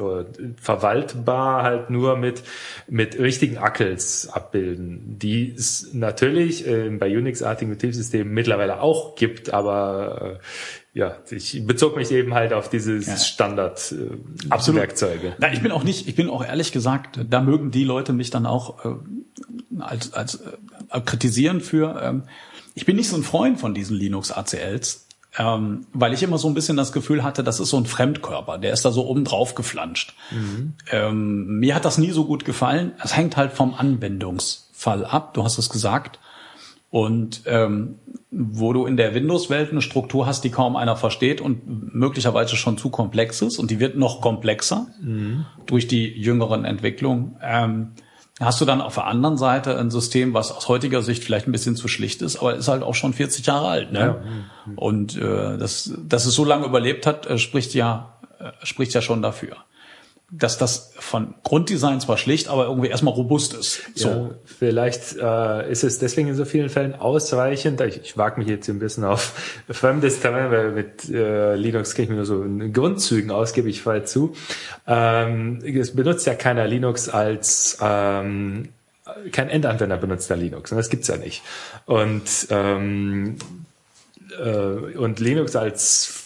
verwaltbar 0.60 1.62
halt 1.62 1.88
nur 1.88 2.16
mit 2.16 2.42
mit 2.86 3.18
richtigen 3.18 3.56
Ackels 3.56 4.28
abbilden, 4.28 5.18
die 5.18 5.54
es 5.56 5.94
natürlich 5.94 6.66
äh, 6.66 6.90
bei 6.90 7.16
Unix-artigen 7.16 7.70
Betriebssystemen 7.70 8.32
mittlerweile 8.32 8.80
auch 8.80 9.14
gibt, 9.14 9.54
aber 9.54 10.38
äh, 10.40 10.98
ja, 10.98 11.16
ich 11.30 11.66
bezog 11.66 11.96
mich 11.96 12.12
eben 12.12 12.34
halt 12.34 12.52
auf 12.52 12.68
dieses 12.68 13.06
ja. 13.06 13.16
Standard 13.16 13.92
äh, 13.92 14.74
Werkzeuge. 14.74 15.34
Na, 15.38 15.52
ich 15.52 15.60
bin 15.60 15.72
auch 15.72 15.82
nicht, 15.82 16.06
ich 16.06 16.14
bin 16.14 16.28
auch 16.28 16.44
ehrlich 16.44 16.72
gesagt, 16.72 17.18
da 17.28 17.40
mögen 17.40 17.70
die 17.70 17.84
Leute 17.84 18.12
mich 18.12 18.30
dann 18.30 18.46
auch 18.46 18.84
äh, 18.84 18.90
als 19.80 20.12
als 20.12 20.42
äh, 20.90 21.00
kritisieren 21.00 21.60
für 21.60 22.00
ähm, 22.02 22.22
ich 22.76 22.86
bin 22.86 22.96
nicht 22.96 23.08
so 23.08 23.16
ein 23.16 23.22
Freund 23.22 23.60
von 23.60 23.72
diesen 23.72 23.96
Linux-ACLs, 23.96 25.03
ähm, 25.38 25.86
weil 25.92 26.12
ich 26.12 26.22
immer 26.22 26.38
so 26.38 26.48
ein 26.48 26.54
bisschen 26.54 26.76
das 26.76 26.92
Gefühl 26.92 27.22
hatte, 27.22 27.42
das 27.42 27.60
ist 27.60 27.70
so 27.70 27.76
ein 27.76 27.86
Fremdkörper, 27.86 28.58
der 28.58 28.72
ist 28.72 28.84
da 28.84 28.92
so 28.92 29.06
oben 29.06 29.24
drauf 29.24 29.54
geflanscht. 29.54 30.14
Mhm. 30.30 30.74
Ähm, 30.90 31.58
mir 31.58 31.74
hat 31.74 31.84
das 31.84 31.98
nie 31.98 32.12
so 32.12 32.24
gut 32.24 32.44
gefallen. 32.44 32.92
Es 33.02 33.16
hängt 33.16 33.36
halt 33.36 33.52
vom 33.52 33.74
Anwendungsfall 33.74 35.04
ab, 35.04 35.34
du 35.34 35.42
hast 35.42 35.58
es 35.58 35.70
gesagt. 35.70 36.20
Und 36.90 37.42
ähm, 37.46 37.96
wo 38.30 38.72
du 38.72 38.86
in 38.86 38.96
der 38.96 39.14
Windows-Welt 39.14 39.72
eine 39.72 39.82
Struktur 39.82 40.26
hast, 40.26 40.42
die 40.44 40.50
kaum 40.50 40.76
einer 40.76 40.94
versteht 40.94 41.40
und 41.40 41.94
möglicherweise 41.94 42.54
schon 42.54 42.78
zu 42.78 42.88
komplex 42.90 43.42
ist 43.42 43.58
und 43.58 43.72
die 43.72 43.80
wird 43.80 43.96
noch 43.96 44.20
komplexer 44.20 44.86
mhm. 45.00 45.46
durch 45.66 45.88
die 45.88 46.06
jüngeren 46.06 46.64
Entwicklungen. 46.64 47.36
Ähm, 47.42 47.92
hast 48.44 48.60
du 48.60 48.64
dann 48.64 48.80
auf 48.80 48.94
der 48.94 49.06
anderen 49.06 49.36
Seite 49.36 49.78
ein 49.78 49.90
System, 49.90 50.34
was 50.34 50.52
aus 50.52 50.68
heutiger 50.68 51.02
Sicht 51.02 51.24
vielleicht 51.24 51.46
ein 51.46 51.52
bisschen 51.52 51.76
zu 51.76 51.88
schlicht 51.88 52.22
ist, 52.22 52.36
aber 52.36 52.54
ist 52.54 52.68
halt 52.68 52.82
auch 52.82 52.94
schon 52.94 53.12
40 53.12 53.46
Jahre 53.46 53.68
alt. 53.68 53.92
Ne? 53.92 54.00
Ja. 54.00 54.16
Und 54.76 55.16
äh, 55.16 55.58
dass, 55.58 55.92
dass 56.06 56.26
es 56.26 56.34
so 56.34 56.44
lange 56.44 56.66
überlebt 56.66 57.06
hat, 57.06 57.26
äh, 57.26 57.38
spricht 57.38 57.74
ja 57.74 58.14
äh, 58.38 58.50
spricht 58.62 58.94
ja 58.94 59.02
schon 59.02 59.22
dafür 59.22 59.56
dass 60.36 60.58
das 60.58 60.92
von 60.98 61.34
Grunddesign 61.44 62.00
zwar 62.00 62.18
schlicht, 62.18 62.48
aber 62.48 62.66
irgendwie 62.66 62.88
erstmal 62.88 63.14
robust 63.14 63.54
ist. 63.54 63.82
So. 63.94 64.08
Ja, 64.08 64.30
vielleicht 64.44 65.16
äh, 65.16 65.70
ist 65.70 65.84
es 65.84 65.98
deswegen 65.98 66.28
in 66.28 66.34
so 66.34 66.44
vielen 66.44 66.68
Fällen 66.68 66.94
ausreichend. 66.94 67.80
Ich, 67.82 68.00
ich 68.00 68.16
wage 68.16 68.40
mich 68.40 68.48
jetzt 68.48 68.68
ein 68.68 68.78
bisschen 68.78 69.04
auf 69.04 69.32
fremdes 69.70 70.20
Terrain, 70.20 70.50
weil 70.50 70.72
mit 70.72 71.08
äh, 71.08 71.54
Linux 71.54 71.94
kenne 71.94 72.04
ich 72.04 72.10
mir 72.10 72.16
nur 72.16 72.26
so 72.26 72.42
in 72.42 72.72
Grundzügen 72.72 73.30
aus, 73.30 73.52
gebe 73.52 73.68
ich 73.68 73.82
voll 73.82 74.04
zu. 74.04 74.34
Ähm, 74.86 75.62
es 75.64 75.94
benutzt 75.94 76.26
ja 76.26 76.34
keiner 76.34 76.66
Linux 76.66 77.08
als 77.08 77.78
ähm, 77.80 78.70
kein 79.32 79.48
Endanwender 79.48 79.98
benutzt 79.98 80.30
ja 80.30 80.36
Linux. 80.36 80.72
Und 80.72 80.78
das 80.78 80.88
gibt's 80.88 81.08
ja 81.08 81.16
nicht. 81.16 81.42
Und 81.86 82.48
ähm, 82.50 83.36
äh, 84.42 84.96
und 84.96 85.20
Linux 85.20 85.56
als 85.56 86.23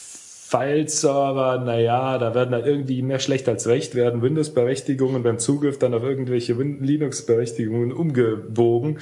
File-Server, 0.49 1.59
naja, 1.59 2.17
da 2.17 2.35
werden 2.35 2.53
dann 2.53 2.65
irgendwie 2.65 3.03
mehr 3.03 3.19
schlecht 3.19 3.47
als 3.51 3.67
recht, 3.67 3.95
werden 3.95 4.23
Windows-Berechtigungen 4.23 5.23
beim 5.23 5.39
Zugriff 5.39 5.79
dann 5.79 5.93
auf 5.93 6.03
irgendwelche 6.03 6.55
Linux-Berechtigungen 6.55 7.93
umgebogen, 7.93 8.99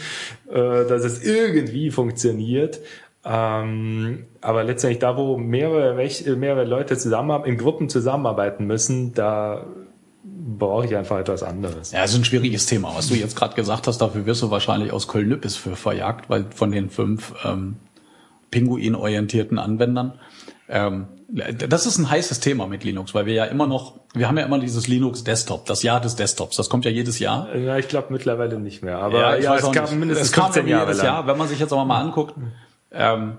äh, 0.48 0.54
dass 0.54 1.04
es 1.04 1.22
irgendwie 1.22 1.92
funktioniert. 1.92 2.80
Ähm, 3.24 4.24
aber 4.40 4.64
letztendlich 4.64 4.98
da, 4.98 5.16
wo 5.16 5.36
mehrere, 5.36 5.96
Rech 5.96 6.26
mehrere 6.26 6.64
Leute 6.64 6.98
zusammen 6.98 7.44
in 7.44 7.58
Gruppen 7.58 7.88
zusammenarbeiten 7.88 8.66
müssen, 8.66 9.14
da 9.14 9.66
brauche 10.24 10.86
ich 10.86 10.96
einfach 10.96 11.20
etwas 11.20 11.44
anderes. 11.44 11.92
Ja, 11.92 12.02
es 12.02 12.10
ist 12.10 12.18
ein 12.18 12.24
schwieriges 12.24 12.66
Thema. 12.66 12.92
Was 12.96 13.06
du 13.06 13.14
jetzt 13.14 13.36
gerade 13.36 13.54
gesagt 13.54 13.86
hast, 13.86 13.98
dafür 13.98 14.26
wirst 14.26 14.42
du 14.42 14.50
wahrscheinlich 14.50 14.92
aus 14.92 15.06
Köln-Nüppes 15.06 15.54
für 15.54 15.76
verjagt, 15.76 16.28
weil 16.28 16.46
von 16.52 16.72
den 16.72 16.90
fünf 16.90 17.34
ähm, 17.44 17.76
Pinguin-orientierten 18.50 19.60
Anwendern 19.60 20.14
ähm, 20.68 21.06
das 21.28 21.86
ist 21.86 21.98
ein 21.98 22.08
heißes 22.08 22.40
Thema 22.40 22.66
mit 22.66 22.84
Linux, 22.84 23.14
weil 23.14 23.26
wir 23.26 23.34
ja 23.34 23.44
immer 23.46 23.66
noch, 23.66 23.98
wir 24.14 24.28
haben 24.28 24.38
ja 24.38 24.44
immer 24.44 24.60
dieses 24.60 24.86
Linux 24.86 25.24
Desktop, 25.24 25.66
das 25.66 25.82
Jahr 25.82 26.00
des 26.00 26.14
Desktops. 26.14 26.56
Das 26.56 26.70
kommt 26.70 26.84
ja 26.84 26.90
jedes 26.90 27.18
Jahr. 27.18 27.54
Ja, 27.56 27.76
ich 27.78 27.88
glaube 27.88 28.12
mittlerweile 28.12 28.60
nicht 28.60 28.82
mehr. 28.82 28.98
Aber 28.98 29.18
ja, 29.18 29.36
ja 29.36 29.56
es 29.56 29.72
kam 29.72 29.98
mindestens 29.98 30.28
es 30.28 30.32
kam 30.32 30.52
15 30.52 30.68
Jahre 30.68 30.86
jedes 30.86 30.98
lang. 30.98 31.06
Jahr. 31.06 31.26
Wenn 31.26 31.36
man 31.36 31.48
sich 31.48 31.58
jetzt 31.58 31.72
aber 31.72 31.84
mal 31.84 32.00
anguckt, 32.00 32.34
ähm, 32.92 33.38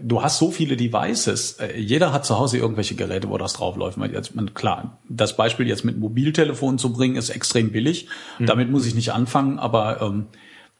du 0.00 0.22
hast 0.22 0.38
so 0.38 0.50
viele 0.50 0.76
Devices. 0.76 1.58
Äh, 1.60 1.78
jeder 1.78 2.12
hat 2.12 2.26
zu 2.26 2.38
Hause 2.38 2.58
irgendwelche 2.58 2.96
Geräte, 2.96 3.28
wo 3.28 3.38
das 3.38 3.52
draufläuft. 3.52 3.98
Jetzt, 4.12 4.34
man, 4.34 4.52
klar, 4.52 4.98
das 5.08 5.36
Beispiel 5.36 5.68
jetzt 5.68 5.84
mit 5.84 5.98
Mobiltelefon 5.98 6.78
zu 6.78 6.92
bringen, 6.92 7.16
ist 7.16 7.30
extrem 7.30 7.70
billig. 7.70 8.08
Mhm. 8.38 8.46
Damit 8.46 8.70
muss 8.70 8.86
ich 8.86 8.94
nicht 8.94 9.12
anfangen, 9.12 9.58
aber 9.58 10.02
ähm, 10.02 10.26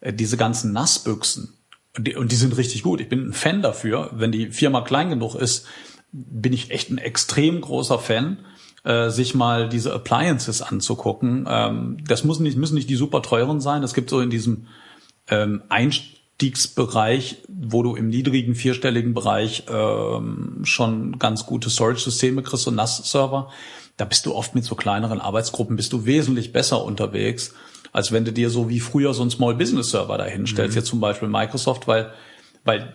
diese 0.05 0.37
ganzen 0.37 0.73
Nassbüchsen, 0.73 1.55
und 1.97 2.07
die, 2.07 2.17
und 2.17 2.33
die 2.33 2.37
sind 2.37 2.57
richtig 2.57 2.83
gut. 2.83 3.01
Ich 3.01 3.09
bin 3.09 3.29
ein 3.29 3.33
Fan 3.33 3.63
dafür. 3.63 4.11
Wenn 4.13 4.33
die 4.33 4.51
Firma 4.51 4.81
klein 4.81 5.11
genug 5.11 5.35
ist, 5.35 5.67
bin 6.13 6.53
ich 6.53 6.71
echt 6.71 6.91
ein 6.91 6.99
extrem 6.99 7.61
großer 7.61 7.99
Fan, 7.99 8.39
äh, 8.85 9.11
sich 9.11 9.35
mal 9.35 9.69
diese 9.69 9.93
Appliances 9.93 10.63
anzugucken. 10.63 11.47
Ähm, 11.49 11.99
das 12.07 12.25
muss 12.25 12.41
nicht, 12.41 12.57
müssen 12.57 12.75
nicht 12.75 12.89
die 12.89 12.97
super 12.97 13.23
teuren 13.23 13.61
sein. 13.61 13.83
Es 13.83 13.95
gibt 13.95 14.11
so 14.11 14.21
in 14.21 14.31
diesem 14.31 14.69
ähm, 15.29 15.63
Einstiegsbereich, 15.69 17.43
wo 17.49 17.83
du 17.83 17.95
im 17.95 18.09
niedrigen 18.09 18.55
vierstelligen 18.55 19.13
Bereich 19.13 19.65
ähm, 19.69 20.61
schon 20.65 21.19
ganz 21.19 21.47
gute 21.47 21.69
Storage-Systeme 21.69 22.43
kriegst 22.43 22.67
und 22.69 22.77
NAS-Server. 22.77 23.51
Da 23.99 24.05
bist 24.07 24.25
du 24.25 24.35
oft 24.35 24.55
mit 24.55 24.65
so 24.65 24.75
kleineren 24.75 25.21
Arbeitsgruppen 25.21 25.77
bist 25.77 25.93
du 25.93 26.07
wesentlich 26.07 26.53
besser 26.53 26.83
unterwegs 26.83 27.55
als 27.93 28.11
wenn 28.11 28.25
du 28.25 28.33
dir 28.33 28.51
so 28.51 28.69
wie 28.69 28.81
früher 28.81 29.15
so 29.15 29.23
ein 29.23 29.31
Small 29.31 29.55
Business 29.55 29.91
Server 29.91 30.19
dahinstellst, 30.19 30.75
mhm. 30.75 30.81
jetzt 30.81 30.89
zum 30.89 31.01
Beispiel 31.01 31.29
Microsoft, 31.29 31.87
weil, 31.87 32.13
weil 32.65 32.95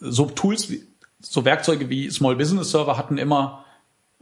so 0.00 0.26
Tools, 0.26 0.70
wie, 0.70 0.82
so 1.20 1.44
Werkzeuge 1.44 1.90
wie 1.90 2.10
Small 2.10 2.36
Business 2.36 2.70
Server 2.70 2.96
hatten 2.96 3.18
immer 3.18 3.64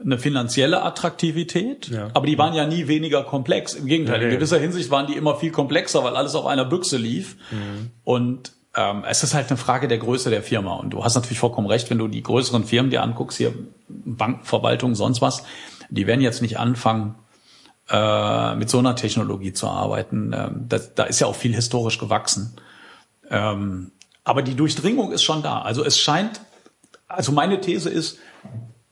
eine 0.03 0.17
finanzielle 0.17 0.81
Attraktivität, 0.81 1.87
ja. 1.87 2.09
aber 2.13 2.25
die 2.25 2.37
waren 2.37 2.53
ja 2.53 2.67
nie 2.67 2.87
weniger 2.87 3.23
komplex. 3.23 3.75
Im 3.75 3.85
Gegenteil, 3.85 4.17
okay. 4.17 4.25
in 4.25 4.31
gewisser 4.31 4.59
Hinsicht 4.59 4.91
waren 4.91 5.07
die 5.07 5.13
immer 5.13 5.35
viel 5.35 5.51
komplexer, 5.51 6.03
weil 6.03 6.17
alles 6.17 6.35
auf 6.35 6.45
einer 6.45 6.65
Büchse 6.65 6.97
lief. 6.97 7.37
Mhm. 7.51 7.91
Und 8.03 8.51
ähm, 8.75 9.03
es 9.07 9.23
ist 9.23 9.33
halt 9.33 9.49
eine 9.49 9.57
Frage 9.57 9.87
der 9.87 9.97
Größe 9.97 10.29
der 10.29 10.43
Firma. 10.43 10.75
Und 10.75 10.89
du 10.89 11.03
hast 11.03 11.15
natürlich 11.15 11.39
vollkommen 11.39 11.67
recht, 11.67 11.89
wenn 11.89 11.97
du 11.97 12.09
die 12.09 12.23
größeren 12.23 12.65
Firmen 12.65 12.91
dir 12.91 13.03
anguckst, 13.03 13.37
hier 13.37 13.53
Bankenverwaltung, 13.87 14.95
sonst 14.95 15.21
was, 15.21 15.43
die 15.89 16.07
werden 16.07 16.21
jetzt 16.21 16.41
nicht 16.41 16.59
anfangen, 16.59 17.15
äh, 17.89 18.55
mit 18.55 18.69
so 18.69 18.79
einer 18.79 18.95
Technologie 18.95 19.53
zu 19.53 19.67
arbeiten. 19.67 20.33
Ähm, 20.33 20.65
das, 20.67 20.93
da 20.95 21.03
ist 21.03 21.19
ja 21.19 21.27
auch 21.27 21.35
viel 21.35 21.53
historisch 21.53 21.99
gewachsen. 21.99 22.55
Ähm, 23.29 23.91
aber 24.23 24.41
die 24.41 24.55
Durchdringung 24.55 25.11
ist 25.11 25.23
schon 25.23 25.43
da. 25.43 25.61
Also 25.61 25.83
es 25.83 25.99
scheint, 25.99 26.41
also 27.07 27.31
meine 27.31 27.61
These 27.61 27.89
ist, 27.89 28.17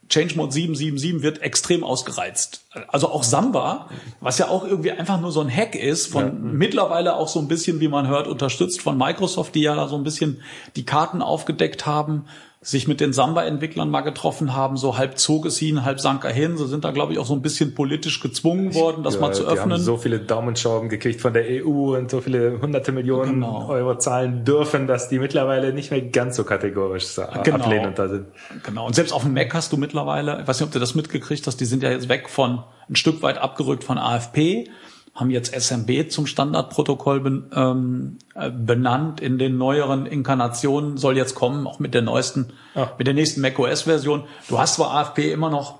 Change 0.09 0.35
Mode 0.35 0.51
777 0.51 1.23
wird 1.23 1.41
extrem 1.41 1.83
ausgereizt. 1.83 2.65
Also 2.87 3.09
auch 3.09 3.23
Samba, 3.23 3.89
was 4.19 4.37
ja 4.37 4.47
auch 4.47 4.63
irgendwie 4.63 4.91
einfach 4.91 5.19
nur 5.19 5.31
so 5.31 5.41
ein 5.41 5.49
Hack 5.49 5.73
ist, 5.73 6.07
von 6.07 6.23
ja. 6.25 6.31
mittlerweile 6.31 7.15
auch 7.15 7.27
so 7.27 7.39
ein 7.39 7.47
bisschen, 7.47 7.79
wie 7.79 7.87
man 7.87 8.07
hört, 8.07 8.27
unterstützt 8.27 8.81
von 8.81 8.97
Microsoft, 8.97 9.55
die 9.55 9.61
ja 9.61 9.75
da 9.75 9.87
so 9.87 9.95
ein 9.95 10.03
bisschen 10.03 10.41
die 10.75 10.85
Karten 10.85 11.23
aufgedeckt 11.23 11.87
haben 11.87 12.25
sich 12.63 12.87
mit 12.87 13.01
den 13.01 13.11
Samba-Entwicklern 13.11 13.89
mal 13.89 14.01
getroffen 14.01 14.55
haben, 14.55 14.77
so 14.77 14.97
halb 14.97 15.17
zog 15.17 15.45
es 15.45 15.57
hin, 15.57 15.83
halb 15.83 15.99
sank 15.99 16.23
er 16.23 16.31
hin. 16.31 16.57
Sie 16.57 16.65
sind 16.65 16.85
da, 16.85 16.91
glaube 16.91 17.11
ich, 17.11 17.19
auch 17.19 17.25
so 17.25 17.33
ein 17.33 17.41
bisschen 17.41 17.75
politisch 17.75 18.21
gezwungen 18.21 18.73
worden, 18.73 19.03
das 19.03 19.15
ja, 19.15 19.19
mal 19.19 19.33
zu 19.33 19.43
öffnen. 19.43 19.69
Die 19.69 19.73
haben 19.75 19.81
so 19.81 19.97
viele 19.97 20.19
Daumenschrauben 20.19 20.87
gekriegt 20.87 21.19
von 21.19 21.33
der 21.33 21.43
EU 21.45 21.97
und 21.97 22.09
so 22.09 22.21
viele 22.21 22.61
hunderte 22.61 22.93
Millionen 22.93 23.33
genau. 23.33 23.67
Euro 23.67 23.97
zahlen 23.97 24.45
dürfen, 24.45 24.87
dass 24.87 25.09
die 25.09 25.19
mittlerweile 25.19 25.73
nicht 25.73 25.91
mehr 25.91 26.01
ganz 26.01 26.37
so 26.37 26.45
kategorisch 26.45 27.15
genau. 27.43 27.57
ablehnend 27.57 27.99
da 27.99 28.07
sind. 28.07 28.27
Genau. 28.63 28.87
Und 28.87 28.95
selbst 28.95 29.11
auf 29.11 29.23
dem 29.23 29.33
Mac 29.33 29.53
hast 29.53 29.73
du 29.73 29.77
mittlerweile, 29.77 30.39
ich 30.41 30.47
weiß 30.47 30.61
nicht, 30.61 30.67
ob 30.67 30.73
du 30.73 30.79
das 30.79 30.95
mitgekriegt 30.95 31.45
hast, 31.45 31.57
die 31.57 31.65
sind 31.65 31.83
ja 31.83 31.91
jetzt 31.91 32.07
weg 32.07 32.29
von, 32.29 32.63
ein 32.89 32.95
Stück 32.95 33.21
weit 33.21 33.37
abgerückt 33.37 33.83
von 33.83 33.97
AFP 33.97 34.69
haben 35.15 35.29
jetzt 35.29 35.53
SMB 35.53 36.09
zum 36.09 36.25
Standardprotokoll 36.25 37.19
ben, 37.19 37.45
ähm, 37.55 38.17
äh, 38.33 38.49
benannt 38.49 39.21
in 39.21 39.37
den 39.37 39.57
neueren 39.57 40.05
Inkarnationen, 40.05 40.97
soll 40.97 41.17
jetzt 41.17 41.35
kommen, 41.35 41.67
auch 41.67 41.79
mit 41.79 41.93
der 41.93 42.01
neuesten, 42.01 42.51
ja. 42.73 42.91
mit 42.97 43.05
der 43.05 43.13
nächsten 43.13 43.41
macOS-Version. 43.41 44.23
Du 44.49 44.59
hast 44.59 44.75
zwar 44.75 44.91
AFP 44.91 45.31
immer 45.31 45.51
noch, 45.51 45.79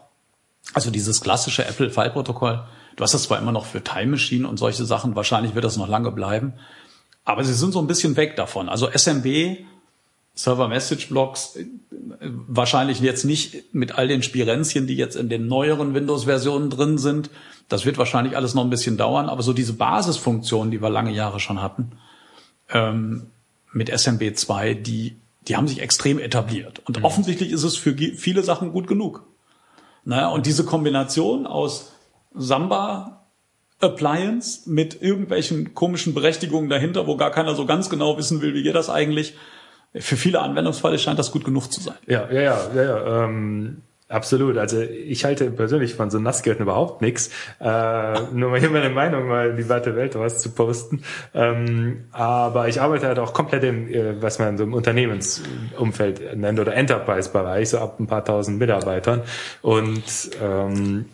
also 0.74 0.92
dieses 0.92 1.22
klassische 1.22 1.66
Apple-File-Protokoll, 1.66 2.64
du 2.96 3.04
hast 3.04 3.16
das 3.16 3.24
zwar 3.24 3.40
immer 3.40 3.52
noch 3.52 3.66
für 3.66 3.84
Time 3.84 4.12
Machine 4.12 4.48
und 4.48 4.58
solche 4.58 4.86
Sachen, 4.86 5.16
wahrscheinlich 5.16 5.56
wird 5.56 5.66
das 5.66 5.78
noch 5.78 5.88
lange 5.88 6.12
bleiben, 6.12 6.54
aber 7.26 7.44
sie 7.44 7.54
sind 7.54 7.72
so 7.72 7.80
ein 7.80 7.88
bisschen 7.88 8.16
weg 8.16 8.36
davon. 8.36 8.70
Also 8.70 8.88
SMB, 8.88 9.66
Server 10.36 10.68
Message 10.68 11.10
Blocks, 11.10 11.56
äh, 11.56 11.66
wahrscheinlich 12.48 13.00
jetzt 13.00 13.24
nicht 13.24 13.74
mit 13.74 13.98
all 13.98 14.08
den 14.08 14.22
Spirenzchen, 14.22 14.86
die 14.86 14.96
jetzt 14.96 15.16
in 15.16 15.30
den 15.30 15.48
neueren 15.48 15.96
Windows-Versionen 15.96 16.70
drin 16.70 17.00
sind, 17.00 17.32
das 17.70 17.86
wird 17.86 17.98
wahrscheinlich 17.98 18.36
alles 18.36 18.54
noch 18.54 18.64
ein 18.64 18.70
bisschen 18.70 18.98
dauern, 18.98 19.30
aber 19.30 19.42
so 19.42 19.54
diese 19.54 19.74
Basisfunktionen, 19.74 20.72
die 20.72 20.82
wir 20.82 20.90
lange 20.90 21.12
Jahre 21.12 21.40
schon 21.40 21.62
hatten, 21.62 21.94
ähm, 22.70 23.28
mit 23.72 23.92
SMB2, 23.92 24.76
die, 24.76 25.18
die 25.48 25.56
haben 25.56 25.68
sich 25.68 25.82
extrem 25.82 26.20
etabliert. 26.20 26.82
Und 26.86 27.00
mhm. 27.00 27.06
offensichtlich 27.06 27.52
ist 27.52 27.64
es 27.64 27.78
für 27.78 27.96
viele 27.96 28.44
Sachen 28.44 28.72
gut 28.72 28.88
genug. 28.88 29.26
Naja, 30.06 30.30
und 30.30 30.46
diese 30.46 30.66
Kombination 30.66 31.48
aus 31.48 31.94
Samba 32.34 33.24
Appliance 33.80 34.70
mit 34.70 35.02
irgendwelchen 35.02 35.74
komischen 35.74 36.14
Berechtigungen 36.14 36.70
dahinter, 36.70 37.08
wo 37.08 37.18
gar 37.18 37.32
keiner 37.32 37.56
so 37.56 37.66
ganz 37.66 37.90
genau 37.90 38.18
wissen 38.18 38.42
will, 38.42 38.54
wie 38.54 38.64
geht 38.64 38.76
das 38.76 38.90
eigentlich. 38.90 39.36
Für 39.96 40.18
viele 40.18 40.42
Anwendungsfälle 40.42 40.98
scheint 40.98 41.20
das 41.20 41.32
gut 41.32 41.44
genug 41.46 41.72
zu 41.72 41.82
sein. 41.82 41.98
Ja, 42.08 42.32
ja, 42.32 42.42
ja, 42.42 42.74
ja. 42.76 42.84
ja 42.84 43.26
ähm 43.26 43.84
Absolut. 44.10 44.58
Also 44.58 44.82
ich 44.82 45.26
halte 45.26 45.50
persönlich 45.50 45.96
von 45.96 46.12
so 46.12 46.20
Nassgeräten 46.20 46.64
überhaupt 46.64 47.02
nichts. 47.02 47.30
Äh, 47.60 48.22
nur 48.34 48.52
mal 48.52 48.60
hier 48.60 48.70
meine 48.70 48.90
Meinung 48.90 49.28
mal 49.28 49.56
die 49.56 49.68
weite 49.70 49.96
Welt 49.96 50.16
was 50.16 50.40
zu 50.40 50.52
posten. 50.52 51.04
Ähm, 51.34 52.06
aber 52.12 52.68
ich 52.68 52.82
arbeite 52.82 53.08
halt 53.08 53.18
auch 53.18 53.34
komplett 53.34 53.64
im, 53.64 53.88
äh, 53.88 54.22
was 54.22 54.40
man 54.40 54.58
so 54.58 54.66
im 54.66 54.74
Unternehmensumfeld 54.74 56.36
nennt 56.38 56.60
oder 56.60 56.76
Enterprise-Bereich, 56.76 57.70
so 57.70 57.80
ab 57.80 58.00
ein 58.00 58.08
paar 58.08 58.24
tausend 58.24 58.60
Mitarbeitern. 58.60 59.22
Und 59.62 60.04
ähm, 60.42 61.06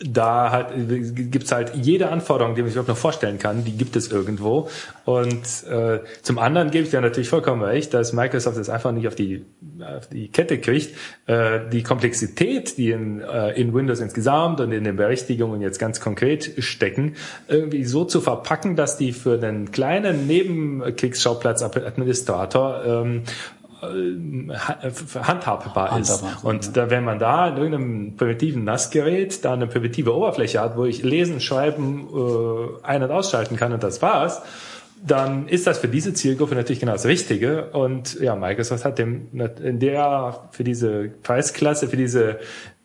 da 0.00 0.52
hat, 0.52 0.72
gibt's 0.76 1.50
halt 1.50 1.72
jede 1.74 2.10
Anforderung, 2.10 2.54
die 2.54 2.62
man 2.62 2.68
sich 2.68 2.76
überhaupt 2.76 2.88
noch 2.88 2.96
vorstellen 2.96 3.40
kann, 3.40 3.64
die 3.64 3.76
gibt 3.76 3.96
es 3.96 4.12
irgendwo. 4.12 4.68
Und 5.04 5.42
äh, 5.68 5.98
zum 6.22 6.38
anderen 6.38 6.70
gebe 6.70 6.84
ich 6.84 6.90
dir 6.90 7.00
natürlich 7.00 7.28
vollkommen 7.28 7.62
recht, 7.62 7.92
dass 7.94 8.12
Microsoft 8.12 8.58
es 8.58 8.68
einfach 8.68 8.92
nicht 8.92 9.08
auf 9.08 9.16
die, 9.16 9.44
auf 9.80 10.06
die 10.06 10.28
Kette 10.28 10.58
kriegt, 10.58 10.94
äh, 11.26 11.58
die 11.72 11.82
Komplexität, 11.82 12.78
die 12.78 12.92
in, 12.92 13.22
äh, 13.22 13.60
in 13.60 13.74
Windows 13.74 13.98
insgesamt 13.98 14.60
und 14.60 14.70
in 14.70 14.84
den 14.84 14.94
Berechtigungen 14.94 15.60
jetzt 15.60 15.80
ganz 15.80 16.00
konkret 16.00 16.52
stecken, 16.58 17.16
irgendwie 17.48 17.82
so 17.84 18.04
zu 18.04 18.20
verpacken, 18.20 18.76
dass 18.76 18.98
die 18.98 19.10
für 19.12 19.42
einen 19.42 19.72
kleinen 19.72 20.28
Nebenkriegsschauplatz-Administrator 20.28 22.84
ähm, 22.86 23.24
äh, 23.82 24.54
handhabbar 25.22 25.98
ist. 25.98 26.22
und 26.42 26.66
ja. 26.66 26.72
da, 26.72 26.90
wenn 26.90 27.04
man 27.04 27.18
da 27.18 27.48
in 27.48 27.56
irgendeinem 27.56 28.16
primitiven 28.16 28.64
NAS-Gerät 28.64 29.44
da 29.44 29.52
eine 29.52 29.66
primitive 29.66 30.14
Oberfläche 30.14 30.60
hat, 30.60 30.76
wo 30.76 30.84
ich 30.84 31.02
lesen, 31.02 31.40
schreiben, 31.40 32.08
äh, 32.12 32.86
ein- 32.86 33.02
und 33.02 33.10
ausschalten 33.10 33.56
kann 33.56 33.72
und 33.72 33.82
das 33.82 34.02
war's, 34.02 34.42
dann 35.06 35.48
ist 35.48 35.66
das 35.66 35.78
für 35.78 35.88
diese 35.88 36.12
Zielgruppe 36.12 36.54
natürlich 36.54 36.80
genau 36.80 36.92
das 36.92 37.06
Richtige. 37.06 37.70
Und 37.70 38.20
ja, 38.20 38.34
Microsoft 38.34 38.84
hat 38.84 38.98
dem 38.98 39.28
in 39.62 39.78
der 39.78 40.48
für 40.50 40.64
diese 40.64 41.10
Preisklasse, 41.22 41.88
für 41.88 41.96
diese 41.96 42.38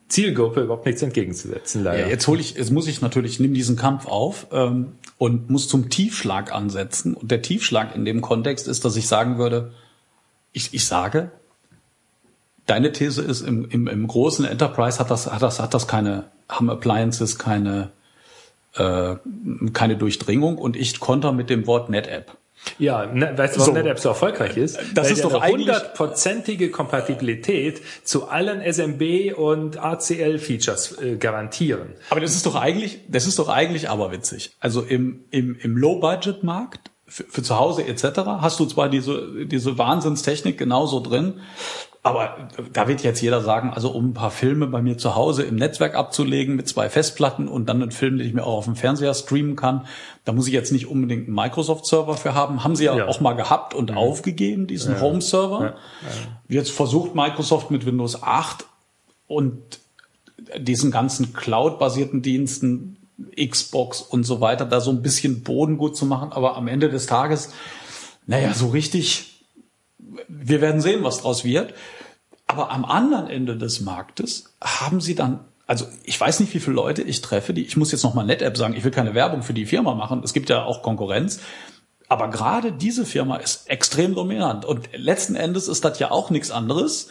Zielgruppe 0.09 0.61
überhaupt 0.61 0.85
nichts 0.85 1.01
entgegenzusetzen. 1.01 1.83
Leider. 1.83 2.03
Ja, 2.03 2.07
jetzt 2.07 2.27
hole 2.27 2.39
ich, 2.39 2.55
jetzt 2.55 2.71
muss 2.71 2.87
ich 2.87 3.01
natürlich, 3.01 3.39
nimm 3.39 3.53
diesen 3.53 3.75
Kampf 3.75 4.05
auf 4.05 4.47
ähm, 4.51 4.93
und 5.17 5.49
muss 5.49 5.67
zum 5.67 5.89
Tiefschlag 5.89 6.53
ansetzen. 6.53 7.15
Und 7.15 7.31
der 7.31 7.41
Tiefschlag 7.41 7.95
in 7.95 8.05
dem 8.05 8.21
Kontext 8.21 8.67
ist, 8.67 8.85
dass 8.85 8.95
ich 8.95 9.07
sagen 9.07 9.39
würde, 9.39 9.71
ich, 10.53 10.73
ich 10.73 10.85
sage, 10.85 11.31
deine 12.65 12.91
These 12.91 13.21
ist, 13.21 13.41
im, 13.41 13.69
im, 13.69 13.87
im 13.87 14.07
großen 14.07 14.45
Enterprise 14.45 14.99
hat 14.99 15.11
das, 15.11 15.31
hat 15.31 15.41
das, 15.41 15.59
hat 15.59 15.73
das 15.73 15.87
keine, 15.87 16.25
haben 16.47 16.69
Appliances 16.69 17.37
keine, 17.37 17.91
äh, 18.75 19.15
keine 19.73 19.97
Durchdringung 19.97 20.57
und 20.57 20.75
ich 20.77 20.99
konter 20.99 21.31
mit 21.31 21.49
dem 21.49 21.67
Wort 21.67 21.89
NetApp. 21.89 22.37
Ja, 22.79 23.05
ne, 23.05 23.33
weißt 23.35 23.55
du, 23.55 23.59
warum 23.59 23.75
so. 23.75 23.81
NetApp 23.81 23.99
so 23.99 24.09
erfolgreich 24.09 24.55
ist? 24.55 24.79
Das 24.93 25.07
Weil 25.07 25.13
ist 25.13 25.23
doch 25.25 25.41
eine 25.41 25.53
hundertprozentige 25.53 26.71
Kompatibilität 26.71 27.81
zu 28.03 28.29
allen 28.29 28.61
SMB 28.61 29.37
und 29.37 29.77
ACL-Features 29.77 31.01
äh, 31.01 31.15
garantieren. 31.17 31.89
Aber 32.09 32.21
das 32.21 32.35
ist 32.35 32.45
doch 32.45 32.55
eigentlich, 32.55 32.99
das 33.09 33.27
ist 33.27 33.37
doch 33.39 33.49
eigentlich 33.49 33.89
aberwitzig. 33.89 34.55
Also 34.61 34.81
im, 34.81 35.25
im, 35.31 35.57
im 35.59 35.75
Low-Budget-Markt 35.75 36.92
für, 37.13 37.25
für 37.25 37.43
zu 37.43 37.59
Hause 37.59 37.85
etc. 37.85 38.21
hast 38.41 38.59
du 38.59 38.65
zwar 38.65 38.89
diese, 38.89 39.45
diese 39.45 39.77
Wahnsinnstechnik 39.77 40.57
genauso 40.57 40.99
drin, 40.99 41.35
aber 42.01 42.49
da 42.73 42.87
wird 42.87 43.03
jetzt 43.03 43.21
jeder 43.21 43.41
sagen, 43.41 43.71
also 43.71 43.91
um 43.91 44.09
ein 44.09 44.13
paar 44.13 44.31
Filme 44.31 44.65
bei 44.65 44.81
mir 44.81 44.97
zu 44.97 45.15
Hause 45.15 45.43
im 45.43 45.55
Netzwerk 45.55 45.93
abzulegen 45.93 46.55
mit 46.55 46.67
zwei 46.67 46.89
Festplatten 46.89 47.47
und 47.47 47.69
dann 47.69 47.83
einen 47.83 47.91
Film, 47.91 48.17
den 48.17 48.27
ich 48.27 48.33
mir 48.33 48.43
auch 48.43 48.57
auf 48.57 48.65
dem 48.65 48.75
Fernseher 48.75 49.13
streamen 49.13 49.55
kann, 49.55 49.85
da 50.25 50.33
muss 50.33 50.47
ich 50.47 50.53
jetzt 50.53 50.71
nicht 50.71 50.87
unbedingt 50.87 51.27
einen 51.27 51.35
Microsoft-Server 51.35 52.15
für 52.17 52.33
haben. 52.33 52.63
Haben 52.63 52.75
sie 52.75 52.85
ja, 52.85 52.97
ja. 52.97 53.07
auch 53.07 53.21
mal 53.21 53.33
gehabt 53.33 53.75
und 53.75 53.91
mhm. 53.91 53.97
aufgegeben, 53.97 54.65
diesen 54.65 54.95
ja. 54.95 55.01
Home-Server. 55.01 55.61
Ja. 55.61 55.75
Jetzt 56.49 56.71
versucht 56.71 57.13
Microsoft 57.13 57.69
mit 57.69 57.85
Windows 57.85 58.23
8 58.23 58.65
und 59.27 59.61
diesen 60.57 60.89
ganzen 60.89 61.31
Cloud-basierten 61.31 62.23
Diensten 62.23 62.97
Xbox 63.35 64.01
und 64.01 64.23
so 64.23 64.41
weiter, 64.41 64.65
da 64.65 64.81
so 64.81 64.91
ein 64.91 65.01
bisschen 65.01 65.43
Boden 65.43 65.77
gut 65.77 65.95
zu 65.95 66.05
machen. 66.05 66.31
Aber 66.31 66.55
am 66.55 66.67
Ende 66.67 66.89
des 66.89 67.05
Tages, 67.05 67.53
naja, 68.25 68.53
so 68.53 68.69
richtig, 68.69 69.45
wir 70.27 70.61
werden 70.61 70.81
sehen, 70.81 71.03
was 71.03 71.21
draus 71.21 71.43
wird. 71.43 71.73
Aber 72.47 72.71
am 72.71 72.85
anderen 72.85 73.27
Ende 73.27 73.57
des 73.57 73.81
Marktes 73.81 74.53
haben 74.61 75.01
sie 75.01 75.15
dann, 75.15 75.39
also 75.65 75.85
ich 76.03 76.19
weiß 76.19 76.39
nicht, 76.39 76.53
wie 76.53 76.59
viele 76.59 76.75
Leute 76.75 77.01
ich 77.01 77.21
treffe, 77.21 77.53
die, 77.53 77.63
ich 77.63 77.77
muss 77.77 77.91
jetzt 77.91 78.03
nochmal 78.03 78.25
NetApp 78.25 78.57
sagen, 78.57 78.75
ich 78.75 78.83
will 78.83 78.91
keine 78.91 79.13
Werbung 79.13 79.43
für 79.43 79.53
die 79.53 79.65
Firma 79.65 79.95
machen, 79.95 80.21
es 80.23 80.33
gibt 80.33 80.49
ja 80.49 80.63
auch 80.63 80.81
Konkurrenz. 80.81 81.39
Aber 82.09 82.29
gerade 82.29 82.71
diese 82.71 83.05
Firma 83.05 83.37
ist 83.37 83.69
extrem 83.69 84.13
dominant. 84.13 84.65
Und 84.65 84.89
letzten 84.95 85.35
Endes 85.35 85.67
ist 85.67 85.83
das 85.85 85.97
ja 85.99 86.11
auch 86.11 86.29
nichts 86.29 86.51
anderes, 86.51 87.07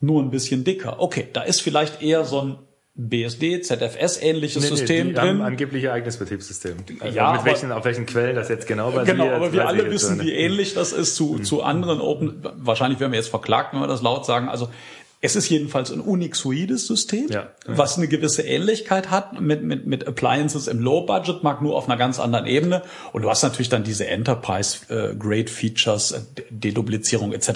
nur 0.00 0.22
ein 0.22 0.30
bisschen 0.30 0.64
dicker. 0.64 1.00
Okay, 1.00 1.28
da 1.32 1.42
ist 1.42 1.62
vielleicht 1.62 2.02
eher 2.02 2.24
so 2.24 2.42
ein 2.42 2.58
BSD, 2.98 3.60
ZFS 3.60 4.22
ähnliches 4.22 4.62
nee, 4.62 4.68
System 4.68 5.08
nee, 5.08 5.12
die 5.12 5.18
drin. 5.18 5.28
Haben 5.28 5.42
angeblich 5.42 5.82
ihr 5.82 5.92
eigenes 5.92 6.16
Betriebssystem. 6.16 6.76
Also 7.00 7.14
ja, 7.14 7.32
mit 7.32 7.44
welchen, 7.44 7.70
auf 7.70 7.84
welchen 7.84 8.06
Quellen 8.06 8.34
das 8.34 8.48
jetzt 8.48 8.66
genau 8.66 8.90
basiert. 8.90 9.18
Genau, 9.18 9.30
aber 9.30 9.52
wir 9.52 9.68
alle 9.68 9.90
wissen, 9.90 10.18
wie 10.22 10.32
ähnlich 10.32 10.72
das 10.72 10.92
ist 10.92 11.14
zu, 11.14 11.34
mhm. 11.34 11.44
zu 11.44 11.62
anderen 11.62 12.00
Open. 12.00 12.42
Wahrscheinlich 12.56 12.98
werden 12.98 13.12
wir 13.12 13.18
jetzt 13.18 13.28
verklagt, 13.28 13.74
wenn 13.74 13.80
wir 13.80 13.86
das 13.86 14.00
laut 14.00 14.24
sagen. 14.24 14.48
Also 14.48 14.70
es 15.20 15.36
ist 15.36 15.50
jedenfalls 15.50 15.92
ein 15.92 16.00
unixoides 16.00 16.86
System, 16.86 17.28
ja. 17.28 17.48
was 17.66 17.98
eine 17.98 18.08
gewisse 18.08 18.42
Ähnlichkeit 18.42 19.10
hat 19.10 19.38
mit, 19.40 19.62
mit, 19.62 19.86
mit 19.86 20.06
Appliances 20.06 20.66
im 20.66 20.78
Low-Budget, 20.78 21.42
mag 21.42 21.60
nur 21.60 21.76
auf 21.76 21.88
einer 21.88 21.98
ganz 21.98 22.18
anderen 22.18 22.46
Ebene. 22.46 22.82
Und 23.12 23.22
du 23.22 23.30
hast 23.30 23.42
natürlich 23.42 23.68
dann 23.68 23.84
diese 23.84 24.06
Enterprise-Great-Features, 24.06 26.12
äh, 26.12 26.20
Deduplizierung 26.50 27.34
etc. 27.34 27.50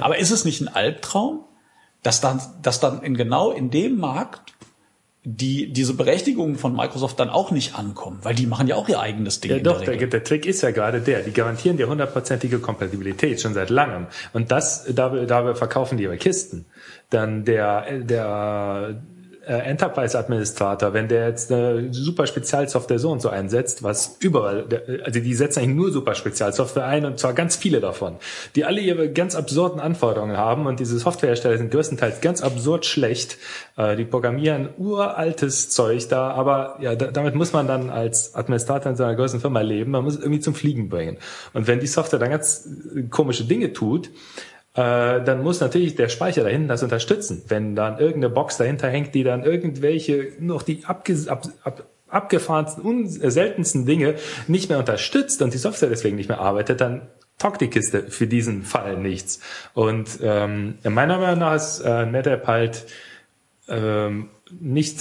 Aber 0.00 0.18
ist 0.18 0.30
es 0.30 0.46
nicht 0.46 0.62
ein 0.62 0.68
Albtraum, 0.68 1.44
dass 2.02 2.20
dann, 2.20 2.40
dass 2.62 2.80
dann 2.80 3.02
in 3.02 3.16
genau 3.16 3.50
in 3.50 3.70
dem 3.70 3.98
Markt 3.98 4.55
die 5.28 5.72
diese 5.72 5.94
Berechtigungen 5.94 6.54
von 6.54 6.76
Microsoft 6.76 7.18
dann 7.18 7.30
auch 7.30 7.50
nicht 7.50 7.74
ankommen, 7.74 8.20
weil 8.22 8.36
die 8.36 8.46
machen 8.46 8.68
ja 8.68 8.76
auch 8.76 8.88
ihr 8.88 9.00
eigenes 9.00 9.40
Ding. 9.40 9.50
Ja, 9.50 9.58
doch, 9.58 9.80
der, 9.80 9.96
der, 9.96 10.06
der, 10.06 10.22
Trick 10.22 10.46
ist 10.46 10.62
ja 10.62 10.70
gerade 10.70 11.00
der. 11.00 11.22
Die 11.22 11.32
garantieren 11.32 11.76
dir 11.76 11.88
hundertprozentige 11.88 12.60
Kompatibilität 12.60 13.40
schon 13.40 13.52
seit 13.52 13.68
langem. 13.68 14.06
Und 14.32 14.52
das, 14.52 14.84
da, 14.88 15.08
da 15.08 15.56
verkaufen 15.56 15.98
die 15.98 16.04
ihre 16.04 16.16
Kisten. 16.16 16.66
Dann 17.10 17.44
der, 17.44 17.98
der 17.98 19.02
äh, 19.46 19.58
Enterprise-Administrator, 19.58 20.92
wenn 20.92 21.08
der 21.08 21.28
jetzt 21.28 21.52
eine 21.52 21.92
super 21.92 22.26
Spezialsoftware 22.26 22.98
so 22.98 23.10
und 23.10 23.22
so 23.22 23.28
einsetzt, 23.28 23.82
was 23.82 24.16
überall, 24.18 24.66
also 25.04 25.20
die 25.20 25.34
setzen 25.34 25.60
eigentlich 25.60 25.76
nur 25.76 25.92
super 25.92 26.14
Spezialsoftware 26.14 26.86
ein 26.86 27.04
und 27.04 27.18
zwar 27.18 27.32
ganz 27.32 27.54
viele 27.54 27.80
davon, 27.80 28.16
die 28.56 28.64
alle 28.64 28.80
ihre 28.80 29.12
ganz 29.12 29.36
absurden 29.36 29.80
Anforderungen 29.80 30.36
haben 30.36 30.66
und 30.66 30.80
diese 30.80 30.98
Softwarehersteller 30.98 31.58
sind 31.58 31.70
größtenteils 31.70 32.20
ganz 32.20 32.42
absurd 32.42 32.86
schlecht. 32.86 33.38
Äh, 33.76 33.96
die 33.96 34.04
programmieren 34.04 34.70
uraltes 34.78 35.70
Zeug 35.70 36.08
da, 36.08 36.30
aber 36.30 36.78
ja, 36.80 36.96
damit 36.96 37.36
muss 37.36 37.52
man 37.52 37.68
dann 37.68 37.88
als 37.88 38.34
Administrator 38.34 38.90
in 38.90 38.96
seiner 38.96 39.14
größten 39.14 39.40
Firma 39.40 39.60
leben, 39.60 39.92
man 39.92 40.02
muss 40.02 40.14
es 40.14 40.20
irgendwie 40.20 40.40
zum 40.40 40.54
Fliegen 40.54 40.88
bringen. 40.88 41.18
Und 41.52 41.68
wenn 41.68 41.78
die 41.78 41.86
Software 41.86 42.18
dann 42.18 42.30
ganz 42.30 42.68
komische 43.10 43.44
Dinge 43.44 43.72
tut, 43.72 44.10
dann 44.76 45.42
muss 45.42 45.60
natürlich 45.60 45.94
der 45.94 46.10
Speicher 46.10 46.42
da 46.42 46.50
hinten 46.50 46.68
das 46.68 46.82
unterstützen. 46.82 47.42
Wenn 47.48 47.74
dann 47.74 47.98
irgendeine 47.98 48.28
Box 48.28 48.58
dahinter 48.58 48.88
hängt, 48.88 49.14
die 49.14 49.24
dann 49.24 49.42
irgendwelche 49.42 50.32
noch 50.38 50.62
die 50.62 50.84
abge, 50.84 51.16
ab, 51.28 51.48
ab, 51.64 51.86
abgefahrensten, 52.08 52.84
un, 52.84 53.08
seltensten 53.08 53.86
Dinge 53.86 54.16
nicht 54.48 54.68
mehr 54.68 54.78
unterstützt 54.78 55.40
und 55.40 55.54
die 55.54 55.58
Software 55.58 55.88
deswegen 55.88 56.16
nicht 56.16 56.28
mehr 56.28 56.40
arbeitet, 56.40 56.80
dann 56.80 57.08
taugt 57.38 57.60
die 57.60 57.68
Kiste 57.68 58.04
für 58.04 58.26
diesen 58.26 58.62
Fall 58.62 58.98
nichts. 58.98 59.40
Und 59.74 60.18
ähm, 60.22 60.78
meiner 60.84 61.18
Meinung 61.18 61.40
nach 61.40 61.54
ist 61.54 61.80
äh, 61.80 62.06
NetApp 62.06 62.46
halt 62.46 62.84
ähm, 63.68 64.28
nicht 64.60 65.00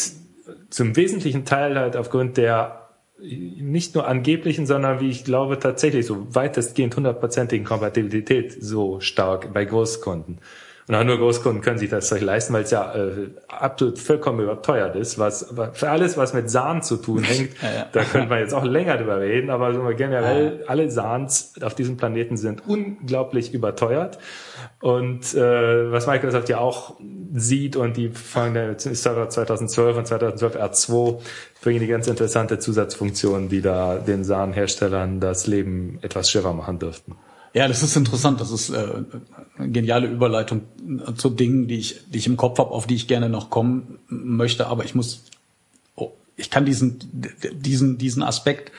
zum 0.69 0.95
wesentlichen 0.95 1.45
Teil 1.45 1.77
halt 1.77 1.95
aufgrund 1.95 2.37
der 2.37 2.84
nicht 3.25 3.95
nur 3.95 4.07
angeblichen, 4.07 4.65
sondern 4.65 4.99
wie 4.99 5.09
ich 5.09 5.23
glaube 5.23 5.59
tatsächlich 5.59 6.05
so 6.05 6.27
weitestgehend 6.33 6.95
hundertprozentigen 6.95 7.65
Kompatibilität 7.65 8.55
so 8.61 8.99
stark 8.99 9.53
bei 9.53 9.65
Großkunden. 9.65 10.39
Und 10.87 10.93
auch 10.93 11.03
nur 11.03 11.17
Großkunden 11.17 11.63
können 11.63 11.79
sich 11.79 11.89
das 11.89 12.11
leisten, 12.11 12.53
weil 12.53 12.61
es 12.61 12.69
ja 12.69 12.93
äh, 12.93 13.29
absolut 13.47 13.97
vollkommen 13.97 14.41
überteuert 14.41 14.95
ist. 14.95 15.17
Was 15.17 15.51
für 15.73 15.89
alles, 15.89 16.15
was 16.15 16.35
mit 16.35 16.51
Sahn 16.51 16.83
zu 16.83 16.97
tun 16.97 17.23
hängt, 17.23 17.59
ja, 17.61 17.73
ja. 17.73 17.85
da 17.91 18.03
könnte 18.03 18.29
man 18.29 18.39
jetzt 18.39 18.53
auch 18.53 18.63
länger 18.63 18.97
drüber 18.97 19.19
reden, 19.19 19.49
aber 19.49 19.73
so 19.73 19.81
generell 19.97 20.59
ja. 20.59 20.67
alle 20.67 20.91
Sahns 20.91 21.53
auf 21.61 21.73
diesem 21.73 21.97
Planeten 21.97 22.37
sind 22.37 22.67
unglaublich 22.67 23.51
überteuert. 23.51 24.19
Und 24.79 25.33
äh, 25.33 25.91
was 25.91 26.05
Microsoft 26.05 26.49
ja 26.49 26.59
auch 26.59 26.95
sieht 27.33 27.75
und 27.75 27.97
die 27.97 28.09
fangen 28.09 28.53
der 28.53 28.77
Server 28.77 29.27
2012 29.27 29.97
und 29.97 30.05
2012 30.05 30.55
R2 30.55 31.19
bringen 31.63 31.79
die 31.79 31.87
ganz 31.87 32.07
interessante 32.07 32.59
Zusatzfunktionen, 32.59 33.49
die 33.49 33.61
da 33.61 33.95
den 33.95 34.23
Sahnherstellern 34.23 35.19
das 35.19 35.47
Leben 35.47 35.97
etwas 36.03 36.29
schwerer 36.29 36.53
machen 36.53 36.77
dürften. 36.77 37.15
Ja, 37.55 37.69
das 37.69 37.81
ist 37.81 37.95
interessant. 37.95 38.41
Das 38.41 38.51
ist 38.51 38.69
äh, 38.69 39.05
eine 39.57 39.69
geniale 39.69 40.07
Überleitung 40.07 40.63
zu 41.15 41.29
Dingen, 41.29 41.69
die 41.69 41.77
ich, 41.77 42.01
die 42.09 42.17
ich 42.17 42.27
im 42.27 42.35
Kopf 42.35 42.59
habe, 42.59 42.71
auf 42.71 42.85
die 42.85 42.95
ich 42.95 43.07
gerne 43.07 43.29
noch 43.29 43.49
kommen 43.49 43.97
möchte. 44.09 44.67
Aber 44.67 44.83
ich 44.83 44.93
muss, 44.93 45.23
oh, 45.95 46.11
ich 46.35 46.49
kann 46.49 46.65
diesen, 46.65 46.99
diesen, 47.53 47.97
diesen 47.97 48.23
Aspekt 48.23 48.73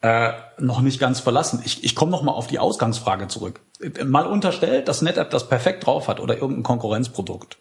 äh, 0.00 0.32
noch 0.58 0.80
nicht 0.80 0.98
ganz 0.98 1.20
verlassen. 1.20 1.60
Ich, 1.66 1.84
ich 1.84 1.94
komme 1.94 2.10
noch 2.10 2.22
mal 2.22 2.32
auf 2.32 2.46
die 2.46 2.58
Ausgangsfrage 2.58 3.28
zurück. 3.28 3.60
Mal 4.02 4.26
unterstellt, 4.26 4.88
dass 4.88 5.02
NetApp 5.02 5.30
das 5.30 5.50
perfekt 5.50 5.84
drauf 5.84 6.08
hat 6.08 6.20
oder 6.20 6.38
irgendein 6.38 6.62
Konkurrenzprodukt. 6.62 7.58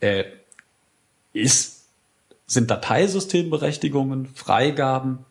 Äh, 0.00 0.24
ist, 1.32 1.84
sind 2.48 2.72
Dateisystemberechtigungen, 2.72 4.26
Freigaben, 4.34 5.24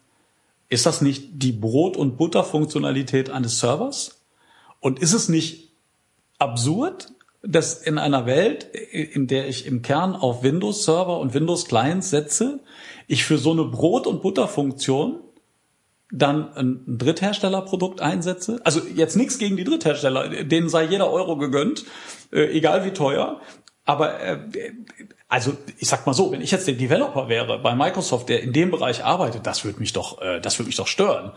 ist 0.73 0.87
das 0.87 1.01
nicht 1.01 1.29
die 1.33 1.51
Brot- 1.51 1.97
und 1.97 2.17
Butterfunktionalität 2.17 3.29
eines 3.29 3.59
Servers? 3.59 4.15
Und 4.83 4.99
ist 4.99 5.13
es 5.13 5.29
nicht 5.29 5.71
absurd, 6.39 7.13
dass 7.41 7.81
in 7.81 7.97
einer 7.97 8.25
Welt, 8.25 8.65
in 8.65 9.27
der 9.27 9.47
ich 9.47 9.65
im 9.65 9.81
Kern 9.81 10.13
auf 10.13 10.43
Windows 10.43 10.83
Server 10.83 11.19
und 11.19 11.33
Windows 11.33 11.65
Clients 11.65 12.09
setze, 12.09 12.59
ich 13.07 13.23
für 13.23 13.37
so 13.37 13.53
eine 13.53 13.63
Brot- 13.63 14.07
und 14.07 14.21
Butterfunktion 14.21 15.21
dann 16.11 16.53
ein 16.53 16.97
Drittherstellerprodukt 16.97 18.01
einsetze. 18.01 18.59
Also 18.65 18.81
jetzt 18.93 19.15
nichts 19.15 19.37
gegen 19.37 19.55
die 19.55 19.63
Dritthersteller, 19.63 20.43
denen 20.43 20.67
sei 20.67 20.83
jeder 20.83 21.09
Euro 21.09 21.37
gegönnt, 21.37 21.85
äh, 22.33 22.51
egal 22.51 22.83
wie 22.83 22.91
teuer. 22.91 23.39
Aber 23.85 24.19
äh, 24.19 24.39
also 25.29 25.55
ich 25.79 25.87
sag 25.87 26.05
mal 26.05 26.13
so, 26.13 26.33
wenn 26.33 26.41
ich 26.41 26.51
jetzt 26.51 26.67
der 26.67 26.75
Developer 26.75 27.29
wäre 27.29 27.57
bei 27.59 27.73
Microsoft, 27.73 28.27
der 28.27 28.43
in 28.43 28.51
dem 28.51 28.69
Bereich 28.69 29.05
arbeitet, 29.05 29.47
das 29.47 29.63
würde 29.63 29.79
mich 29.79 29.93
doch, 29.93 30.21
äh, 30.21 30.41
das 30.41 30.59
würde 30.59 30.67
mich 30.67 30.75
doch 30.75 30.87
stören. 30.87 31.31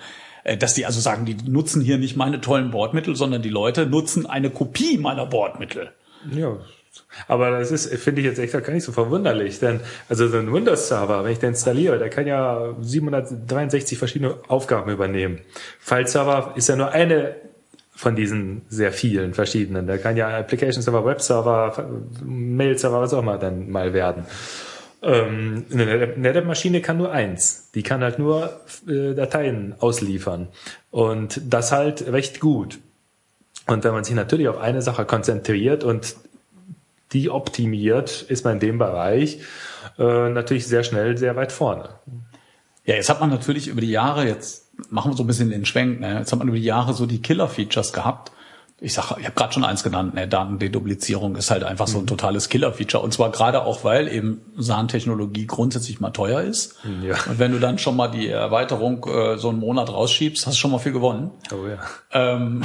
Äh, 0.47 0.57
dass 0.57 0.75
die 0.75 0.87
also 0.87 1.01
sagen, 1.01 1.25
die 1.27 1.35
nutzen 1.35 1.83
hier 1.83 1.99
nicht 1.99 2.17
meine 2.17 2.41
tollen 2.41 2.71
Bordmittel, 2.71 3.17
sondern 3.17 3.43
die 3.43 3.49
Leute 3.49 3.87
nutzen 3.87 4.27
eine 4.27 4.51
Kopie 4.51 4.97
meiner 4.97 5.27
Bordmittel. 5.27 5.91
Ja, 6.31 6.57
aber 7.27 7.51
das 7.51 7.73
ist, 7.73 7.93
finde 7.97 8.21
ich 8.21 8.27
jetzt 8.27 8.39
echt 8.39 8.53
gar 8.53 8.73
nicht 8.73 8.85
so 8.85 8.93
verwunderlich, 8.93 9.59
denn 9.59 9.81
also 10.09 10.29
so 10.29 10.39
ein 10.39 10.53
Windows-Server, 10.53 11.25
wenn 11.25 11.33
ich 11.33 11.41
den 11.41 11.51
installiere, 11.51 11.99
der 11.99 12.11
kann 12.11 12.27
ja 12.27 12.75
763 12.81 13.99
verschiedene 13.99 14.37
Aufgaben 14.47 14.91
übernehmen. 14.91 15.41
File-Server 15.81 16.53
ist 16.55 16.69
ja 16.69 16.77
nur 16.77 16.93
eine 16.93 17.35
von 17.95 18.15
diesen 18.15 18.63
sehr 18.69 18.93
vielen 18.93 19.35
verschiedenen. 19.35 19.87
Der 19.87 19.99
kann 19.99 20.17
ja 20.17 20.29
Application-Server, 20.29 21.05
Web-Server, 21.05 21.89
Mail-Server, 22.25 23.01
was 23.01 23.15
auch 23.15 23.23
immer 23.23 23.39
dann 23.39 23.71
mal 23.71 23.93
werden. 23.95 24.27
Ähm, 25.07 25.67
eine 25.73 26.15
NetApp-Maschine 26.17 26.81
kann 26.81 26.99
nur 26.99 27.13
eins. 27.13 27.71
Die 27.75 27.85
kann 27.85 28.03
halt 28.03 28.19
nur 28.19 28.61
äh, 28.89 29.15
Dateien 29.15 29.77
ausliefern. 29.79 30.49
Und 30.91 31.41
das 31.49 31.71
halt 31.71 32.13
recht 32.13 32.41
gut. 32.41 32.81
Und 33.69 33.85
wenn 33.85 33.93
man 33.93 34.03
sich 34.03 34.17
natürlich 34.17 34.49
auf 34.49 34.59
eine 34.59 34.83
Sache 34.83 35.05
konzentriert 35.05 35.85
und 35.85 36.17
die 37.13 37.31
optimiert, 37.31 38.23
ist 38.23 38.45
man 38.45 38.55
in 38.55 38.61
dem 38.61 38.79
Bereich 38.79 39.39
äh, 39.97 40.29
natürlich 40.29 40.67
sehr 40.67 40.83
schnell 40.83 41.17
sehr 41.17 41.37
weit 41.37 41.53
vorne. 41.53 41.89
Ja, 42.85 42.97
jetzt 42.97 43.09
hat 43.09 43.21
man 43.21 43.31
natürlich 43.31 43.69
über 43.69 43.81
die 43.81 43.91
Jahre, 43.91 44.27
jetzt 44.27 44.73
machen 44.91 45.13
wir 45.13 45.17
so 45.17 45.23
ein 45.23 45.29
bisschen 45.29 45.51
den 45.51 45.67
Schwenk, 45.67 46.01
ne? 46.01 46.19
jetzt 46.19 46.33
hat 46.33 46.39
man 46.41 46.49
über 46.49 46.57
die 46.57 46.65
Jahre 46.65 46.95
so 46.95 47.07
die 47.07 47.23
Killer-Features 47.23 47.93
gehabt. 47.93 48.33
Ich 48.79 48.93
sag, 48.93 49.17
ich 49.19 49.25
habe 49.25 49.35
gerade 49.35 49.55
schon 49.55 49.65
eins 49.65 49.83
genannt, 49.83 50.13
ne? 50.13 50.29
Datendeduplizierung 50.29 51.37
ist 51.37 51.51
halt 51.51 51.65
einfach 51.65 51.87
so 51.87 51.97
ein 51.97 52.03
mhm. 52.03 52.09
totales 52.09 52.51
Killer-Feature. 52.51 53.03
Und 53.03 53.13
zwar 53.13 53.31
gerade 53.31 53.65
auch, 53.65 53.85
weil 53.85 54.07
eben 54.07 54.43
SAN-Technologie 54.59 55.47
grundsätzlich 55.47 55.99
mal 55.99 56.11
teuer 56.11 56.43
ist. 56.43 56.77
Ja. 57.03 57.15
Und 57.27 57.39
wenn 57.39 57.53
du 57.53 57.59
dann 57.59 57.79
schon 57.79 57.97
mal 57.97 58.09
die 58.09 58.29
Erweiterung 58.29 59.07
äh, 59.07 59.39
so 59.39 59.49
einen 59.49 59.61
Monat 59.61 59.91
rausschiebst, 59.91 60.47
hast 60.47 60.57
du 60.57 60.59
schon 60.59 60.73
mal 60.73 60.79
viel 60.79 60.93
gewonnen. 60.93 61.31
Oh 61.53 61.67
ja. 61.67 61.79
Ähm, 62.13 62.63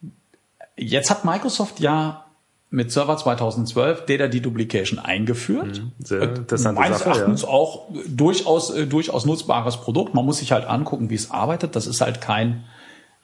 jetzt 0.76 1.08
hat 1.08 1.24
Microsoft 1.24 1.78
ja 1.78 2.24
mit 2.70 2.90
Server 2.90 3.16
2012 3.16 4.06
Data 4.06 4.26
Deduplication 4.26 4.98
eingeführt. 4.98 5.78
Mhm, 5.78 5.92
sehr 6.00 6.22
interessante 6.22 6.80
Meines 6.80 6.98
Sache, 6.98 7.10
Erachtens 7.10 7.42
ja. 7.42 7.48
auch 7.48 7.88
durchaus, 8.06 8.70
äh, 8.70 8.86
durchaus 8.86 9.24
nutzbares 9.24 9.78
Produkt. 9.78 10.14
Man 10.14 10.24
muss 10.24 10.38
sich 10.38 10.50
halt 10.50 10.66
angucken, 10.66 11.10
wie 11.10 11.14
es 11.14 11.30
arbeitet. 11.30 11.76
Das 11.76 11.86
ist 11.86 12.00
halt 12.00 12.20
kein 12.20 12.64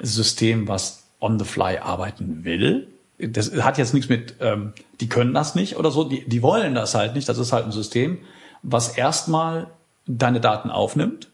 System, 0.00 0.68
was 0.68 1.03
on 1.24 1.38
the 1.38 1.44
fly 1.44 1.78
arbeiten 1.78 2.44
will. 2.44 2.86
Das 3.18 3.50
hat 3.52 3.78
jetzt 3.78 3.94
nichts 3.94 4.10
mit, 4.10 4.34
ähm, 4.40 4.74
die 5.00 5.08
können 5.08 5.32
das 5.32 5.54
nicht 5.54 5.76
oder 5.76 5.90
so, 5.90 6.04
die, 6.04 6.28
die 6.28 6.42
wollen 6.42 6.74
das 6.74 6.94
halt 6.94 7.14
nicht. 7.14 7.28
Das 7.28 7.38
ist 7.38 7.52
halt 7.52 7.64
ein 7.64 7.72
System, 7.72 8.18
was 8.62 8.96
erstmal 8.96 9.68
deine 10.06 10.40
Daten 10.40 10.70
aufnimmt. 10.70 11.28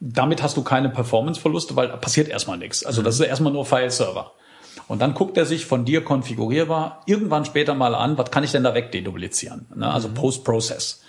Damit 0.00 0.42
hast 0.42 0.56
du 0.56 0.62
keine 0.62 0.90
Performance-Verluste, 0.90 1.74
weil 1.74 1.88
da 1.88 1.96
passiert 1.96 2.28
erstmal 2.28 2.58
nichts. 2.58 2.84
Also 2.84 3.02
das 3.02 3.14
ist 3.14 3.26
erstmal 3.26 3.52
nur 3.52 3.64
File-Server. 3.64 4.32
Und 4.86 5.00
dann 5.00 5.14
guckt 5.14 5.36
er 5.36 5.46
sich 5.46 5.66
von 5.66 5.84
dir 5.84 6.04
konfigurierbar 6.04 7.02
irgendwann 7.06 7.44
später 7.44 7.74
mal 7.74 7.94
an, 7.94 8.18
was 8.18 8.30
kann 8.30 8.44
ich 8.44 8.52
denn 8.52 8.62
da 8.62 8.74
wegdeduplizieren? 8.74 9.66
Ne? 9.74 9.90
Also 9.90 10.08
mhm. 10.08 10.14
Post-Process. 10.14 11.02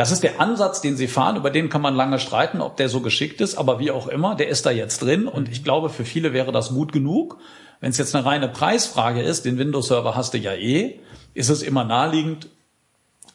Das 0.00 0.12
ist 0.12 0.22
der 0.22 0.40
Ansatz, 0.40 0.80
den 0.80 0.96
sie 0.96 1.08
fahren, 1.08 1.36
über 1.36 1.50
den 1.50 1.68
kann 1.68 1.82
man 1.82 1.94
lange 1.94 2.18
streiten, 2.18 2.62
ob 2.62 2.78
der 2.78 2.88
so 2.88 3.02
geschickt 3.02 3.42
ist, 3.42 3.58
aber 3.58 3.78
wie 3.80 3.90
auch 3.90 4.06
immer, 4.06 4.34
der 4.34 4.48
ist 4.48 4.64
da 4.64 4.70
jetzt 4.70 5.02
drin 5.02 5.28
und 5.28 5.50
ich 5.50 5.62
glaube, 5.62 5.90
für 5.90 6.06
viele 6.06 6.32
wäre 6.32 6.52
das 6.52 6.70
gut 6.70 6.90
genug. 6.90 7.36
Wenn 7.80 7.90
es 7.90 7.98
jetzt 7.98 8.16
eine 8.16 8.24
reine 8.24 8.48
Preisfrage 8.48 9.20
ist, 9.20 9.44
den 9.44 9.58
Windows-Server 9.58 10.16
hast 10.16 10.32
du 10.32 10.38
ja 10.38 10.54
eh, 10.54 11.00
ist 11.34 11.50
es 11.50 11.60
immer 11.60 11.84
naheliegend, 11.84 12.48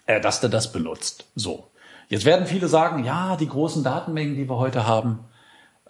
äh, 0.08 0.20
dass 0.20 0.42
du 0.42 0.50
das 0.50 0.72
benutzt. 0.72 1.26
So. 1.36 1.68
Jetzt 2.10 2.26
werden 2.26 2.48
viele 2.48 2.68
sagen, 2.68 3.04
ja, 3.04 3.36
die 3.36 3.48
großen 3.48 3.84
Datenmengen, 3.84 4.34
die 4.34 4.50
wir 4.50 4.58
heute 4.58 4.88
haben, 4.88 5.20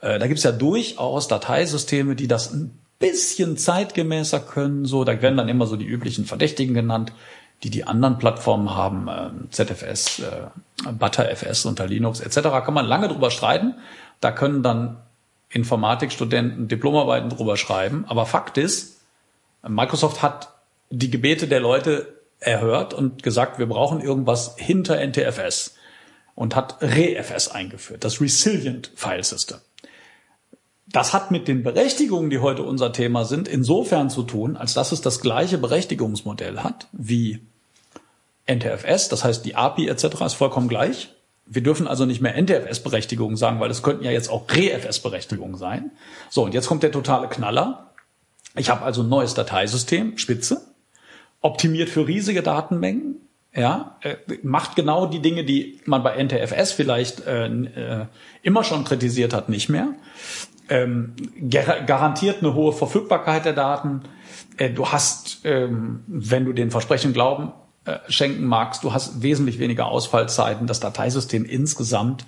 äh, 0.01 0.19
da 0.19 0.27
gibt's 0.27 0.43
ja 0.43 0.51
durchaus 0.51 1.29
Dateisysteme, 1.29 2.17
die 2.17 2.27
das 2.27 2.51
ein 2.51 2.77
bisschen 2.99 3.55
zeitgemäßer 3.55 4.41
können. 4.41 4.83
So, 4.83 5.05
da 5.05 5.21
werden 5.21 5.37
dann 5.37 5.47
immer 5.47 5.67
so 5.67 5.77
die 5.77 5.85
üblichen 5.85 6.25
Verdächtigen 6.25 6.73
genannt, 6.73 7.13
die 7.63 7.69
die 7.69 7.85
anderen 7.85 8.17
Plattformen 8.17 8.75
haben, 8.75 9.07
äh, 9.07 9.49
ZFS, 9.49 10.19
äh, 10.19 10.91
ButterFS 10.91 11.65
unter 11.65 11.87
Linux 11.87 12.19
etc. 12.19 12.41
Kann 12.63 12.73
man 12.73 12.85
lange 12.85 13.07
drüber 13.07 13.31
streiten. 13.31 13.75
Da 14.19 14.31
können 14.31 14.63
dann 14.63 14.97
Informatikstudenten 15.49 16.67
Diplomarbeiten 16.67 17.29
drüber 17.29 17.57
schreiben. 17.57 18.05
Aber 18.07 18.25
Fakt 18.25 18.57
ist, 18.57 19.01
Microsoft 19.67 20.21
hat 20.21 20.53
die 20.89 21.09
Gebete 21.09 21.47
der 21.47 21.59
Leute 21.59 22.13
erhört 22.39 22.93
und 22.93 23.23
gesagt, 23.23 23.57
wir 23.57 23.67
brauchen 23.67 24.01
irgendwas 24.01 24.55
hinter 24.57 24.99
NTFS 24.99 25.75
und 26.35 26.55
hat 26.55 26.81
ReFS 26.81 27.47
eingeführt, 27.47 28.03
das 28.03 28.21
Resilient 28.21 28.91
File 28.95 29.23
System. 29.23 29.57
Das 30.95 31.11
hat 31.11 31.29
mit 31.29 31.49
den 31.49 31.61
Berechtigungen, 31.61 32.29
die 32.29 32.39
heute 32.39 32.63
unser 32.63 32.93
Thema 32.93 33.25
sind, 33.25 33.49
insofern 33.49 34.09
zu 34.09 34.23
tun, 34.23 34.55
als 34.55 34.73
dass 34.75 34.93
es 34.93 35.01
das 35.01 35.19
gleiche 35.19 35.57
Berechtigungsmodell 35.57 36.59
hat 36.59 36.87
wie 36.93 37.41
NTFS. 38.49 39.09
Das 39.09 39.25
heißt, 39.25 39.43
die 39.43 39.55
API 39.55 39.89
etc. 39.89 40.21
ist 40.25 40.35
vollkommen 40.35 40.69
gleich. 40.69 41.09
Wir 41.45 41.61
dürfen 41.61 41.85
also 41.89 42.05
nicht 42.05 42.21
mehr 42.21 42.41
NTFS-Berechtigungen 42.41 43.35
sagen, 43.35 43.59
weil 43.59 43.69
es 43.71 43.83
könnten 43.83 44.05
ja 44.05 44.11
jetzt 44.11 44.29
auch 44.29 44.49
ReFS-Berechtigungen 44.49 45.57
sein. 45.57 45.91
So, 46.29 46.45
und 46.45 46.53
jetzt 46.53 46.67
kommt 46.67 46.81
der 46.81 46.93
totale 46.93 47.27
Knaller. 47.27 47.91
Ich 48.55 48.69
habe 48.69 48.85
also 48.85 49.03
ein 49.03 49.09
neues 49.09 49.33
Dateisystem, 49.33 50.17
Spitze, 50.17 50.61
optimiert 51.41 51.89
für 51.89 52.07
riesige 52.07 52.41
Datenmengen, 52.41 53.17
ja, 53.53 53.97
äh, 54.01 54.15
macht 54.43 54.77
genau 54.77 55.07
die 55.07 55.21
Dinge, 55.21 55.43
die 55.43 55.81
man 55.83 56.03
bei 56.03 56.15
NTFS 56.23 56.71
vielleicht 56.71 57.27
äh, 57.27 57.47
äh, 57.47 58.05
immer 58.43 58.63
schon 58.63 58.85
kritisiert 58.85 59.33
hat, 59.33 59.49
nicht 59.49 59.67
mehr 59.67 59.93
ähm, 60.69 61.15
garantiert 61.49 62.41
eine 62.41 62.53
hohe 62.53 62.73
Verfügbarkeit 62.73 63.45
der 63.45 63.53
Daten. 63.53 64.01
Äh, 64.57 64.69
du 64.69 64.87
hast, 64.87 65.41
ähm, 65.43 66.03
wenn 66.07 66.45
du 66.45 66.53
den 66.53 66.71
Versprechen 66.71 67.13
Glauben 67.13 67.51
äh, 67.85 67.99
schenken 68.09 68.45
magst, 68.45 68.83
du 68.83 68.93
hast 68.93 69.21
wesentlich 69.21 69.59
weniger 69.59 69.87
Ausfallzeiten. 69.87 70.67
Das 70.67 70.79
Dateisystem 70.79 71.45
insgesamt 71.45 72.25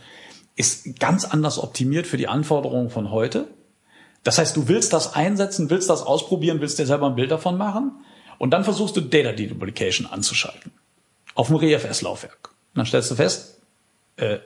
ist 0.56 1.00
ganz 1.00 1.26
anders 1.26 1.60
optimiert 1.60 2.08
für 2.08 2.18
die 2.18 2.28
Anforderungen 2.28 2.90
von 2.90 3.12
heute. 3.12 3.48
Das 4.24 4.38
heißt, 4.38 4.56
du 4.58 4.68
willst 4.68 4.94
das 4.94 5.14
einsetzen, 5.14 5.70
willst 5.70 5.90
das 5.90 6.04
ausprobieren, 6.04 6.60
willst 6.60 6.80
dir 6.80 6.86
selber 6.86 7.08
ein 7.08 7.16
Bild 7.16 7.32
davon 7.32 7.58
machen 7.58 7.92
und 8.38 8.52
dann 8.52 8.64
versuchst 8.64 8.98
du 8.98 9.02
Data 9.02 9.32
Deduplication 9.32 10.08
anzuschalten 10.08 10.72
auf 11.34 11.48
dem 11.48 11.58
ReFS-Laufwerk. 11.58 12.50
Dann 12.74 12.86
stellst 12.86 13.12
du 13.12 13.16
fest, 13.16 13.62
äh, 14.18 14.40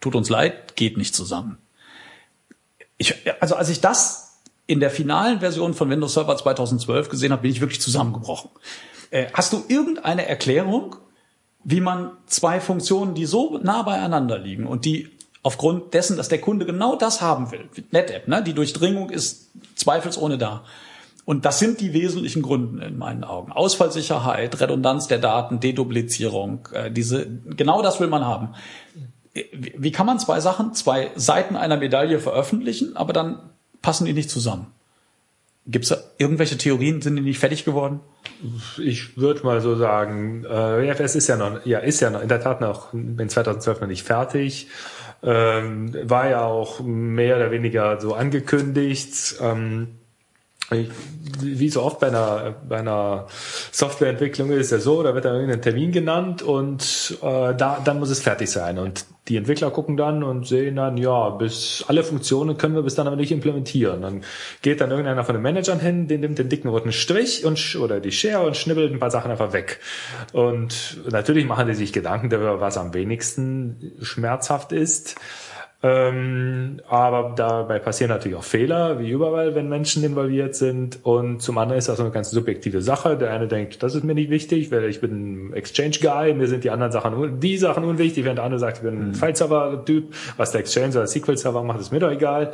tut 0.00 0.14
uns 0.14 0.30
leid, 0.30 0.76
geht 0.76 0.96
nicht 0.96 1.14
zusammen 1.14 1.58
ich, 2.98 3.14
also 3.40 3.56
als 3.56 3.68
ich 3.68 3.80
das 3.80 4.40
in 4.66 4.80
der 4.80 4.90
finalen 4.90 5.40
Version 5.40 5.74
von 5.74 5.90
Windows 5.90 6.14
Server 6.14 6.36
2012 6.36 7.08
gesehen 7.08 7.32
habe, 7.32 7.42
bin 7.42 7.50
ich 7.50 7.60
wirklich 7.60 7.80
zusammengebrochen. 7.80 8.50
Äh, 9.10 9.26
hast 9.32 9.52
du 9.52 9.64
irgendeine 9.68 10.26
Erklärung, 10.26 10.96
wie 11.64 11.80
man 11.80 12.12
zwei 12.26 12.60
Funktionen, 12.60 13.14
die 13.14 13.26
so 13.26 13.58
nah 13.62 13.82
beieinander 13.82 14.38
liegen 14.38 14.66
und 14.66 14.84
die 14.84 15.10
aufgrund 15.42 15.92
dessen, 15.92 16.16
dass 16.16 16.28
der 16.28 16.40
Kunde 16.40 16.64
genau 16.64 16.96
das 16.96 17.20
haben 17.20 17.50
will, 17.50 17.68
NetApp, 17.90 18.28
ne, 18.28 18.42
die 18.42 18.54
Durchdringung 18.54 19.10
ist 19.10 19.50
zweifelsohne 19.74 20.38
da. 20.38 20.64
Und 21.26 21.46
das 21.46 21.58
sind 21.58 21.80
die 21.80 21.94
wesentlichen 21.94 22.42
Gründe 22.42 22.84
in 22.84 22.98
meinen 22.98 23.24
Augen. 23.24 23.50
Ausfallsicherheit, 23.50 24.60
Redundanz 24.60 25.06
der 25.06 25.18
Daten, 25.18 25.58
Deduplizierung, 25.58 26.68
äh, 26.72 26.90
diese, 26.90 27.26
genau 27.26 27.82
das 27.82 28.00
will 28.00 28.08
man 28.08 28.24
haben 28.24 28.54
wie 29.34 29.92
kann 29.92 30.06
man 30.06 30.18
zwei 30.18 30.40
Sachen, 30.40 30.74
zwei 30.74 31.10
Seiten 31.16 31.56
einer 31.56 31.76
Medaille 31.76 32.20
veröffentlichen, 32.20 32.96
aber 32.96 33.12
dann 33.12 33.38
passen 33.82 34.04
die 34.04 34.12
nicht 34.12 34.30
zusammen? 34.30 34.66
Gibt 35.66 35.86
es 35.86 35.96
irgendwelche 36.18 36.58
Theorien? 36.58 37.00
Sind 37.00 37.16
die 37.16 37.22
nicht 37.22 37.38
fertig 37.38 37.64
geworden? 37.64 38.00
Ich 38.78 39.16
würde 39.16 39.42
mal 39.44 39.60
so 39.62 39.76
sagen, 39.76 40.44
äh, 40.44 40.86
EFS 40.88 41.14
ist 41.14 41.26
ja 41.28 41.36
noch, 41.36 41.64
ja, 41.64 41.78
ist 41.78 42.00
ja 42.00 42.10
noch 42.10 42.20
in 42.20 42.28
der 42.28 42.40
Tat 42.40 42.60
noch 42.60 42.92
in 42.92 43.28
2012 43.28 43.80
noch 43.80 43.88
nicht 43.88 44.02
fertig. 44.02 44.68
Ähm, 45.22 45.96
war 46.02 46.28
ja 46.28 46.44
auch 46.44 46.80
mehr 46.80 47.36
oder 47.36 47.50
weniger 47.50 47.98
so 47.98 48.14
angekündigt. 48.14 49.36
Ähm, 49.40 49.98
wie 50.70 51.68
so 51.68 51.82
oft 51.82 52.00
bei 52.00 52.08
einer, 52.08 52.54
bei 52.68 52.78
einer 52.78 53.26
Softwareentwicklung 53.70 54.50
ist 54.50 54.72
ja 54.72 54.78
so, 54.78 55.02
da 55.02 55.14
wird 55.14 55.24
dann 55.24 55.34
irgendein 55.34 55.62
Termin 55.62 55.92
genannt 55.92 56.42
und 56.42 57.18
äh, 57.22 57.54
da, 57.54 57.80
dann 57.84 57.98
muss 57.98 58.10
es 58.10 58.20
fertig 58.20 58.50
sein. 58.50 58.78
Und 58.78 59.04
die 59.28 59.36
Entwickler 59.36 59.70
gucken 59.70 59.96
dann 59.96 60.22
und 60.22 60.46
sehen 60.46 60.76
dann, 60.76 60.96
ja, 60.96 61.30
bis 61.30 61.84
alle 61.88 62.04
Funktionen 62.04 62.56
können 62.56 62.74
wir 62.74 62.82
bis 62.82 62.94
dann 62.94 63.06
aber 63.06 63.16
nicht 63.16 63.32
implementieren. 63.32 64.02
Dann 64.02 64.22
geht 64.62 64.80
dann 64.80 64.90
irgendeiner 64.90 65.24
von 65.24 65.34
den 65.34 65.42
Managern 65.42 65.80
hin, 65.80 66.08
den 66.08 66.20
nimmt 66.20 66.38
den 66.38 66.48
dicken 66.48 66.68
roten 66.68 66.92
Strich 66.92 67.44
und 67.44 67.76
oder 67.76 68.00
die 68.00 68.12
Schere 68.12 68.42
und 68.42 68.56
schnibbelt 68.56 68.92
ein 68.92 68.98
paar 68.98 69.10
Sachen 69.10 69.30
einfach 69.30 69.52
weg. 69.52 69.80
Und 70.32 70.98
natürlich 71.10 71.46
machen 71.46 71.66
die 71.66 71.74
sich 71.74 71.92
Gedanken 71.92 72.30
darüber, 72.30 72.60
was 72.60 72.76
am 72.76 72.92
wenigsten 72.94 73.92
schmerzhaft 74.02 74.72
ist. 74.72 75.16
Ähm, 75.84 76.80
aber 76.88 77.34
dabei 77.36 77.78
passieren 77.78 78.08
natürlich 78.08 78.38
auch 78.38 78.42
Fehler, 78.42 78.98
wie 79.00 79.10
überall, 79.10 79.54
wenn 79.54 79.68
Menschen 79.68 80.02
involviert 80.02 80.54
sind. 80.54 80.98
Und 81.02 81.42
zum 81.42 81.58
anderen 81.58 81.78
ist 81.78 81.90
das 81.90 82.00
eine 82.00 82.10
ganz 82.10 82.30
subjektive 82.30 82.80
Sache. 82.80 83.18
Der 83.18 83.30
eine 83.30 83.48
denkt, 83.48 83.82
das 83.82 83.94
ist 83.94 84.02
mir 84.02 84.14
nicht 84.14 84.30
wichtig, 84.30 84.72
weil 84.72 84.84
ich 84.84 85.02
bin 85.02 85.50
ein 85.50 85.52
Exchange-Guy, 85.52 86.32
mir 86.32 86.46
sind 86.46 86.64
die 86.64 86.70
anderen 86.70 86.90
Sachen, 86.90 87.38
die 87.38 87.58
Sachen 87.58 87.84
unwichtig, 87.84 88.24
während 88.24 88.38
der 88.38 88.46
andere 88.46 88.60
sagt, 88.60 88.78
ich 88.78 88.82
bin 88.82 88.94
ein 88.94 89.08
mhm. 89.08 89.14
File-Server-Typ, 89.14 90.14
was 90.38 90.52
der 90.52 90.62
Exchange 90.62 90.88
oder 90.92 91.06
SQL-Server 91.06 91.62
macht, 91.62 91.80
ist 91.80 91.92
mir 91.92 92.00
doch 92.00 92.10
egal. 92.10 92.52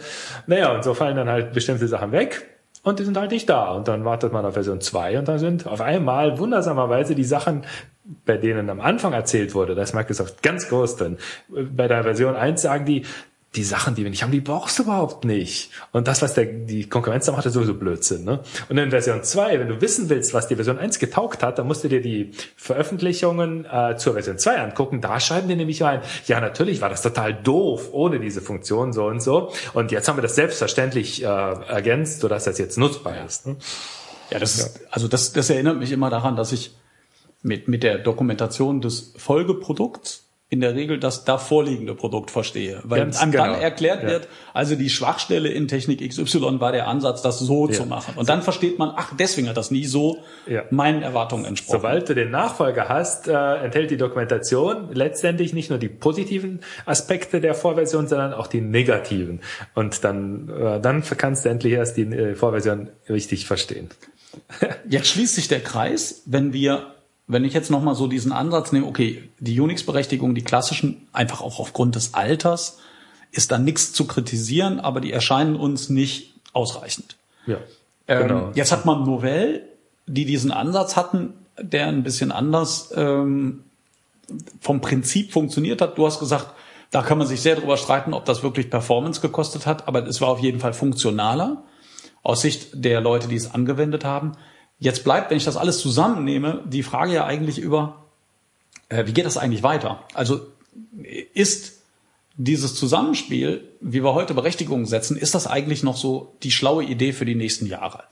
Naja, 0.48 0.74
und 0.74 0.82
so 0.82 0.92
fallen 0.94 1.14
dann 1.14 1.28
halt 1.28 1.52
bestimmte 1.52 1.86
Sachen 1.86 2.10
weg. 2.10 2.48
Und 2.82 2.98
die 2.98 3.04
sind 3.04 3.16
halt 3.16 3.30
nicht 3.30 3.48
da. 3.48 3.72
Und 3.72 3.88
dann 3.88 4.04
wartet 4.04 4.32
man 4.32 4.44
auf 4.44 4.54
Version 4.54 4.80
2 4.80 5.18
und 5.18 5.28
dann 5.28 5.38
sind 5.38 5.66
auf 5.66 5.80
einmal 5.80 6.38
wundersamerweise 6.38 7.14
die 7.14 7.24
Sachen, 7.24 7.64
bei 8.24 8.36
denen 8.36 8.70
am 8.70 8.80
Anfang 8.80 9.12
erzählt 9.12 9.54
wurde, 9.54 9.74
da 9.74 9.82
ist 9.82 9.94
Microsoft 9.94 10.42
ganz 10.42 10.68
groß 10.68 10.96
drin. 10.96 11.18
Bei 11.48 11.86
der 11.86 12.02
Version 12.02 12.34
1 12.34 12.62
sagen 12.62 12.84
die, 12.86 13.04
die 13.56 13.64
Sachen, 13.64 13.96
die 13.96 14.04
wir 14.04 14.10
nicht 14.10 14.22
haben, 14.22 14.30
die 14.30 14.40
brauchst 14.40 14.78
du 14.78 14.84
überhaupt 14.84 15.24
nicht. 15.24 15.70
Und 15.90 16.06
das, 16.06 16.22
was 16.22 16.34
der, 16.34 16.44
die 16.44 16.88
Konkurrenz 16.88 17.26
da 17.26 17.32
macht, 17.32 17.46
ist 17.46 17.54
sowieso 17.54 17.74
Blödsinn. 17.74 18.24
Ne? 18.24 18.40
Und 18.68 18.78
in 18.78 18.90
Version 18.90 19.24
2, 19.24 19.58
wenn 19.58 19.66
du 19.66 19.80
wissen 19.80 20.08
willst, 20.08 20.32
was 20.34 20.46
die 20.46 20.54
Version 20.54 20.78
1 20.78 21.00
getaugt 21.00 21.42
hat, 21.42 21.58
dann 21.58 21.66
musst 21.66 21.82
du 21.82 21.88
dir 21.88 22.00
die 22.00 22.30
Veröffentlichungen 22.56 23.64
äh, 23.64 23.96
zur 23.96 24.12
Version 24.12 24.38
2 24.38 24.56
angucken. 24.58 25.00
Da 25.00 25.18
schreiben 25.18 25.48
die 25.48 25.56
nämlich 25.56 25.82
rein, 25.82 26.00
ja, 26.26 26.40
natürlich 26.40 26.80
war 26.80 26.90
das 26.90 27.02
total 27.02 27.34
doof 27.34 27.88
ohne 27.90 28.20
diese 28.20 28.40
Funktion 28.40 28.92
so 28.92 29.06
und 29.06 29.20
so. 29.20 29.52
Und 29.74 29.90
jetzt 29.90 30.08
haben 30.08 30.16
wir 30.16 30.22
das 30.22 30.36
selbstverständlich 30.36 31.24
äh, 31.24 31.26
ergänzt, 31.26 32.20
sodass 32.20 32.44
das 32.44 32.56
jetzt 32.58 32.78
nutzbar 32.78 33.24
ist. 33.26 33.48
Ne? 33.48 33.56
Ja, 34.30 34.38
das 34.38 34.54
ist, 34.56 34.80
also 34.92 35.08
das, 35.08 35.32
das 35.32 35.50
erinnert 35.50 35.76
mich 35.76 35.90
immer 35.90 36.08
daran, 36.08 36.36
dass 36.36 36.52
ich 36.52 36.76
mit, 37.42 37.66
mit 37.66 37.82
der 37.82 37.98
Dokumentation 37.98 38.80
des 38.80 39.12
Folgeprodukts 39.16 40.29
in 40.50 40.60
der 40.60 40.74
Regel 40.74 40.98
das 40.98 41.24
da 41.24 41.38
vorliegende 41.38 41.94
Produkt 41.94 42.32
verstehe. 42.32 42.80
Weil 42.82 43.02
Ganz 43.02 43.20
dann 43.20 43.30
genau. 43.30 43.54
erklärt 43.54 44.02
ja. 44.02 44.08
wird, 44.08 44.28
also 44.52 44.74
die 44.74 44.90
Schwachstelle 44.90 45.48
in 45.48 45.68
Technik 45.68 46.06
XY 46.06 46.58
war 46.60 46.72
der 46.72 46.88
Ansatz, 46.88 47.22
das 47.22 47.38
so 47.38 47.68
ja. 47.68 47.72
zu 47.72 47.86
machen. 47.86 48.14
Und 48.16 48.28
dann 48.28 48.42
versteht 48.42 48.76
man, 48.76 48.92
ach, 48.96 49.12
deswegen 49.16 49.48
hat 49.48 49.56
das 49.56 49.70
nie 49.70 49.84
so 49.84 50.18
ja. 50.48 50.64
meinen 50.70 51.02
Erwartungen 51.02 51.44
entsprochen. 51.44 51.78
Sobald 51.78 52.08
du 52.08 52.16
den 52.16 52.32
Nachfolger 52.32 52.88
hast, 52.88 53.28
äh, 53.28 53.64
enthält 53.64 53.92
die 53.92 53.96
Dokumentation 53.96 54.88
letztendlich 54.92 55.52
nicht 55.52 55.70
nur 55.70 55.78
die 55.78 55.88
positiven 55.88 56.60
Aspekte 56.84 57.40
der 57.40 57.54
Vorversion, 57.54 58.08
sondern 58.08 58.34
auch 58.34 58.48
die 58.48 58.60
negativen. 58.60 59.42
Und 59.76 60.02
dann, 60.02 60.48
äh, 60.48 60.80
dann 60.80 61.04
kannst 61.16 61.44
du 61.44 61.48
endlich 61.48 61.74
erst 61.74 61.96
die 61.96 62.02
äh, 62.02 62.34
Vorversion 62.34 62.88
richtig 63.08 63.46
verstehen. 63.46 63.88
Jetzt 64.88 65.08
schließt 65.08 65.36
sich 65.36 65.46
der 65.46 65.60
Kreis, 65.60 66.22
wenn 66.26 66.52
wir 66.52 66.94
wenn 67.32 67.44
ich 67.44 67.52
jetzt 67.52 67.70
nochmal 67.70 67.94
so 67.94 68.08
diesen 68.08 68.32
Ansatz 68.32 68.72
nehme, 68.72 68.86
okay, 68.86 69.28
die 69.38 69.60
Unix-Berechtigung, 69.60 70.34
die 70.34 70.42
klassischen, 70.42 71.06
einfach 71.12 71.40
auch 71.42 71.60
aufgrund 71.60 71.94
des 71.94 72.14
Alters, 72.14 72.78
ist 73.30 73.52
da 73.52 73.58
nichts 73.58 73.92
zu 73.92 74.06
kritisieren, 74.06 74.80
aber 74.80 75.00
die 75.00 75.12
erscheinen 75.12 75.54
uns 75.54 75.88
nicht 75.88 76.34
ausreichend. 76.52 77.16
Ja, 77.46 77.58
ähm, 78.08 78.22
genau. 78.26 78.50
Jetzt 78.54 78.72
hat 78.72 78.84
man 78.84 79.04
Novell, 79.04 79.64
die 80.06 80.24
diesen 80.24 80.50
Ansatz 80.50 80.96
hatten, 80.96 81.34
der 81.60 81.86
ein 81.86 82.02
bisschen 82.02 82.32
anders 82.32 82.92
ähm, 82.96 83.62
vom 84.60 84.80
Prinzip 84.80 85.32
funktioniert 85.32 85.80
hat. 85.80 85.98
Du 85.98 86.06
hast 86.06 86.18
gesagt, 86.18 86.48
da 86.90 87.02
kann 87.02 87.18
man 87.18 87.28
sich 87.28 87.40
sehr 87.40 87.54
drüber 87.54 87.76
streiten, 87.76 88.12
ob 88.12 88.24
das 88.24 88.42
wirklich 88.42 88.70
Performance 88.70 89.20
gekostet 89.20 89.66
hat, 89.66 89.86
aber 89.86 90.04
es 90.06 90.20
war 90.20 90.28
auf 90.28 90.40
jeden 90.40 90.58
Fall 90.58 90.72
funktionaler 90.72 91.62
aus 92.24 92.40
Sicht 92.40 92.70
der 92.72 93.00
Leute, 93.00 93.28
die 93.28 93.36
es 93.36 93.54
angewendet 93.54 94.04
haben. 94.04 94.32
Jetzt 94.80 95.04
bleibt, 95.04 95.30
wenn 95.30 95.36
ich 95.36 95.44
das 95.44 95.56
alles 95.56 95.78
zusammennehme, 95.78 96.64
die 96.66 96.82
Frage 96.82 97.12
ja 97.12 97.26
eigentlich 97.26 97.58
über, 97.58 98.06
äh, 98.88 99.06
wie 99.06 99.12
geht 99.12 99.26
das 99.26 99.36
eigentlich 99.36 99.62
weiter? 99.62 100.02
Also 100.14 100.40
ist 101.34 101.80
dieses 102.36 102.74
Zusammenspiel, 102.74 103.68
wie 103.82 104.02
wir 104.02 104.14
heute 104.14 104.32
Berechtigungen 104.32 104.86
setzen, 104.86 105.16
ist 105.16 105.34
das 105.34 105.46
eigentlich 105.46 105.82
noch 105.82 105.96
so 105.96 106.34
die 106.42 106.50
schlaue 106.50 106.82
Idee 106.82 107.12
für 107.12 107.26
die 107.26 107.34
nächsten 107.34 107.66
Jahre? 107.66 108.04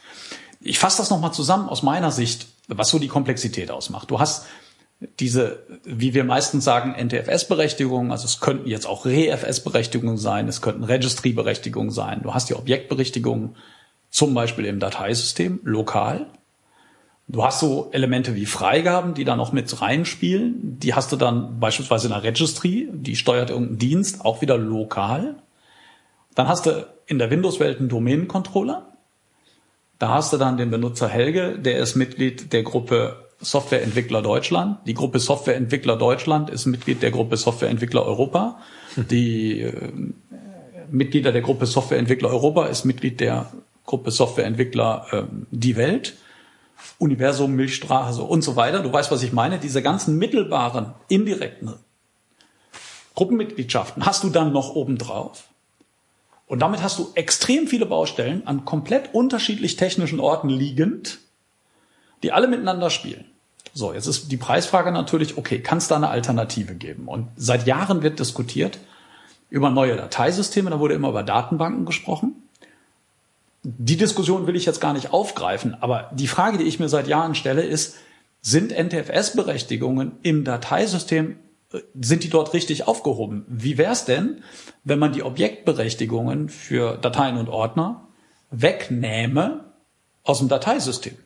Ich 0.60 0.78
fasse 0.78 0.98
das 0.98 1.08
nochmal 1.08 1.32
zusammen 1.32 1.68
aus 1.68 1.82
meiner 1.82 2.10
Sicht, 2.10 2.48
was 2.68 2.90
so 2.90 2.98
die 2.98 3.08
Komplexität 3.08 3.70
ausmacht. 3.70 4.10
Du 4.10 4.20
hast 4.20 4.44
diese, 5.20 5.62
wie 5.84 6.12
wir 6.12 6.24
meistens 6.24 6.64
sagen, 6.64 6.94
NTFS-Berechtigungen, 6.94 8.10
also 8.10 8.26
es 8.26 8.40
könnten 8.40 8.68
jetzt 8.68 8.86
auch 8.86 9.06
ReFS-Berechtigungen 9.06 10.18
sein, 10.18 10.48
es 10.48 10.60
könnten 10.60 10.84
Registry-Berechtigungen 10.84 11.90
sein. 11.90 12.20
Du 12.22 12.34
hast 12.34 12.50
die 12.50 12.54
Objektberechtigungen 12.54 13.56
zum 14.10 14.34
Beispiel 14.34 14.64
im 14.64 14.80
Dateisystem 14.80 15.60
lokal. 15.62 16.26
Du 17.30 17.44
hast 17.44 17.60
so 17.60 17.90
Elemente 17.92 18.34
wie 18.34 18.46
Freigaben, 18.46 19.12
die 19.12 19.24
da 19.24 19.36
noch 19.36 19.52
mit 19.52 19.82
reinspielen. 19.82 20.78
Die 20.80 20.94
hast 20.94 21.12
du 21.12 21.16
dann 21.16 21.60
beispielsweise 21.60 22.06
in 22.06 22.14
der 22.14 22.22
Registry, 22.22 22.88
die 22.90 23.16
steuert 23.16 23.50
irgendeinen 23.50 23.78
Dienst, 23.78 24.24
auch 24.24 24.40
wieder 24.40 24.56
lokal. 24.56 25.34
Dann 26.34 26.48
hast 26.48 26.64
du 26.64 26.86
in 27.06 27.18
der 27.18 27.30
Windows-Welt 27.30 27.80
einen 27.80 27.90
Domain-Controller. 27.90 28.86
Da 29.98 30.08
hast 30.08 30.32
du 30.32 30.38
dann 30.38 30.56
den 30.56 30.70
Benutzer 30.70 31.08
Helge, 31.08 31.58
der 31.58 31.78
ist 31.78 31.96
Mitglied 31.96 32.52
der 32.52 32.62
Gruppe 32.62 33.28
Softwareentwickler 33.40 34.22
Deutschland. 34.22 34.78
Die 34.86 34.94
Gruppe 34.94 35.18
Softwareentwickler 35.18 35.96
Deutschland 35.96 36.48
ist 36.48 36.66
Mitglied 36.66 37.02
der 37.02 37.10
Gruppe 37.10 37.36
Softwareentwickler 37.36 38.04
Europa. 38.04 38.58
Die 38.96 39.60
äh, 39.60 39.92
Mitglieder 40.90 41.32
der 41.32 41.42
Gruppe 41.42 41.66
Softwareentwickler 41.66 42.30
Europa 42.30 42.66
ist 42.66 42.84
Mitglied 42.84 43.20
der 43.20 43.52
Gruppe 43.84 44.10
Softwareentwickler 44.10 45.06
äh, 45.12 45.22
Die 45.50 45.76
Welt. 45.76 46.14
Universum, 46.98 47.54
Milchstraße 47.54 48.22
und 48.22 48.42
so 48.42 48.56
weiter. 48.56 48.80
Du 48.80 48.92
weißt, 48.92 49.10
was 49.10 49.22
ich 49.22 49.32
meine. 49.32 49.58
Diese 49.58 49.82
ganzen 49.82 50.18
mittelbaren, 50.18 50.94
indirekten 51.08 51.74
Gruppenmitgliedschaften 53.14 54.04
hast 54.04 54.24
du 54.24 54.30
dann 54.30 54.52
noch 54.52 54.74
obendrauf. 54.74 55.44
Und 56.46 56.60
damit 56.60 56.82
hast 56.82 56.98
du 56.98 57.10
extrem 57.14 57.66
viele 57.66 57.86
Baustellen 57.86 58.46
an 58.46 58.64
komplett 58.64 59.12
unterschiedlich 59.12 59.76
technischen 59.76 60.18
Orten 60.18 60.48
liegend, 60.48 61.18
die 62.22 62.32
alle 62.32 62.48
miteinander 62.48 62.90
spielen. 62.90 63.26
So, 63.74 63.92
jetzt 63.92 64.06
ist 64.06 64.32
die 64.32 64.36
Preisfrage 64.36 64.90
natürlich, 64.92 65.36
okay, 65.36 65.60
kann 65.60 65.78
es 65.78 65.88
da 65.88 65.96
eine 65.96 66.08
Alternative 66.08 66.74
geben? 66.74 67.06
Und 67.06 67.28
seit 67.36 67.66
Jahren 67.66 68.02
wird 68.02 68.18
diskutiert 68.18 68.78
über 69.50 69.70
neue 69.70 69.96
Dateisysteme, 69.96 70.70
da 70.70 70.80
wurde 70.80 70.94
immer 70.94 71.10
über 71.10 71.22
Datenbanken 71.22 71.86
gesprochen 71.86 72.47
die 73.62 73.96
Diskussion 73.96 74.46
will 74.46 74.56
ich 74.56 74.66
jetzt 74.66 74.80
gar 74.80 74.92
nicht 74.92 75.12
aufgreifen, 75.12 75.76
aber 75.80 76.10
die 76.14 76.28
Frage, 76.28 76.58
die 76.58 76.64
ich 76.64 76.78
mir 76.78 76.88
seit 76.88 77.08
Jahren 77.08 77.34
stelle, 77.34 77.62
ist, 77.62 77.96
sind 78.40 78.72
NTFS-Berechtigungen 78.72 80.12
im 80.22 80.44
Dateisystem, 80.44 81.38
äh, 81.72 81.80
sind 82.00 82.24
die 82.24 82.30
dort 82.30 82.54
richtig 82.54 82.86
aufgehoben? 82.86 83.44
Wie 83.48 83.78
wäre 83.78 83.92
es 83.92 84.04
denn, 84.04 84.42
wenn 84.84 84.98
man 84.98 85.12
die 85.12 85.22
Objektberechtigungen 85.22 86.48
für 86.48 86.96
Dateien 86.98 87.36
und 87.36 87.48
Ordner 87.48 88.08
wegnähme 88.50 89.64
aus 90.22 90.38
dem 90.38 90.48
Dateisystem? 90.48 91.16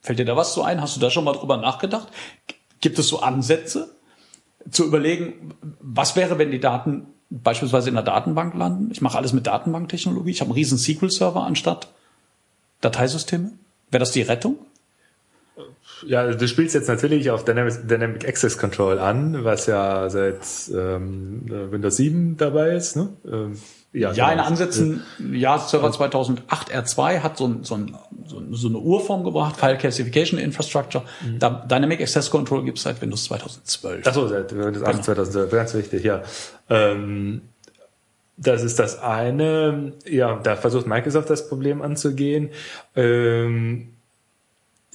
Fällt 0.00 0.18
dir 0.18 0.24
da 0.24 0.36
was 0.36 0.54
so 0.54 0.62
ein? 0.62 0.80
Hast 0.80 0.96
du 0.96 1.00
da 1.00 1.10
schon 1.10 1.24
mal 1.24 1.32
drüber 1.32 1.56
nachgedacht? 1.56 2.08
Gibt 2.80 2.98
es 2.98 3.08
so 3.08 3.20
Ansätze 3.20 3.94
zu 4.70 4.84
überlegen, 4.84 5.54
was 5.80 6.16
wäre, 6.16 6.38
wenn 6.38 6.50
die 6.50 6.60
Daten 6.60 7.13
beispielsweise 7.42 7.88
in 7.88 7.94
der 7.94 8.04
Datenbank 8.04 8.54
landen. 8.54 8.90
Ich 8.92 9.00
mache 9.00 9.18
alles 9.18 9.32
mit 9.32 9.46
Datenbanktechnologie. 9.46 10.30
Ich 10.30 10.40
habe 10.40 10.50
einen 10.50 10.56
riesen 10.56 10.78
SQL-Server 10.78 11.42
anstatt 11.42 11.88
Dateisysteme. 12.80 13.52
Wäre 13.90 14.00
das 14.00 14.12
die 14.12 14.22
Rettung? 14.22 14.58
Ja, 16.06 16.26
du 16.30 16.48
spielst 16.48 16.74
jetzt 16.74 16.88
natürlich 16.88 17.30
auf 17.30 17.44
Dynamic, 17.44 17.88
Dynamic 17.88 18.28
Access 18.28 18.58
Control 18.58 18.98
an, 18.98 19.44
was 19.44 19.66
ja 19.66 20.10
seit 20.10 20.40
ähm, 20.72 21.42
Windows 21.46 21.96
7 21.96 22.36
dabei 22.36 22.74
ist. 22.74 22.96
Ne? 22.96 23.10
Ähm, 23.26 23.58
ja, 23.94 24.12
ja 24.12 24.32
in 24.32 24.40
Ansätzen, 24.40 25.02
ja, 25.32 25.56
Server 25.56 25.90
2008 25.90 26.74
R2 26.74 27.20
hat 27.20 27.36
so, 27.36 27.58
so, 27.62 27.76
ein, 27.76 27.96
so, 28.26 28.42
so 28.50 28.68
eine 28.68 28.78
Urform 28.78 29.22
gebracht, 29.22 29.56
File 29.56 29.78
Classification 29.78 30.38
Infrastructure. 30.38 31.04
Mhm. 31.24 31.38
Da, 31.38 31.64
Dynamic 31.70 32.00
Access 32.00 32.28
Control 32.28 32.64
gibt 32.64 32.78
es 32.78 32.84
seit 32.84 33.00
Windows 33.00 33.24
2012. 33.24 34.06
Achso, 34.06 34.26
seit 34.26 34.52
Windows 34.52 34.82
8 34.82 34.90
genau. 34.90 35.02
2012, 35.04 35.50
ganz 35.50 35.74
wichtig, 35.74 36.02
ja. 36.02 36.22
Ähm, 36.68 37.42
das 38.36 38.64
ist 38.64 38.80
das 38.80 39.00
eine. 39.00 39.92
Ja, 40.06 40.40
da 40.42 40.56
versucht 40.56 40.88
Microsoft 40.88 41.30
das 41.30 41.48
Problem 41.48 41.80
anzugehen. 41.80 42.50
Ähm, 42.96 43.93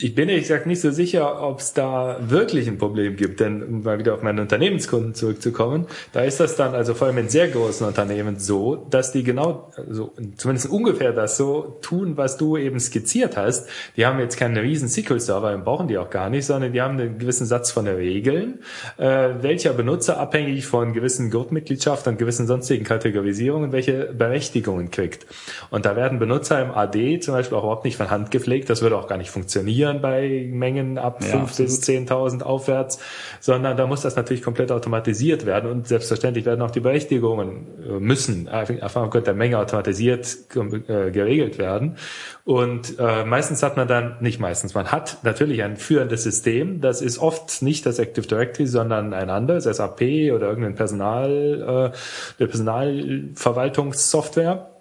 ich 0.01 0.15
bin 0.15 0.29
ehrlich 0.29 0.45
gesagt 0.45 0.65
nicht 0.65 0.79
so 0.79 0.91
sicher, 0.91 1.43
ob 1.43 1.59
es 1.59 1.73
da 1.73 2.17
wirklich 2.21 2.69
ein 2.69 2.77
Problem 2.77 3.17
gibt, 3.17 3.41
denn 3.41 3.61
um 3.61 3.83
mal 3.83 3.99
wieder 3.99 4.13
auf 4.13 4.21
meine 4.21 4.41
Unternehmenskunden 4.41 5.13
zurückzukommen, 5.13 5.87
da 6.13 6.21
ist 6.21 6.39
das 6.39 6.55
dann 6.55 6.73
also 6.73 6.93
vor 6.93 7.07
allem 7.07 7.17
in 7.17 7.27
sehr 7.27 7.49
großen 7.49 7.85
Unternehmen 7.85 8.39
so, 8.39 8.87
dass 8.89 9.11
die 9.11 9.23
genau, 9.23 9.71
also 9.75 10.13
zumindest 10.37 10.69
ungefähr 10.69 11.11
das 11.11 11.35
so 11.35 11.77
tun, 11.81 12.15
was 12.15 12.37
du 12.37 12.55
eben 12.55 12.79
skizziert 12.79 13.35
hast. 13.35 13.67
Die 13.97 14.05
haben 14.05 14.19
jetzt 14.19 14.37
keinen 14.37 14.55
riesen 14.55 14.87
SQL-Server, 14.87 15.57
brauchen 15.57 15.89
die 15.89 15.97
auch 15.97 16.09
gar 16.09 16.29
nicht, 16.29 16.45
sondern 16.45 16.71
die 16.71 16.81
haben 16.81 16.97
einen 16.97 17.19
gewissen 17.19 17.45
Satz 17.45 17.71
von 17.71 17.85
Regeln, 17.85 18.59
äh, 18.97 19.29
welcher 19.41 19.73
Benutzer 19.73 20.17
abhängig 20.17 20.65
von 20.65 20.93
gewissen 20.93 21.29
Gruppenmitgliedschaft 21.29 22.07
und 22.07 22.17
gewissen 22.17 22.47
sonstigen 22.47 22.85
Kategorisierungen 22.85 23.73
welche 23.73 24.13
Berechtigungen 24.13 24.91
kriegt. 24.91 25.27
Und 25.71 25.85
da 25.85 25.97
werden 25.97 26.19
Benutzer 26.19 26.61
im 26.61 26.71
AD 26.71 27.19
zum 27.19 27.33
Beispiel 27.33 27.57
auch 27.57 27.63
überhaupt 27.63 27.83
nicht 27.83 27.97
von 27.97 28.09
Hand 28.09 28.31
gepflegt, 28.31 28.69
das 28.69 28.81
würde 28.81 28.97
auch 28.97 29.07
gar 29.07 29.17
nicht 29.17 29.29
funktionieren 29.29 29.88
bei 29.93 30.47
Mengen 30.51 30.97
ab 30.97 31.19
ja, 31.21 31.45
5 31.45 31.57
bis 31.57 31.81
10.000 31.81 32.43
aufwärts, 32.43 32.99
sondern 33.39 33.77
da 33.77 33.87
muss 33.87 34.01
das 34.01 34.15
natürlich 34.15 34.41
komplett 34.41 34.71
automatisiert 34.71 35.45
werden 35.45 35.69
und 35.69 35.87
selbstverständlich 35.87 36.45
werden 36.45 36.61
auch 36.61 36.71
die 36.71 36.79
Berechtigungen 36.79 37.67
äh, 37.87 37.99
müssen 37.99 38.49
aufgrund 38.49 39.27
der 39.27 39.33
Menge 39.33 39.57
automatisiert 39.57 40.37
äh, 40.55 41.11
geregelt 41.11 41.57
werden. 41.57 41.97
Und 42.45 42.97
äh, 42.99 43.25
meistens 43.25 43.63
hat 43.63 43.77
man 43.77 43.87
dann, 43.87 44.17
nicht 44.21 44.39
meistens, 44.39 44.73
man 44.73 44.91
hat 44.91 45.19
natürlich 45.23 45.61
ein 45.63 45.77
führendes 45.77 46.23
System. 46.23 46.81
Das 46.81 47.01
ist 47.01 47.19
oft 47.19 47.61
nicht 47.61 47.85
das 47.85 47.99
Active 47.99 48.25
Directory, 48.25 48.67
sondern 48.67 49.13
ein 49.13 49.29
anderes, 49.29 49.65
SAP 49.65 50.01
oder 50.33 50.49
irgendein 50.49 50.75
Personal, 50.75 51.91
äh, 51.93 51.97
der 52.39 52.47
Personalverwaltungssoftware. 52.47 54.78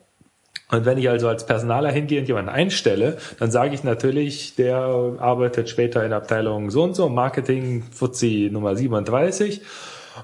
Und 0.70 0.85
wenn 0.85 0.99
ich 0.99 1.09
also 1.09 1.28
als 1.28 1.47
Personaler 1.47 1.90
hingehe 1.90 2.20
und 2.20 2.28
jemanden 2.28 2.51
einstelle, 2.51 3.16
dann 3.39 3.51
sage 3.51 3.74
ich 3.74 3.85
natürlich, 3.85 4.55
der 4.55 4.77
arbeitet 4.77 5.69
später 5.69 6.05
in 6.05 6.12
Abteilung 6.12 6.70
so 6.70 6.82
und 6.82 6.95
so, 6.95 7.09
Marketing 7.09 7.85
Fuzzi 7.90 8.51
Nummer 8.53 8.77
37. 8.77 9.62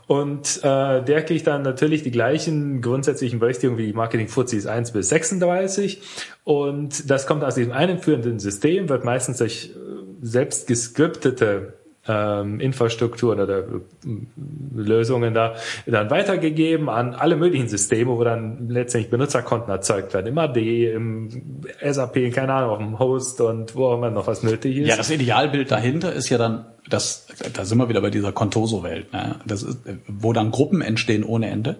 Und 0.07 0.61
äh, 0.63 1.03
der 1.03 1.23
kriegt 1.25 1.47
dann 1.47 1.63
natürlich 1.63 2.03
die 2.03 2.11
gleichen 2.11 2.83
grundsätzlichen 2.83 3.39
Berechtigungen 3.39 3.79
wie 3.79 3.93
Marketing 3.93 4.29
Fuzis 4.29 4.67
1 4.67 4.93
bis 4.93 5.09
36. 5.09 6.03
Und 6.43 7.11
das 7.11 7.27
kommt 7.27 7.45
aus 7.45 7.55
diesem 7.55 7.73
einen 7.73 7.99
führenden 7.99 8.39
System, 8.39 8.89
wird 8.89 9.05
meistens 9.05 9.39
durch 9.39 9.71
äh, 9.75 9.79
selbst 10.21 10.67
gescriptete 10.67 11.75
ähm, 12.07 12.61
Infrastrukturen 12.61 13.41
oder 13.41 13.59
äh, 13.59 13.63
Lösungen 14.75 15.35
da 15.35 15.55
dann 15.87 16.11
weitergegeben 16.11 16.89
an 16.89 17.15
alle 17.15 17.37
möglichen 17.37 17.69
Systeme, 17.69 18.11
wo 18.17 18.25
dann 18.25 18.69
letztendlich 18.69 19.11
Benutzerkonten 19.11 19.71
erzeugt 19.71 20.15
werden. 20.15 20.27
Im 20.27 20.39
AD, 20.39 20.93
im 20.93 21.63
SAP, 21.83 22.33
keine 22.33 22.53
Ahnung, 22.53 22.71
auf 22.71 22.79
dem 22.79 22.99
Host 22.99 23.41
und 23.41 23.75
wo 23.75 23.87
auch 23.87 23.97
immer 23.97 24.11
noch 24.11 24.27
was 24.27 24.43
nötig 24.43 24.77
ist. 24.77 24.89
Ja, 24.89 24.97
das 24.97 25.11
Idealbild 25.11 25.71
dahinter 25.71 26.13
ist 26.13 26.29
ja 26.29 26.39
dann, 26.39 26.67
das, 26.89 27.27
da 27.53 27.65
sind 27.65 27.79
wir 27.79 27.89
wieder 27.89 28.01
bei 28.01 28.11
dieser 28.11 28.33
Contoso-Welt, 28.33 29.13
ne? 29.13 29.37
das 29.47 29.63
ist, 29.63 29.79
wo 30.07 30.33
dann 30.33 30.51
Gruppen 30.51 30.83
entstehen 30.83 31.25
ohne 31.25 31.49
Ende. 31.49 31.77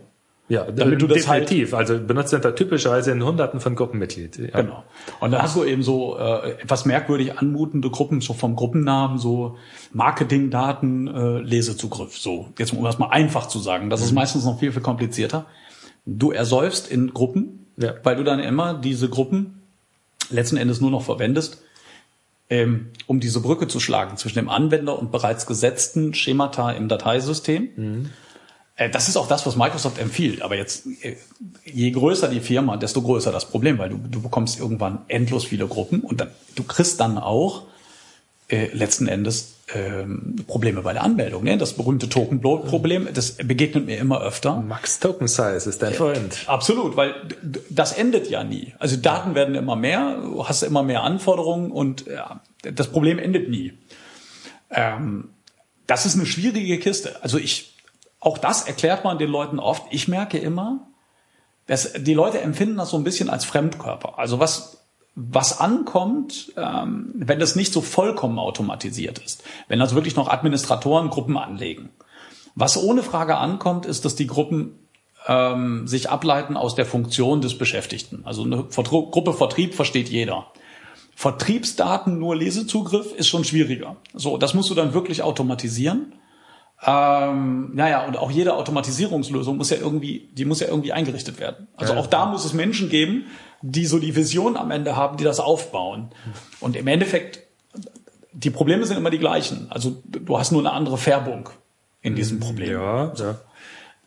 Ja, 0.47 0.71
damit 0.71 1.01
du 1.01 1.07
das 1.07 1.27
halt 1.27 1.45
definitiv. 1.45 1.73
Halt, 1.73 1.89
also 1.89 2.05
Benutzercenter 2.05 2.55
typischerweise 2.55 3.13
in 3.13 3.25
Hunderten 3.25 3.61
von 3.61 3.75
Gruppenmitglied. 3.75 4.37
Ja. 4.39 4.61
Genau. 4.61 4.85
Und 5.21 5.31
dann 5.31 5.41
hast 5.41 5.57
du 5.57 5.65
eben 5.65 5.83
so 5.83 6.19
äh, 6.19 6.51
etwas 6.63 6.85
merkwürdig 6.85 7.39
anmutende 7.39 7.89
Gruppen, 7.89 8.21
so 8.21 8.35
vom 8.35 8.55
Gruppennamen, 8.55 9.19
so 9.19 9.57
Marketingdaten, 9.93 11.09
äh, 11.09 11.39
Lesezugriff. 11.39 12.19
So, 12.19 12.51
jetzt 12.59 12.75
um 12.75 12.85
das 12.85 12.99
mal 12.99 13.09
einfach 13.09 13.49
zu 13.49 13.59
sagen. 13.59 13.89
Das 13.89 14.01
mhm. 14.01 14.07
ist 14.07 14.13
meistens 14.13 14.45
noch 14.45 14.59
viel, 14.59 14.71
viel 14.71 14.83
komplizierter. 14.83 15.47
Du 16.05 16.31
ersäufst 16.31 16.91
in 16.91 17.15
Gruppen, 17.15 17.67
ja. 17.79 17.95
weil 18.03 18.17
du 18.17 18.23
dann 18.23 18.39
immer 18.39 18.75
diese 18.75 19.09
Gruppen 19.09 19.63
letzten 20.29 20.59
Endes 20.59 20.83
nur 20.83 20.91
noch 20.91 21.03
verwendest, 21.03 21.63
ähm, 22.51 22.89
um 23.07 23.19
diese 23.19 23.41
Brücke 23.41 23.67
zu 23.67 23.81
schlagen 23.81 24.19
zwischen 24.19 24.39
dem 24.39 24.51
Anwender 24.51 24.99
und 24.99 25.11
bereits 25.11 25.47
gesetzten 25.47 26.13
Schemata 26.13 26.71
im 26.73 26.89
Dateisystem. 26.89 27.69
Mhm 27.77 28.11
das 28.77 29.09
ist 29.09 29.17
auch 29.17 29.29
das, 29.29 29.47
was 29.47 29.57
Microsoft 29.57 29.99
empfiehlt. 29.99 30.43
Aber 30.43 30.57
jetzt, 30.57 30.87
äh, 31.03 31.17
je 31.65 31.91
größer 31.91 32.29
die 32.29 32.41
Firma, 32.41 32.77
desto 32.77 33.03
größer 33.03 33.31
das 33.31 33.49
Problem, 33.49 33.79
weil 33.79 33.91
du, 33.91 33.99
du 33.99 34.21
bekommst 34.21 34.59
irgendwann 34.59 35.01
endlos 35.09 35.45
viele 35.45 35.67
Gruppen 35.67 36.01
und 36.01 36.21
dann, 36.21 36.31
du 36.57 36.65
kriegst 36.65 37.01
dann 37.01 37.19
auch 37.19 37.63
äh, 38.49 38.67
letzten 38.73 39.07
Endes 39.07 39.55
ähm, 39.75 40.37
Probleme 40.47 40.83
bei 40.83 40.93
der 40.93 41.05
Anmeldung. 41.05 41.45
Ne? 41.45 41.57
Das 41.57 41.75
berühmte 41.75 42.09
Token-Problem, 42.09 43.09
das 43.15 43.37
begegnet 43.37 43.87
mir 43.87 43.97
immer 43.97 44.21
öfter. 44.21 44.57
Max 44.57 45.01
Token 45.01 45.29
Size 45.29 45.69
ist 45.69 45.81
dein 45.81 45.95
Freund. 45.95 46.45
Absolut, 46.47 46.97
weil 46.97 47.15
das 47.71 47.93
endet 47.93 48.29
ja 48.29 48.45
nie. 48.45 48.75
Also 48.79 48.97
Daten 48.97 49.35
werden 49.35 49.55
immer 49.55 49.77
mehr, 49.77 50.19
du 50.21 50.47
hast 50.47 50.63
immer 50.63 50.83
mehr 50.83 51.03
Anforderungen 51.03 51.71
und 51.71 52.07
ja, 52.07 52.41
das 52.63 52.89
Problem 52.89 53.19
endet 53.19 53.49
nie. 53.49 53.73
Ähm, 54.71 55.31
das 55.87 56.07
ist 56.07 56.17
eine 56.17 56.27
schwierige 56.27 56.79
Kiste. 56.79 57.23
Also 57.23 57.39
ich 57.39 57.74
auch 58.25 58.39
das 58.39 58.67
erklärt 58.67 59.05
man 59.05 59.19
den 59.19 59.31
Leuten 59.31 59.59
oft. 59.59 59.85
Ich 59.91 60.09
merke 60.09 60.39
immer, 60.39 60.89
dass 61.67 61.93
die 61.93 62.15
Leute 62.15 62.41
empfinden 62.41 62.77
das 62.77 62.91
so 62.91 62.97
ein 62.97 63.05
bisschen 63.05 63.31
als 63.31 63.45
Fremdkörper. 63.45 64.19
Also 64.19 64.41
was 64.41 64.85
was 65.17 65.61
ankommt, 65.61 66.53
ähm, 66.57 67.13
wenn 67.15 67.39
das 67.39 67.55
nicht 67.55 67.73
so 67.73 67.81
vollkommen 67.81 68.39
automatisiert 68.39 69.21
ist, 69.21 69.45
wenn 69.69 69.81
also 69.81 69.95
wirklich 69.95 70.17
noch 70.17 70.29
Administratoren 70.29 71.09
Gruppen 71.09 71.39
anlegen. 71.39 71.91
Was 72.57 72.77
ohne 72.77 73.03
Frage 73.03 73.37
ankommt, 73.37 73.87
ist, 73.87 74.05
dass 74.05 74.17
die 74.17 74.27
Gruppen 74.27 74.89
ähm, 75.27 75.87
sich 75.87 76.11
ableiten 76.11 76.57
aus 76.57 76.75
der 76.75 76.87
Funktion 76.87 77.41
des 77.41 77.57
Beschäftigten. 77.57 78.23
Also 78.25 78.43
eine 78.43 78.65
Vertru 78.71 79.11
Gruppe 79.11 79.33
Vertrieb 79.33 79.75
versteht 79.75 80.09
jeder. 80.09 80.47
Vertriebsdaten 81.15 82.19
nur 82.19 82.35
Lesezugriff 82.35 83.15
ist 83.15 83.29
schon 83.29 83.45
schwieriger. 83.45 83.97
So, 84.15 84.37
das 84.37 84.53
musst 84.55 84.71
du 84.71 84.75
dann 84.75 84.95
wirklich 84.95 85.23
automatisieren. 85.23 86.13
Ähm, 86.87 87.71
naja, 87.75 88.05
und 88.05 88.19
auch 88.19 88.31
jede 88.31 88.55
Automatisierungslösung 88.55 89.57
muss 89.57 89.71
ja 89.71 89.79
irgendwie, 89.79 90.29
die 90.33 90.45
muss 90.45 90.61
ja 90.61 90.69
irgendwie 90.69 90.93
eingerichtet 90.93 91.41
werden. 91.41 91.67
Also 91.77 91.95
ja. 91.95 91.99
auch 91.99 92.07
da 92.07 92.27
muss 92.27 92.45
es 92.45 92.53
Menschen 92.53 92.91
geben, 92.91 93.27
die 93.63 93.87
so 93.87 93.99
die 93.99 94.15
Vision 94.15 94.57
am 94.57 94.71
Ende 94.71 94.95
haben, 94.95 95.17
die 95.17 95.25
das 95.25 95.41
aufbauen. 95.41 96.11
Und 96.61 96.77
im 96.77 96.87
Endeffekt, 96.87 97.41
die 98.33 98.51
Probleme 98.51 98.85
sind 98.85 98.99
immer 98.99 99.11
die 99.11 99.19
gleichen. 99.19 99.69
Also 99.71 100.03
du 100.05 100.39
hast 100.39 100.53
nur 100.53 100.61
eine 100.61 100.73
andere 100.73 100.99
Färbung 100.99 101.49
in 102.03 102.15
diesem 102.15 102.41
Problem. 102.41 102.73
Ja, 102.73 103.15
ja. 103.15 103.41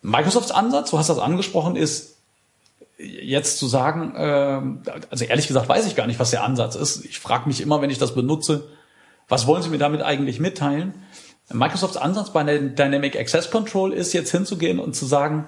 Microsofts 0.03 0.51
Ansatz, 0.51 0.91
du 0.91 0.99
hast 0.99 1.09
das 1.09 1.17
angesprochen, 1.17 1.75
ist 1.75 2.17
jetzt 2.99 3.57
zu 3.57 3.67
sagen, 3.67 4.13
äh, 4.15 4.91
also 5.09 5.25
ehrlich 5.25 5.47
gesagt 5.47 5.67
weiß 5.67 5.87
ich 5.87 5.95
gar 5.95 6.05
nicht, 6.05 6.19
was 6.19 6.31
der 6.31 6.43
Ansatz 6.43 6.75
ist. 6.75 7.05
Ich 7.05 7.19
frage 7.19 7.47
mich 7.47 7.61
immer, 7.61 7.81
wenn 7.81 7.89
ich 7.89 7.97
das 7.97 8.13
benutze, 8.13 8.67
was 9.27 9.47
wollen 9.47 9.61
Sie 9.61 9.69
mir 9.69 9.77
damit 9.77 10.01
eigentlich 10.01 10.39
mitteilen? 10.39 10.93
Microsofts 11.51 11.97
Ansatz 11.97 12.31
bei 12.31 12.43
Dynamic 12.43 13.17
Access 13.17 13.49
Control 13.49 13.93
ist 13.93 14.13
jetzt 14.13 14.31
hinzugehen 14.31 14.79
und 14.79 14.95
zu 14.95 15.05
sagen, 15.05 15.47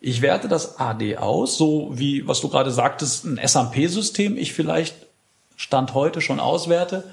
ich 0.00 0.22
werte 0.22 0.48
das 0.48 0.78
AD 0.78 1.18
aus, 1.18 1.56
so 1.56 1.90
wie, 1.94 2.26
was 2.26 2.40
du 2.40 2.48
gerade 2.48 2.70
sagtest, 2.70 3.24
ein 3.24 3.40
SAP-System 3.42 4.36
ich 4.36 4.52
vielleicht 4.52 4.94
Stand 5.56 5.94
heute 5.94 6.20
schon 6.20 6.38
auswerte. 6.38 7.04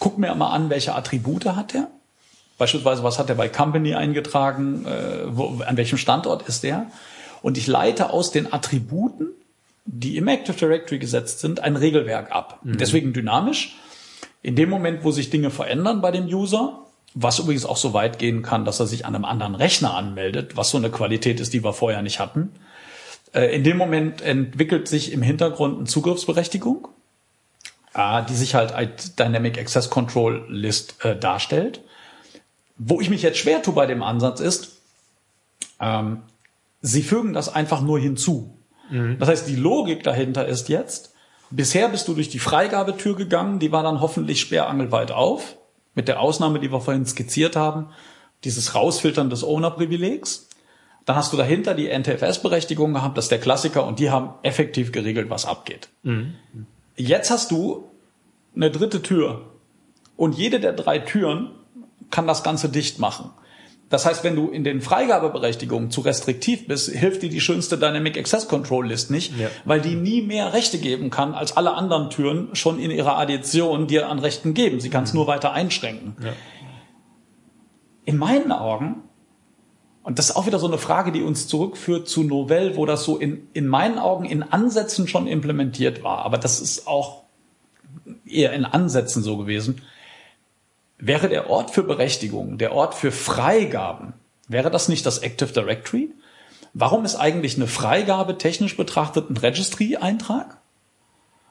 Guck 0.00 0.18
mir 0.18 0.34
mal 0.34 0.50
an, 0.50 0.70
welche 0.70 0.94
Attribute 0.94 1.46
hat 1.46 1.74
er. 1.74 1.88
Beispielsweise, 2.58 3.02
was 3.02 3.18
hat 3.18 3.28
er 3.28 3.36
bei 3.36 3.48
Company 3.48 3.94
eingetragen, 3.94 4.84
äh, 4.86 5.24
wo, 5.26 5.62
an 5.64 5.76
welchem 5.76 5.98
Standort 5.98 6.48
ist 6.48 6.64
der. 6.64 6.86
Und 7.42 7.56
ich 7.58 7.66
leite 7.66 8.10
aus 8.10 8.30
den 8.30 8.52
Attributen, 8.52 9.28
die 9.84 10.16
im 10.16 10.28
Active 10.28 10.56
Directory 10.56 10.98
gesetzt 10.98 11.40
sind, 11.40 11.60
ein 11.60 11.76
Regelwerk 11.76 12.32
ab. 12.32 12.60
Mhm. 12.62 12.78
Deswegen 12.78 13.12
dynamisch. 13.12 13.76
In 14.42 14.56
dem 14.56 14.68
Moment, 14.68 15.04
wo 15.04 15.12
sich 15.12 15.30
Dinge 15.30 15.50
verändern 15.50 16.00
bei 16.00 16.10
dem 16.10 16.26
User, 16.26 16.86
was 17.14 17.38
übrigens 17.38 17.64
auch 17.64 17.76
so 17.76 17.92
weit 17.92 18.18
gehen 18.18 18.42
kann, 18.42 18.64
dass 18.64 18.80
er 18.80 18.86
sich 18.86 19.04
an 19.04 19.14
einem 19.14 19.24
anderen 19.24 19.54
Rechner 19.54 19.94
anmeldet, 19.94 20.56
was 20.56 20.70
so 20.70 20.78
eine 20.78 20.90
Qualität 20.90 21.40
ist, 21.40 21.52
die 21.52 21.62
wir 21.62 21.72
vorher 21.72 22.02
nicht 22.02 22.20
hatten. 22.20 22.52
Äh, 23.34 23.54
in 23.54 23.64
dem 23.64 23.76
Moment 23.76 24.22
entwickelt 24.22 24.88
sich 24.88 25.12
im 25.12 25.22
Hintergrund 25.22 25.78
eine 25.78 25.86
Zugriffsberechtigung, 25.86 26.88
äh, 27.94 28.22
die 28.28 28.34
sich 28.34 28.54
halt 28.54 28.72
als 28.72 29.14
Dynamic 29.14 29.58
Access 29.58 29.90
Control 29.90 30.46
List 30.48 31.04
äh, 31.04 31.16
darstellt. 31.16 31.80
Wo 32.78 33.00
ich 33.00 33.10
mich 33.10 33.22
jetzt 33.22 33.38
schwer 33.38 33.62
tue 33.62 33.74
bei 33.74 33.86
dem 33.86 34.02
Ansatz 34.02 34.40
ist, 34.40 34.78
ähm, 35.80 36.22
sie 36.80 37.02
fügen 37.02 37.34
das 37.34 37.54
einfach 37.54 37.82
nur 37.82 38.00
hinzu. 38.00 38.56
Mhm. 38.90 39.18
Das 39.18 39.28
heißt, 39.28 39.48
die 39.48 39.56
Logik 39.56 40.02
dahinter 40.02 40.46
ist 40.46 40.70
jetzt, 40.70 41.12
bisher 41.50 41.88
bist 41.88 42.08
du 42.08 42.14
durch 42.14 42.30
die 42.30 42.38
Freigabetür 42.38 43.16
gegangen, 43.16 43.58
die 43.58 43.70
war 43.70 43.82
dann 43.82 44.00
hoffentlich 44.00 44.40
sperrangelweit 44.40 45.10
auf 45.10 45.56
mit 45.94 46.08
der 46.08 46.20
Ausnahme, 46.20 46.58
die 46.58 46.72
wir 46.72 46.80
vorhin 46.80 47.06
skizziert 47.06 47.56
haben, 47.56 47.88
dieses 48.44 48.74
Rausfiltern 48.74 49.30
des 49.30 49.44
Owner-Privilegs. 49.44 50.48
Dann 51.04 51.16
hast 51.16 51.32
du 51.32 51.36
dahinter 51.36 51.74
die 51.74 51.88
NTFS-Berechtigung 51.88 52.94
gehabt, 52.94 53.16
das 53.16 53.26
ist 53.26 53.32
der 53.32 53.40
Klassiker, 53.40 53.86
und 53.86 53.98
die 53.98 54.10
haben 54.10 54.34
effektiv 54.42 54.92
geregelt, 54.92 55.30
was 55.30 55.46
abgeht. 55.46 55.88
Mhm. 56.02 56.34
Jetzt 56.96 57.30
hast 57.30 57.50
du 57.50 57.88
eine 58.54 58.70
dritte 58.70 59.02
Tür. 59.02 59.46
Und 60.16 60.36
jede 60.36 60.60
der 60.60 60.72
drei 60.72 60.98
Türen 60.98 61.50
kann 62.10 62.26
das 62.26 62.44
Ganze 62.44 62.68
dicht 62.68 62.98
machen. 62.98 63.30
Das 63.92 64.06
heißt, 64.06 64.24
wenn 64.24 64.36
du 64.36 64.48
in 64.48 64.64
den 64.64 64.80
Freigabeberechtigungen 64.80 65.90
zu 65.90 66.00
restriktiv 66.00 66.66
bist, 66.66 66.88
hilft 66.88 67.20
dir 67.20 67.28
die 67.28 67.42
schönste 67.42 67.76
Dynamic 67.76 68.16
Access 68.16 68.48
Control 68.48 68.86
List 68.86 69.10
nicht, 69.10 69.38
ja. 69.38 69.48
weil 69.66 69.82
die 69.82 69.96
nie 69.96 70.22
mehr 70.22 70.54
Rechte 70.54 70.78
geben 70.78 71.10
kann, 71.10 71.34
als 71.34 71.58
alle 71.58 71.74
anderen 71.74 72.08
Türen 72.08 72.54
schon 72.54 72.78
in 72.78 72.90
ihrer 72.90 73.18
Addition 73.18 73.88
dir 73.88 74.08
an 74.08 74.18
Rechten 74.18 74.54
geben. 74.54 74.80
Sie 74.80 74.88
kann 74.88 75.04
es 75.04 75.12
mhm. 75.12 75.18
nur 75.18 75.26
weiter 75.26 75.52
einschränken. 75.52 76.16
Ja. 76.24 76.32
In 78.06 78.16
meinen 78.16 78.50
Augen, 78.50 79.02
und 80.02 80.18
das 80.18 80.30
ist 80.30 80.36
auch 80.36 80.46
wieder 80.46 80.58
so 80.58 80.68
eine 80.68 80.78
Frage, 80.78 81.12
die 81.12 81.20
uns 81.20 81.46
zurückführt 81.46 82.08
zu 82.08 82.22
Novell, 82.22 82.76
wo 82.76 82.86
das 82.86 83.04
so 83.04 83.18
in, 83.18 83.46
in 83.52 83.68
meinen 83.68 83.98
Augen 83.98 84.24
in 84.24 84.42
Ansätzen 84.42 85.06
schon 85.06 85.26
implementiert 85.26 86.02
war, 86.02 86.24
aber 86.24 86.38
das 86.38 86.62
ist 86.62 86.86
auch 86.86 87.24
eher 88.24 88.54
in 88.54 88.64
Ansätzen 88.64 89.22
so 89.22 89.36
gewesen 89.36 89.82
Wäre 91.04 91.28
der 91.28 91.50
Ort 91.50 91.72
für 91.72 91.82
Berechtigungen, 91.82 92.58
der 92.58 92.72
Ort 92.72 92.94
für 92.94 93.10
Freigaben, 93.10 94.12
wäre 94.46 94.70
das 94.70 94.88
nicht 94.88 95.04
das 95.04 95.18
Active 95.18 95.52
Directory? 95.52 96.10
Warum 96.74 97.04
ist 97.04 97.16
eigentlich 97.16 97.56
eine 97.56 97.66
Freigabe 97.66 98.38
technisch 98.38 98.76
betrachtet 98.76 99.28
ein 99.28 99.36
Registry-Eintrag? 99.36 100.58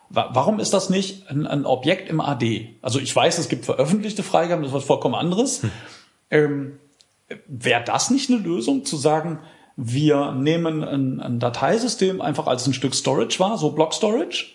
Warum 0.09 0.61
ist 0.61 0.73
das 0.73 0.89
nicht 0.89 1.29
ein, 1.29 1.45
ein, 1.45 1.65
Objekt 1.65 2.09
im 2.09 2.21
AD? 2.21 2.75
Also 2.81 2.99
ich 2.99 3.13
weiß, 3.13 3.39
es 3.39 3.49
gibt 3.49 3.65
veröffentlichte 3.65 4.23
Freigaben, 4.23 4.61
das 4.61 4.71
ist 4.71 4.75
was 4.75 4.85
vollkommen 4.85 5.15
anderes. 5.15 5.63
Hm. 5.63 5.71
Ähm, 6.29 6.79
Wäre 7.47 7.83
das 7.83 8.09
nicht 8.09 8.29
eine 8.29 8.39
Lösung, 8.39 8.85
zu 8.85 8.95
sagen, 8.95 9.39
wir 9.75 10.31
nehmen 10.31 10.81
ein, 10.81 11.19
ein 11.19 11.39
Dateisystem 11.39 12.21
einfach 12.21 12.47
als 12.47 12.67
ein 12.67 12.73
Stück 12.73 12.95
Storage 12.95 13.37
wahr, 13.39 13.57
so 13.57 13.71
Block 13.71 13.93
Storage, 13.93 14.53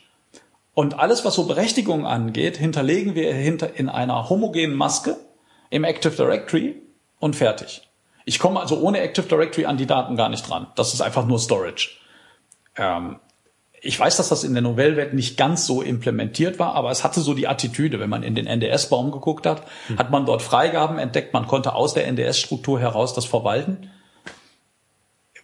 und 0.76 0.98
alles, 0.98 1.24
was 1.24 1.34
so 1.34 1.44
Berechtigungen 1.44 2.04
angeht, 2.04 2.58
hinterlegen 2.58 3.14
wir 3.14 3.32
hinter 3.32 3.76
in 3.78 3.88
einer 3.88 4.28
homogenen 4.28 4.76
Maske 4.76 5.16
im 5.70 5.84
Active 5.84 6.14
Directory 6.14 6.82
und 7.18 7.34
fertig. 7.34 7.88
Ich 8.26 8.38
komme 8.38 8.60
also 8.60 8.78
ohne 8.80 9.00
Active 9.00 9.26
Directory 9.26 9.64
an 9.64 9.78
die 9.78 9.86
Daten 9.86 10.16
gar 10.16 10.28
nicht 10.28 10.46
dran. 10.46 10.66
Das 10.76 10.92
ist 10.92 11.00
einfach 11.00 11.24
nur 11.26 11.38
Storage. 11.38 11.92
Ähm, 12.76 13.16
ich 13.80 13.98
weiß, 13.98 14.18
dass 14.18 14.28
das 14.28 14.44
in 14.44 14.52
der 14.52 14.62
Novellwelt 14.62 15.14
nicht 15.14 15.38
ganz 15.38 15.64
so 15.64 15.80
implementiert 15.80 16.58
war, 16.58 16.74
aber 16.74 16.90
es 16.90 17.04
hatte 17.04 17.22
so 17.22 17.32
die 17.32 17.48
Attitüde, 17.48 17.98
wenn 17.98 18.10
man 18.10 18.22
in 18.22 18.34
den 18.34 18.46
NDS-Baum 18.46 19.12
geguckt 19.12 19.46
hat, 19.46 19.62
hm. 19.86 19.98
hat 19.98 20.10
man 20.10 20.26
dort 20.26 20.42
Freigaben 20.42 20.98
entdeckt, 20.98 21.32
man 21.32 21.46
konnte 21.46 21.74
aus 21.74 21.94
der 21.94 22.06
NDS-Struktur 22.06 22.80
heraus 22.80 23.14
das 23.14 23.24
verwalten. 23.24 23.88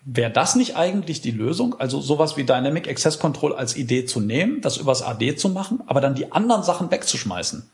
Wäre 0.05 0.31
das 0.31 0.57
nicht 0.57 0.77
eigentlich 0.77 1.21
die 1.21 1.31
Lösung? 1.31 1.79
Also 1.79 2.01
sowas 2.01 2.37
wie 2.37 2.45
Dynamic 2.45 2.89
Access 2.89 3.21
Control 3.21 3.55
als 3.55 3.77
Idee 3.77 4.05
zu 4.05 4.21
nehmen, 4.21 4.61
das 4.61 4.77
übers 4.77 5.03
AD 5.03 5.37
zu 5.37 5.49
machen, 5.49 5.81
aber 5.87 6.01
dann 6.01 6.15
die 6.15 6.33
anderen 6.33 6.65
Sachen 6.65 6.91
wegzuschmeißen? 6.91 7.71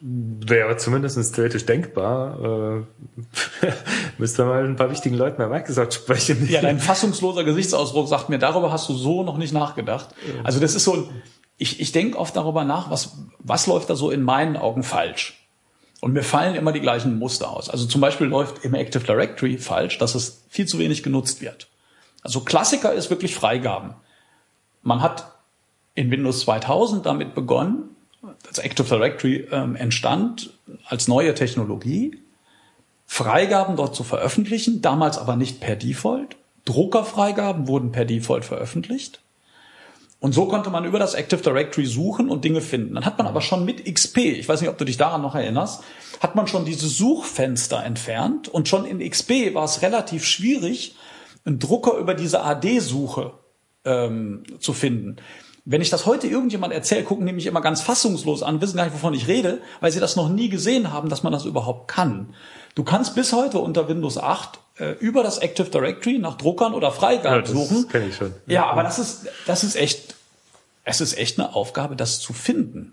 Wäre 0.00 0.76
zumindest 0.76 1.34
theoretisch 1.36 1.66
denkbar. 1.66 2.84
Äh, 2.84 3.66
müsste 4.18 4.44
mal 4.44 4.64
ein 4.64 4.74
paar 4.74 4.90
wichtigen 4.90 5.16
Leuten 5.16 5.36
bei 5.36 5.46
Microsoft 5.46 5.94
sprechen. 5.94 6.48
Ja, 6.50 6.62
dein 6.62 6.80
fassungsloser 6.80 7.44
Gesichtsausdruck 7.44 8.08
sagt 8.08 8.28
mir, 8.28 8.40
darüber 8.40 8.72
hast 8.72 8.88
du 8.88 8.94
so 8.94 9.22
noch 9.22 9.36
nicht 9.36 9.52
nachgedacht. 9.52 10.08
Also 10.42 10.58
das 10.58 10.74
ist 10.74 10.82
so, 10.82 11.08
ich, 11.58 11.78
ich 11.78 11.92
denke 11.92 12.18
oft 12.18 12.34
darüber 12.34 12.64
nach, 12.64 12.90
was, 12.90 13.18
was 13.38 13.68
läuft 13.68 13.88
da 13.88 13.94
so 13.94 14.10
in 14.10 14.22
meinen 14.22 14.56
Augen 14.56 14.82
falsch? 14.82 15.45
Und 16.00 16.12
mir 16.12 16.22
fallen 16.22 16.54
immer 16.54 16.72
die 16.72 16.80
gleichen 16.80 17.18
Muster 17.18 17.50
aus. 17.50 17.70
Also 17.70 17.86
zum 17.86 18.00
Beispiel 18.00 18.26
läuft 18.26 18.64
im 18.64 18.74
Active 18.74 19.04
Directory 19.04 19.58
falsch, 19.58 19.98
dass 19.98 20.14
es 20.14 20.44
viel 20.48 20.66
zu 20.66 20.78
wenig 20.78 21.02
genutzt 21.02 21.40
wird. 21.40 21.68
Also 22.22 22.40
Klassiker 22.40 22.92
ist 22.92 23.08
wirklich 23.08 23.34
Freigaben. 23.34 23.94
Man 24.82 25.00
hat 25.00 25.32
in 25.94 26.10
Windows 26.10 26.40
2000 26.40 27.06
damit 27.06 27.34
begonnen, 27.34 27.96
das 28.46 28.58
Active 28.58 28.86
Directory 28.86 29.48
ähm, 29.50 29.76
entstand 29.76 30.50
als 30.86 31.08
neue 31.08 31.34
Technologie, 31.34 32.20
Freigaben 33.06 33.76
dort 33.76 33.94
zu 33.94 34.04
veröffentlichen, 34.04 34.82
damals 34.82 35.16
aber 35.18 35.36
nicht 35.36 35.60
per 35.60 35.76
Default. 35.76 36.36
Druckerfreigaben 36.64 37.68
wurden 37.68 37.92
per 37.92 38.04
Default 38.04 38.44
veröffentlicht. 38.44 39.20
Und 40.18 40.32
so 40.32 40.46
konnte 40.46 40.70
man 40.70 40.84
über 40.84 40.98
das 40.98 41.14
Active 41.14 41.42
Directory 41.42 41.86
suchen 41.86 42.30
und 42.30 42.44
Dinge 42.44 42.62
finden. 42.62 42.94
Dann 42.94 43.04
hat 43.04 43.18
man 43.18 43.26
aber 43.26 43.42
schon 43.42 43.64
mit 43.64 43.84
XP, 43.84 44.18
ich 44.18 44.48
weiß 44.48 44.60
nicht, 44.60 44.70
ob 44.70 44.78
du 44.78 44.84
dich 44.84 44.96
daran 44.96 45.22
noch 45.22 45.34
erinnerst, 45.34 45.82
hat 46.20 46.34
man 46.34 46.46
schon 46.46 46.64
diese 46.64 46.88
Suchfenster 46.88 47.84
entfernt 47.84 48.48
und 48.48 48.68
schon 48.68 48.86
in 48.86 48.98
XP 49.08 49.54
war 49.54 49.64
es 49.64 49.82
relativ 49.82 50.24
schwierig, 50.24 50.96
einen 51.44 51.58
Drucker 51.58 51.98
über 51.98 52.14
diese 52.14 52.42
AD-Suche 52.42 53.34
ähm, 53.84 54.42
zu 54.58 54.72
finden. 54.72 55.16
Wenn 55.64 55.82
ich 55.82 55.90
das 55.90 56.06
heute 56.06 56.28
irgendjemand 56.28 56.72
erzähle, 56.72 57.04
gucken 57.04 57.26
die 57.26 57.32
mich 57.32 57.46
immer 57.46 57.60
ganz 57.60 57.82
fassungslos 57.82 58.42
an, 58.42 58.60
wissen 58.60 58.76
gar 58.76 58.84
nicht, 58.84 58.94
wovon 58.94 59.14
ich 59.14 59.28
rede, 59.28 59.60
weil 59.80 59.92
sie 59.92 60.00
das 60.00 60.16
noch 60.16 60.28
nie 60.28 60.48
gesehen 60.48 60.92
haben, 60.92 61.08
dass 61.08 61.24
man 61.24 61.32
das 61.32 61.44
überhaupt 61.44 61.88
kann. 61.88 62.34
Du 62.74 62.84
kannst 62.84 63.14
bis 63.14 63.32
heute 63.32 63.58
unter 63.58 63.88
Windows 63.88 64.16
8 64.16 64.60
äh, 64.78 64.92
über 65.00 65.22
das 65.22 65.38
Active 65.38 65.70
Directory 65.70 66.18
nach 66.18 66.36
Druckern 66.36 66.74
oder 66.74 66.92
Freigaben 66.92 67.44
ja, 67.44 67.46
suchen. 67.46 67.82
Das 67.82 67.88
kenne 67.88 68.08
ich 68.08 68.16
schon. 68.16 68.34
Ja, 68.46 68.66
aber 68.66 68.82
das 68.82 68.98
ist, 68.98 69.26
das 69.46 69.64
ist 69.64 69.76
echt, 69.76 70.14
es 70.84 71.00
ist 71.00 71.16
echt 71.16 71.38
eine 71.38 71.54
Aufgabe, 71.54 71.96
das 71.96 72.20
zu 72.20 72.32
finden. 72.32 72.92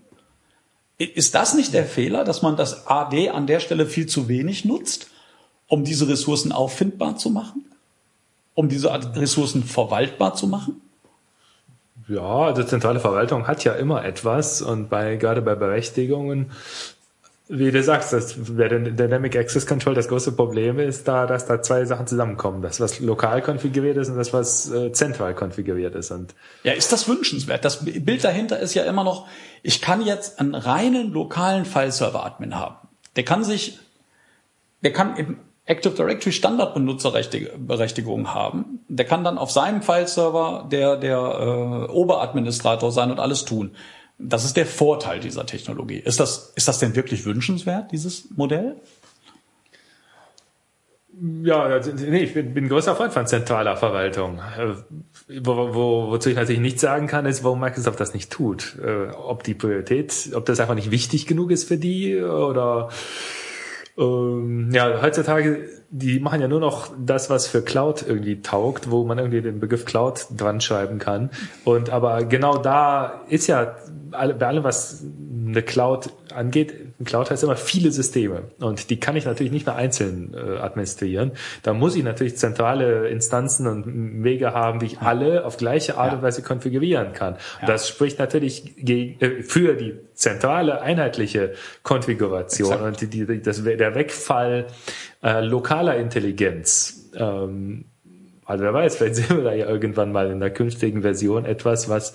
Ist 0.96 1.34
das 1.34 1.54
nicht 1.54 1.74
der 1.74 1.84
Fehler, 1.84 2.24
dass 2.24 2.42
man 2.42 2.56
das 2.56 2.86
AD 2.86 3.30
an 3.30 3.46
der 3.46 3.60
Stelle 3.60 3.86
viel 3.86 4.06
zu 4.06 4.28
wenig 4.28 4.64
nutzt, 4.64 5.08
um 5.66 5.84
diese 5.84 6.08
Ressourcen 6.08 6.52
auffindbar 6.52 7.16
zu 7.16 7.30
machen? 7.30 7.64
Um 8.54 8.68
diese 8.68 8.90
Ressourcen 9.16 9.64
verwaltbar 9.64 10.34
zu 10.34 10.46
machen? 10.46 10.80
Ja, 12.06 12.52
die 12.52 12.66
zentrale 12.66 13.00
Verwaltung 13.00 13.46
hat 13.46 13.64
ja 13.64 13.72
immer 13.72 14.04
etwas 14.04 14.62
und 14.62 14.90
bei, 14.90 15.16
gerade 15.16 15.42
bei 15.42 15.54
Berechtigungen 15.54 16.52
wie 17.48 17.70
du 17.70 17.82
sagst, 17.82 18.14
das, 18.14 18.36
der 18.38 18.70
Dynamic 18.70 19.36
Access 19.36 19.66
Control 19.66 19.94
das 19.94 20.08
große 20.08 20.32
Problem 20.32 20.78
ist 20.78 21.06
da, 21.06 21.26
dass 21.26 21.44
da 21.44 21.60
zwei 21.60 21.84
Sachen 21.84 22.06
zusammenkommen. 22.06 22.62
Das, 22.62 22.80
was 22.80 23.00
lokal 23.00 23.42
konfiguriert 23.42 23.98
ist 23.98 24.08
und 24.08 24.16
das, 24.16 24.32
was 24.32 24.70
äh, 24.70 24.92
zentral 24.92 25.34
konfiguriert 25.34 25.94
ist. 25.94 26.10
Und 26.10 26.34
ja, 26.62 26.72
ist 26.72 26.90
das 26.90 27.06
wünschenswert? 27.06 27.62
Das 27.62 27.84
Bild 27.84 28.24
dahinter 28.24 28.58
ist 28.60 28.72
ja 28.72 28.84
immer 28.84 29.04
noch, 29.04 29.28
ich 29.62 29.82
kann 29.82 30.00
jetzt 30.00 30.40
einen 30.40 30.54
reinen 30.54 31.12
lokalen 31.12 31.66
File-Server-Admin 31.66 32.54
haben. 32.54 32.76
Der 33.16 33.24
kann 33.24 33.44
sich, 33.44 33.78
der 34.82 34.94
kann 34.94 35.14
im 35.16 35.36
Active 35.66 35.94
Directory 35.94 36.32
Standardbenutzerberechtigung 36.32 38.32
haben. 38.32 38.80
Der 38.88 39.04
kann 39.04 39.22
dann 39.22 39.36
auf 39.36 39.50
seinem 39.50 39.82
File-Server 39.82 40.66
der, 40.70 40.96
der 40.96 41.18
äh, 41.18 41.92
Oberadministrator 41.92 42.90
sein 42.90 43.10
und 43.10 43.20
alles 43.20 43.44
tun. 43.44 43.72
Das 44.18 44.44
ist 44.44 44.56
der 44.56 44.66
Vorteil 44.66 45.20
dieser 45.20 45.44
Technologie. 45.44 45.98
Ist 45.98 46.20
das, 46.20 46.52
ist 46.54 46.68
das 46.68 46.78
denn 46.78 46.94
wirklich 46.94 47.24
wünschenswert, 47.24 47.90
dieses 47.92 48.30
Modell? 48.36 48.76
Ja, 51.42 51.78
nee, 51.78 52.24
ich 52.24 52.34
bin, 52.34 52.54
bin 52.54 52.68
großer 52.68 52.96
Freund 52.96 53.12
von 53.12 53.26
zentraler 53.26 53.76
Verwaltung. 53.76 54.40
Äh, 54.58 54.74
wo, 55.42 55.74
wo, 55.74 56.10
wozu 56.10 56.30
ich 56.30 56.36
natürlich 56.36 56.60
nicht 56.60 56.80
sagen 56.80 57.06
kann, 57.06 57.24
ist, 57.26 57.44
warum 57.44 57.60
Microsoft 57.60 58.00
das 58.00 58.14
nicht 58.14 58.32
tut. 58.32 58.76
Äh, 58.82 59.10
ob 59.10 59.44
die 59.44 59.54
Priorität, 59.54 60.30
ob 60.34 60.44
das 60.46 60.58
einfach 60.58 60.74
nicht 60.74 60.90
wichtig 60.90 61.26
genug 61.26 61.50
ist 61.50 61.68
für 61.68 61.78
die 61.78 62.20
oder 62.20 62.88
ähm, 63.96 64.70
ja, 64.72 65.00
heutzutage, 65.02 65.68
die 65.96 66.18
machen 66.18 66.40
ja 66.40 66.48
nur 66.48 66.58
noch 66.58 66.90
das, 66.98 67.30
was 67.30 67.46
für 67.46 67.62
Cloud 67.62 68.04
irgendwie 68.04 68.42
taugt, 68.42 68.90
wo 68.90 69.04
man 69.04 69.18
irgendwie 69.18 69.40
den 69.42 69.60
Begriff 69.60 69.84
Cloud 69.84 70.26
dran 70.36 70.60
schreiben 70.60 70.98
kann. 70.98 71.30
Und 71.64 71.90
aber 71.90 72.24
genau 72.24 72.58
da 72.58 73.20
ist 73.28 73.46
ja 73.46 73.76
bei 74.10 74.18
allem, 74.18 74.64
was 74.64 75.04
eine 75.46 75.62
Cloud 75.62 76.10
angeht, 76.34 76.74
Cloud 77.04 77.30
heißt 77.30 77.42
immer 77.42 77.56
viele 77.56 77.90
Systeme 77.90 78.42
und 78.60 78.90
die 78.90 79.00
kann 79.00 79.16
ich 79.16 79.24
natürlich 79.24 79.52
nicht 79.52 79.66
mehr 79.66 79.76
einzeln 79.76 80.34
äh, 80.34 80.58
administrieren. 80.58 81.32
Da 81.62 81.72
muss 81.72 81.96
ich 81.96 82.04
natürlich 82.04 82.36
zentrale 82.36 83.08
Instanzen 83.08 83.66
und 83.66 84.24
Wege 84.24 84.52
haben, 84.52 84.78
die 84.78 84.86
ich 84.86 85.00
alle 85.00 85.44
auf 85.44 85.56
gleiche 85.56 85.96
Art 85.96 86.12
ja. 86.12 86.18
und 86.18 86.22
Weise 86.22 86.42
konfigurieren 86.42 87.12
kann. 87.12 87.36
Ja. 87.60 87.66
Das 87.66 87.88
spricht 87.88 88.18
natürlich 88.18 88.76
äh, 88.88 89.42
für 89.42 89.74
die 89.74 89.94
zentrale 90.14 90.80
einheitliche 90.80 91.54
Konfiguration 91.82 92.72
Exakt. 92.72 93.02
und 93.02 93.12
die, 93.12 93.26
die, 93.26 93.42
das, 93.42 93.62
der 93.62 93.94
Wegfall 93.94 94.66
äh, 95.22 95.40
lokaler 95.40 95.96
Intelligenz. 95.96 97.10
Ähm, 97.16 97.86
also 98.46 98.64
wer 98.64 98.74
weiß, 98.74 98.96
vielleicht 98.96 99.16
sehen 99.16 99.36
wir 99.38 99.44
da 99.44 99.54
ja 99.54 99.68
irgendwann 99.68 100.12
mal 100.12 100.30
in 100.30 100.40
der 100.40 100.50
künftigen 100.50 101.02
Version 101.02 101.44
etwas, 101.44 101.88
was 101.88 102.14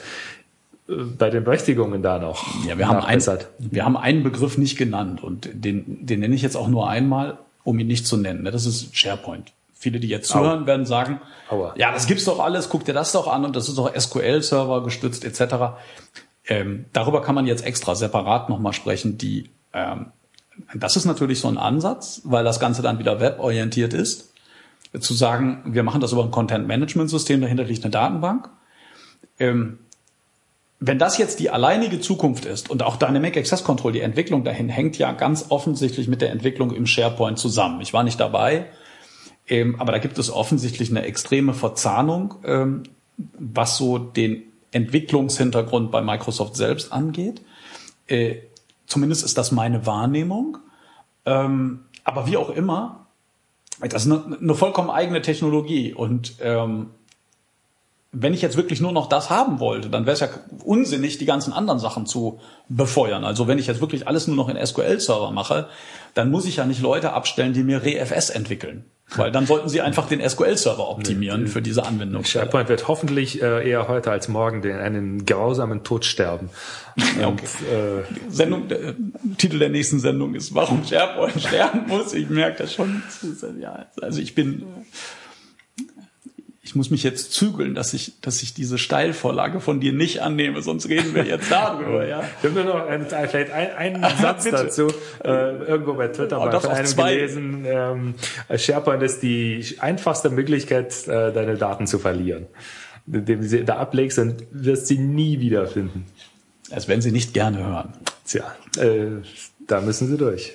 bei 1.18 1.30
den 1.30 1.44
Berechtigungen 1.44 2.02
da 2.02 2.18
noch 2.18 2.48
ja, 2.66 2.78
wir 2.78 2.88
haben, 2.88 3.06
ein, 3.06 3.22
wir 3.60 3.86
haben 3.86 3.96
einen 3.96 4.24
Begriff 4.24 4.58
nicht 4.58 4.78
genannt 4.78 5.24
und 5.24 5.50
den, 5.54 6.06
den 6.06 6.20
nenne 6.20 6.34
ich 6.34 6.42
jetzt 6.42 6.58
auch 6.58 6.68
nur 6.68 6.90
einmal, 6.90 7.38
um 7.64 7.78
ihn 7.78 7.88
nicht 7.88 8.08
zu 8.08 8.18
nennen. 8.18 8.44
Das 8.46 8.66
ist 8.66 8.96
SharePoint. 8.98 9.52
Viele, 9.76 10.00
die 10.00 10.08
jetzt 10.08 10.30
zuhören, 10.30 10.66
werden 10.66 10.86
sagen, 10.86 11.22
Aua. 11.50 11.74
ja, 11.78 11.94
das 11.94 12.08
gibt's 12.08 12.26
doch 12.26 12.40
alles, 12.40 12.70
guck 12.70 12.86
dir 12.86 12.94
das 12.94 13.12
doch 13.12 13.28
an 13.28 13.46
und 13.46 13.56
das 13.56 13.70
ist 13.70 13.78
doch 13.78 13.94
SQL-Server 13.96 14.84
gestützt 14.84 15.24
etc. 15.24 15.78
Ähm, 16.48 16.86
darüber 16.92 17.22
kann 17.22 17.36
man 17.36 17.46
jetzt 17.46 17.66
extra 17.66 17.96
separat 17.96 18.50
nochmal 18.50 18.74
sprechen. 18.74 19.18
Die, 19.18 19.52
ähm, 19.74 20.08
das 20.74 20.96
ist 20.96 21.06
natürlich 21.06 21.40
so 21.40 21.48
ein 21.48 21.58
Ansatz, 21.58 22.22
weil 22.24 22.44
das 22.44 22.60
Ganze 22.60 22.82
dann 22.82 23.00
wieder 23.00 23.20
weborientiert 23.20 23.94
ist, 23.94 24.34
zu 25.00 25.14
sagen, 25.14 25.62
wir 25.66 25.84
machen 25.84 26.02
das 26.02 26.14
über 26.14 26.24
ein 26.24 26.32
Content-Management-System, 26.32 27.42
dahinter 27.42 27.64
liegt 27.64 27.84
eine 27.84 27.92
Datenbank. 27.92 28.50
Ähm, 29.38 29.78
wenn 30.80 30.98
das 30.98 31.18
jetzt 31.18 31.40
die 31.40 31.50
alleinige 31.50 32.00
Zukunft 32.00 32.46
ist 32.46 32.70
und 32.70 32.84
auch 32.84 32.96
Dynamic 32.96 33.36
Access 33.36 33.64
Control, 33.64 33.92
die 33.92 34.00
Entwicklung 34.00 34.44
dahin 34.46 34.70
hängt 34.70 34.98
ja 34.98 35.12
ganz 35.12 35.48
offensichtlich 35.50 36.08
mit 36.08 36.22
der 36.22 36.32
Entwicklung 36.32 36.72
im 36.72 36.86
SharePoint 36.86 37.38
zusammen. 37.38 37.82
Ich 37.82 37.94
war 37.94 38.04
nicht 38.04 38.20
dabei, 38.20 38.68
ähm, 39.48 39.80
aber 39.80 39.92
da 39.92 39.98
gibt 39.98 40.18
es 40.18 40.32
offensichtlich 40.32 40.90
eine 40.90 41.04
extreme 41.04 41.54
Verzahnung, 41.54 42.36
ähm, 42.46 42.84
was 43.18 43.76
so 43.76 43.98
den 43.98 44.44
Entwicklungshintergrund 44.72 45.92
bei 45.92 46.02
Microsoft 46.02 46.56
selbst 46.56 46.94
angeht. 46.94 47.42
Äh, 48.08 48.38
zumindest 48.86 49.26
ist 49.26 49.38
das 49.38 49.52
meine 49.52 49.86
Wahrnehmung. 49.86 50.60
Ähm, 51.26 51.82
aber 52.06 52.28
wie 52.28 52.38
auch 52.38 52.50
immer, 52.50 53.08
das 53.82 54.06
ist 54.06 54.12
eine, 54.12 54.38
eine 54.38 54.56
vollkommen 54.56 54.90
eigene 54.90 55.22
Technologie 55.22 55.94
und 55.94 56.36
ähm, 56.42 56.92
wenn 58.12 58.34
ich 58.34 58.42
jetzt 58.42 58.58
wirklich 58.58 58.82
nur 58.82 58.92
noch 58.92 59.08
das 59.08 59.30
haben 59.30 59.60
wollte, 59.60 59.90
dann 59.90 60.06
wäre 60.06 60.16
es 60.16 60.20
ja 60.20 60.30
unsinnig, 60.64 61.20
die 61.20 61.26
ganzen 61.26 61.54
anderen 61.54 61.80
Sachen 61.80 62.08
zu 62.08 62.40
befeuern. 62.68 63.24
Also 63.24 63.48
wenn 63.48 63.60
ich 63.60 63.68
jetzt 63.68 63.82
wirklich 63.82 64.08
alles 64.08 64.26
nur 64.26 64.36
noch 64.36 64.50
in 64.50 64.66
SQL-Server 64.66 65.32
mache, 65.32 65.68
dann 66.16 66.32
muss 66.32 66.46
ich 66.46 66.56
ja 66.56 66.66
nicht 66.66 66.82
Leute 66.82 67.14
abstellen, 67.14 67.54
die 67.54 67.62
mir 67.62 67.84
ReFS 67.84 68.32
entwickeln. 68.32 68.86
Weil 69.16 69.32
dann 69.32 69.48
sollten 69.48 69.70
sie 69.70 69.82
einfach 69.82 70.08
den 70.08 70.28
SQL-Server 70.28 70.88
optimieren 70.88 71.48
für 71.48 71.62
diese 71.64 71.86
Anwendung. 71.86 72.24
SharePoint 72.26 72.70
wird 72.70 72.88
hoffentlich 72.88 73.42
äh, 73.42 73.68
eher 73.68 73.88
heute 73.88 74.12
als 74.12 74.28
morgen 74.28 74.62
den 74.62 74.78
einen 74.78 75.26
grausamen 75.26 75.84
Tod 75.84 76.06
sterben. 76.06 76.50
Ja, 77.20 77.28
okay. 77.28 77.46
Und, 77.46 77.68
äh, 77.72 78.32
Sendung, 78.32 78.68
der, 78.68 78.96
Titel 79.38 79.58
der 79.58 79.70
nächsten 79.70 80.00
Sendung 80.00 80.36
ist, 80.36 80.54
warum 80.54 80.84
SharePoint 80.84 81.42
sterben 81.42 81.88
muss. 81.88 82.14
Ich 82.14 82.30
merke 82.30 82.64
das 82.64 82.74
schon. 82.74 83.02
Also 84.02 84.22
ich 84.22 84.36
bin 84.36 84.64
ich 86.70 86.76
muss 86.76 86.92
mich 86.92 87.02
jetzt 87.02 87.34
zügeln, 87.34 87.74
dass 87.74 87.96
ich, 87.96 88.22
dass 88.22 88.44
ich 88.44 88.54
diese 88.54 88.78
Steilvorlage 88.78 89.60
von 89.60 89.80
dir 89.80 89.92
nicht 89.92 90.22
annehme, 90.22 90.62
sonst 90.62 90.88
reden 90.88 91.16
wir 91.16 91.26
jetzt 91.26 91.50
darüber, 91.50 92.06
ja. 92.06 92.22
Wir 92.42 92.52
haben 92.52 92.56
nur 92.64 92.64
noch 92.64 92.86
ein, 92.86 93.08
vielleicht 93.08 93.50
ein, 93.50 93.72
einen 93.72 94.18
Satz 94.22 94.44
dazu, 94.44 94.88
äh, 95.24 95.64
irgendwo 95.64 95.96
bei 95.96 96.10
Twitter 96.10 96.40
oh, 96.40 96.60
von 96.60 96.70
einem 96.70 96.86
zwei. 96.86 97.16
gelesen, 97.16 97.66
ähm, 97.66 98.14
SharePoint 98.56 99.02
ist 99.02 99.24
die 99.24 99.78
einfachste 99.80 100.30
Möglichkeit, 100.30 101.08
äh, 101.08 101.34
deine 101.34 101.56
Daten 101.58 101.88
zu 101.88 101.98
verlieren. 101.98 102.46
Indem 103.12 103.42
du 103.42 103.48
sie 103.48 103.66
da 103.66 103.78
ablegst, 103.78 104.20
dann 104.20 104.36
wirst 104.52 104.84
du 104.84 104.94
sie 104.94 105.00
nie 105.00 105.40
wiederfinden. 105.40 106.06
Das 106.70 106.88
werden 106.88 107.02
sie 107.02 107.12
nicht 107.12 107.34
gerne 107.34 107.66
hören. 107.66 107.94
Tja, 108.28 108.44
äh, 108.78 109.24
da 109.66 109.82
müssen 109.82 110.08
sie 110.08 110.18
durch. 110.18 110.54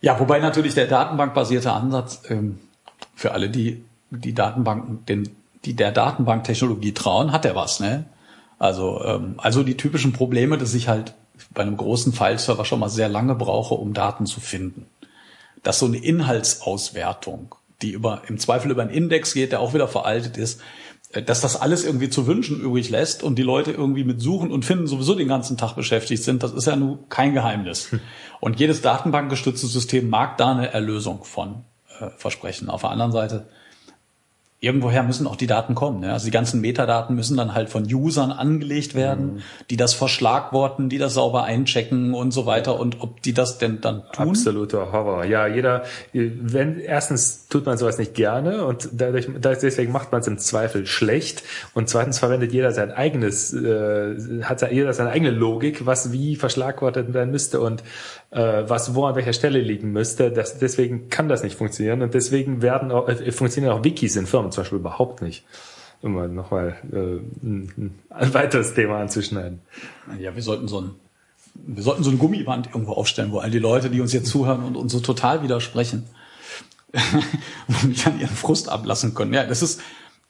Ja, 0.00 0.18
wobei 0.18 0.40
natürlich 0.40 0.74
der 0.74 0.88
datenbankbasierte 0.88 1.70
Ansatz 1.70 2.22
ähm, 2.28 2.58
für 3.14 3.30
alle, 3.30 3.48
die 3.48 3.84
die 4.18 4.34
Datenbanken, 4.34 5.04
den, 5.06 5.28
die 5.64 5.74
der 5.74 5.92
Datenbanktechnologie 5.92 6.92
trauen, 6.92 7.32
hat 7.32 7.44
er 7.44 7.56
was, 7.56 7.80
ne? 7.80 8.06
Also, 8.58 9.02
ähm, 9.04 9.34
also 9.38 9.62
die 9.62 9.76
typischen 9.76 10.12
Probleme, 10.12 10.58
dass 10.58 10.74
ich 10.74 10.88
halt 10.88 11.14
bei 11.52 11.62
einem 11.62 11.76
großen 11.76 12.12
File-Server 12.12 12.64
schon 12.64 12.80
mal 12.80 12.88
sehr 12.88 13.08
lange 13.08 13.34
brauche, 13.34 13.74
um 13.74 13.92
Daten 13.92 14.26
zu 14.26 14.40
finden. 14.40 14.86
Dass 15.62 15.78
so 15.78 15.86
eine 15.86 15.98
Inhaltsauswertung, 15.98 17.54
die 17.82 17.90
über, 17.90 18.22
im 18.28 18.38
Zweifel 18.38 18.70
über 18.70 18.82
einen 18.82 18.90
Index 18.90 19.34
geht, 19.34 19.52
der 19.52 19.60
auch 19.60 19.74
wieder 19.74 19.88
veraltet 19.88 20.36
ist, 20.36 20.60
äh, 21.12 21.22
dass 21.22 21.40
das 21.40 21.60
alles 21.60 21.84
irgendwie 21.84 22.10
zu 22.10 22.26
wünschen 22.26 22.60
übrig 22.60 22.90
lässt 22.90 23.22
und 23.22 23.36
die 23.36 23.42
Leute 23.42 23.72
irgendwie 23.72 24.04
mit 24.04 24.20
Suchen 24.20 24.50
und 24.50 24.64
Finden 24.64 24.86
sowieso 24.86 25.14
den 25.14 25.28
ganzen 25.28 25.56
Tag 25.56 25.74
beschäftigt 25.74 26.22
sind, 26.22 26.42
das 26.42 26.52
ist 26.52 26.66
ja 26.66 26.76
nun 26.76 27.08
kein 27.08 27.34
Geheimnis. 27.34 27.90
Hm. 27.90 28.00
Und 28.40 28.60
jedes 28.60 28.82
datenbankgestützte 28.82 29.66
System 29.66 30.08
mag 30.08 30.38
da 30.38 30.52
eine 30.52 30.72
Erlösung 30.72 31.24
von 31.24 31.64
äh, 32.00 32.10
versprechen. 32.16 32.70
Auf 32.70 32.82
der 32.82 32.90
anderen 32.90 33.12
Seite 33.12 33.48
irgendwoher 34.64 35.02
müssen 35.02 35.26
auch 35.26 35.36
die 35.36 35.46
Daten 35.46 35.74
kommen. 35.74 36.00
Ne? 36.00 36.12
Also 36.12 36.24
die 36.24 36.30
ganzen 36.30 36.60
Metadaten 36.60 37.14
müssen 37.14 37.36
dann 37.36 37.54
halt 37.54 37.68
von 37.68 37.84
Usern 37.84 38.32
angelegt 38.32 38.94
werden, 38.94 39.34
mhm. 39.34 39.42
die 39.70 39.76
das 39.76 39.94
verschlagworten, 39.94 40.88
die 40.88 40.98
das 40.98 41.14
sauber 41.14 41.44
einchecken 41.44 42.14
und 42.14 42.32
so 42.32 42.46
weiter. 42.46 42.78
Und 42.80 43.00
ob 43.00 43.22
die 43.22 43.34
das 43.34 43.58
denn 43.58 43.80
dann 43.80 44.02
tun? 44.12 44.30
Absoluter 44.30 44.92
Horror. 44.92 45.24
Ja, 45.24 45.46
jeder, 45.46 45.84
wenn, 46.12 46.80
erstens 46.80 47.48
tut 47.48 47.66
man 47.66 47.76
sowas 47.78 47.98
nicht 47.98 48.14
gerne 48.14 48.64
und 48.64 48.88
dadurch, 48.92 49.28
deswegen 49.38 49.92
macht 49.92 50.12
man 50.12 50.22
es 50.22 50.26
im 50.26 50.38
Zweifel 50.38 50.86
schlecht. 50.86 51.42
Und 51.74 51.88
zweitens 51.88 52.18
verwendet 52.18 52.52
jeder 52.52 52.72
sein 52.72 52.90
eigenes, 52.90 53.52
äh, 53.52 54.42
hat 54.42 54.70
jeder 54.72 54.92
seine 54.92 55.10
eigene 55.10 55.30
Logik, 55.30 55.86
was 55.86 56.12
wie 56.12 56.36
verschlagwortet 56.36 57.12
werden 57.12 57.30
müsste 57.30 57.60
und 57.60 57.82
was 58.36 58.94
wo 58.94 59.04
an 59.06 59.14
welcher 59.14 59.32
Stelle 59.32 59.60
liegen 59.60 59.92
müsste. 59.92 60.30
Das, 60.30 60.58
deswegen 60.58 61.08
kann 61.08 61.28
das 61.28 61.42
nicht 61.42 61.56
funktionieren 61.56 62.02
und 62.02 62.14
deswegen 62.14 62.62
werden 62.62 62.90
auch, 62.90 63.08
äh, 63.08 63.32
funktionieren 63.32 63.72
auch 63.72 63.84
Wikis 63.84 64.16
in 64.16 64.26
Firmen 64.26 64.52
zum 64.52 64.62
Beispiel 64.62 64.78
überhaupt 64.78 65.22
nicht. 65.22 65.44
Um 66.02 66.14
mal 66.14 66.28
nochmal 66.28 66.76
äh, 66.92 67.46
ein, 67.46 67.94
ein 68.10 68.34
weiteres 68.34 68.74
Thema 68.74 68.98
anzuschneiden. 68.98 69.60
Ja, 70.18 70.34
wir 70.34 70.42
sollten 70.42 70.68
so 70.68 70.80
ein 70.80 70.90
wir 71.54 71.82
sollten 71.82 72.02
so 72.02 72.10
eine 72.10 72.18
Gummiband 72.18 72.66
irgendwo 72.66 72.92
aufstellen, 72.92 73.30
wo 73.30 73.38
all 73.38 73.50
die 73.50 73.58
Leute, 73.60 73.90
die 73.90 74.00
uns 74.00 74.12
jetzt 74.12 74.26
zuhören 74.26 74.64
und 74.64 74.76
uns 74.76 74.92
so 74.92 75.00
total 75.00 75.42
widersprechen, 75.42 76.04
mich 77.86 78.06
an 78.06 78.20
ihren 78.20 78.34
Frust 78.34 78.68
ablassen 78.68 79.14
können. 79.14 79.32
Ja, 79.32 79.44
das 79.44 79.62
ist, 79.62 79.80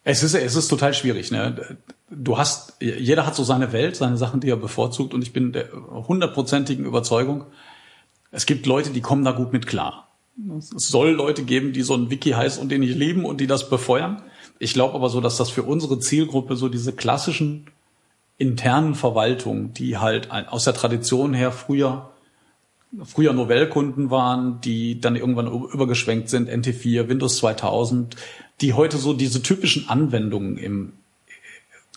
es 0.05 0.23
ist, 0.23 0.35
es 0.35 0.55
ist 0.55 0.69
total 0.69 0.93
schwierig. 0.93 1.31
Ne? 1.31 1.79
Du 2.11 2.37
hast, 2.37 2.75
jeder 2.81 3.27
hat 3.27 3.35
so 3.35 3.43
seine 3.43 3.73
Welt, 3.73 3.97
seine 3.97 4.17
Sachen, 4.17 4.41
die 4.41 4.51
er 4.51 4.57
bevorzugt, 4.57 5.15
und 5.15 5.23
ich 5.23 5.33
bin 5.33 5.53
der 5.53 5.73
hundertprozentigen 5.73 6.85
Überzeugung, 6.85 7.47
es 8.35 8.47
gibt 8.47 8.67
Leute, 8.67 8.91
die 8.91 9.01
kommen 9.01 9.25
da 9.25 9.33
gut 9.33 9.53
mit 9.53 9.67
klar. 9.67 10.09
Es 10.59 10.89
soll 10.89 11.11
Leute 11.11 11.45
geben, 11.45 11.73
die 11.73 11.83
so 11.83 11.95
ein 11.95 12.11
Wiki 12.11 12.31
heißt 12.31 12.61
und 12.61 12.71
den 12.71 12.81
nicht 12.81 12.97
lieben 12.97 13.25
und 13.25 13.41
die 13.41 13.47
das 13.47 13.71
befeuern. 13.71 14.23
Ich 14.59 14.75
glaube 14.75 14.95
aber 14.95 15.09
so, 15.09 15.21
dass 15.21 15.37
das 15.37 15.51
für 15.51 15.63
unsere 15.63 16.01
Zielgruppe 16.01 16.57
so 16.57 16.69
diese 16.69 16.93
klassischen 16.93 17.67
internen 18.37 18.97
Verwaltungen, 18.97 19.73
die 19.73 19.99
halt 19.99 20.31
aus 20.33 20.65
der 20.65 20.75
Tradition 20.75 21.35
her 21.35 21.53
früher 21.53 22.11
früher 23.03 23.33
Novellkunden 23.33 24.11
waren, 24.11 24.61
die 24.61 25.01
dann 25.01 25.17
irgendwann 25.17 25.49
übergeschwenkt 25.49 26.29
sind, 26.29 26.49
NT4, 26.49 27.09
Windows 27.09 27.39
2000, 27.39 28.15
die 28.61 28.73
heute 28.73 28.99
so 28.99 29.15
diese 29.15 29.43
typischen 29.43 29.89
Anwendungen 29.89 30.57
im, 30.57 30.93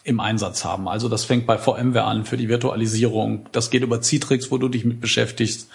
im 0.03 0.19
Einsatz 0.19 0.65
haben. 0.65 0.87
Also 0.87 1.07
das 1.07 1.25
fängt 1.25 1.45
bei 1.45 1.59
VMware 1.59 2.05
an 2.05 2.25
für 2.25 2.37
die 2.37 2.49
Virtualisierung, 2.49 3.47
das 3.51 3.69
geht 3.69 3.83
über 3.83 4.01
Citrix, 4.01 4.49
wo 4.49 4.57
du 4.57 4.69
dich 4.69 4.85
mit 4.85 4.99
beschäftigst, 4.99 5.69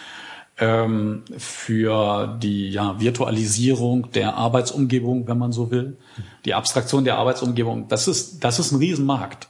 ähm, 0.62 1.24
für 1.36 2.38
die 2.40 2.70
ja, 2.70 3.00
Virtualisierung 3.00 4.12
der 4.12 4.36
Arbeitsumgebung, 4.36 5.26
wenn 5.26 5.38
man 5.38 5.50
so 5.50 5.72
will, 5.72 5.96
die 6.44 6.54
Abstraktion 6.54 7.04
der 7.04 7.18
Arbeitsumgebung. 7.18 7.88
Das 7.88 8.06
ist, 8.06 8.44
das 8.44 8.60
ist 8.60 8.70
ein 8.70 8.78
Riesenmarkt. 8.78 9.48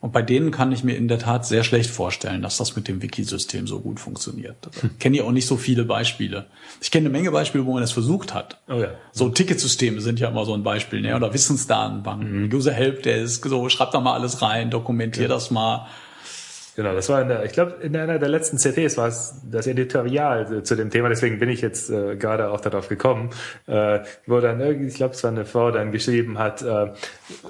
Und 0.00 0.12
bei 0.12 0.20
denen 0.20 0.50
kann 0.50 0.72
ich 0.72 0.82
mir 0.82 0.96
in 0.96 1.06
der 1.06 1.20
Tat 1.20 1.46
sehr 1.46 1.62
schlecht 1.62 1.88
vorstellen, 1.88 2.42
dass 2.42 2.56
das 2.56 2.74
mit 2.74 2.88
dem 2.88 3.00
Wikisystem 3.00 3.66
so 3.68 3.80
gut 3.80 3.98
funktioniert. 4.00 4.56
Ich 4.82 4.98
kenne 4.98 5.16
ja 5.16 5.24
auch 5.24 5.32
nicht 5.32 5.46
so 5.46 5.56
viele 5.56 5.84
Beispiele. 5.84 6.46
Ich 6.80 6.90
kenne 6.90 7.06
eine 7.06 7.16
Menge 7.16 7.30
Beispiele, 7.30 7.64
wo 7.64 7.72
man 7.72 7.82
das 7.82 7.92
versucht 7.92 8.34
hat. 8.34 8.60
Oh 8.68 8.80
ja. 8.80 8.88
So 9.12 9.30
Ticketsysteme 9.30 10.00
sind 10.00 10.20
ja 10.20 10.28
immer 10.28 10.44
so 10.44 10.54
ein 10.54 10.64
Beispiel, 10.64 11.00
ne? 11.00 11.16
oder 11.16 11.32
Wissensdatenbanken. 11.32 12.46
Mhm. 12.46 12.52
User 12.52 12.72
Help, 12.72 13.04
der 13.04 13.22
ist 13.22 13.42
so, 13.42 13.68
schreibt 13.68 13.94
da 13.94 14.00
mal 14.00 14.14
alles 14.14 14.42
rein, 14.42 14.70
dokumentiert 14.70 15.30
ja. 15.30 15.34
das 15.34 15.50
mal. 15.50 15.86
Genau, 16.74 16.94
das 16.94 17.10
war 17.10 17.20
in 17.20 17.28
der, 17.28 17.44
ich 17.44 17.52
glaube, 17.52 17.74
in 17.82 17.94
einer 17.94 18.18
der 18.18 18.30
letzten 18.30 18.56
CTs 18.56 18.96
war 18.96 19.08
es 19.08 19.34
das 19.50 19.66
Editorial 19.66 20.62
zu 20.62 20.74
dem 20.74 20.88
Thema, 20.88 21.10
deswegen 21.10 21.38
bin 21.38 21.50
ich 21.50 21.60
jetzt 21.60 21.90
äh, 21.90 22.16
gerade 22.16 22.50
auch 22.50 22.62
darauf 22.62 22.88
gekommen, 22.88 23.28
äh, 23.66 24.00
wo 24.26 24.40
dann 24.40 24.58
irgendwie, 24.60 24.88
ich 24.88 24.94
glaube, 24.94 25.14
es 25.14 25.22
war 25.22 25.30
eine 25.30 25.44
Frau 25.44 25.70
dann 25.70 25.92
geschrieben 25.92 26.38
hat, 26.38 26.62
äh, 26.62 26.84
äh, 26.84 26.90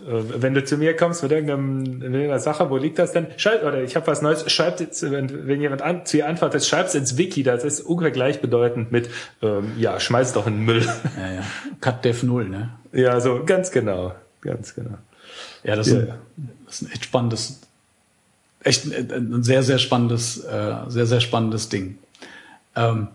wenn 0.08 0.54
du 0.54 0.64
zu 0.64 0.76
mir 0.76 0.96
kommst 0.96 1.22
mit 1.22 1.30
irgendeinem, 1.30 1.82
mit 1.82 2.02
irgendeiner 2.02 2.40
Sache, 2.40 2.68
wo 2.68 2.76
liegt 2.76 2.98
das 2.98 3.12
denn? 3.12 3.28
Schreib, 3.36 3.62
oder 3.62 3.82
ich 3.82 3.94
habe 3.94 4.08
was 4.08 4.22
Neues, 4.22 4.50
schreibt 4.50 4.80
jetzt, 4.80 5.08
wenn, 5.08 5.46
wenn 5.46 5.60
jemand 5.60 5.82
an, 5.82 6.04
zu 6.04 6.16
ihr 6.16 6.26
antwortet, 6.26 6.64
schreib's 6.64 6.96
ins 6.96 7.16
Wiki, 7.16 7.44
das 7.44 7.62
ist 7.62 7.80
ungefähr 7.80 8.10
gleichbedeutend 8.10 8.90
mit, 8.90 9.08
ähm, 9.40 9.72
ja, 9.78 10.00
schmeiß 10.00 10.32
doch 10.32 10.48
in 10.48 10.54
den 10.54 10.64
Müll. 10.64 10.82
Ja, 11.16 11.32
ja. 11.32 11.42
Cut 11.80 12.04
Dev 12.04 12.26
Null, 12.26 12.48
ne? 12.48 12.70
Ja, 12.92 13.20
so, 13.20 13.44
ganz 13.44 13.70
genau, 13.70 14.14
ganz 14.40 14.74
genau. 14.74 14.98
Ja, 15.62 15.76
das, 15.76 15.88
ja. 15.88 15.98
Ist, 15.98 16.08
ein, 16.08 16.18
das 16.66 16.74
ist 16.74 16.82
ein 16.82 16.92
echt 16.92 17.04
spannendes 17.04 17.60
echt 18.64 18.86
ein, 18.86 19.42
sehr, 19.42 19.62
sehr 19.62 19.78
spannendes, 19.78 20.38
äh, 20.38 20.74
sehr, 20.88 21.06
sehr 21.06 21.20
spannendes 21.20 21.68
Ding. 21.68 21.98
Ähm, 22.76 23.08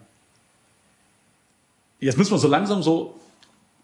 jetzt 1.99 2.17
müssen 2.17 2.31
wir 2.31 2.37
so 2.37 2.47
langsam 2.47 2.83
so, 2.83 3.15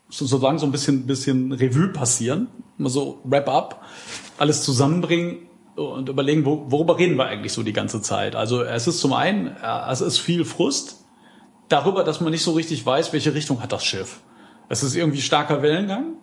so, 0.09 0.25
so 0.25 0.37
langsam 0.37 0.69
ein 0.69 0.71
bisschen, 0.71 1.07
bisschen 1.07 1.51
Revue 1.51 1.89
passieren, 1.89 2.47
mal 2.77 2.89
so 2.89 3.19
wrap 3.23 3.47
up, 3.47 3.85
alles 4.37 4.63
zusammenbringen 4.63 5.47
und 5.75 6.09
überlegen, 6.09 6.45
wo, 6.45 6.65
worüber 6.69 6.97
reden 6.97 7.17
wir 7.17 7.25
eigentlich 7.25 7.53
so 7.53 7.63
die 7.63 7.73
ganze 7.73 8.01
Zeit. 8.01 8.35
Also 8.35 8.63
es 8.63 8.87
ist 8.87 8.99
zum 8.99 9.13
einen, 9.13 9.47
äh, 9.47 9.91
es 9.91 10.01
ist 10.01 10.19
viel 10.19 10.45
Frust 10.45 11.03
darüber, 11.69 12.03
dass 12.03 12.21
man 12.21 12.31
nicht 12.31 12.43
so 12.43 12.51
richtig 12.51 12.85
weiß, 12.85 13.13
welche 13.13 13.33
Richtung 13.33 13.61
hat 13.61 13.71
das 13.71 13.83
Schiff. 13.83 14.21
Es 14.69 14.83
ist 14.83 14.95
irgendwie 14.95 15.21
starker 15.21 15.61
Wellengang. 15.61 16.15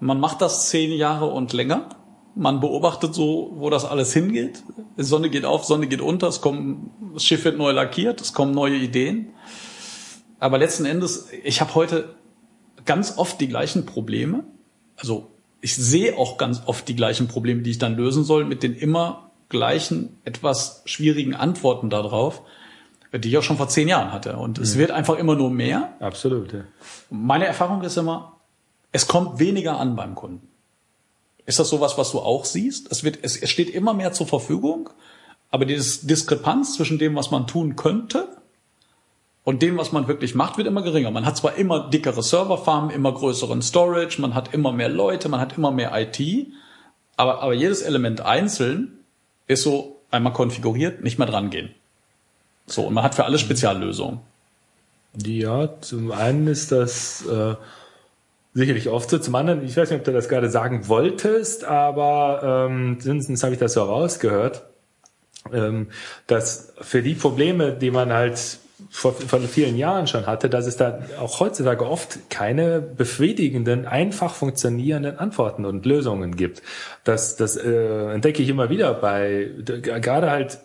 Man 0.00 0.18
macht 0.18 0.40
das 0.40 0.68
zehn 0.68 0.92
Jahre 0.92 1.26
und 1.26 1.52
länger 1.52 1.90
man 2.34 2.60
beobachtet 2.60 3.14
so, 3.14 3.52
wo 3.56 3.70
das 3.70 3.84
alles 3.84 4.12
hingeht. 4.12 4.62
Die 4.98 5.02
Sonne 5.02 5.30
geht 5.30 5.44
auf, 5.44 5.64
Sonne 5.64 5.86
geht 5.86 6.00
unter, 6.00 6.28
es 6.28 6.40
kommen, 6.40 6.90
das 7.14 7.24
Schiff 7.24 7.44
wird 7.44 7.58
neu 7.58 7.72
lackiert, 7.72 8.20
es 8.20 8.32
kommen 8.32 8.52
neue 8.52 8.76
Ideen. 8.76 9.30
Aber 10.38 10.58
letzten 10.58 10.86
Endes, 10.86 11.28
ich 11.44 11.60
habe 11.60 11.74
heute 11.74 12.14
ganz 12.84 13.18
oft 13.18 13.40
die 13.40 13.48
gleichen 13.48 13.84
Probleme. 13.84 14.44
Also 14.96 15.30
ich 15.60 15.76
sehe 15.76 16.16
auch 16.16 16.38
ganz 16.38 16.62
oft 16.66 16.88
die 16.88 16.96
gleichen 16.96 17.28
Probleme, 17.28 17.62
die 17.62 17.70
ich 17.70 17.78
dann 17.78 17.96
lösen 17.96 18.24
soll, 18.24 18.44
mit 18.44 18.62
den 18.62 18.74
immer 18.74 19.30
gleichen, 19.48 20.18
etwas 20.24 20.82
schwierigen 20.86 21.34
Antworten 21.34 21.90
darauf, 21.90 22.42
die 23.12 23.28
ich 23.28 23.36
auch 23.36 23.42
schon 23.42 23.56
vor 23.56 23.68
zehn 23.68 23.88
Jahren 23.88 24.12
hatte. 24.12 24.36
Und 24.36 24.58
es 24.58 24.78
wird 24.78 24.92
einfach 24.92 25.18
immer 25.18 25.34
nur 25.34 25.50
mehr. 25.50 25.94
Absolut, 26.00 26.52
ja. 26.52 26.60
Meine 27.10 27.46
Erfahrung 27.46 27.82
ist 27.82 27.96
immer, 27.96 28.40
es 28.92 29.06
kommt 29.06 29.38
weniger 29.38 29.78
an 29.78 29.96
beim 29.96 30.14
Kunden. 30.14 30.49
Ist 31.46 31.58
das 31.58 31.68
sowas, 31.68 31.98
was 31.98 32.12
du 32.12 32.20
auch 32.20 32.44
siehst? 32.44 32.90
Es 32.90 33.04
wird, 33.04 33.18
es, 33.22 33.36
es 33.36 33.50
steht 33.50 33.70
immer 33.70 33.94
mehr 33.94 34.12
zur 34.12 34.26
Verfügung, 34.26 34.90
aber 35.50 35.64
diese 35.64 36.06
Diskrepanz 36.06 36.74
zwischen 36.74 36.98
dem, 36.98 37.16
was 37.16 37.30
man 37.30 37.46
tun 37.46 37.76
könnte 37.76 38.28
und 39.44 39.62
dem, 39.62 39.78
was 39.78 39.92
man 39.92 40.06
wirklich 40.06 40.34
macht, 40.34 40.58
wird 40.58 40.68
immer 40.68 40.82
geringer. 40.82 41.10
Man 41.10 41.26
hat 41.26 41.36
zwar 41.36 41.54
immer 41.54 41.90
dickere 41.90 42.22
Serverfarmen, 42.22 42.90
immer 42.90 43.12
größeren 43.12 43.62
Storage, 43.62 44.20
man 44.20 44.34
hat 44.34 44.54
immer 44.54 44.72
mehr 44.72 44.88
Leute, 44.88 45.28
man 45.28 45.40
hat 45.40 45.56
immer 45.56 45.70
mehr 45.70 45.92
IT, 45.94 46.46
aber, 47.16 47.42
aber 47.42 47.54
jedes 47.54 47.82
Element 47.82 48.20
einzeln 48.20 48.98
ist 49.46 49.62
so 49.62 50.00
einmal 50.10 50.32
konfiguriert, 50.32 51.02
nicht 51.02 51.18
mehr 51.18 51.26
dran 51.26 51.50
gehen. 51.50 51.70
So, 52.66 52.82
und 52.82 52.94
man 52.94 53.02
hat 53.02 53.14
für 53.14 53.24
alles 53.24 53.40
Speziallösungen. 53.40 54.20
Ja, 55.16 55.80
zum 55.80 56.12
einen 56.12 56.46
ist 56.46 56.70
das 56.70 57.26
äh, 57.26 57.56
sicherlich 58.54 58.88
oft 58.88 59.10
so, 59.10 59.18
zum 59.18 59.34
anderen, 59.34 59.64
ich 59.64 59.76
weiß 59.76 59.90
nicht, 59.90 60.00
ob 60.00 60.04
du 60.04 60.12
das 60.12 60.28
gerade 60.28 60.50
sagen 60.50 60.88
wolltest, 60.88 61.64
aber 61.64 62.68
ähm, 62.68 62.98
zumindest 63.00 63.42
habe 63.42 63.54
ich 63.54 63.60
das 63.60 63.74
so 63.74 63.82
rausgehört, 63.82 64.64
ähm, 65.52 65.88
dass 66.26 66.74
für 66.80 67.02
die 67.02 67.14
Probleme, 67.14 67.72
die 67.72 67.90
man 67.90 68.12
halt 68.12 68.58
vor, 68.88 69.12
vor 69.12 69.40
vielen 69.40 69.76
Jahren 69.76 70.06
schon 70.06 70.26
hatte, 70.26 70.48
dass 70.48 70.66
es 70.66 70.76
da 70.76 71.00
auch 71.20 71.40
heutzutage 71.40 71.86
oft 71.86 72.30
keine 72.30 72.80
befriedigenden, 72.80 73.86
einfach 73.86 74.34
funktionierenden 74.34 75.18
Antworten 75.18 75.64
und 75.64 75.84
Lösungen 75.84 76.34
gibt. 76.34 76.62
Das, 77.04 77.36
das 77.36 77.56
äh, 77.56 78.12
entdecke 78.12 78.42
ich 78.42 78.48
immer 78.48 78.70
wieder 78.70 78.94
bei 78.94 79.50
gerade 79.64 80.30
halt 80.30 80.58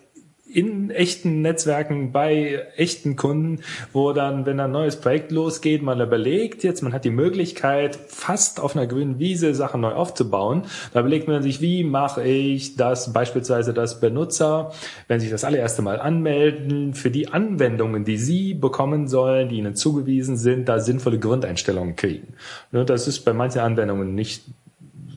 in 0.56 0.90
echten 0.90 1.42
Netzwerken 1.42 2.12
bei 2.12 2.66
echten 2.76 3.14
Kunden, 3.14 3.60
wo 3.92 4.14
dann, 4.14 4.46
wenn 4.46 4.58
ein 4.58 4.70
neues 4.70 4.96
Projekt 4.96 5.30
losgeht, 5.30 5.82
man 5.82 6.00
überlegt 6.00 6.64
jetzt, 6.64 6.82
man 6.82 6.94
hat 6.94 7.04
die 7.04 7.10
Möglichkeit, 7.10 7.98
fast 8.08 8.58
auf 8.58 8.74
einer 8.74 8.86
grünen 8.86 9.18
Wiese 9.18 9.54
Sachen 9.54 9.82
neu 9.82 9.92
aufzubauen. 9.92 10.62
Da 10.94 11.00
überlegt 11.00 11.28
man 11.28 11.42
sich, 11.42 11.60
wie 11.60 11.84
mache 11.84 12.24
ich 12.24 12.74
das 12.74 13.12
beispielsweise, 13.12 13.74
dass 13.74 14.00
Benutzer, 14.00 14.72
wenn 15.08 15.20
sich 15.20 15.28
das 15.28 15.44
allererste 15.44 15.82
Mal 15.82 16.00
anmelden, 16.00 16.94
für 16.94 17.10
die 17.10 17.28
Anwendungen, 17.28 18.06
die 18.06 18.16
sie 18.16 18.54
bekommen 18.54 19.08
sollen, 19.08 19.50
die 19.50 19.58
ihnen 19.58 19.76
zugewiesen 19.76 20.38
sind, 20.38 20.70
da 20.70 20.80
sinnvolle 20.80 21.18
Grundeinstellungen 21.18 21.96
kriegen. 21.96 22.28
Das 22.72 23.06
ist 23.06 23.26
bei 23.26 23.34
manchen 23.34 23.60
Anwendungen 23.60 24.14
nicht 24.14 24.44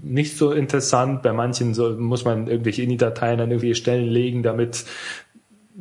nicht 0.02 0.38
so 0.38 0.52
interessant. 0.52 1.22
Bei 1.22 1.34
manchen 1.34 1.74
so, 1.74 1.92
muss 1.92 2.26
man 2.26 2.48
irgendwelche 2.48 2.82
INI-Dateien 2.84 3.40
an 3.40 3.50
irgendwelche 3.50 3.76
Stellen 3.76 4.08
legen, 4.08 4.44
damit 4.44 4.86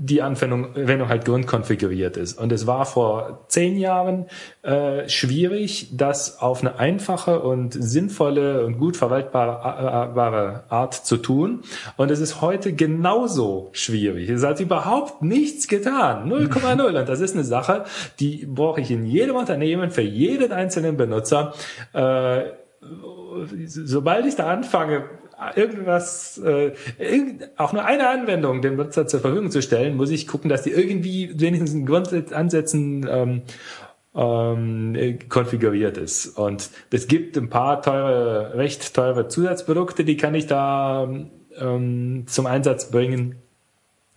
die 0.00 0.22
Anwendung, 0.22 0.76
Anwendung 0.76 1.08
halt 1.08 1.24
grundkonfiguriert 1.24 2.16
ist. 2.16 2.38
Und 2.38 2.52
es 2.52 2.68
war 2.68 2.86
vor 2.86 3.44
zehn 3.48 3.76
Jahren 3.76 4.26
äh, 4.62 5.08
schwierig, 5.08 5.88
das 5.96 6.40
auf 6.40 6.60
eine 6.60 6.78
einfache 6.78 7.40
und 7.40 7.72
sinnvolle 7.72 8.64
und 8.64 8.78
gut 8.78 8.96
verwaltbare 8.96 10.64
Art 10.68 10.94
zu 10.94 11.16
tun. 11.16 11.62
Und 11.96 12.12
es 12.12 12.20
ist 12.20 12.40
heute 12.40 12.72
genauso 12.74 13.70
schwierig. 13.72 14.30
Es 14.30 14.44
hat 14.44 14.60
überhaupt 14.60 15.22
nichts 15.22 15.66
getan. 15.66 16.30
0,0. 16.30 17.00
Und 17.00 17.08
das 17.08 17.20
ist 17.20 17.34
eine 17.34 17.44
Sache, 17.44 17.84
die 18.20 18.46
brauche 18.46 18.80
ich 18.80 18.92
in 18.92 19.04
jedem 19.04 19.34
Unternehmen, 19.34 19.90
für 19.90 20.02
jeden 20.02 20.52
einzelnen 20.52 20.96
Benutzer. 20.96 21.54
Äh, 21.92 22.42
sobald 23.66 24.26
ich 24.26 24.36
da 24.36 24.46
anfange, 24.46 25.04
irgendwas, 25.54 26.38
äh, 26.38 26.72
irgend, 26.98 27.48
auch 27.56 27.72
nur 27.72 27.84
eine 27.84 28.08
Anwendung 28.08 28.62
dem 28.62 28.76
Nutzer 28.76 29.06
zur 29.06 29.20
Verfügung 29.20 29.50
zu 29.50 29.62
stellen, 29.62 29.96
muss 29.96 30.10
ich 30.10 30.26
gucken, 30.26 30.48
dass 30.48 30.62
die 30.62 30.70
irgendwie 30.70 31.32
wenigstens 31.38 31.72
in 31.74 31.86
Grundansätzen 31.86 33.06
ähm, 33.08 33.42
ähm, 34.14 35.18
konfiguriert 35.28 35.96
ist. 35.96 36.38
Und 36.38 36.70
es 36.90 37.06
gibt 37.06 37.36
ein 37.36 37.48
paar 37.48 37.82
teure, 37.82 38.54
recht 38.54 38.94
teure 38.94 39.28
Zusatzprodukte, 39.28 40.04
die 40.04 40.16
kann 40.16 40.34
ich 40.34 40.46
da 40.46 41.08
ähm, 41.58 42.24
zum 42.26 42.46
Einsatz 42.46 42.90
bringen. 42.90 43.36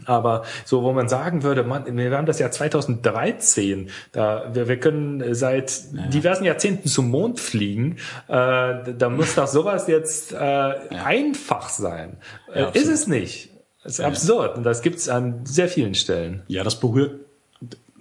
Aber 0.05 0.43
so, 0.65 0.83
wo 0.83 0.93
man 0.93 1.09
sagen 1.09 1.43
würde, 1.43 1.63
man, 1.63 1.97
wir 1.97 2.11
haben 2.17 2.25
das 2.25 2.39
Jahr 2.39 2.51
2013, 2.51 3.89
da, 4.11 4.49
wir, 4.53 4.67
wir 4.67 4.79
können 4.79 5.33
seit 5.33 5.71
ja. 5.93 6.07
diversen 6.07 6.43
Jahrzehnten 6.45 6.87
zum 6.87 7.09
Mond 7.09 7.39
fliegen, 7.39 7.97
äh, 8.27 8.93
da 8.97 9.09
muss 9.09 9.35
doch 9.35 9.47
sowas 9.47 9.87
jetzt 9.87 10.33
äh, 10.33 10.37
ja. 10.37 10.77
einfach 11.05 11.69
sein. 11.69 12.17
Ja, 12.53 12.69
äh, 12.69 12.77
ist 12.77 12.87
es 12.87 13.07
nicht. 13.07 13.49
Das 13.83 13.93
ist 13.93 14.05
absurd 14.05 14.57
und 14.57 14.63
das 14.63 14.81
gibt's 14.83 15.09
an 15.09 15.41
sehr 15.43 15.67
vielen 15.67 15.95
Stellen. 15.95 16.43
Ja, 16.47 16.63
das 16.63 16.79
berührt 16.79 17.15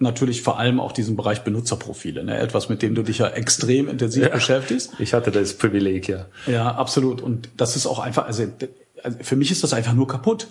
natürlich 0.01 0.41
vor 0.41 0.59
allem 0.59 0.79
auch 0.79 0.91
diesen 0.91 1.15
Bereich 1.15 1.43
Benutzerprofile, 1.43 2.23
ne? 2.23 2.37
etwas, 2.37 2.69
mit 2.69 2.81
dem 2.81 2.95
du 2.95 3.03
dich 3.03 3.19
ja 3.19 3.27
extrem 3.29 3.87
intensiv 3.87 4.29
beschäftigst. 4.29 4.93
Ich 4.99 5.13
hatte 5.13 5.31
das 5.31 5.53
Privileg, 5.53 6.07
ja. 6.07 6.25
Ja, 6.47 6.75
absolut. 6.75 7.21
Und 7.21 7.49
das 7.57 7.75
ist 7.75 7.85
auch 7.85 7.99
einfach, 7.99 8.25
also, 8.25 8.45
also 9.03 9.17
für 9.21 9.35
mich 9.35 9.51
ist 9.51 9.63
das 9.63 9.73
einfach 9.73 9.93
nur 9.93 10.07
kaputt. 10.07 10.47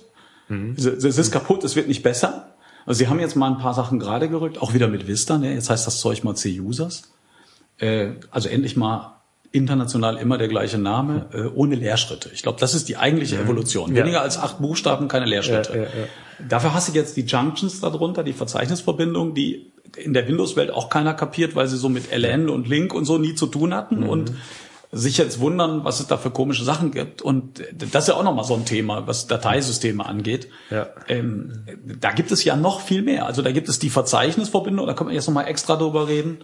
Mhm. 0.51 0.75
Es, 0.77 0.85
es 0.85 1.17
ist 1.17 1.31
kaputt, 1.31 1.65
es 1.65 1.77
wird 1.77 1.89
nicht 1.89 2.03
besser. 2.03 2.55
Also 2.87 2.99
sie 2.99 3.09
haben 3.09 3.21
jetzt 3.21 3.37
mal 3.37 3.51
ein 3.51 3.59
paar 3.59 3.75
Sachen 3.75 3.99
gerade 3.99 4.29
gerückt, 4.29 4.61
auch 4.61 4.75
wieder 4.75 4.89
mit 4.89 5.07
Vista. 5.07 5.39
Ne? 5.39 5.55
Jetzt 5.55 5.71
heißt 5.71 5.87
das 5.87 6.01
Zeug 6.01 6.25
mal 6.25 6.35
C-Users. 6.35 7.11
Äh, 7.79 8.13
also 8.31 8.49
endlich 8.49 8.77
mal 8.77 9.21
international 9.53 10.17
immer 10.17 10.39
der 10.39 10.49
gleiche 10.49 10.79
Name, 10.79 11.27
äh, 11.33 11.43
ohne 11.43 11.75
Leerschritte. 11.75 12.31
Ich 12.33 12.43
glaube, 12.43 12.61
das 12.61 12.75
ist 12.75 12.89
die 12.89 12.97
eigentliche 12.97 13.37
mhm. 13.37 13.45
Evolution. 13.45 13.95
Weniger 13.95 14.19
ja. 14.19 14.23
als 14.23 14.39
acht 14.39 14.61
Buchstaben, 14.61 15.09
keine 15.09 15.27
Leerschritte. 15.27 15.77
Ja, 15.77 15.83
ja, 15.83 16.49
Dafür 16.49 16.73
hast 16.73 16.89
du 16.89 16.93
jetzt 16.93 17.17
die 17.17 17.23
Junctions 17.23 17.81
darunter, 17.81 18.23
die 18.23 18.33
Verzeichnisverbindungen, 18.33 19.35
die 19.35 19.73
in 19.97 20.13
der 20.13 20.29
Windows-Welt 20.29 20.71
auch 20.71 20.89
keiner 20.89 21.15
kapiert, 21.15 21.57
weil 21.57 21.67
sie 21.67 21.77
so 21.77 21.89
mit 21.89 22.13
LN 22.13 22.49
und 22.49 22.69
Link 22.69 22.95
und 22.95 23.05
so 23.05 23.19
nie 23.19 23.35
zu 23.35 23.47
tun 23.47 23.75
hatten. 23.75 24.01
Mhm. 24.01 24.09
Und 24.09 24.33
sich 24.93 25.19
jetzt 25.19 25.39
wundern, 25.39 25.85
was 25.85 26.01
es 26.01 26.09
da 26.09 26.17
für 26.17 26.31
komische 26.31 26.65
Sachen 26.65 26.91
gibt. 26.91 27.23
Und 27.23 27.63
das 27.73 28.05
ist 28.05 28.09
ja 28.09 28.15
auch 28.15 28.25
nochmal 28.25 28.45
so 28.45 28.55
ein 28.55 28.65
Thema, 28.65 29.07
was 29.07 29.29
Dateisysteme 29.29 30.05
angeht. 30.05 30.49
Ja. 30.71 30.89
Ähm, 31.07 31.65
da 32.01 32.11
gibt 32.11 32.33
es 32.33 32.43
ja 32.43 32.57
noch 32.57 32.81
viel 32.81 33.03
mehr. 33.03 33.27
Also 33.27 33.43
da 33.43 33.53
gibt 33.53 33.69
es 33.69 33.79
die 33.79 33.91
Verzeichnisverbindung, 33.91 34.87
da 34.87 34.95
können 34.95 35.11
wir 35.11 35.15
jetzt 35.15 35.29
nochmal 35.29 35.47
extra 35.47 35.77
drüber 35.77 36.09
reden. 36.09 36.39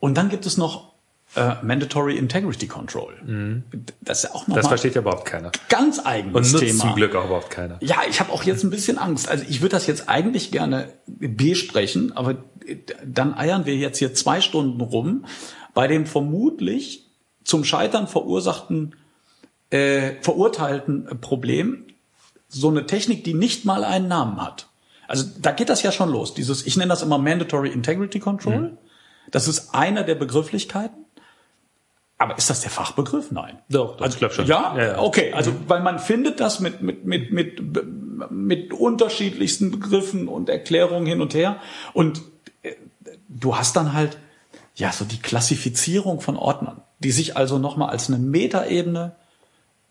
Und 0.00 0.16
dann 0.16 0.28
gibt 0.28 0.44
es 0.44 0.56
noch 0.56 0.94
äh, 1.36 1.54
Mandatory 1.62 2.16
Integrity 2.16 2.66
Control. 2.66 3.14
Mhm. 3.24 3.62
Das 4.00 4.24
ist 4.24 4.30
ja 4.30 4.34
auch 4.34 4.48
noch 4.48 4.56
Das 4.56 4.66
versteht 4.66 4.96
ja 4.96 5.02
überhaupt 5.02 5.26
keiner. 5.26 5.52
Ganz 5.68 6.00
eigenes 6.04 6.52
Und 6.52 6.60
nutzt 6.60 6.78
zum 6.80 6.94
Glück 6.96 7.14
auch 7.14 7.26
überhaupt 7.26 7.50
keiner. 7.50 7.76
Ja, 7.80 7.98
ich 8.08 8.18
habe 8.18 8.32
auch 8.32 8.42
jetzt 8.42 8.64
ein 8.64 8.70
bisschen 8.70 8.98
Angst. 8.98 9.28
Also 9.28 9.44
ich 9.48 9.60
würde 9.60 9.76
das 9.76 9.86
jetzt 9.86 10.08
eigentlich 10.08 10.50
gerne 10.50 10.92
besprechen, 11.06 12.16
aber 12.16 12.36
dann 13.04 13.34
eiern 13.34 13.66
wir 13.66 13.76
jetzt 13.76 13.98
hier 13.98 14.14
zwei 14.14 14.40
Stunden 14.40 14.80
rum 14.80 15.26
bei 15.74 15.86
dem 15.86 16.06
vermutlich 16.06 17.07
zum 17.48 17.64
Scheitern 17.64 18.06
verursachten, 18.06 18.94
äh, 19.70 20.12
verurteilten 20.20 21.18
Problem 21.20 21.86
so 22.48 22.68
eine 22.68 22.86
Technik, 22.86 23.24
die 23.24 23.32
nicht 23.32 23.64
mal 23.64 23.84
einen 23.84 24.06
Namen 24.06 24.40
hat. 24.40 24.68
Also 25.06 25.24
da 25.40 25.52
geht 25.52 25.70
das 25.70 25.82
ja 25.82 25.90
schon 25.90 26.10
los. 26.10 26.34
Dieses, 26.34 26.66
ich 26.66 26.76
nenne 26.76 26.90
das 26.90 27.02
immer 27.02 27.16
Mandatory 27.16 27.70
Integrity 27.70 28.20
Control. 28.20 28.58
Mhm. 28.58 28.78
Das 29.30 29.48
ist 29.48 29.74
einer 29.74 30.04
der 30.04 30.14
Begrifflichkeiten. 30.14 31.06
Aber 32.18 32.36
ist 32.36 32.50
das 32.50 32.60
der 32.60 32.70
Fachbegriff? 32.70 33.30
Nein. 33.30 33.58
Doch, 33.70 33.96
doch 33.96 34.04
also, 34.04 34.18
glaube 34.18 34.34
schon. 34.34 34.46
Ja? 34.46 34.76
ja, 34.76 34.98
okay. 34.98 35.32
Also, 35.32 35.52
weil 35.68 35.80
man 35.82 35.98
findet 35.98 36.40
das 36.40 36.60
mit, 36.60 36.82
mit, 36.82 37.06
mit, 37.06 37.32
mit, 37.32 37.62
mit 38.30 38.74
unterschiedlichsten 38.74 39.70
Begriffen 39.70 40.28
und 40.28 40.50
Erklärungen 40.50 41.06
hin 41.06 41.22
und 41.22 41.32
her. 41.32 41.60
Und 41.94 42.20
äh, 42.62 42.74
du 43.28 43.56
hast 43.56 43.76
dann 43.76 43.94
halt, 43.94 44.18
ja, 44.74 44.92
so 44.92 45.06
die 45.06 45.18
Klassifizierung 45.18 46.20
von 46.20 46.36
Ordnern 46.36 46.82
die 46.98 47.10
sich 47.10 47.36
also 47.36 47.58
nochmal 47.58 47.90
als 47.90 48.08
eine 48.08 48.18
Metaebene 48.18 49.12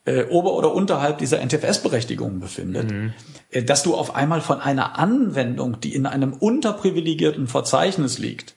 äh, 0.05 0.25
ober- 0.25 0.53
oder 0.53 0.73
unterhalb 0.73 1.17
dieser 1.17 1.39
NTFS-Berechtigung 1.45 2.39
befindet, 2.39 2.91
mhm. 2.91 3.13
äh, 3.51 3.63
dass 3.63 3.83
du 3.83 3.95
auf 3.95 4.15
einmal 4.15 4.41
von 4.41 4.61
einer 4.61 4.97
Anwendung, 4.97 5.79
die 5.79 5.93
in 5.93 6.05
einem 6.05 6.33
unterprivilegierten 6.33 7.47
Verzeichnis 7.47 8.17
liegt, 8.17 8.55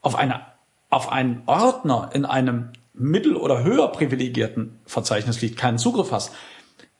auf 0.00 0.16
eine 0.16 0.40
auf 0.92 1.10
einen 1.10 1.42
Ordner 1.46 2.10
in 2.12 2.26
einem 2.26 2.68
mittel- 2.92 3.36
oder 3.36 3.64
höher 3.64 3.88
privilegierten 3.88 4.78
Verzeichnis 4.84 5.40
liegt, 5.40 5.58
keinen 5.58 5.78
Zugriff 5.78 6.12
hast. 6.12 6.32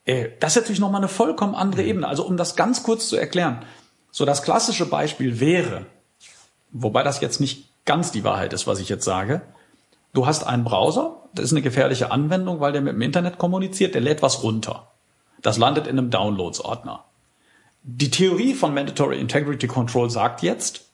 Äh, 0.06 0.30
das 0.40 0.56
ist 0.56 0.62
natürlich 0.62 0.80
nochmal 0.80 1.02
eine 1.02 1.08
vollkommen 1.08 1.54
andere 1.54 1.82
mhm. 1.82 1.88
Ebene. 1.88 2.08
Also 2.08 2.24
um 2.24 2.38
das 2.38 2.56
ganz 2.56 2.82
kurz 2.82 3.08
zu 3.08 3.16
erklären, 3.16 3.64
so 4.10 4.24
das 4.24 4.42
klassische 4.42 4.86
Beispiel 4.86 5.40
wäre, 5.40 5.86
wobei 6.70 7.02
das 7.02 7.20
jetzt 7.20 7.40
nicht 7.40 7.68
ganz 7.84 8.12
die 8.12 8.24
Wahrheit 8.24 8.54
ist, 8.54 8.66
was 8.66 8.80
ich 8.80 8.88
jetzt 8.88 9.04
sage, 9.04 9.42
Du 10.14 10.26
hast 10.26 10.46
einen 10.46 10.64
Browser, 10.64 11.22
das 11.34 11.46
ist 11.46 11.52
eine 11.52 11.62
gefährliche 11.62 12.10
Anwendung, 12.10 12.60
weil 12.60 12.72
der 12.72 12.82
mit 12.82 12.94
dem 12.94 13.02
Internet 13.02 13.38
kommuniziert, 13.38 13.94
der 13.94 14.02
lädt 14.02 14.22
was 14.22 14.42
runter. 14.42 14.88
Das 15.40 15.56
landet 15.56 15.86
in 15.86 15.98
einem 15.98 16.10
Downloads-Ordner. 16.10 17.04
Die 17.82 18.10
Theorie 18.10 18.54
von 18.54 18.74
Mandatory 18.74 19.18
Integrity 19.18 19.66
Control 19.66 20.10
sagt 20.10 20.42
jetzt, 20.42 20.84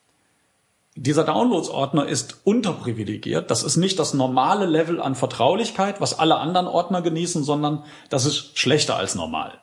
dieser 0.95 1.25
Downloads-Ordner 1.25 2.07
ist 2.07 2.41
unterprivilegiert. 2.45 3.51
Das 3.51 3.63
ist 3.63 3.77
nicht 3.77 3.99
das 3.99 4.15
normale 4.15 4.67
Level 4.67 5.01
an 5.01 5.15
Vertraulichkeit, 5.15 6.01
was 6.01 6.19
alle 6.19 6.39
anderen 6.39 6.67
Ordner 6.67 7.03
genießen, 7.03 7.45
sondern 7.45 7.85
das 8.09 8.25
ist 8.25 8.59
schlechter 8.59 8.97
als 8.97 9.15
normal. 9.15 9.61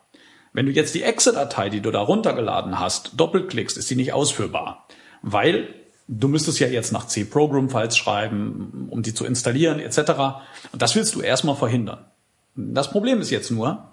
Wenn 0.54 0.66
du 0.66 0.72
jetzt 0.72 0.96
die 0.96 1.04
Exe-Datei, 1.04 1.70
die 1.70 1.82
du 1.82 1.92
da 1.92 2.02
runtergeladen 2.02 2.80
hast, 2.80 3.20
doppelklickst, 3.20 3.78
ist 3.78 3.90
die 3.90 3.96
nicht 3.96 4.14
ausführbar. 4.14 4.86
Weil 5.22 5.74
du 6.08 6.28
müsstest 6.28 6.60
ja 6.60 6.68
jetzt 6.68 6.92
nach 6.92 7.08
C-Program-Files 7.08 7.98
schreiben, 7.98 8.88
um 8.90 9.02
die 9.02 9.14
zu 9.14 9.26
installieren, 9.26 9.80
etc. 9.80 10.00
Und 10.72 10.82
das 10.82 10.96
willst 10.96 11.16
du 11.16 11.22
erstmal 11.22 11.56
verhindern. 11.56 12.06
Das 12.56 12.90
Problem 12.90 13.22
ist 13.22 13.32
jetzt 13.32 13.52
nur, 13.52 13.92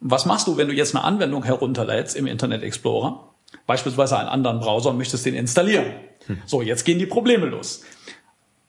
was 0.00 0.26
machst 0.26 0.46
du, 0.46 0.56
wenn 0.56 0.68
du 0.68 0.74
jetzt 0.74 0.94
eine 0.94 1.04
Anwendung 1.04 1.44
herunterlädst 1.44 2.16
im 2.16 2.26
Internet 2.26 2.62
Explorer, 2.62 3.34
beispielsweise 3.66 4.18
einen 4.18 4.28
anderen 4.28 4.60
Browser 4.60 4.90
und 4.90 4.98
möchtest 4.98 5.26
den 5.26 5.34
installieren? 5.34 5.86
Hm. 6.26 6.38
So, 6.46 6.62
jetzt 6.62 6.84
gehen 6.84 6.98
die 6.98 7.06
Probleme 7.06 7.46
los. 7.46 7.82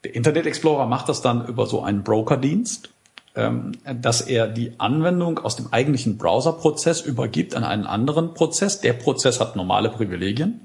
Der 0.03 0.14
Internet 0.14 0.45
Explorer 0.45 0.85
macht 0.85 1.10
das 1.10 1.22
dann 1.22 1.47
über 1.47 1.65
so 1.65 1.81
einen 1.81 2.03
Brokerdienst, 2.03 2.89
ähm, 3.35 3.72
dass 4.02 4.22
er 4.22 4.47
die 4.47 4.73
Anwendung 4.80 5.39
aus 5.39 5.56
dem 5.56 5.73
eigentlichen 5.73 6.18
Browserprozess 6.18 7.02
übergibt 7.02 7.56
an 7.56 7.64
einen 7.64 7.85
anderen 7.85 8.34
Prozess. 8.34 8.81
Der 8.81 8.93
Prozess 8.93 9.39
hat 9.39 9.56
normale 9.56 9.89
Privilegien 9.89 10.64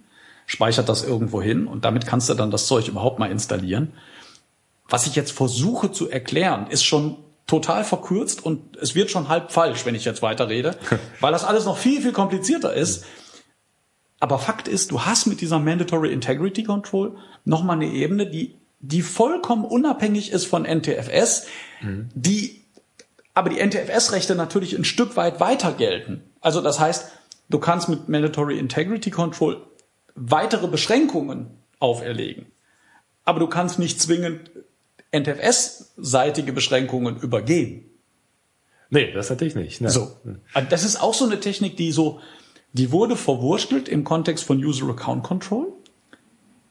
speichert 0.51 0.89
das 0.89 1.05
irgendwo 1.05 1.41
hin 1.41 1.69
und 1.69 1.85
damit 1.85 2.09
kannst 2.09 2.29
du 2.29 2.35
dann 2.35 2.51
das 2.51 2.67
Zeug 2.67 2.89
überhaupt 2.89 3.21
mal 3.21 3.31
installieren. 3.31 3.93
Was 4.89 5.07
ich 5.07 5.15
jetzt 5.15 5.31
versuche 5.31 5.93
zu 5.93 6.11
erklären, 6.11 6.67
ist 6.69 6.83
schon 6.83 7.19
total 7.47 7.85
verkürzt 7.85 8.45
und 8.45 8.77
es 8.77 8.97
wird 8.97 9.13
schon 9.13 9.29
halb 9.29 9.53
falsch, 9.53 9.87
wenn 9.87 9.95
ich 9.95 10.05
jetzt 10.05 10.23
weiterrede, 10.23 10.77
weil 11.21 11.31
das 11.31 11.45
alles 11.45 11.67
noch 11.67 11.79
viel, 11.79 12.03
viel 12.03 12.11
komplizierter 12.11 12.75
ist. 12.75 13.05
Aber 14.19 14.41
Fakt 14.41 14.67
ist, 14.67 14.91
du 14.91 15.03
hast 15.03 15.29
mit 15.29 15.41
dieser 15.41 15.61
Mandatory 15.61 16.13
Integrity 16.13 16.65
Control 16.65 17.17
nochmal 17.45 17.77
eine 17.77 17.87
Ebene, 17.87 18.27
die, 18.27 18.57
die 18.81 19.03
vollkommen 19.03 19.65
unabhängig 19.65 20.33
ist 20.33 20.47
von 20.47 20.65
NTFS, 20.65 21.47
mhm. 21.81 22.09
die, 22.13 22.65
aber 23.35 23.51
die 23.51 23.65
NTFS-Rechte 23.65 24.35
natürlich 24.35 24.77
ein 24.77 24.85
Stück 24.85 25.17
weit 25.17 25.39
weiter 25.39 25.71
gelten. 25.75 26.25
Also 26.41 26.61
das 26.61 26.81
heißt, 26.81 27.13
du 27.51 27.61
kannst 27.61 27.89
mit 27.89 28.09
Mandatory 28.09 28.59
Integrity 28.59 29.13
Control 29.13 29.70
weitere 30.21 30.69
Beschränkungen 30.69 31.49
auferlegen. 31.79 32.47
Aber 33.25 33.41
du 33.41 33.47
kannst 33.47 33.79
nicht 33.79 34.01
zwingend 34.01 34.51
NTFS-seitige 35.13 36.53
Beschränkungen 36.53 37.17
übergehen. 37.21 37.85
Nee, 38.91 39.13
das 39.13 39.31
natürlich 39.31 39.55
nicht. 39.55 39.81
Ne? 39.81 39.91
So. 39.91 40.17
Das 40.69 40.85
ist 40.85 41.01
auch 41.01 41.15
so 41.15 41.25
eine 41.25 41.41
Technik, 41.41 41.77
die 41.77 41.93
so, 41.93 42.21
die 42.73 42.93
wurde 42.93 43.17
verwurstelt 43.17 43.89
im 43.89 44.05
Kontext 44.05 44.45
von 44.45 44.63
User 44.63 44.89
Account 44.89 45.23
Control. 45.23 45.73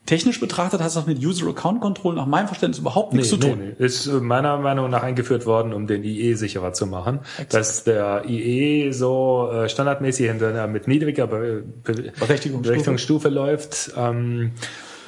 Technisch 0.10 0.40
betrachtet 0.40 0.82
hat 0.82 0.96
das 0.96 1.06
mit 1.06 1.24
User 1.24 1.48
Account 1.48 1.82
Control 1.82 2.16
nach 2.16 2.26
meinem 2.26 2.48
Verständnis 2.48 2.80
überhaupt 2.80 3.14
nichts 3.14 3.32
nee, 3.32 3.40
zu 3.40 3.48
tun. 3.48 3.60
Nee, 3.60 3.76
nee. 3.78 3.86
Ist 3.86 4.08
meiner 4.08 4.58
Meinung 4.58 4.90
nach 4.90 5.04
eingeführt 5.04 5.46
worden, 5.46 5.72
um 5.72 5.86
den 5.86 6.04
IE 6.04 6.34
sicherer 6.34 6.74
zu 6.74 6.88
machen. 6.88 7.20
Exakt. 7.38 7.54
Dass 7.54 7.84
der 7.84 8.24
IE 8.28 8.92
so 8.92 9.52
äh, 9.54 9.70
standardmäßig 9.70 10.28
hinter, 10.28 10.66
mit 10.66 10.88
niedriger 10.88 11.28
Be 11.28 11.64
Berechtigungsstufe. 11.84 12.62
Berechtigungsstufe 12.64 13.30
läuft. 13.30 13.92
Ähm, 13.96 14.54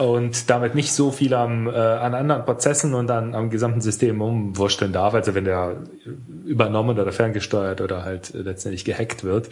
und 0.02 0.50
damit 0.50 0.74
nicht 0.74 0.94
so 0.94 1.12
viel 1.12 1.36
am, 1.36 1.68
äh, 1.68 1.72
an 1.72 2.16
anderen 2.16 2.44
Prozessen 2.44 2.96
und 2.96 3.12
an, 3.12 3.36
am 3.36 3.52
gesamten 3.52 3.82
System 3.82 4.22
umwurschteln 4.22 4.92
darf, 4.92 5.14
also 5.14 5.36
wenn 5.36 5.46
der 5.46 5.84
übernommen 6.44 6.98
oder 6.98 7.12
ferngesteuert 7.12 7.82
oder 7.82 8.04
halt 8.04 8.34
letztendlich 8.34 8.84
gehackt 8.84 9.24
wird. 9.24 9.50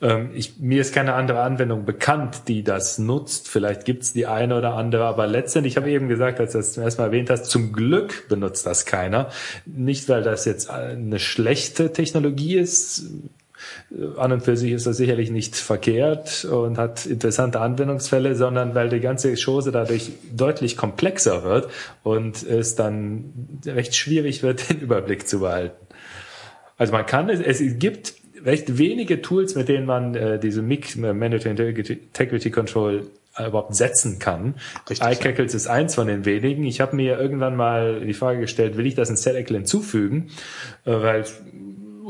Ähm, 0.00 0.30
ich, 0.34 0.58
mir 0.58 0.80
ist 0.80 0.94
keine 0.94 1.12
andere 1.12 1.42
Anwendung 1.42 1.84
bekannt, 1.84 2.48
die 2.48 2.64
das 2.64 2.98
nutzt. 2.98 3.48
Vielleicht 3.48 3.84
gibt's 3.84 4.14
die 4.14 4.26
eine 4.26 4.56
oder 4.56 4.74
andere, 4.74 5.04
aber 5.04 5.26
letztendlich, 5.26 5.74
ich 5.74 5.76
habe 5.76 5.90
eben 5.90 6.08
gesagt, 6.08 6.40
als 6.40 6.52
du 6.52 6.58
das 6.58 6.72
zum 6.72 6.82
ersten 6.82 7.02
Mal 7.02 7.08
erwähnt 7.08 7.28
hast, 7.28 7.44
zum 7.46 7.72
Glück 7.72 8.26
benutzt 8.28 8.64
das 8.64 8.86
keiner. 8.86 9.28
Nicht, 9.66 10.08
weil 10.08 10.22
das 10.22 10.46
jetzt 10.46 10.70
eine 10.70 11.18
schlechte 11.18 11.92
Technologie 11.92 12.56
ist, 12.56 13.04
an 14.16 14.32
und 14.32 14.44
für 14.44 14.56
sich 14.56 14.72
ist 14.72 14.86
das 14.86 14.96
sicherlich 14.96 15.30
nicht 15.30 15.56
verkehrt 15.56 16.44
und 16.44 16.78
hat 16.78 17.06
interessante 17.06 17.60
Anwendungsfälle, 17.60 18.36
sondern 18.36 18.74
weil 18.74 18.88
die 18.88 19.00
ganze 19.00 19.34
Chose 19.34 19.72
dadurch 19.72 20.12
deutlich 20.32 20.76
komplexer 20.76 21.42
wird 21.42 21.68
und 22.04 22.42
es 22.42 22.76
dann 22.76 23.32
recht 23.66 23.96
schwierig 23.96 24.42
wird, 24.42 24.70
den 24.70 24.80
Überblick 24.80 25.26
zu 25.26 25.40
behalten. 25.40 25.86
Also 26.78 26.92
man 26.92 27.04
kann 27.04 27.28
es, 27.28 27.40
es 27.40 27.78
gibt 27.78 28.14
recht 28.44 28.78
wenige 28.78 29.22
Tools, 29.22 29.54
mit 29.54 29.68
denen 29.68 29.86
man 29.86 30.14
äh, 30.14 30.38
diese 30.38 30.62
MIC, 30.62 30.96
äh, 30.96 31.12
Mandatory 31.12 31.50
Integrity 31.50 32.50
Control, 32.50 33.06
äh, 33.36 33.46
überhaupt 33.46 33.74
setzen 33.74 34.18
kann. 34.18 34.54
iCackles 34.88 35.54
ist 35.54 35.66
eins 35.66 35.94
von 35.94 36.06
den 36.06 36.24
wenigen. 36.24 36.64
Ich 36.64 36.80
habe 36.80 36.96
mir 36.96 37.18
irgendwann 37.18 37.56
mal 37.56 38.00
die 38.00 38.14
Frage 38.14 38.40
gestellt, 38.40 38.76
will 38.76 38.86
ich 38.86 38.94
das 38.94 39.10
in 39.10 39.16
SetECL 39.16 39.54
hinzufügen? 39.54 40.30
Äh, 40.84 40.92
weil 40.92 41.24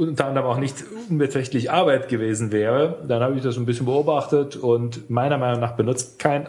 unter 0.01 0.27
anderem 0.27 0.47
auch 0.47 0.59
nicht 0.59 0.77
unbeträchtlich 1.09 1.71
Arbeit 1.71 2.09
gewesen 2.09 2.53
wäre, 2.53 3.03
dann 3.07 3.23
habe 3.23 3.37
ich 3.37 3.43
das 3.43 3.57
ein 3.57 3.67
bisschen 3.67 3.87
beobachtet 3.87 4.57
und 4.57 5.11
meiner 5.11 5.39
Meinung 5.39 5.61
nach 5.61 5.73
benutzt 5.73 6.19
kein, 6.19 6.49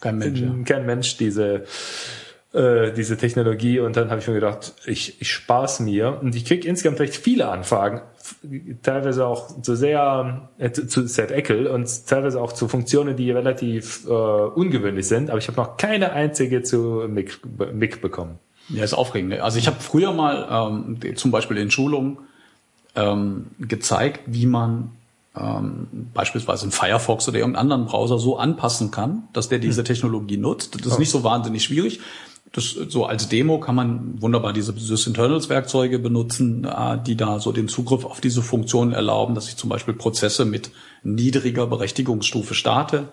kein 0.00 0.18
Mensch, 0.18 0.40
ja. 0.40 0.52
kein 0.64 0.84
Mensch 0.84 1.16
diese 1.16 1.64
äh, 2.52 2.92
diese 2.92 3.16
Technologie 3.16 3.80
und 3.80 3.96
dann 3.96 4.10
habe 4.10 4.20
ich 4.20 4.28
mir 4.28 4.34
gedacht, 4.34 4.74
ich, 4.86 5.20
ich 5.20 5.30
spar's 5.30 5.78
mir 5.78 6.18
und 6.20 6.34
ich 6.34 6.44
kriege 6.44 6.66
insgesamt 6.66 7.00
recht 7.00 7.14
viele 7.14 7.48
Anfragen, 7.48 8.00
teilweise 8.82 9.26
auch 9.26 9.60
zu 9.60 9.76
sehr 9.76 10.48
äh, 10.58 10.70
zu 10.70 11.06
Set 11.06 11.30
Eckel 11.30 11.66
und 11.66 12.06
teilweise 12.06 12.40
auch 12.40 12.52
zu 12.52 12.66
Funktionen, 12.66 13.16
die 13.16 13.30
relativ 13.30 14.06
äh, 14.06 14.10
ungewöhnlich 14.10 15.06
sind, 15.06 15.30
aber 15.30 15.38
ich 15.38 15.48
habe 15.48 15.56
noch 15.58 15.76
keine 15.76 16.12
einzige 16.12 16.62
zu 16.62 17.04
MIG, 17.08 17.40
MIG 17.74 18.00
bekommen. 18.00 18.38
Ja, 18.68 18.82
ist 18.82 18.94
aufregend. 18.94 19.38
Also 19.40 19.58
ich 19.58 19.68
habe 19.68 19.76
früher 19.78 20.12
mal 20.12 20.48
ähm, 20.50 21.16
zum 21.16 21.30
Beispiel 21.30 21.56
in 21.58 21.70
Schulungen 21.70 22.18
ähm, 22.96 23.46
gezeigt, 23.58 24.20
wie 24.26 24.46
man 24.46 24.90
ähm, 25.38 25.86
beispielsweise 26.14 26.64
in 26.66 26.72
Firefox 26.72 27.28
oder 27.28 27.38
irgendeinen 27.38 27.72
anderen 27.72 27.86
Browser 27.86 28.18
so 28.18 28.38
anpassen 28.38 28.90
kann, 28.90 29.24
dass 29.32 29.48
der 29.48 29.58
diese 29.58 29.82
hm. 29.82 29.86
Technologie 29.86 30.36
nutzt. 30.36 30.74
Das 30.74 30.92
ist 30.92 30.98
nicht 30.98 31.10
so 31.10 31.22
wahnsinnig 31.22 31.64
schwierig. 31.64 32.00
Das, 32.52 32.70
so 32.70 33.04
als 33.04 33.28
Demo 33.28 33.60
kann 33.60 33.74
man 33.74 34.22
wunderbar 34.22 34.52
diese 34.52 34.72
Sysinternals 34.72 35.48
Werkzeuge 35.48 35.98
benutzen, 35.98 36.64
äh, 36.64 36.98
die 37.04 37.16
da 37.16 37.38
so 37.38 37.52
den 37.52 37.68
Zugriff 37.68 38.04
auf 38.04 38.20
diese 38.20 38.40
Funktionen 38.40 38.92
erlauben, 38.92 39.34
dass 39.34 39.48
ich 39.48 39.56
zum 39.56 39.68
Beispiel 39.68 39.94
Prozesse 39.94 40.44
mit 40.44 40.70
niedriger 41.02 41.66
Berechtigungsstufe 41.66 42.54
starte 42.54 43.08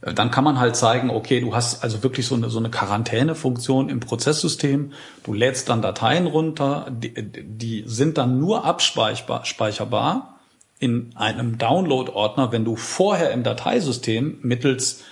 dann 0.00 0.30
kann 0.30 0.44
man 0.44 0.60
halt 0.60 0.76
zeigen, 0.76 1.10
okay, 1.10 1.40
du 1.40 1.54
hast 1.54 1.82
also 1.82 2.02
wirklich 2.02 2.26
so 2.26 2.36
eine, 2.36 2.50
so 2.50 2.58
eine 2.58 2.70
Quarantänefunktion 2.70 3.88
im 3.88 4.00
Prozesssystem. 4.00 4.92
Du 5.24 5.32
lädst 5.32 5.68
dann 5.68 5.82
Dateien 5.82 6.26
runter, 6.26 6.86
die, 6.90 7.12
die 7.12 7.84
sind 7.86 8.16
dann 8.16 8.38
nur 8.38 8.64
abspeicherbar 8.64 10.38
in 10.78 11.10
einem 11.16 11.58
Download-Ordner, 11.58 12.52
wenn 12.52 12.64
du 12.64 12.76
vorher 12.76 13.32
im 13.32 13.42
Dateisystem 13.42 14.38
mittels 14.42 15.02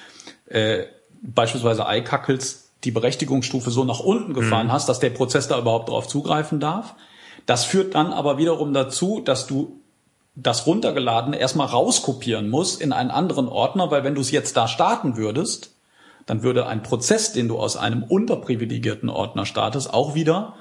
äh, 0.47 0.85
beispielsweise 1.23 1.87
iCackles 1.89 2.71
die 2.85 2.93
Berechtigungsstufe 2.93 3.71
so 3.71 3.85
nach 3.85 4.01
unten 4.01 4.35
gefahren 4.35 4.69
mhm. 4.69 4.73
hast, 4.73 4.89
dass 4.89 5.01
der 5.01 5.11
Prozess 5.11 5.49
da 5.49 5.59
überhaupt 5.59 5.89
drauf 5.89 6.07
zugreifen 6.07 6.61
darf. 6.61 6.95
Das 7.47 7.65
führt 7.65 7.97
dann 7.97 8.13
aber 8.13 8.39
wiederum 8.39 8.73
dazu, 8.73 9.21
dass 9.25 9.49
du 9.49 9.81
das 10.37 10.67
runtergeladene 10.67 11.39
erstmal 11.39 11.67
rauskopieren 11.67 12.51
muss 12.51 12.77
in 12.77 12.93
einen 12.93 13.11
anderen 13.11 13.49
Ordner, 13.49 13.91
weil 13.91 14.05
wenn 14.05 14.15
du 14.15 14.21
es 14.21 14.31
jetzt 14.31 14.57
da 14.57 14.69
starten 14.69 15.17
würdest, 15.17 15.73
dann 16.27 16.43
würde 16.43 16.67
ein 16.67 16.83
Prozess, 16.83 17.33
den 17.33 17.49
du 17.49 17.59
aus 17.59 17.77
einem 17.77 18.03
unterprivilegierten 18.03 19.09
Ordner 19.09 19.47
startest, 19.47 19.93
auch 19.93 20.15
wieder 20.15 20.55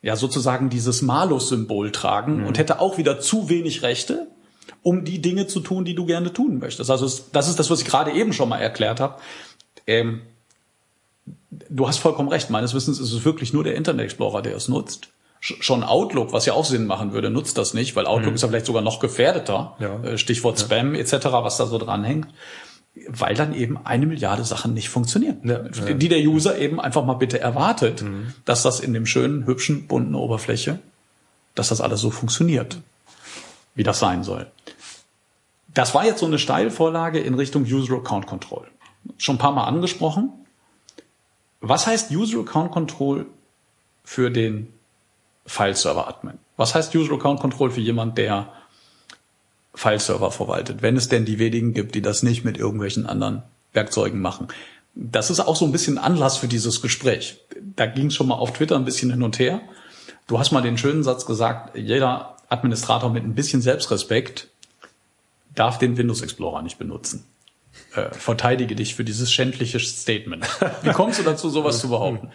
ja 0.00 0.16
sozusagen 0.16 0.70
dieses 0.70 1.02
Malus-Symbol 1.02 1.92
tragen 1.92 2.40
mhm. 2.40 2.46
und 2.46 2.58
hätte 2.58 2.80
auch 2.80 2.96
wieder 2.96 3.20
zu 3.20 3.50
wenig 3.50 3.82
Rechte, 3.82 4.28
um 4.82 5.04
die 5.04 5.20
Dinge 5.20 5.46
zu 5.46 5.60
tun, 5.60 5.84
die 5.84 5.94
du 5.94 6.06
gerne 6.06 6.32
tun 6.32 6.58
möchtest. 6.58 6.90
Also 6.90 7.04
das 7.32 7.48
ist 7.48 7.58
das, 7.58 7.70
was 7.70 7.80
ich 7.80 7.86
gerade 7.86 8.12
eben 8.12 8.32
schon 8.32 8.48
mal 8.48 8.58
erklärt 8.58 8.98
habe. 8.98 9.20
Ähm, 9.86 10.22
du 11.50 11.86
hast 11.86 11.98
vollkommen 11.98 12.30
recht. 12.30 12.48
Meines 12.48 12.72
Wissens 12.72 12.98
ist 12.98 13.12
es 13.12 13.24
wirklich 13.24 13.52
nur 13.52 13.62
der 13.62 13.74
Internet 13.74 14.04
Explorer, 14.04 14.40
der 14.40 14.56
es 14.56 14.68
nutzt 14.68 15.11
schon 15.42 15.82
Outlook, 15.82 16.32
was 16.32 16.46
ja 16.46 16.52
auch 16.52 16.64
Sinn 16.64 16.86
machen 16.86 17.12
würde, 17.12 17.28
nutzt 17.28 17.58
das 17.58 17.74
nicht, 17.74 17.96
weil 17.96 18.06
Outlook 18.06 18.30
mhm. 18.30 18.34
ist 18.36 18.42
ja 18.42 18.48
vielleicht 18.48 18.66
sogar 18.66 18.82
noch 18.82 19.00
gefährdeter. 19.00 19.76
Ja. 19.80 20.00
Äh, 20.02 20.18
Stichwort 20.18 20.58
ja. 20.58 20.64
Spam 20.64 20.94
etc., 20.94 21.12
was 21.32 21.56
da 21.56 21.66
so 21.66 21.78
dranhängt. 21.78 22.28
Weil 23.08 23.34
dann 23.34 23.54
eben 23.54 23.78
eine 23.84 24.06
Milliarde 24.06 24.44
Sachen 24.44 24.74
nicht 24.74 24.88
funktionieren. 24.88 25.40
Ja. 25.44 25.58
Die 25.94 26.08
der 26.08 26.20
User 26.20 26.58
eben 26.58 26.78
einfach 26.78 27.04
mal 27.04 27.14
bitte 27.14 27.40
erwartet, 27.40 28.02
mhm. 28.02 28.34
dass 28.44 28.62
das 28.62 28.80
in 28.80 28.94
dem 28.94 29.06
schönen, 29.06 29.46
hübschen, 29.46 29.88
bunten 29.88 30.14
Oberfläche, 30.14 30.78
dass 31.54 31.70
das 31.70 31.80
alles 31.80 32.00
so 32.00 32.10
funktioniert, 32.10 32.78
wie 33.74 33.82
das 33.82 33.98
sein 33.98 34.22
soll. 34.22 34.46
Das 35.74 35.94
war 35.94 36.04
jetzt 36.04 36.20
so 36.20 36.26
eine 36.26 36.38
Steilvorlage 36.38 37.18
in 37.18 37.34
Richtung 37.34 37.64
User 37.64 37.94
Account 37.94 38.26
Control. 38.26 38.66
Schon 39.16 39.36
ein 39.36 39.38
paar 39.38 39.52
Mal 39.52 39.64
angesprochen. 39.64 40.30
Was 41.60 41.86
heißt 41.86 42.10
User 42.10 42.40
Account 42.40 42.72
Control 42.72 43.26
für 44.04 44.30
den 44.30 44.68
File-Server-Admin. 45.46 46.38
Was 46.56 46.74
heißt 46.74 46.94
User 46.94 47.14
Account 47.14 47.40
Control 47.40 47.70
für 47.70 47.80
jemand, 47.80 48.18
der 48.18 48.48
File-Server 49.74 50.30
verwaltet, 50.30 50.82
wenn 50.82 50.96
es 50.96 51.08
denn 51.08 51.24
die 51.24 51.38
wenigen 51.38 51.74
gibt, 51.74 51.94
die 51.94 52.02
das 52.02 52.22
nicht 52.22 52.44
mit 52.44 52.58
irgendwelchen 52.58 53.06
anderen 53.06 53.42
Werkzeugen 53.72 54.20
machen? 54.20 54.48
Das 54.94 55.30
ist 55.30 55.40
auch 55.40 55.56
so 55.56 55.64
ein 55.64 55.72
bisschen 55.72 55.98
Anlass 55.98 56.36
für 56.36 56.48
dieses 56.48 56.82
Gespräch. 56.82 57.38
Da 57.76 57.86
ging 57.86 58.08
es 58.08 58.14
schon 58.14 58.28
mal 58.28 58.34
auf 58.34 58.52
Twitter 58.52 58.76
ein 58.76 58.84
bisschen 58.84 59.10
hin 59.10 59.22
und 59.22 59.38
her. 59.38 59.60
Du 60.26 60.38
hast 60.38 60.52
mal 60.52 60.60
den 60.60 60.78
schönen 60.78 61.02
Satz 61.02 61.24
gesagt, 61.24 61.76
jeder 61.76 62.36
Administrator 62.48 63.10
mit 63.10 63.24
ein 63.24 63.34
bisschen 63.34 63.62
Selbstrespekt 63.62 64.48
darf 65.54 65.78
den 65.78 65.96
Windows 65.96 66.22
Explorer 66.22 66.62
nicht 66.62 66.78
benutzen. 66.78 67.24
Äh, 67.94 68.08
verteidige 68.12 68.74
dich 68.74 68.94
für 68.94 69.04
dieses 69.04 69.30
schändliche 69.30 69.78
Statement. 69.78 70.46
Wie 70.82 70.90
kommst 70.90 71.18
du 71.18 71.24
dazu, 71.24 71.50
sowas 71.50 71.78
zu 71.78 71.90
behaupten? 71.90 72.30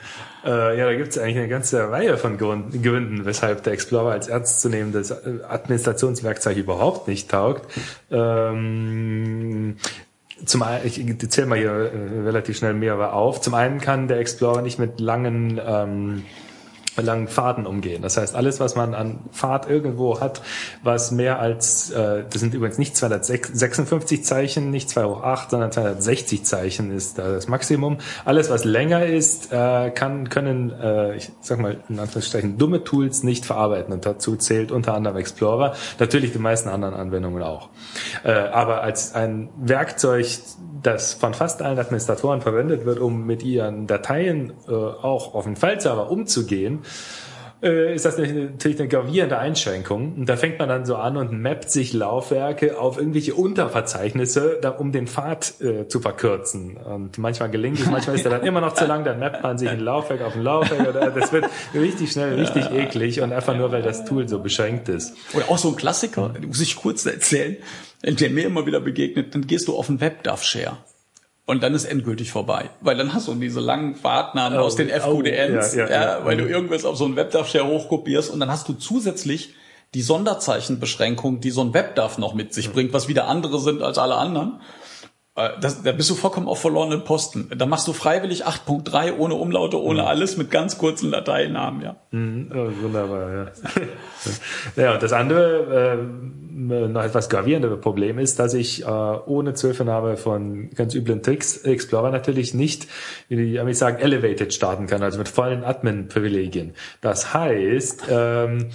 Äh, 0.46 0.78
ja, 0.78 0.86
da 0.86 0.94
gibt 0.94 1.10
es 1.10 1.18
eigentlich 1.18 1.38
eine 1.38 1.48
ganze 1.48 1.90
Reihe 1.90 2.18
von 2.18 2.38
Gründen, 2.38 3.26
weshalb 3.26 3.64
der 3.64 3.74
Explorer 3.74 4.12
als 4.12 4.28
ernstzunehmendes 4.28 5.12
Administrationswerkzeug 5.44 6.58
überhaupt 6.58 7.08
nicht 7.08 7.32
taugt. 7.32 7.72
Ähm, 8.12 9.78
zum 10.46 10.62
einen, 10.62 10.86
ich 10.86 11.30
zähle 11.30 11.48
mal 11.48 11.58
hier 11.58 11.72
äh, 11.72 12.22
relativ 12.24 12.58
schnell 12.58 12.74
mehrere 12.74 13.14
auf. 13.14 13.42
Zum 13.42 13.56
einen 13.56 13.82
kann 13.82 14.08
der 14.08 14.20
Explorer 14.20 14.62
nicht 14.62 14.78
mit 14.78 15.00
langen 15.00 15.60
ähm, 15.66 16.24
langen 17.02 17.28
Faden 17.28 17.66
umgehen. 17.66 18.02
Das 18.02 18.18
heißt, 18.18 18.36
alles, 18.36 18.60
was 18.60 18.76
man 18.76 18.94
an 18.94 19.20
Pfad 19.32 19.70
irgendwo 19.70 20.20
hat, 20.20 20.42
was 20.84 21.12
mehr 21.12 21.40
als, 21.40 21.92
äh, 21.92 22.24
das 22.30 22.42
sind 22.42 22.54
übrigens 22.54 22.78
nicht 22.78 22.96
256 22.96 24.24
Zeichen, 24.24 24.72
nicht 24.72 24.90
2 24.90 25.04
hoch 25.06 25.24
8, 25.24 25.52
sondern 25.52 25.72
260 25.72 26.46
Zeichen 26.46 26.92
ist 26.92 27.20
da 27.20 27.32
das 27.32 27.48
Maximum. 27.48 27.98
Alles, 28.26 28.50
was 28.50 28.64
länger 28.64 29.06
ist, 29.06 29.52
äh, 29.52 29.92
kann, 29.92 30.30
können, 30.30 30.72
äh, 30.72 31.16
ich 31.16 31.32
sag 31.42 31.60
mal, 31.60 31.78
in 31.90 32.00
Anführungsstrichen, 32.00 32.58
dumme 32.58 32.84
Tools 32.84 33.24
nicht 33.24 33.46
verarbeiten. 33.46 33.94
Und 33.94 34.06
dazu 34.06 34.36
zählt 34.36 34.72
unter 34.72 34.94
anderem 34.94 35.18
Explorer, 35.18 35.76
natürlich 36.00 36.34
die 36.34 36.40
meisten 36.40 36.70
anderen 36.70 36.94
Anwendungen 36.96 37.44
auch. 37.44 37.70
Äh, 38.24 38.32
aber 38.32 38.82
als 38.82 39.14
ein 39.14 39.50
Werkzeug, 39.58 40.28
das 40.84 41.14
von 41.14 41.34
fast 41.34 41.62
allen 41.62 41.80
Administratoren 41.80 42.42
verwendet 42.42 42.86
wird, 42.86 43.00
um 43.00 43.26
mit 43.26 43.44
ihren 43.44 43.88
Dateien 43.88 44.54
äh, 44.68 44.72
auch 44.72 45.34
auf 45.34 45.46
den 45.46 45.56
File-Server 45.56 46.10
umzugehen, 46.10 46.84
äh, 47.62 47.96
ist 47.96 48.06
das 48.06 48.18
natürlich 48.18 48.80
eine 48.80 48.88
gravierende 48.88 49.38
Einschränkung. 49.40 50.14
Und 50.16 50.30
da 50.30 50.36
fängt 50.36 50.60
man 50.60 50.70
dann 50.70 50.86
so 50.86 50.96
an 50.96 51.18
und 51.18 51.42
mappt 51.42 51.72
sich 51.72 51.94
Laufwerke 51.94 52.80
auf 52.80 52.98
irgendwelche 52.98 53.34
Unterverzeichnisse, 53.34 54.60
da, 54.62 54.70
um 54.70 54.92
den 54.92 55.08
Pfad 55.08 55.60
äh, 55.62 55.88
zu 55.88 56.00
verkürzen. 56.00 56.78
Und 56.78 57.18
manchmal 57.18 57.50
gelingt 57.50 57.80
es, 57.80 57.88
manchmal 57.88 58.16
ist 58.16 58.26
er 58.26 58.32
dann 58.32 58.44
immer 58.44 58.62
noch 58.62 58.74
zu 58.74 58.86
lang, 58.86 59.04
dann 59.04 59.20
mappt 59.20 59.42
man 59.42 59.58
sich 59.58 59.70
ein 59.70 59.80
Laufwerk 59.80 60.22
auf 60.22 60.36
ein 60.36 60.44
Laufwerk. 60.44 60.88
Oder, 60.88 61.12
das 61.12 61.34
wird 61.34 61.46
richtig 61.74 62.12
schnell 62.12 62.36
richtig 62.36 62.72
eklig 62.72 63.22
und 63.22 63.34
einfach 63.34 63.56
nur, 63.58 63.72
weil 63.72 63.82
das 63.82 64.06
Tool 64.06 64.28
so 64.28 64.40
beschränkt 64.40 64.90
ist. 64.90 65.16
Oder 65.34 65.50
auch 65.50 65.58
so 65.58 65.70
ein 65.70 65.76
Klassiker, 65.76 66.34
muss 66.46 66.62
ich 66.62 66.76
kurz 66.76 67.06
erzählen, 67.06 67.58
der 68.04 68.30
mir 68.30 68.46
immer 68.46 68.66
wieder 68.66 68.80
begegnet, 68.80 69.34
dann 69.34 69.48
gehst 69.48 69.68
du 69.68 69.76
auf 69.76 69.90
einen 69.90 70.02
WebDAV-Share. 70.02 70.78
Und 71.46 71.64
dann 71.64 71.74
ist 71.74 71.86
endgültig 71.86 72.32
vorbei. 72.32 72.70
Weil 72.82 72.98
dann 72.98 73.14
hast 73.14 73.30
du 73.30 73.34
diese 73.36 73.62
langen 73.62 73.96
Fahrtnamen 73.96 74.60
oh, 74.60 74.64
aus 74.64 74.76
den 74.76 74.90
FQDNs, 74.90 75.74
oh, 75.74 75.78
ja, 75.78 75.90
ja, 75.90 75.90
ja, 75.90 76.26
weil 76.26 76.36
du 76.36 76.46
irgendwas 76.46 76.84
auf 76.84 76.98
so 76.98 77.06
einen 77.06 77.16
WebDAV-Share 77.16 77.66
hochkopierst 77.66 78.30
und 78.32 78.40
dann 78.42 78.52
hast 78.52 78.68
du 78.68 78.74
zusätzlich 78.74 79.54
die 79.94 80.02
Sonderzeichenbeschränkung, 80.02 81.40
die 81.40 81.52
so 81.52 81.62
ein 81.62 81.74
WebDAV 81.74 82.18
noch 82.18 82.34
mit 82.34 82.54
sich 82.54 82.72
bringt, 82.72 82.92
was 82.92 83.08
wieder 83.08 83.28
andere 83.28 83.60
sind 83.60 83.82
als 83.82 83.98
alle 83.98 84.16
anderen. 84.16 84.60
Äh, 85.38 85.52
das, 85.62 85.84
da 85.84 85.92
bist 85.92 86.10
du 86.10 86.16
vollkommen 86.16 86.48
auf 86.48 86.60
verlorenen 86.60 87.04
Posten. 87.04 87.50
Da 87.56 87.66
machst 87.66 87.88
du 87.88 87.94
freiwillig 87.94 88.46
8.3 88.46 89.18
ohne 89.18 89.36
Umlaute, 89.36 89.82
ohne 89.82 90.02
mhm. 90.02 90.08
alles, 90.08 90.36
mit 90.36 90.52
ganz 90.52 90.78
kurzen 90.78 91.12
Dateinamen, 91.12 91.82
ja. 91.82 91.96
Mhm, 92.12 92.52
oh, 92.54 92.84
wunderbar, 92.84 93.34
ja. 93.34 93.52
ja, 94.84 94.94
und 94.96 95.04
das 95.04 95.14
andere, 95.14 96.00
äh, 96.00 96.88
noch 96.88 97.04
etwas 97.04 97.30
gravierende 97.30 97.78
Problem 97.78 98.18
ist, 98.18 98.40
dass 98.40 98.56
ich 98.56 98.84
äh, 98.84 98.88
ohne 98.88 99.54
Zwölfnahme 99.54 100.18
von 100.18 100.72
ganz 100.72 100.96
üblen 100.96 101.22
Tricks 101.22 101.58
Explorer 101.58 102.10
natürlich 102.10 102.56
nicht, 102.56 102.88
wie 103.30 103.36
die 103.36 103.60
Amis 103.60 103.78
sagen, 103.78 104.00
elevated 104.00 104.54
starten 104.54 104.88
kann, 104.88 105.04
also 105.04 105.20
mit 105.20 105.30
vollen 105.30 105.64
Admin-Privilegien. 105.64 106.74
Das 107.02 107.34
heißt, 107.36 108.06
ähm, 108.10 108.70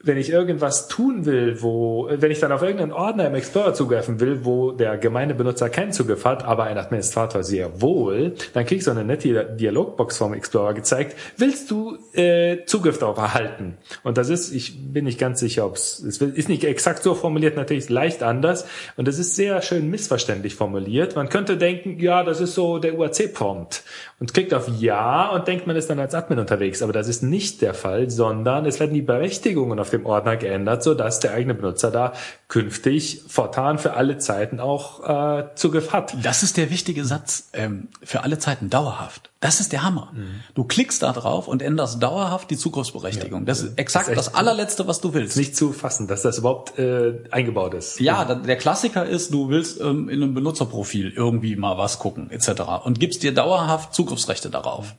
wenn 0.00 0.16
ich 0.16 0.30
irgendwas 0.30 0.86
tun 0.86 1.26
will, 1.26 1.60
wo, 1.60 2.08
wenn 2.08 2.30
ich 2.30 2.38
dann 2.38 2.52
auf 2.52 2.62
irgendeinen 2.62 2.92
Ordner 2.92 3.26
im 3.26 3.34
Explorer 3.34 3.74
zugreifen 3.74 4.20
will, 4.20 4.44
wo 4.44 4.70
der 4.70 4.96
gemeine 4.96 5.34
Benutzer 5.34 5.68
keinen 5.70 5.90
Zugriff 5.90 6.24
hat, 6.24 6.44
aber 6.44 6.64
ein 6.64 6.78
Administrator 6.78 7.42
sehr 7.42 7.80
wohl, 7.80 8.34
dann 8.54 8.64
krieg 8.64 8.78
ich 8.78 8.84
so 8.84 8.92
eine 8.92 9.04
nette 9.04 9.56
Dialogbox 9.58 10.16
vom 10.16 10.34
Explorer 10.34 10.74
gezeigt. 10.74 11.16
Willst 11.36 11.68
du 11.72 11.98
äh, 12.12 12.64
Zugriff 12.64 12.98
darauf 12.98 13.18
erhalten? 13.18 13.76
Und 14.04 14.18
das 14.18 14.28
ist, 14.28 14.52
ich 14.52 14.92
bin 14.92 15.04
nicht 15.04 15.18
ganz 15.18 15.40
sicher, 15.40 15.66
ob 15.66 15.74
es, 15.74 15.98
es 15.98 16.18
ist 16.18 16.48
nicht 16.48 16.62
exakt 16.62 17.02
so 17.02 17.14
formuliert, 17.14 17.56
natürlich 17.56 17.88
leicht 17.88 18.22
anders. 18.22 18.66
Und 18.96 19.08
das 19.08 19.18
ist 19.18 19.34
sehr 19.34 19.62
schön 19.62 19.90
missverständlich 19.90 20.54
formuliert. 20.54 21.16
Man 21.16 21.28
könnte 21.28 21.56
denken, 21.56 21.98
ja, 21.98 22.22
das 22.22 22.40
ist 22.40 22.54
so 22.54 22.78
der 22.78 22.96
UAC-Prompt 22.96 23.82
und 24.20 24.32
klickt 24.32 24.54
auf 24.54 24.68
Ja 24.78 25.30
und 25.30 25.48
denkt, 25.48 25.66
man 25.66 25.74
ist 25.74 25.90
dann 25.90 25.98
als 25.98 26.14
Admin 26.14 26.38
unterwegs. 26.38 26.82
Aber 26.82 26.92
das 26.92 27.08
ist 27.08 27.24
nicht 27.24 27.62
der 27.62 27.74
Fall, 27.74 28.10
sondern 28.10 28.64
es 28.64 28.78
werden 28.78 28.94
die 28.94 29.02
Berechtigungen 29.02 29.80
auf 29.80 29.87
dem 29.90 30.06
Ordner 30.06 30.36
geändert, 30.36 30.82
sodass 30.82 31.20
der 31.20 31.32
eigene 31.32 31.54
Benutzer 31.54 31.90
da 31.90 32.12
künftig 32.48 33.22
fortan 33.28 33.78
für 33.78 33.94
alle 33.94 34.18
Zeiten 34.18 34.60
auch 34.60 35.06
äh, 35.06 35.54
Zugriff 35.54 35.92
hat. 35.92 36.16
Das 36.22 36.42
ist 36.42 36.56
der 36.56 36.70
wichtige 36.70 37.04
Satz. 37.04 37.50
Ähm, 37.52 37.88
für 38.02 38.22
alle 38.22 38.38
Zeiten 38.38 38.70
dauerhaft. 38.70 39.30
Das 39.40 39.60
ist 39.60 39.72
der 39.72 39.84
Hammer. 39.84 40.12
Mhm. 40.14 40.40
Du 40.54 40.64
klickst 40.64 41.02
da 41.02 41.12
drauf 41.12 41.46
und 41.46 41.62
änderst 41.62 42.02
dauerhaft 42.02 42.50
die 42.50 42.56
Zugriffsberechtigung. 42.56 43.40
Ja. 43.40 43.46
Das 43.46 43.60
ist 43.60 43.78
exakt 43.78 44.08
das, 44.08 44.16
ist 44.16 44.26
das 44.26 44.34
allerletzte, 44.34 44.86
was 44.86 45.00
du 45.00 45.14
willst. 45.14 45.36
Nicht 45.36 45.54
zu 45.54 45.72
fassen, 45.72 46.08
dass 46.08 46.22
das 46.22 46.38
überhaupt 46.38 46.78
äh, 46.78 47.20
eingebaut 47.30 47.74
ist. 47.74 48.00
Ja, 48.00 48.34
der 48.34 48.56
Klassiker 48.56 49.06
ist, 49.06 49.32
du 49.32 49.48
willst 49.48 49.80
ähm, 49.80 50.08
in 50.08 50.22
einem 50.22 50.34
Benutzerprofil 50.34 51.12
irgendwie 51.14 51.54
mal 51.54 51.78
was 51.78 51.98
gucken 51.98 52.30
etc. 52.30 52.62
und 52.84 52.98
gibst 52.98 53.22
dir 53.22 53.32
dauerhaft 53.32 53.94
Zugriffsrechte 53.94 54.50
darauf. 54.50 54.94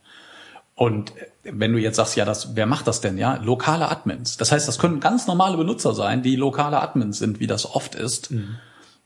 Und 0.75 1.11
wenn 1.51 1.73
du 1.73 1.79
jetzt 1.79 1.95
sagst, 1.95 2.15
ja, 2.15 2.25
das, 2.25 2.55
wer 2.55 2.65
macht 2.65 2.87
das 2.87 3.01
denn, 3.01 3.17
ja? 3.17 3.35
Lokale 3.43 3.89
Admins. 3.89 4.37
Das 4.37 4.51
heißt, 4.51 4.67
das 4.67 4.79
können 4.79 4.99
ganz 4.99 5.27
normale 5.27 5.57
Benutzer 5.57 5.93
sein, 5.93 6.21
die 6.21 6.35
lokale 6.35 6.81
Admins 6.81 7.19
sind, 7.19 7.39
wie 7.39 7.47
das 7.47 7.73
oft 7.73 7.95
ist, 7.95 8.31
mhm. 8.31 8.57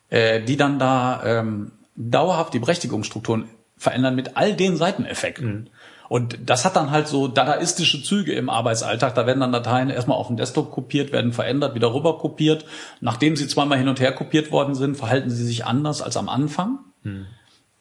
äh, 0.10 0.41
die 0.41 0.57
dann 0.57 0.80
da 0.80 1.22
ähm, 1.24 1.72
dauerhaft 1.95 2.53
die 2.53 2.60
Berechtigungsstrukturen 2.60 3.49
verändern 3.78 4.15
mit 4.15 4.38
all 4.38 4.56
den 4.56 4.78
Seiteneffekten. 4.78 5.53
Mhm. 5.53 5.68
Und 6.10 6.38
das 6.45 6.65
hat 6.65 6.76
dann 6.76 6.91
halt 6.91 7.07
so 7.07 7.28
dadaistische 7.28 8.03
Züge 8.03 8.34
im 8.34 8.49
Arbeitsalltag. 8.49 9.15
Da 9.15 9.26
werden 9.26 9.40
dann 9.40 9.52
Dateien 9.52 9.90
erstmal 9.90 10.18
auf 10.18 10.28
dem 10.28 10.38
Desktop 10.38 10.72
kopiert, 10.72 11.11
werden 11.11 11.34
verändert, 11.34 11.76
wieder 11.76 11.94
rüber 11.94 12.20
kopiert. 12.20 12.65
Nachdem 13.02 13.36
sie 13.36 13.48
zweimal 13.48 13.80
hin 13.80 13.88
und 13.88 13.99
her 13.99 14.11
kopiert 14.11 14.52
worden 14.52 14.76
sind, 14.76 14.95
verhalten 14.95 15.30
sie 15.30 15.45
sich 15.45 15.65
anders 15.65 16.02
als 16.02 16.18
am 16.18 16.30
Anfang. 16.30 16.80
Mhm. 17.03 17.26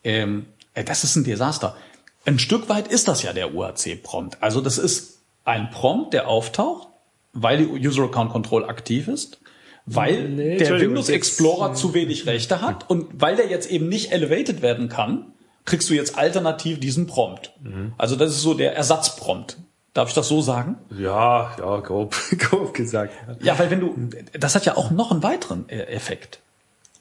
Ähm, 0.04 0.46
das 0.74 1.04
ist 1.04 1.16
ein 1.16 1.24
Desaster. 1.24 1.76
Ein 2.24 2.38
Stück 2.38 2.68
weit 2.68 2.88
ist 2.88 3.08
das 3.08 3.22
ja 3.22 3.32
der 3.32 3.54
UAC-Prompt. 3.54 4.38
Also 4.40 4.60
das 4.60 4.78
ist 4.78 5.20
ein 5.44 5.70
Prompt, 5.70 6.14
der 6.14 6.28
auftaucht, 6.28 6.88
weil 7.32 7.58
die 7.58 7.86
User 7.86 8.04
Account 8.04 8.30
Control 8.32 8.64
aktiv 8.64 9.08
ist 9.08 9.42
weil 9.86 10.28
nee, 10.28 10.56
der 10.56 10.80
Windows 10.80 11.08
Explorer 11.08 11.74
zu 11.74 11.94
wenig 11.94 12.26
Rechte 12.26 12.60
hat 12.60 12.88
und 12.88 13.20
weil 13.20 13.36
der 13.36 13.48
jetzt 13.48 13.70
eben 13.70 13.88
nicht 13.88 14.12
elevated 14.12 14.62
werden 14.62 14.88
kann, 14.88 15.32
kriegst 15.64 15.90
du 15.90 15.94
jetzt 15.94 16.16
alternativ 16.16 16.80
diesen 16.80 17.06
Prompt. 17.06 17.52
Mhm. 17.62 17.92
Also 17.98 18.16
das 18.16 18.30
ist 18.30 18.42
so 18.42 18.54
der 18.54 18.76
Ersatzprompt. 18.76 19.58
Darf 19.94 20.08
ich 20.08 20.14
das 20.14 20.28
so 20.28 20.40
sagen? 20.40 20.76
Ja, 20.90 21.54
ja, 21.58 21.80
grob, 21.80 22.16
grob 22.38 22.72
gesagt. 22.72 23.12
Ja, 23.42 23.58
weil 23.58 23.70
wenn 23.70 23.80
du, 23.80 23.94
das 24.32 24.54
hat 24.54 24.64
ja 24.64 24.76
auch 24.76 24.90
noch 24.90 25.10
einen 25.10 25.22
weiteren 25.22 25.66
e-, 25.68 25.80
Effekt. 25.82 26.40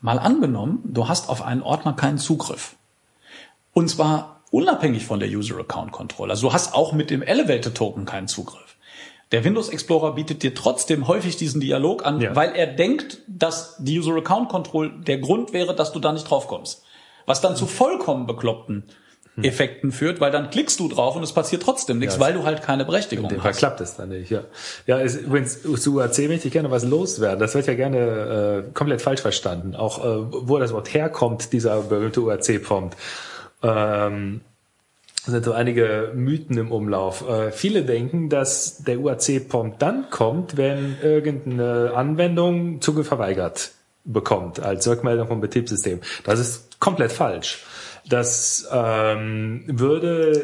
Mal 0.02 0.20
angenommen, 0.20 0.82
du 0.84 1.08
hast 1.08 1.30
auf 1.30 1.42
einen 1.42 1.62
Ordner 1.62 1.94
keinen 1.94 2.18
Zugriff. 2.18 2.76
Und 3.74 3.90
zwar 3.90 4.41
unabhängig 4.52 5.06
von 5.06 5.20
der 5.20 5.30
User 5.30 5.58
Account 5.58 5.92
Control. 5.92 6.30
Also 6.30 6.50
du 6.50 6.54
hast 6.54 6.76
auch 6.76 6.94
mit 6.94 7.10
dem 7.10 7.24
Elevator 7.24 7.74
Token 7.74 8.06
keinen 8.06 8.28
Zugriff. 8.28 8.78
Der 9.32 9.46
Windows 9.46 9.70
Explorer 9.70 10.14
bietet 10.14 10.44
dir 10.44 10.54
trotzdem 10.54 11.08
häufig 11.08 11.38
diesen 11.38 11.62
Dialog 11.62 12.06
an, 12.06 12.20
ja. 12.20 12.36
weil 12.36 12.54
er 12.54 12.68
denkt, 12.68 13.20
dass 13.28 13.78
die 13.80 13.98
User 13.98 14.16
Account 14.16 14.50
Control 14.50 14.92
der 15.02 15.20
Grund 15.20 15.54
wäre, 15.54 15.74
dass 15.74 15.94
du 15.94 16.00
da 16.00 16.12
nicht 16.12 16.30
drauf 16.30 16.48
kommst. 16.48 16.84
Was 17.26 17.40
dann 17.40 17.56
zu 17.56 17.66
vollkommen 17.66 18.28
bekloppten 18.28 18.84
hm. 19.36 19.46
Effekten 19.46 19.94
führt, 19.94 20.20
weil 20.20 20.32
dann 20.32 20.50
klickst 20.50 20.82
du 20.82 20.90
drauf 20.90 21.16
und 21.16 21.24
es 21.24 21.32
passiert 21.32 21.64
trotzdem 21.64 22.00
nichts, 22.00 22.16
ja, 22.16 22.20
weil 22.20 22.34
du 22.34 22.44
halt 22.44 22.62
keine 22.62 22.84
Berechtigung 22.84 23.32
hast. 23.32 23.42
Fall 23.42 23.54
klappt 23.54 23.80
es 23.80 23.96
dann 23.96 24.10
nicht, 24.10 24.30
ja. 24.30 24.42
Ja, 24.86 24.98
ist, 24.98 25.22
übrigens, 25.22 25.62
zu 25.62 25.96
UAC 25.96 26.28
möchte 26.28 26.48
ich 26.48 26.52
gerne 26.52 26.70
was 26.70 26.84
loswerden. 26.84 27.40
Das 27.40 27.56
wird 27.56 27.68
ja 27.68 27.76
gerne 27.76 28.66
äh, 28.68 28.74
komplett 28.74 29.02
falsch 29.02 29.22
verstanden. 29.22 29.76
Auch 29.76 30.04
äh, 30.04 30.26
wo 30.30 30.60
das 30.60 30.74
Wort 30.74 30.94
herkommt, 30.94 31.54
dieser 31.54 31.82
berühmte 31.82 32.20
UAC-Prompt. 32.20 32.98
Ähm, 33.64 34.42
sind 35.24 35.46
so 35.46 35.54
einige 35.54 36.12
Mythen 36.16 36.58
im 36.58 36.72
Umlauf. 36.72 37.28
Äh, 37.28 37.52
viele 37.52 37.84
denken, 37.84 38.30
dass 38.30 38.84
der 38.84 39.00
UAC-Prompt 39.00 39.82
dann 39.82 40.10
kommt, 40.10 40.58
wenn 40.58 40.98
irgendeine 41.02 41.94
Anwendung 41.96 42.82
Zugriff 42.82 43.08
verweigert 43.08 43.72
bekommt 44.04 44.60
als 44.60 44.88
Rückmeldung 44.88 45.28
vom 45.28 45.42
Betriebssystem. 45.42 46.00
Das 46.24 46.40
ist 46.40 46.80
komplett 46.80 47.12
falsch. 47.12 47.64
Das 48.10 48.68
ähm, 48.72 49.64
würde 49.68 50.44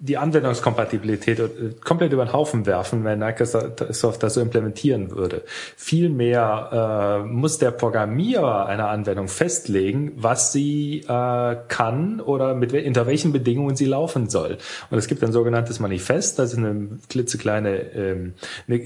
die 0.00 0.16
Anwendungskompatibilität 0.16 1.40
äh, 1.40 1.48
komplett 1.84 2.12
über 2.12 2.24
den 2.24 2.32
Haufen 2.32 2.66
werfen, 2.66 3.04
wenn 3.04 3.18
Microsoft 3.18 4.22
das 4.22 4.34
so 4.34 4.40
implementieren 4.40 5.10
würde. 5.10 5.42
Vielmehr 5.76 7.22
äh, 7.24 7.26
muss 7.26 7.58
der 7.58 7.72
Programmierer 7.72 8.66
einer 8.66 8.88
Anwendung 8.88 9.26
festlegen, 9.26 10.12
was 10.16 10.52
sie 10.52 11.00
äh, 11.08 11.56
kann 11.66 12.20
oder 12.20 12.54
mit 12.54 12.72
unter 12.72 13.06
welchen 13.06 13.32
Bedingungen 13.32 13.74
sie 13.74 13.86
laufen 13.86 14.28
soll. 14.28 14.58
Und 14.90 14.98
es 14.98 15.08
gibt 15.08 15.24
ein 15.24 15.32
sogenanntes 15.32 15.80
Manifest, 15.80 16.38
das 16.38 16.52
ist 16.52 16.58
eine 16.58 16.88
klitzekleine 17.08 17.78
ähm, 17.94 18.34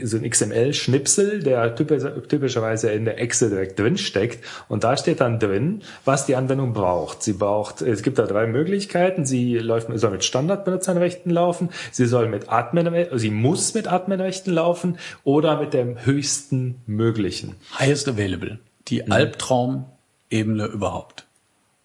so 0.04 0.16
ein 0.16 0.28
XML-Schnipsel, 0.28 1.42
der 1.42 1.74
typisch, 1.74 2.04
typischerweise 2.28 2.90
in 2.90 3.04
der 3.04 3.20
Excel 3.20 3.50
direkt 3.50 3.78
drin 3.78 3.98
steckt. 3.98 4.42
Und 4.68 4.84
da 4.84 4.96
steht 4.96 5.20
dann 5.20 5.38
drin, 5.38 5.82
was 6.06 6.24
die 6.24 6.36
Anwendung 6.36 6.72
braucht. 6.72 7.22
Sie 7.22 7.34
braucht, 7.34 7.82
es 7.82 8.02
gibt 8.02 8.18
da 8.18 8.24
drei 8.24 8.46
Möglichkeiten. 8.46 9.26
Sie 9.26 9.58
läuft, 9.58 9.88
soll 9.94 10.12
mit 10.12 10.24
Standardbenutzern 10.24 11.01
Adminrechten 11.02 11.30
laufen, 11.30 11.70
sie 11.90 12.06
soll 12.06 12.28
mit 12.28 12.50
Admin, 12.50 13.06
sie 13.14 13.30
muss 13.30 13.74
mit 13.74 13.88
Adminrechten 13.88 14.52
laufen 14.52 14.98
oder 15.24 15.60
mit 15.60 15.74
dem 15.74 16.04
höchsten 16.04 16.80
möglichen. 16.86 17.56
Highest 17.78 18.08
available. 18.08 18.58
Die 18.88 19.02
mhm. 19.02 19.12
Albtraum-Ebene 19.12 20.66
überhaupt. 20.66 21.26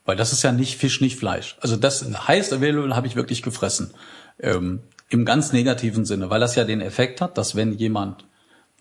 Weil 0.05 0.15
das 0.15 0.31
ist 0.33 0.43
ja 0.43 0.51
nicht 0.51 0.77
Fisch, 0.77 1.01
nicht 1.01 1.17
Fleisch. 1.17 1.57
Also 1.61 1.75
das 1.75 2.05
Highest 2.27 2.53
available 2.53 2.95
habe 2.95 3.07
ich 3.07 3.15
wirklich 3.15 3.41
gefressen. 3.41 3.91
Ähm, 4.39 4.81
Im 5.09 5.25
ganz 5.25 5.51
negativen 5.51 6.05
Sinne, 6.05 6.29
weil 6.29 6.39
das 6.39 6.55
ja 6.55 6.63
den 6.63 6.81
Effekt 6.81 7.19
hat, 7.19 7.37
dass 7.37 7.55
wenn 7.55 7.73
jemand 7.73 8.25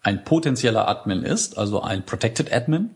ein 0.02 0.22
potenzieller 0.22 0.86
Admin 0.86 1.22
ist, 1.22 1.58
also 1.58 1.82
ein 1.82 2.04
Protected 2.04 2.52
Admin, 2.52 2.90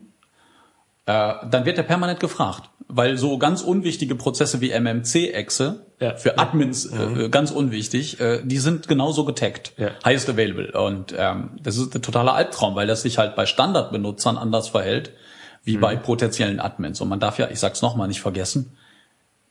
dann 1.11 1.65
wird 1.65 1.77
er 1.77 1.83
permanent 1.83 2.19
gefragt, 2.19 2.69
weil 2.87 3.17
so 3.17 3.37
ganz 3.37 3.61
unwichtige 3.61 4.15
Prozesse 4.15 4.61
wie 4.61 4.71
MMC-Exe 4.71 5.85
ja. 5.99 6.15
für 6.15 6.37
Admins 6.37 6.85
äh, 6.85 6.95
mhm. 6.95 7.19
äh, 7.19 7.29
ganz 7.29 7.51
unwichtig, 7.51 8.19
äh, 8.19 8.41
die 8.43 8.59
sind 8.59 8.87
genauso 8.87 9.25
getaggt, 9.25 9.73
ja. 9.77 9.91
highest 10.05 10.29
available 10.29 10.71
und 10.71 11.13
ähm, 11.17 11.51
das 11.61 11.77
ist 11.77 11.95
ein 11.95 12.01
totaler 12.01 12.33
Albtraum, 12.33 12.75
weil 12.75 12.87
das 12.87 13.01
sich 13.01 13.17
halt 13.17 13.35
bei 13.35 13.45
Standardbenutzern 13.45 14.37
anders 14.37 14.69
verhält 14.69 15.11
wie 15.63 15.77
mhm. 15.77 15.81
bei 15.81 15.95
potenziellen 15.95 16.59
Admins 16.59 17.01
und 17.01 17.09
man 17.09 17.19
darf 17.19 17.39
ja, 17.39 17.49
ich 17.49 17.59
sag's 17.59 17.81
nochmal, 17.81 18.07
nicht 18.07 18.21
vergessen, 18.21 18.77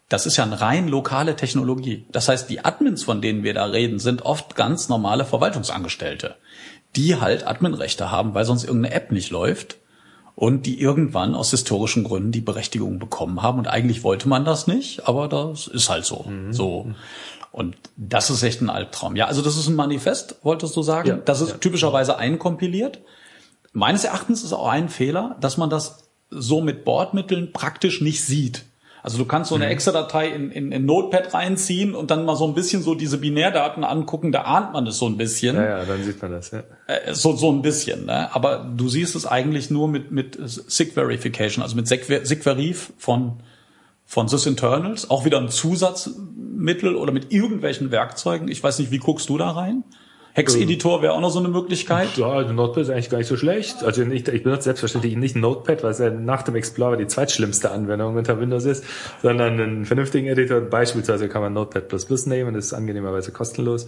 das 0.09 0.27
ist 0.27 0.37
ja 0.37 0.45
eine 0.45 0.61
rein 0.61 0.89
lokale 0.89 1.37
Technologie. 1.37 2.05
Das 2.11 2.29
heißt, 2.29 2.51
die 2.51 2.65
Admins, 2.65 3.05
von 3.05 3.23
denen 3.23 3.45
wir 3.45 3.55
da 3.55 3.67
reden, 3.67 4.01
sind 4.01 4.23
oft 4.23 4.57
ganz 4.57 4.89
normale 4.89 5.25
Verwaltungsangestellte, 5.25 6.35
die 6.97 7.21
halt 7.21 7.47
Adminrechte 7.47 8.11
haben, 8.11 8.35
weil 8.35 8.45
sonst 8.45 8.65
irgendeine 8.65 8.93
App 8.95 9.13
nicht 9.13 9.31
läuft 9.31 9.77
und 10.41 10.65
die 10.65 10.81
irgendwann 10.81 11.35
aus 11.35 11.51
historischen 11.51 12.03
Gründen 12.03 12.33
die 12.33 12.41
Berechtigung 12.41 12.99
bekommen 12.99 13.43
haben. 13.43 13.59
Und 13.59 13.69
eigentlich 13.69 14.05
wollte 14.05 14.27
man 14.27 14.47
das 14.47 14.67
nicht, 14.67 15.07
aber 15.07 15.29
das 15.29 15.67
ist 15.67 15.91
halt 15.91 16.07
so. 16.07 16.25
Mhm. 16.27 16.55
So. 16.55 16.87
Und 17.53 17.77
das 17.99 18.31
ist 18.31 18.43
echt 18.43 18.63
ein 18.63 18.71
Albtraum. 18.71 19.17
Ja, 19.17 19.27
also 19.27 19.43
das 19.43 19.59
ist 19.59 19.69
ein 19.69 19.77
Manifest, 19.77 20.37
wolltest 20.43 20.75
du 20.75 20.83
sagen? 20.83 21.09
Ja, 21.09 21.17
das 21.17 21.43
ist 21.43 21.51
ja. 21.51 21.57
typischerweise 21.59 22.17
einkompiliert. 22.17 23.01
Meines 23.75 24.05
Erachtens 24.05 24.43
ist 24.43 24.55
auch 24.55 24.67
ein 24.67 24.89
Fehler, 24.89 25.37
dass 25.43 25.59
man 25.59 25.69
das 25.69 26.09
so 26.31 26.63
mit 26.63 26.87
Bordmitteln 26.87 27.53
praktisch 27.53 28.01
nicht 28.01 28.25
sieht. 28.25 28.65
Also 29.03 29.19
du 29.19 29.25
kannst 29.25 29.49
so 29.49 29.55
eine 29.55 29.67
mhm. 29.67 29.73
Excel-Datei 29.73 30.29
in, 30.29 30.51
in, 30.51 30.73
in 30.73 30.85
Notepad 30.85 31.33
reinziehen 31.33 31.95
und 31.95 32.11
dann 32.11 32.25
mal 32.25 32.37
so 32.37 32.47
ein 32.47 32.55
bisschen 32.55 32.83
so 32.83 32.95
diese 32.95 33.19
Binärdaten 33.19 33.85
angucken, 33.85 34.33
da 34.33 34.43
ahnt 34.43 34.73
man 34.73 34.87
es 34.87 34.99
so 34.99 35.07
ein 35.07 35.17
bisschen. 35.17 35.57
Ja, 35.57 35.79
ja, 35.79 35.85
dann 35.85 36.03
sieht 36.05 36.21
man 36.21 36.33
das, 36.33 36.51
ja. 36.51 36.63
Äh, 36.87 37.15
so, 37.15 37.35
so 37.37 37.51
ein 37.51 37.63
bisschen, 37.63 38.07
ne? 38.07 38.35
Aber 38.35 38.71
du 38.77 38.89
siehst 38.89 39.15
es 39.15 39.27
eigentlich 39.27 39.71
nur 39.71 39.89
mit, 39.89 40.11
mit 40.11 40.39
SIG-Verification, 40.43 41.63
also 41.63 41.77
mit 41.77 41.89
SIG-Verif 41.89 42.93
von, 42.99 43.41
von 44.05 44.29
SysInternals, 44.29 45.09
auch 45.09 45.25
wieder 45.25 45.39
ein 45.39 45.49
Zusatzmittel 45.49 46.95
oder 46.95 47.13
mit 47.13 47.33
irgendwelchen 47.33 47.91
Werkzeugen. 47.91 48.49
Ich 48.49 48.63
weiß 48.63 48.79
nicht, 48.79 48.91
wie 48.91 48.99
guckst 48.99 49.29
du 49.29 49.39
da 49.39 49.51
rein? 49.51 49.85
Hex-Editor 50.41 51.03
wäre 51.03 51.13
auch 51.13 51.21
noch 51.21 51.31
so 51.31 51.39
eine 51.39 51.49
Möglichkeit. 51.49 52.17
Ja, 52.17 52.29
also 52.29 52.53
Notepad 52.53 52.85
ist 52.85 52.91
eigentlich 52.91 53.11
gar 53.11 53.19
nicht 53.19 53.27
so 53.27 53.37
schlecht. 53.37 53.85
Also 53.85 54.03
ich, 54.03 54.27
ich 54.27 54.43
benutze 54.43 54.65
selbstverständlich 54.65 55.17
nicht 55.17 55.37
Notepad, 55.37 55.83
weil 55.83 55.91
es 55.91 55.99
ja 55.99 56.11
nach 56.11 56.43
dem 56.43 56.57
Explorer 56.57 56.97
die 56.97 57.07
zweitschlimmste 57.07 57.71
Anwendung 57.71 58.17
unter 58.17 58.41
Windows 58.41 58.65
ist, 58.65 58.85
sondern 59.23 59.61
einen 59.61 59.85
vernünftigen 59.85 60.27
Editor. 60.27 60.61
Beispielsweise 60.61 61.29
kann 61.29 61.43
man 61.43 61.53
Notepad++ 61.53 61.87
nehmen, 62.27 62.55
das 62.55 62.67
ist 62.67 62.73
angenehmerweise 62.73 63.33
kostenlos. 63.33 63.87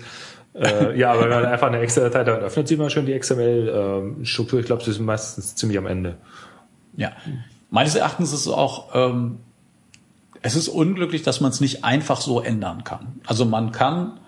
äh, 0.55 0.97
ja, 0.99 1.13
aber 1.13 1.23
wenn 1.23 1.31
man 1.31 1.47
einfach 1.47 1.69
eine 1.69 1.81
Excel-Datei 1.81 2.25
damit 2.25 2.43
öffnet, 2.43 2.69
sieht 2.69 2.79
man 2.79 2.91
schon 2.91 3.07
die 3.07 3.19
XML-Struktur. 3.19 4.61
ich 4.61 4.67
glaube, 4.67 4.81
das 4.81 4.89
ist 4.89 5.01
meistens 5.01 5.55
ziemlich 5.55 5.79
am 5.79 5.87
Ende. 5.87 6.17
Ja. 6.97 7.13
Meines 7.71 7.95
Erachtens 7.95 8.33
ist 8.33 8.47
es 8.47 8.53
auch, 8.53 8.95
ähm, 8.95 9.39
es 10.43 10.57
ist 10.57 10.69
unglücklich, 10.69 11.23
dass 11.23 11.41
man 11.41 11.51
es 11.51 11.61
nicht 11.61 11.85
einfach 11.85 12.21
so 12.21 12.41
ändern 12.41 12.85
kann. 12.85 13.21
Also 13.27 13.45
man 13.45 13.73
kann 13.73 14.19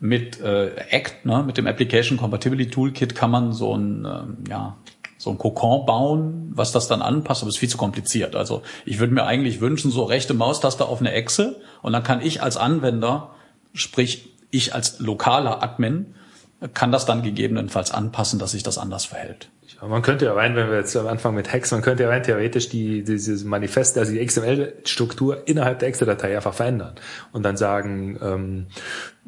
mit 0.00 0.40
äh, 0.40 0.70
ACT, 0.90 1.24
ne, 1.24 1.42
mit 1.42 1.56
dem 1.56 1.66
Application 1.66 2.18
Compatibility 2.18 2.70
Toolkit 2.70 3.14
kann 3.14 3.30
man 3.30 3.52
so 3.52 3.76
ein, 3.76 4.04
äh, 4.04 4.50
ja, 4.50 4.76
so 5.18 5.30
ein 5.30 5.38
Kokon 5.38 5.86
bauen, 5.86 6.50
was 6.54 6.72
das 6.72 6.88
dann 6.88 7.00
anpasst, 7.00 7.42
aber 7.42 7.48
es 7.48 7.54
ist 7.54 7.60
viel 7.60 7.68
zu 7.68 7.78
kompliziert. 7.78 8.34
Also 8.34 8.62
ich 8.84 8.98
würde 8.98 9.14
mir 9.14 9.24
eigentlich 9.24 9.60
wünschen, 9.60 9.92
so 9.92 10.02
rechte 10.02 10.34
Maustaste 10.34 10.84
auf 10.86 11.00
eine 11.00 11.12
Echse 11.12 11.60
und 11.80 11.92
dann 11.92 12.02
kann 12.02 12.20
ich 12.20 12.42
als 12.42 12.56
Anwender, 12.56 13.30
sprich 13.72 14.30
ich 14.50 14.74
als 14.74 14.98
lokaler 14.98 15.62
Admin, 15.62 16.14
kann 16.74 16.92
das 16.92 17.06
dann 17.06 17.22
gegebenenfalls 17.22 17.92
anpassen, 17.92 18.38
dass 18.38 18.52
sich 18.52 18.62
das 18.62 18.78
anders 18.78 19.04
verhält. 19.04 19.48
Ja, 19.80 19.88
man 19.88 20.02
könnte 20.02 20.26
ja 20.26 20.34
rein, 20.34 20.54
wenn 20.54 20.68
wir 20.68 20.76
jetzt 20.76 20.96
am 20.96 21.06
Anfang 21.06 21.34
mit 21.34 21.52
Hex, 21.52 21.72
man 21.72 21.82
könnte 21.82 22.04
ja 22.04 22.08
rein 22.08 22.22
theoretisch 22.22 22.68
die, 22.68 23.02
dieses 23.02 23.44
Manifest, 23.44 23.98
also 23.98 24.12
die 24.12 24.24
XML-Struktur 24.24 25.48
innerhalb 25.48 25.80
der 25.80 25.88
Excel-Datei 25.88 26.36
einfach 26.36 26.54
verändern 26.54 26.94
und 27.32 27.42
dann 27.42 27.56
sagen, 27.56 28.18
ähm, 28.22 28.66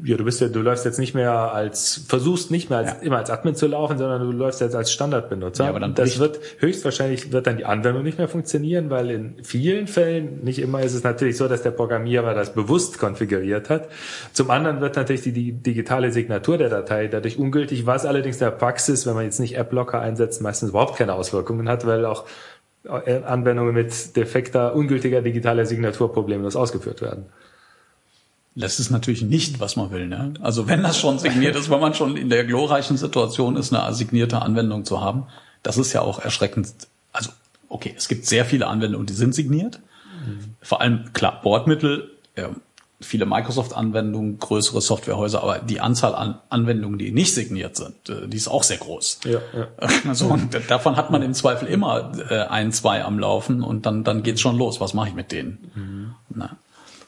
ja, 0.02 0.16
du 0.16 0.24
bist 0.24 0.40
ja, 0.40 0.48
du 0.48 0.60
läufst 0.60 0.84
jetzt 0.84 0.98
nicht 0.98 1.14
mehr 1.14 1.52
als, 1.52 2.04
versuchst 2.08 2.50
nicht 2.50 2.68
mehr 2.68 2.80
als, 2.80 2.90
ja. 2.90 2.98
immer 3.02 3.18
als 3.18 3.30
Admin 3.30 3.54
zu 3.54 3.68
laufen, 3.68 3.96
sondern 3.96 4.22
du 4.22 4.32
läufst 4.32 4.60
jetzt 4.60 4.74
als 4.74 4.90
Standardbenutzer. 4.90 5.64
Ja, 5.64 5.70
aber 5.70 5.78
dann 5.78 5.94
das 5.94 6.18
wird, 6.18 6.40
höchstwahrscheinlich 6.58 7.30
wird 7.30 7.46
dann 7.46 7.58
die 7.58 7.64
Anwendung 7.64 8.02
nicht 8.02 8.18
mehr 8.18 8.26
funktionieren, 8.26 8.90
weil 8.90 9.10
in 9.10 9.36
vielen 9.44 9.86
Fällen, 9.86 10.42
nicht 10.42 10.58
immer 10.58 10.82
ist 10.82 10.94
es 10.94 11.04
natürlich 11.04 11.36
so, 11.36 11.46
dass 11.46 11.62
der 11.62 11.70
Programmierer 11.70 12.34
das 12.34 12.54
bewusst 12.54 12.98
konfiguriert 12.98 13.70
hat. 13.70 13.88
Zum 14.32 14.50
anderen 14.50 14.80
wird 14.80 14.96
natürlich 14.96 15.22
die, 15.22 15.32
die 15.32 15.52
digitale 15.52 16.10
Signatur 16.10 16.58
der 16.58 16.70
Datei 16.70 17.06
dadurch 17.06 17.38
ungültig, 17.38 17.86
was 17.86 18.04
allerdings 18.04 18.36
in 18.36 18.46
der 18.46 18.50
Praxis, 18.50 19.06
wenn 19.06 19.14
man 19.14 19.24
jetzt 19.24 19.38
nicht 19.38 19.56
App-Locker 19.56 20.00
einsetzt, 20.00 20.42
meistens 20.42 20.70
überhaupt 20.70 20.96
keine 20.96 21.14
Auswirkungen 21.14 21.68
hat, 21.68 21.86
weil 21.86 22.04
auch 22.04 22.24
äh, 22.84 23.22
Anwendungen 23.22 23.72
mit 23.72 24.16
defekter, 24.16 24.74
ungültiger 24.74 25.22
digitaler 25.22 25.66
Signatur 25.66 26.12
problemlos 26.12 26.56
ausgeführt 26.56 27.00
werden. 27.00 27.26
Das 28.56 28.78
ist 28.78 28.90
natürlich 28.90 29.22
nicht, 29.22 29.58
was 29.58 29.74
man 29.76 29.90
will. 29.90 30.06
Ne? 30.06 30.34
Also 30.40 30.68
wenn 30.68 30.82
das 30.82 30.98
schon 30.98 31.18
signiert 31.18 31.56
ist, 31.56 31.70
wenn 31.70 31.80
man 31.80 31.94
schon 31.94 32.16
in 32.16 32.30
der 32.30 32.44
glorreichen 32.44 32.96
Situation 32.96 33.56
ist, 33.56 33.72
eine 33.72 33.94
signierte 33.94 34.42
Anwendung 34.42 34.84
zu 34.84 35.00
haben, 35.00 35.26
das 35.62 35.76
ist 35.76 35.92
ja 35.92 36.02
auch 36.02 36.20
erschreckend. 36.20 36.72
Also 37.12 37.30
okay, 37.68 37.94
es 37.96 38.06
gibt 38.06 38.26
sehr 38.26 38.44
viele 38.44 38.68
Anwendungen, 38.68 39.06
die 39.06 39.12
sind 39.12 39.34
signiert. 39.34 39.80
Mhm. 40.24 40.54
Vor 40.62 40.80
allem, 40.80 41.12
klar, 41.12 41.40
Bordmittel, 41.42 42.12
äh, 42.36 42.48
viele 43.00 43.26
Microsoft-Anwendungen, 43.26 44.38
größere 44.38 44.80
Softwarehäuser, 44.80 45.42
aber 45.42 45.58
die 45.58 45.80
Anzahl 45.80 46.14
an 46.14 46.38
Anwendungen, 46.48 46.98
die 46.98 47.10
nicht 47.10 47.34
signiert 47.34 47.76
sind, 47.76 48.08
äh, 48.08 48.28
die 48.28 48.36
ist 48.36 48.46
auch 48.46 48.62
sehr 48.62 48.78
groß. 48.78 49.20
Ja, 49.24 49.40
ja. 49.52 49.68
Also, 50.08 50.26
und 50.26 50.56
davon 50.68 50.96
hat 50.96 51.10
man 51.10 51.22
im 51.22 51.34
Zweifel 51.34 51.66
immer 51.66 52.12
äh, 52.30 52.42
ein, 52.44 52.70
zwei 52.72 53.04
am 53.04 53.18
Laufen 53.18 53.64
und 53.64 53.84
dann, 53.84 54.04
dann 54.04 54.22
geht's 54.22 54.40
schon 54.40 54.56
los. 54.56 54.80
Was 54.80 54.94
mache 54.94 55.08
ich 55.08 55.14
mit 55.14 55.32
denen? 55.32 55.72
Mhm. 55.74 56.14
Na 56.30 56.56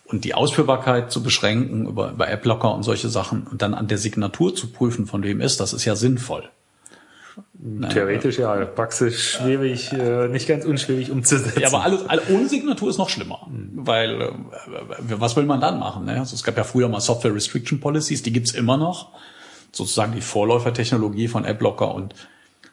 und 0.09 0.25
die 0.25 0.35
Ausführbarkeit 0.35 1.11
zu 1.11 1.23
beschränken 1.23 1.87
über, 1.87 2.13
über 2.13 2.29
App-Locker 2.29 2.75
und 2.75 2.83
solche 2.83 3.09
Sachen 3.09 3.47
und 3.47 3.63
dann 3.63 3.75
an 3.75 3.89
der 3.89 3.99
Signatur 3.99 4.55
zu 4.55 4.69
prüfen, 4.69 5.07
von 5.07 5.23
wem 5.23 5.41
ist, 5.41 5.61
das 5.61 5.73
ist 5.73 5.85
ja 5.85 5.97
sinnvoll. 5.97 6.49
Theoretisch 7.91 8.39
ja, 8.39 8.65
praxisch 8.65 9.33
schwierig, 9.33 9.93
äh, 9.93 10.29
nicht 10.29 10.49
ganz 10.49 10.65
unschwierig 10.65 11.11
umzusetzen. 11.11 11.61
Ja, 11.61 11.69
aber 11.69 11.83
alles, 11.83 12.09
alles 12.09 12.31
ohne 12.31 12.49
Signatur 12.49 12.89
ist 12.89 12.97
noch 12.97 13.11
schlimmer, 13.11 13.47
weil 13.75 14.23
äh, 14.23 14.31
was 15.19 15.37
will 15.37 15.45
man 15.45 15.61
dann 15.61 15.79
machen? 15.79 16.07
Ne? 16.07 16.19
Also 16.19 16.35
es 16.35 16.45
gab 16.45 16.57
ja 16.57 16.65
früher 16.65 16.89
mal 16.89 17.01
Software 17.01 17.35
Restriction 17.35 17.81
Policies, 17.81 18.23
die 18.23 18.33
gibt's 18.33 18.53
immer 18.53 18.79
noch, 18.79 19.13
sozusagen 19.73 20.13
die 20.13 20.23
Vorläufertechnologie 20.23 21.29
von 21.29 21.45
AppLocker 21.45 21.95
und 21.95 22.15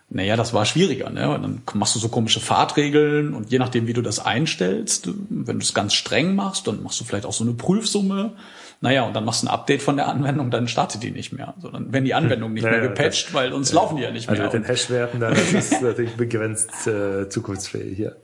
naja, 0.10 0.36
das 0.36 0.54
war 0.54 0.66
schwieriger. 0.66 1.10
Ne? 1.10 1.22
Dann 1.22 1.62
machst 1.74 1.96
du 1.96 2.00
so 2.00 2.10
komische 2.10 2.40
Fahrtregeln 2.40 3.34
und 3.34 3.52
je 3.52 3.60
nachdem, 3.60 3.88
wie 3.88 3.94
du 3.94 4.02
das 4.02 4.20
einstellst, 4.20 5.10
wenn 5.30 5.60
du 5.60 5.64
es 5.64 5.74
ganz 5.74 5.94
streng 5.94 6.36
machst, 6.36 6.68
dann 6.68 6.84
machst 6.84 7.00
du 7.00 7.04
vielleicht 7.04 7.26
auch 7.26 7.34
so 7.34 7.44
eine 7.44 7.54
Prüfsumme. 7.54 8.34
Naja, 8.82 9.04
und 9.04 9.16
dann 9.16 9.26
machst 9.26 9.44
du 9.44 9.48
ein 9.48 9.50
Update 9.50 9.82
von 9.82 9.96
der 9.96 10.10
Anwendung, 10.10 10.52
dann 10.52 10.68
startet 10.68 11.04
die 11.04 11.12
nicht 11.12 11.32
mehr. 11.32 11.54
Sondern 11.60 11.94
wenn 11.94 12.04
die 12.04 12.14
Anwendung 12.14 12.54
nicht 12.54 12.64
naja, 12.64 12.80
mehr 12.80 12.90
gepatcht, 12.90 13.28
das, 13.28 13.34
weil 13.34 13.54
uns 13.54 13.72
ja, 13.72 13.76
laufen 13.76 13.96
die 13.96 14.04
ja 14.04 14.12
nicht 14.12 14.30
also 14.30 14.42
mehr. 14.42 14.50
Also 14.50 14.58
mit 14.58 14.68
den 14.68 14.72
Hashwerten, 14.72 15.20
dann 15.20 15.34
ist 15.34 15.54
es 15.54 15.82
natürlich 15.82 16.12
begrenzt 16.12 16.86
äh, 16.86 17.30
zukunftsfähig 17.30 17.96
hier. 17.96 18.18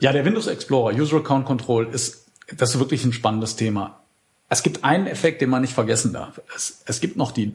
Ja, 0.00 0.12
der 0.12 0.24
Windows 0.24 0.46
Explorer, 0.46 0.94
User 0.94 1.18
Account 1.18 1.46
Control, 1.46 1.88
ist 1.92 2.26
das 2.56 2.74
ist 2.74 2.80
wirklich 2.80 3.04
ein 3.04 3.12
spannendes 3.12 3.56
Thema. 3.56 4.00
Es 4.48 4.62
gibt 4.62 4.84
einen 4.84 5.06
Effekt, 5.06 5.40
den 5.40 5.50
man 5.50 5.62
nicht 5.62 5.74
vergessen 5.74 6.12
darf. 6.12 6.40
Es, 6.54 6.82
es 6.86 7.00
gibt 7.00 7.16
noch 7.16 7.32
die, 7.32 7.54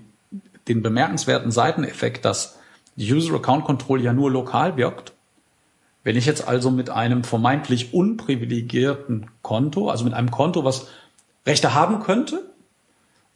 den 0.67 0.81
bemerkenswerten 0.81 1.51
Seiteneffekt, 1.51 2.23
dass 2.23 2.57
die 2.95 3.11
User 3.11 3.35
Account 3.35 3.65
Control 3.65 4.01
ja 4.01 4.13
nur 4.13 4.31
lokal 4.31 4.77
wirkt. 4.77 5.13
Wenn 6.03 6.15
ich 6.15 6.25
jetzt 6.25 6.47
also 6.47 6.71
mit 6.71 6.89
einem 6.89 7.23
vermeintlich 7.23 7.93
unprivilegierten 7.93 9.27
Konto, 9.41 9.89
also 9.89 10.03
mit 10.03 10.13
einem 10.13 10.31
Konto, 10.31 10.63
was 10.63 10.87
Rechte 11.45 11.73
haben 11.73 12.01
könnte, 12.01 12.43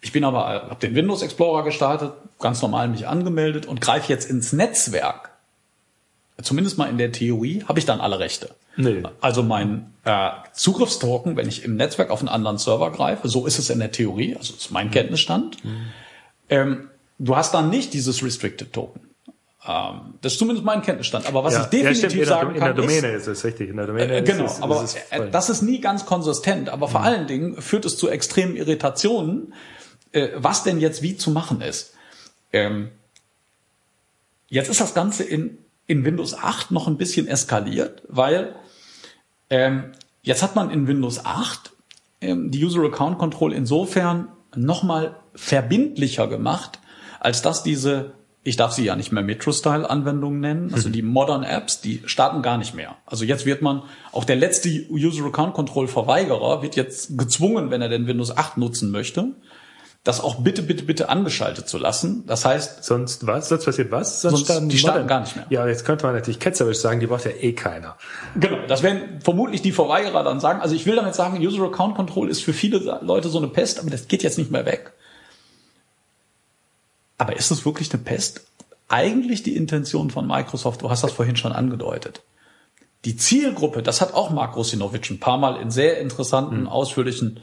Ich 0.02 0.12
bin 0.12 0.24
aber, 0.24 0.46
habe 0.46 0.80
den 0.82 0.96
Windows 0.96 1.22
Explorer 1.22 1.64
gestartet, 1.64 2.14
ganz 2.40 2.62
normal 2.62 2.88
mich 2.88 3.08
angemeldet 3.08 3.66
und 3.66 3.82
greife 3.82 4.12
jetzt 4.12 4.30
ins 4.30 4.54
Netzwerk. 4.54 5.32
Zumindest 6.42 6.78
mal 6.78 6.90
in 6.90 6.98
der 6.98 7.12
Theorie 7.12 7.66
habe 7.68 7.80
ich 7.80 7.86
dann 7.86 8.00
alle 8.00 8.20
Rechte. 8.20 8.56
Nee. 8.78 9.04
Also 9.20 9.44
mein 9.44 9.94
äh, 10.06 10.30
Zugriffstoken, 10.54 11.36
wenn 11.36 11.50
ich 11.50 11.66
im 11.66 11.76
Netzwerk 11.76 12.12
auf 12.12 12.20
einen 12.20 12.30
anderen 12.30 12.58
Server 12.58 12.92
greife, 12.92 13.28
so 13.28 13.46
ist 13.46 13.60
es 13.60 13.70
in 13.70 13.80
der 13.80 13.92
Theorie, 13.92 14.38
also 14.38 14.54
ist 14.54 14.72
mein 14.72 14.90
Kenntnisstand. 14.90 15.58
Ähm, 16.48 16.90
du 17.18 17.36
hast 17.36 17.54
dann 17.54 17.70
nicht 17.70 17.94
dieses 17.94 18.24
Restricted 18.24 18.72
Token. 18.72 19.02
Ähm, 19.68 20.16
das 20.22 20.34
ist 20.34 20.40
zumindest 20.40 20.66
mein 20.66 20.82
Kenntnisstand. 20.82 21.28
Aber 21.28 21.44
was 21.44 21.54
Ja, 21.54 21.64
ich 21.64 21.68
definitiv 21.68 22.04
ja, 22.04 22.10
stimmt, 22.10 22.14
in 22.14 22.20
der, 22.20 22.28
sagen 22.28 22.48
in 22.50 22.54
der 22.56 22.68
kann, 22.68 22.76
Domäne 22.78 23.08
ist, 23.12 23.28
ist, 23.28 23.40
es 23.40 23.44
richtig. 23.44 23.70
In 23.70 23.78
der 23.78 23.88
Domäne 23.88 24.14
äh, 24.14 24.24
ist 24.24 24.32
genau, 24.32 24.46
es, 24.46 24.62
aber 24.62 24.84
ist 24.84 24.98
es 25.12 25.20
äh, 25.20 25.30
das 25.30 25.50
ist 25.50 25.62
nie 25.62 25.82
ganz 25.82 26.06
konsistent. 26.06 26.70
Aber 26.70 26.88
vor 26.88 27.02
allen 27.02 27.28
Dingen 27.28 27.62
führt 27.62 27.86
es 27.86 27.98
zu 27.98 28.10
extremen 28.10 28.56
Irritationen, 28.56 29.54
äh, 30.12 30.30
was 30.36 30.64
denn 30.64 30.80
jetzt 30.80 31.02
wie 31.02 31.18
zu 31.18 31.32
machen 31.32 31.62
ist. 31.62 31.94
Ähm, 32.54 32.90
jetzt 34.48 34.70
ist 34.70 34.80
das 34.80 34.94
Ganze 34.94 35.24
in, 35.24 35.58
in 35.88 36.06
Windows 36.06 36.34
8 36.34 36.72
noch 36.72 36.88
ein 36.88 36.98
bisschen 36.98 37.28
eskaliert, 37.28 38.04
weil 38.08 38.56
ähm, 39.50 39.92
jetzt 40.22 40.42
hat 40.42 40.56
man 40.56 40.72
in 40.72 40.88
Windows 40.88 41.26
8 41.26 41.72
ähm, 42.22 42.52
die 42.52 42.64
User 42.64 42.84
Account 42.84 43.18
Control 43.18 43.54
insofern 43.54 44.30
nochmal 44.56 45.16
verbindlicher 45.36 46.28
gemacht, 46.28 46.80
als 47.20 47.42
dass 47.42 47.64
diese, 47.64 48.14
ich 48.44 48.56
darf 48.56 48.72
sie 48.72 48.86
ja 48.86 48.96
nicht 48.96 49.12
mehr 49.12 49.22
Metro-Style-Anwendungen 49.24 50.40
nennen, 50.40 50.74
also 50.74 50.90
die 50.90 51.02
Modern 51.02 51.44
Apps, 51.44 51.82
die 51.82 52.02
starten 52.06 52.42
gar 52.42 52.58
nicht 52.58 52.74
mehr. 52.74 52.96
Also 53.06 53.26
jetzt 53.26 53.46
wird 53.46 53.62
man, 53.62 53.84
auch 54.12 54.24
der 54.24 54.38
letzte 54.38 54.70
User 54.90 55.26
Account 55.26 55.54
Control 55.54 55.88
Verweigerer 55.88 56.62
wird 56.62 56.76
jetzt 56.76 57.18
gezwungen, 57.18 57.70
wenn 57.70 57.82
er 57.82 57.90
denn 57.90 58.08
Windows 58.08 58.36
8 58.36 58.58
nutzen 58.58 58.92
möchte, 58.92 59.36
das 60.06 60.22
auch 60.22 60.36
bitte, 60.36 60.62
bitte, 60.64 60.84
bitte 60.86 61.10
angeschaltet 61.10 61.68
zu 61.68 61.78
lassen. 61.78 62.24
Das 62.26 62.46
heißt, 62.46 62.86
Sonst 62.86 63.28
was? 63.28 63.50
Sonst 63.50 63.66
passiert 63.66 63.92
was? 63.92 64.22
Sonst- 64.22 64.46
starten 64.46 64.70
die 64.70 64.78
starten 64.78 65.00
Modern- 65.02 65.08
gar 65.10 65.20
nicht 65.20 65.36
mehr. 65.36 65.46
Ja, 65.50 65.68
jetzt 65.68 65.84
könnte 65.84 66.06
man 66.06 66.16
natürlich 66.16 66.40
ketzerisch 66.40 66.78
sagen, 66.78 67.02
die 67.02 67.08
braucht 67.08 67.26
ja 67.26 67.32
eh 67.32 67.52
keiner. 67.52 67.98
Genau, 68.40 68.58
das 68.70 68.82
werden 68.82 69.20
vermutlich 69.22 69.62
die 69.62 69.74
Verweigerer 69.74 70.24
dann 70.24 70.40
sagen. 70.40 70.62
Also 70.62 70.74
ich 70.74 70.86
will 70.86 70.96
damit 70.96 71.16
sagen, 71.16 71.38
User 71.46 71.62
Account 71.64 71.96
Control 71.96 72.30
ist 72.30 72.42
für 72.42 72.54
viele 72.54 73.00
Leute 73.02 73.28
so 73.28 73.40
eine 73.40 73.50
Pest, 73.50 73.78
aber 73.80 73.90
das 73.90 74.08
geht 74.08 74.24
jetzt 74.24 74.38
nicht 74.38 74.52
mehr 74.52 74.66
weg. 74.66 74.94
Aber 77.20 77.36
ist 77.36 77.52
es 77.52 77.66
wirklich 77.66 77.94
eine 77.94 78.02
Pest? 78.02 78.48
Eigentlich 78.88 79.44
die 79.44 79.56
Intention 79.56 80.10
von 80.10 80.26
Microsoft, 80.26 80.82
du 80.82 80.90
hast 80.90 81.04
das 81.04 81.12
vorhin 81.12 81.36
schon 81.36 81.52
angedeutet. 81.52 82.24
Die 83.06 83.16
Zielgruppe, 83.16 83.84
das 83.84 84.02
hat 84.02 84.16
auch 84.16 84.32
Mark 84.32 84.56
Rosinovic 84.56 85.12
ein 85.12 85.20
paar 85.20 85.38
Mal 85.38 85.62
in 85.62 85.70
sehr 85.70 86.00
interessanten, 86.00 86.66
ausführlichen 86.66 87.40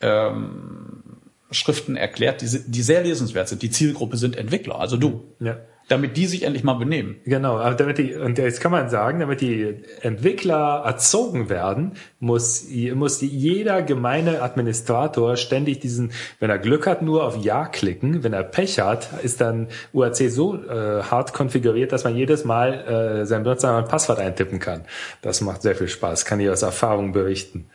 ähm, 0.00 1.02
Schriften 1.50 1.96
erklärt, 1.96 2.42
die, 2.42 2.70
die 2.70 2.82
sehr 2.82 3.02
lesenswert 3.02 3.48
sind. 3.48 3.62
Die 3.62 3.70
Zielgruppe 3.70 4.16
sind 4.16 4.36
Entwickler, 4.36 4.78
also 4.78 4.96
du. 4.96 5.24
Ja. 5.40 5.58
Damit 5.92 6.16
die 6.16 6.24
sich 6.24 6.44
endlich 6.44 6.64
mal 6.64 6.72
benehmen. 6.72 7.16
Genau, 7.26 7.58
aber 7.58 7.74
damit 7.74 7.98
die, 7.98 8.14
und 8.14 8.38
jetzt 8.38 8.62
kann 8.62 8.72
man 8.72 8.88
sagen, 8.88 9.20
damit 9.20 9.42
die 9.42 9.82
Entwickler 10.00 10.82
erzogen 10.86 11.50
werden, 11.50 11.92
muss, 12.18 12.64
muss 12.94 13.20
jeder 13.20 13.82
gemeine 13.82 14.40
Administrator 14.40 15.36
ständig 15.36 15.80
diesen, 15.80 16.12
wenn 16.40 16.48
er 16.48 16.58
Glück 16.58 16.86
hat, 16.86 17.02
nur 17.02 17.24
auf 17.24 17.36
Ja 17.44 17.66
klicken. 17.66 18.24
Wenn 18.24 18.32
er 18.32 18.42
Pech 18.42 18.80
hat, 18.80 19.10
ist 19.22 19.42
dann 19.42 19.68
UAC 19.92 20.30
so 20.30 20.56
äh, 20.64 21.02
hart 21.02 21.34
konfiguriert, 21.34 21.92
dass 21.92 22.04
man 22.04 22.16
jedes 22.16 22.46
Mal 22.46 23.20
äh, 23.20 23.26
seinen 23.26 23.44
Benutzernamen 23.44 23.84
und 23.84 23.90
Passwort 23.90 24.18
eintippen 24.18 24.60
kann. 24.60 24.86
Das 25.20 25.42
macht 25.42 25.60
sehr 25.60 25.74
viel 25.74 25.88
Spaß, 25.88 26.24
kann 26.24 26.40
ich 26.40 26.48
aus 26.48 26.62
Erfahrung 26.62 27.12
berichten. 27.12 27.66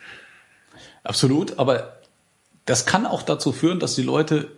Absolut, 1.04 1.56
aber 1.60 1.98
das 2.64 2.84
kann 2.84 3.06
auch 3.06 3.22
dazu 3.22 3.52
führen, 3.52 3.78
dass 3.78 3.94
die 3.94 4.02
Leute 4.02 4.48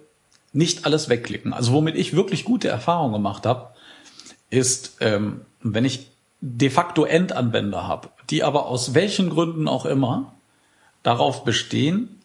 nicht 0.52 0.84
alles 0.84 1.08
wegklicken. 1.08 1.52
Also 1.52 1.72
womit 1.72 1.96
ich 1.96 2.14
wirklich 2.14 2.44
gute 2.44 2.68
Erfahrungen 2.68 3.12
gemacht 3.12 3.46
habe, 3.46 3.70
ist, 4.50 4.96
ähm, 5.00 5.42
wenn 5.62 5.84
ich 5.84 6.10
de 6.40 6.70
facto 6.70 7.04
Endanwender 7.04 7.86
habe, 7.86 8.08
die 8.30 8.42
aber 8.42 8.66
aus 8.66 8.94
welchen 8.94 9.30
Gründen 9.30 9.68
auch 9.68 9.86
immer 9.86 10.32
darauf 11.02 11.44
bestehen, 11.44 12.20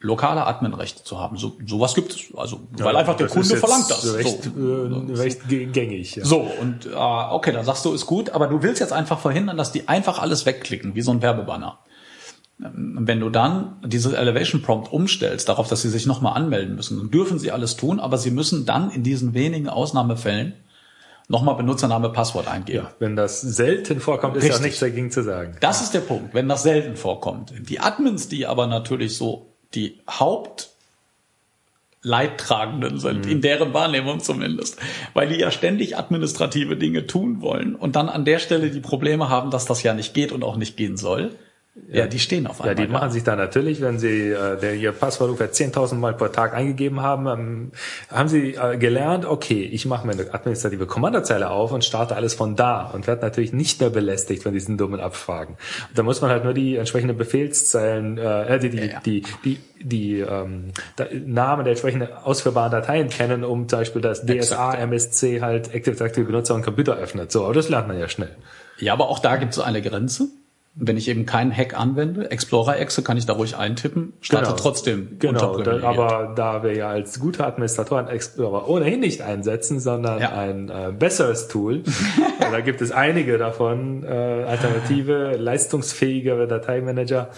lokale 0.00 0.46
Adminrechte 0.46 1.04
zu 1.04 1.18
haben. 1.18 1.36
So, 1.36 1.56
sowas 1.66 1.94
gibt 1.94 2.12
es. 2.12 2.20
Also, 2.36 2.60
weil 2.72 2.96
einfach 2.96 3.16
der 3.16 3.28
Kunde 3.28 3.56
verlangt 3.56 3.90
das. 3.90 4.14
Recht, 4.14 4.44
so. 4.44 4.50
äh, 4.50 5.16
recht 5.16 5.48
gängig. 5.48 6.16
Ja. 6.16 6.24
So, 6.24 6.40
und 6.40 6.86
äh, 6.86 6.94
okay, 6.94 7.52
dann 7.52 7.64
sagst 7.64 7.84
du, 7.84 7.92
ist 7.92 8.06
gut, 8.06 8.30
aber 8.30 8.46
du 8.46 8.62
willst 8.62 8.80
jetzt 8.80 8.92
einfach 8.92 9.18
verhindern, 9.18 9.56
dass 9.56 9.72
die 9.72 9.88
einfach 9.88 10.18
alles 10.18 10.46
wegklicken, 10.46 10.94
wie 10.94 11.02
so 11.02 11.10
ein 11.10 11.22
Werbebanner. 11.22 11.78
Wenn 12.58 13.20
du 13.20 13.28
dann 13.28 13.76
dieses 13.84 14.14
Elevation 14.14 14.62
Prompt 14.62 14.90
umstellst, 14.90 15.48
darauf, 15.48 15.68
dass 15.68 15.82
sie 15.82 15.90
sich 15.90 16.06
nochmal 16.06 16.34
anmelden 16.34 16.74
müssen, 16.74 16.98
dann 16.98 17.10
dürfen 17.10 17.38
sie 17.38 17.52
alles 17.52 17.76
tun, 17.76 18.00
aber 18.00 18.16
sie 18.16 18.30
müssen 18.30 18.64
dann 18.64 18.90
in 18.90 19.02
diesen 19.02 19.34
wenigen 19.34 19.68
Ausnahmefällen 19.68 20.54
nochmal 21.28 21.56
Benutzername, 21.56 22.10
Passwort 22.10 22.48
eingeben. 22.48 22.86
Wenn 22.98 23.16
das 23.16 23.40
selten 23.40 24.00
vorkommt, 24.00 24.36
ist 24.36 24.48
ja 24.48 24.58
nichts 24.58 24.80
dagegen 24.80 25.10
zu 25.10 25.22
sagen. 25.22 25.56
Das 25.60 25.82
ist 25.82 25.92
der 25.92 26.00
Punkt, 26.00 26.34
wenn 26.34 26.48
das 26.48 26.62
selten 26.62 26.96
vorkommt. 26.96 27.52
Die 27.68 27.80
Admins, 27.80 28.28
die 28.28 28.46
aber 28.46 28.66
natürlich 28.66 29.16
so 29.16 29.52
die 29.74 30.00
Hauptleidtragenden 30.08 33.00
sind, 33.00 33.26
in 33.26 33.42
deren 33.42 33.74
Wahrnehmung 33.74 34.20
zumindest, 34.20 34.78
weil 35.12 35.28
die 35.28 35.40
ja 35.40 35.50
ständig 35.50 35.98
administrative 35.98 36.76
Dinge 36.76 37.06
tun 37.06 37.42
wollen 37.42 37.74
und 37.74 37.96
dann 37.96 38.08
an 38.08 38.24
der 38.24 38.38
Stelle 38.38 38.70
die 38.70 38.80
Probleme 38.80 39.28
haben, 39.28 39.50
dass 39.50 39.66
das 39.66 39.82
ja 39.82 39.92
nicht 39.92 40.14
geht 40.14 40.32
und 40.32 40.44
auch 40.44 40.56
nicht 40.56 40.76
gehen 40.76 40.96
soll. 40.96 41.32
Ja, 41.92 42.06
die 42.06 42.18
stehen 42.18 42.46
auf 42.46 42.58
Ja, 42.58 42.64
einmal. 42.66 42.86
die 42.86 42.92
machen 42.92 43.10
sich 43.10 43.22
da 43.22 43.36
natürlich, 43.36 43.80
wenn 43.80 43.98
sie 43.98 44.30
äh, 44.30 44.58
der 44.58 44.74
ihr 44.74 44.92
Passwort 44.92 45.30
ungefähr 45.30 45.52
10.000 45.52 45.94
Mal 45.96 46.14
pro 46.14 46.28
Tag 46.28 46.52
eingegeben 46.54 47.00
haben, 47.02 47.26
ähm, 47.26 47.72
haben 48.10 48.28
sie 48.28 48.54
äh, 48.54 48.76
gelernt, 48.76 49.24
okay, 49.24 49.62
ich 49.62 49.86
mache 49.86 50.06
mir 50.06 50.14
eine 50.14 50.32
administrative 50.34 50.86
Kommandozeile 50.86 51.50
auf 51.50 51.72
und 51.72 51.84
starte 51.84 52.16
alles 52.16 52.34
von 52.34 52.56
da 52.56 52.86
und 52.92 53.06
werde 53.06 53.22
natürlich 53.22 53.52
nicht 53.52 53.80
mehr 53.80 53.90
belästigt 53.90 54.42
von 54.42 54.52
diesen 54.52 54.78
dummen 54.78 55.00
Abfragen. 55.00 55.56
Und 55.88 55.98
da 55.98 56.02
muss 56.02 56.20
man 56.20 56.30
halt 56.30 56.44
nur 56.44 56.54
die 56.54 56.76
entsprechenden 56.76 57.16
Befehlszeilen, 57.16 58.18
äh, 58.18 58.58
die 58.58 58.70
die, 58.70 58.78
Ja, 58.78 58.84
ja. 58.84 59.00
die 59.04 59.22
die 59.44 59.58
die 59.82 60.20
ähm, 60.20 60.72
da, 60.96 61.04
Namen 61.12 61.64
der 61.64 61.72
entsprechenden 61.72 62.08
ausführbaren 62.24 62.72
Dateien 62.72 63.10
kennen, 63.10 63.44
um 63.44 63.68
zum 63.68 63.80
Beispiel 63.80 64.00
das 64.02 64.24
DSA 64.24 64.74
ja. 64.74 64.80
MSC 64.80 65.40
halt 65.42 65.72
Active 65.74 65.94
Directory 65.94 66.24
Benutzer 66.24 66.54
und 66.54 66.62
Computer 66.62 66.96
öffnet. 66.96 67.30
So, 67.30 67.44
aber 67.44 67.54
das 67.54 67.68
lernt 67.68 67.86
man 67.86 67.98
ja 67.98 68.08
schnell. 68.08 68.34
Ja, 68.78 68.94
aber 68.94 69.08
auch 69.08 69.18
da 69.18 69.36
gibt 69.36 69.52
es 69.52 69.58
eine 69.60 69.82
Grenze. 69.82 70.28
Wenn 70.78 70.98
ich 70.98 71.08
eben 71.08 71.24
keinen 71.24 71.56
Hack 71.56 71.78
anwende, 71.78 72.30
Explorer-Exe 72.30 73.02
kann 73.02 73.16
ich 73.16 73.24
da 73.24 73.32
ruhig 73.32 73.56
eintippen, 73.56 74.12
starte 74.20 74.48
Genau. 74.48 74.56
trotzdem 74.56 75.16
Genau, 75.18 75.58
aber 75.82 76.34
da 76.36 76.62
wir 76.62 76.76
ja 76.76 76.88
als 76.90 77.18
gute 77.18 77.46
Administratoren 77.46 78.08
Explorer 78.08 78.68
ohnehin 78.68 79.00
nicht 79.00 79.22
einsetzen, 79.22 79.80
sondern 79.80 80.20
Ja. 80.20 80.32
ein 80.32 80.68
äh, 80.68 80.92
besseres 80.92 81.48
Tool, 81.48 81.82
da 82.38 82.60
gibt 82.60 82.82
es 82.82 82.92
einige 82.92 83.38
davon, 83.38 84.04
äh, 84.04 84.08
alternative, 84.08 85.36
leistungsfähigere 85.38 86.46
Dateimanager. 86.46 87.30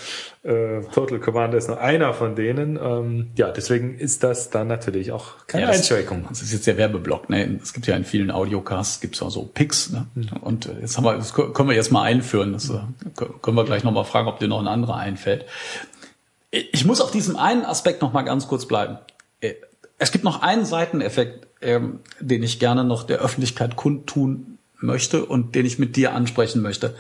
Äh, 0.49 0.83
Total 0.95 1.19
Commander 1.20 1.59
ist 1.59 1.69
nur 1.69 1.79
einer 1.81 2.15
von 2.15 2.35
denen. 2.35 2.77
Ähm, 2.83 3.27
ja, 3.37 3.51
deswegen 3.51 3.99
ist 3.99 4.23
das 4.23 4.49
dann 4.51 4.66
natürlich 4.69 5.12
auch 5.12 5.47
keine 5.47 5.62
Ja, 5.65 5.69
das- 5.69 5.79
Einschränkung. 5.79 6.25
Das 6.29 6.41
ist 6.41 6.53
jetzt 6.53 6.66
der 6.66 6.77
Werbeblock. 6.79 7.29
Ne? 7.29 7.59
Es 7.62 7.73
gibt 7.75 7.87
ja 7.87 7.95
in 7.97 8.05
vielen 8.05 8.31
Audiocasts 8.31 9.01
gibt's 9.01 9.20
auch 9.20 9.31
so 9.31 9.43
Picks. 9.43 9.91
Ne? 9.91 10.07
Und 10.41 10.66
äh, 10.66 10.81
jetzt 10.81 10.97
haben 10.97 11.05
wir, 11.05 11.16
das 11.16 11.35
kö- 11.35 11.53
können 11.53 11.69
wir 11.69 11.77
jetzt 11.77 11.93
mal 11.93 12.03
einführen. 12.03 12.55
Das 12.55 12.70
äh, 12.70 12.79
kö- 13.16 13.39
können 13.43 13.57
wir 13.57 13.65
gleich 13.65 13.85
nochmal 13.85 14.05
fragen, 14.05 14.27
ob 14.29 14.39
dir 14.39 14.49
noch 14.49 14.61
ein 14.61 14.69
anderer 14.69 14.97
einfällt. 14.97 15.45
Ich 16.51 16.85
muss 16.87 17.01
auf 17.03 17.11
diesem 17.11 17.37
einen 17.37 17.65
Aspekt 17.66 18.01
noch 18.01 18.12
mal 18.15 18.23
ganz 18.23 18.49
kurz 18.49 18.65
bleiben. 18.66 18.99
Äh, 19.41 19.55
Es 19.99 20.12
gibt 20.12 20.25
noch 20.25 20.41
einen 20.43 20.65
Seiteneffekt, 20.65 21.47
ähm, 21.61 22.01
den 22.20 22.43
ich 22.43 22.59
gerne 22.59 22.85
noch 22.85 23.03
der 23.03 23.19
Öffentlichkeit 23.19 23.77
kundtun 23.77 24.57
möchte 24.81 25.25
und 25.27 25.55
den 25.57 25.66
ich 25.66 25.79
mit 25.79 25.97
dir 25.97 26.15
ansprechen 26.15 26.62
möchte. 26.62 26.95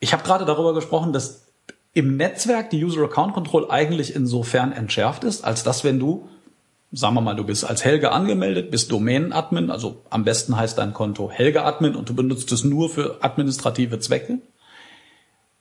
Ich 0.00 0.12
habe 0.12 0.22
gerade 0.24 0.44
darüber 0.44 0.74
gesprochen, 0.74 1.12
dass 1.14 1.45
im 1.96 2.18
Netzwerk 2.18 2.68
die 2.68 2.84
User 2.84 3.04
Account 3.04 3.32
Control 3.32 3.70
eigentlich 3.70 4.14
insofern 4.14 4.70
entschärft 4.70 5.24
ist, 5.24 5.44
als 5.44 5.64
dass 5.64 5.82
wenn 5.82 5.98
du, 5.98 6.28
sagen 6.92 7.14
wir 7.14 7.22
mal, 7.22 7.34
du 7.34 7.44
bist 7.44 7.64
als 7.64 7.86
Helge 7.86 8.12
angemeldet, 8.12 8.70
bist 8.70 8.92
Domänenadmin, 8.92 9.70
also 9.70 10.02
am 10.10 10.22
besten 10.22 10.58
heißt 10.58 10.76
dein 10.76 10.92
Konto 10.92 11.30
Helge 11.30 11.64
Admin 11.64 11.96
und 11.96 12.10
du 12.10 12.14
benutzt 12.14 12.52
es 12.52 12.64
nur 12.64 12.90
für 12.90 13.24
administrative 13.24 13.98
Zwecke. 13.98 14.40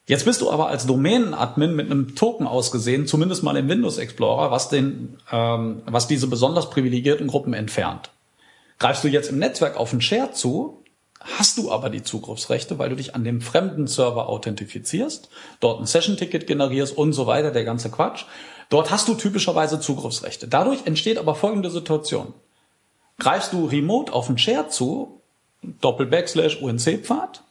Jetzt 0.07 0.25
bist 0.25 0.41
du 0.41 0.51
aber 0.51 0.67
als 0.67 0.85
Domänenadmin 0.85 1.73
mit 1.73 1.89
einem 1.89 2.15
Token 2.15 2.47
ausgesehen, 2.47 3.07
zumindest 3.07 3.41
mal 3.41 3.55
im 3.55 3.69
Windows 3.69 3.97
Explorer, 3.97 4.51
was 4.51 4.67
den, 4.67 5.15
ähm, 5.31 5.83
was 5.85 6.09
diese 6.09 6.27
besonders 6.27 6.69
privilegierten 6.69 7.27
Gruppen 7.27 7.53
entfernt. 7.53 8.11
Greifst 8.77 9.05
du 9.05 9.07
jetzt 9.07 9.29
im 9.29 9.39
Netzwerk 9.39 9.77
auf 9.77 9.93
einen 9.93 10.01
Share 10.01 10.33
zu, 10.33 10.83
hast 11.25 11.57
du 11.57 11.71
aber 11.71 11.89
die 11.89 12.03
Zugriffsrechte, 12.03 12.79
weil 12.79 12.89
du 12.89 12.95
dich 12.95 13.15
an 13.15 13.23
dem 13.23 13.41
fremden 13.41 13.87
Server 13.87 14.29
authentifizierst, 14.29 15.29
dort 15.59 15.81
ein 15.81 15.85
Session-Ticket 15.85 16.47
generierst 16.47 16.97
und 16.97 17.13
so 17.13 17.27
weiter, 17.27 17.51
der 17.51 17.65
ganze 17.65 17.89
Quatsch. 17.89 18.25
Dort 18.69 18.91
hast 18.91 19.07
du 19.07 19.15
typischerweise 19.15 19.79
Zugriffsrechte. 19.79 20.47
Dadurch 20.47 20.85
entsteht 20.85 21.17
aber 21.17 21.35
folgende 21.35 21.69
Situation. 21.69 22.33
Greifst 23.19 23.53
du 23.53 23.65
remote 23.65 24.11
auf 24.11 24.27
einen 24.27 24.37
Share 24.37 24.69
zu, 24.69 25.21
Doppel-Backslash 25.81 26.61
UNC-Pfad, 26.61 27.43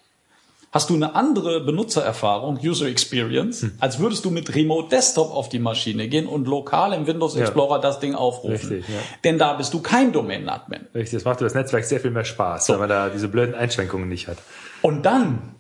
hast 0.75 0.91
du 0.91 0.95
eine 0.95 1.15
andere 1.15 1.61
Benutzererfahrung, 1.61 2.59
User 2.61 2.89
Experience, 2.89 3.63
hm. 3.63 3.73
als 3.79 4.01
würdest 4.01 4.25
du 4.25 4.31
mit 4.33 4.53
Remote 4.57 4.89
Desktop 4.89 5.31
auf 5.31 5.49
die 5.49 5.61
Maschine 5.61 6.09
gehen 6.09 6.27
und 6.27 6.49
lokal 6.49 6.93
im 6.93 7.07
Windows 7.07 7.37
Explorer 7.37 7.77
ja. 7.77 7.81
das 7.81 8.01
Ding 8.01 8.17
aufrufen. 8.17 8.71
Richtig, 8.71 8.89
ja. 8.89 9.01
Denn 9.23 9.39
da 9.39 9.53
bist 9.53 9.73
du 9.73 9.81
kein 9.81 10.13
Domain-Admin. 10.13 10.89
Richtig, 10.93 11.13
das 11.13 11.25
macht 11.25 11.41
das 11.41 11.55
Netzwerk 11.55 11.85
sehr 11.85 12.01
viel 12.01 12.11
mehr 12.11 12.25
Spaß, 12.25 12.67
so. 12.67 12.73
weil 12.73 12.81
man 12.81 12.89
da 12.89 13.09
diese 13.09 13.29
blöden 13.29 13.55
Einschränkungen 13.55 14.09
nicht 14.09 14.27
hat. 14.27 14.39
Und 14.83 15.07
dann 15.07 15.55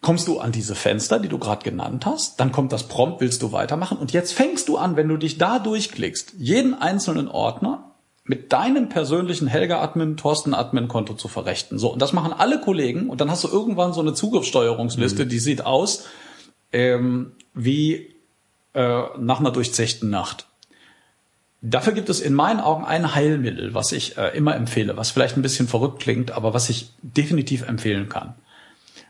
kommst 0.00 0.26
du 0.26 0.40
an 0.40 0.50
diese 0.50 0.74
Fenster, 0.74 1.20
die 1.20 1.28
du 1.28 1.38
gerade 1.38 1.62
genannt 1.62 2.04
hast, 2.04 2.40
dann 2.40 2.50
kommt 2.50 2.72
das 2.72 2.88
Prompt, 2.88 3.20
willst 3.20 3.42
du 3.42 3.52
weitermachen 3.52 3.96
und 3.96 4.12
jetzt 4.12 4.34
fängst 4.34 4.68
du 4.68 4.76
an, 4.76 4.96
wenn 4.96 5.08
du 5.08 5.16
dich 5.16 5.38
da 5.38 5.60
durchklickst, 5.60 6.34
jeden 6.36 6.74
einzelnen 6.74 7.28
Ordner 7.28 7.83
mit 8.24 8.52
deinem 8.52 8.88
persönlichen 8.88 9.46
Helga-Admin, 9.46 10.16
Thorsten-Admin-Konto 10.16 11.14
zu 11.14 11.28
verrechten. 11.28 11.78
So, 11.78 11.92
und 11.92 12.00
das 12.00 12.12
machen 12.12 12.32
alle 12.32 12.60
Kollegen 12.60 13.10
und 13.10 13.20
dann 13.20 13.30
hast 13.30 13.44
du 13.44 13.48
irgendwann 13.48 13.92
so 13.92 14.00
eine 14.00 14.14
Zugriffssteuerungsliste, 14.14 15.26
mhm. 15.26 15.28
die 15.28 15.38
sieht 15.38 15.66
aus 15.66 16.06
ähm, 16.72 17.32
wie 17.52 18.14
äh, 18.72 19.02
nach 19.18 19.40
einer 19.40 19.50
durchzechten 19.52 20.08
Nacht. 20.10 20.46
Dafür 21.60 21.92
gibt 21.92 22.10
es 22.10 22.20
in 22.20 22.34
meinen 22.34 22.60
Augen 22.60 22.84
ein 22.84 23.14
Heilmittel, 23.14 23.72
was 23.72 23.92
ich 23.92 24.18
äh, 24.18 24.36
immer 24.36 24.54
empfehle, 24.56 24.96
was 24.96 25.10
vielleicht 25.10 25.36
ein 25.36 25.42
bisschen 25.42 25.68
verrückt 25.68 26.00
klingt, 26.00 26.32
aber 26.32 26.52
was 26.52 26.68
ich 26.68 26.90
definitiv 27.02 27.66
empfehlen 27.66 28.08
kann. 28.08 28.34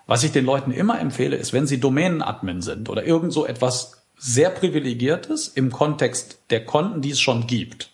Was 0.07 0.23
ich 0.23 0.33
den 0.33 0.45
Leuten 0.45 0.71
immer 0.71 1.01
empfehle, 1.01 1.37
ist, 1.37 1.53
wenn 1.53 1.67
sie 1.67 1.81
Domänen-Admin 1.81 2.63
sind 2.63 2.89
oder 2.89 3.05
irgend 3.05 3.33
so 3.33 3.47
etwas 3.47 4.05
sehr 4.17 4.51
privilegiertes 4.51 5.49
im 5.49 5.73
Kontext 5.73 6.43
der 6.51 6.65
Konten, 6.65 7.01
die 7.01 7.11
es 7.11 7.21
schon 7.21 7.47
gibt, 7.47 7.91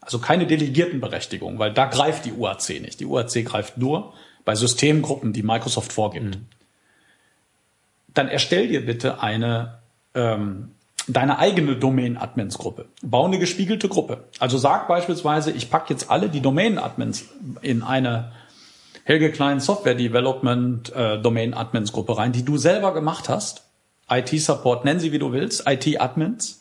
also 0.00 0.18
keine 0.18 0.46
Delegiertenberechtigung, 0.46 1.58
weil 1.58 1.72
da 1.72 1.86
greift 1.86 2.24
die 2.24 2.32
UAC 2.32 2.80
nicht. 2.80 3.00
Die 3.00 3.06
UAC 3.06 3.44
greift 3.44 3.78
nur 3.78 4.14
bei 4.44 4.54
Systemgruppen, 4.54 5.32
die 5.32 5.42
Microsoft 5.42 5.92
vorgibt. 5.92 6.36
Mhm. 6.36 6.46
Dann 8.14 8.28
erstell 8.28 8.68
dir 8.68 8.84
bitte 8.84 9.22
eine 9.22 9.78
ähm, 10.14 10.72
deine 11.06 11.38
eigene 11.38 11.76
Domain-Admins-Gruppe. 11.76 12.86
Bau 13.02 13.26
eine 13.26 13.38
gespiegelte 13.38 13.88
Gruppe. 13.88 14.24
Also 14.38 14.58
sag 14.58 14.88
beispielsweise, 14.88 15.50
ich 15.50 15.70
packe 15.70 15.92
jetzt 15.92 16.10
alle 16.10 16.28
die 16.28 16.40
Domain-Admins 16.40 17.26
in 17.62 17.82
eine 17.82 18.32
Helge 19.04 19.32
Klein 19.32 19.60
Software 19.60 19.94
Development 19.94 20.92
äh, 20.94 21.20
Domain-Admins-Gruppe 21.20 22.16
rein, 22.16 22.32
die 22.32 22.44
du 22.44 22.58
selber 22.58 22.94
gemacht 22.94 23.28
hast. 23.28 23.64
IT-Support, 24.08 24.84
nenn 24.84 25.00
sie 25.00 25.12
wie 25.12 25.18
du 25.18 25.32
willst, 25.32 25.68
IT-Admins 25.68 26.59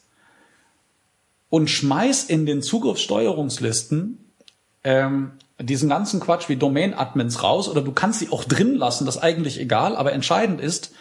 und 1.49 1.69
schmeiß 1.69 2.25
in 2.25 2.45
den 2.45 2.61
Zugriffssteuerungslisten 2.61 4.31
ähm, 4.83 5.31
diesen 5.59 5.89
ganzen 5.89 6.19
Quatsch 6.19 6.47
wie 6.47 6.55
Domain-Admins 6.55 7.43
raus 7.43 7.67
oder 7.67 7.81
du 7.81 7.91
kannst 7.91 8.19
sie 8.19 8.31
auch 8.31 8.43
drin 8.43 8.75
lassen, 8.75 9.05
das 9.05 9.17
ist 9.17 9.21
eigentlich 9.21 9.59
egal, 9.59 9.95
aber 9.95 10.13
entscheidend 10.13 10.61
ist, 10.61 10.93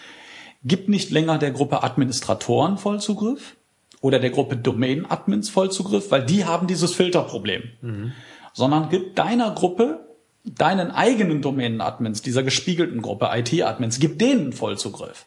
gib 0.65 0.89
nicht 0.89 1.11
länger 1.11 1.39
der 1.39 1.53
Gruppe 1.53 1.83
Administratoren 1.83 2.79
Vollzugriff 2.79 3.57
oder 4.01 4.19
der 4.19 4.31
Gruppe 4.31 4.57
Domain-Admins 4.57 5.51
Vollzugriff, 5.51 6.11
weil 6.11 6.25
die 6.25 6.45
haben 6.45 6.67
dieses 6.67 6.95
Filterproblem, 6.95 7.63
mhm. 7.81 8.13
sondern 8.53 8.89
gib 8.89 9.15
deiner 9.15 9.53
Gruppe 9.53 10.09
deinen 10.45 10.91
eigenen 10.91 11.43
Domänen-Admins, 11.43 12.23
dieser 12.23 12.43
gespiegelten 12.43 13.03
Gruppe 13.03 13.31
IT-Admins, 13.33 13.99
gib 13.99 14.19
denen 14.19 14.53
Vollzugriff. 14.53 15.27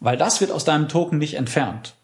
Weil 0.00 0.16
das 0.16 0.40
wird 0.40 0.50
aus 0.50 0.64
deinem 0.64 0.88
Token 0.88 1.18
nicht 1.18 1.34
entfernt. 1.34 1.94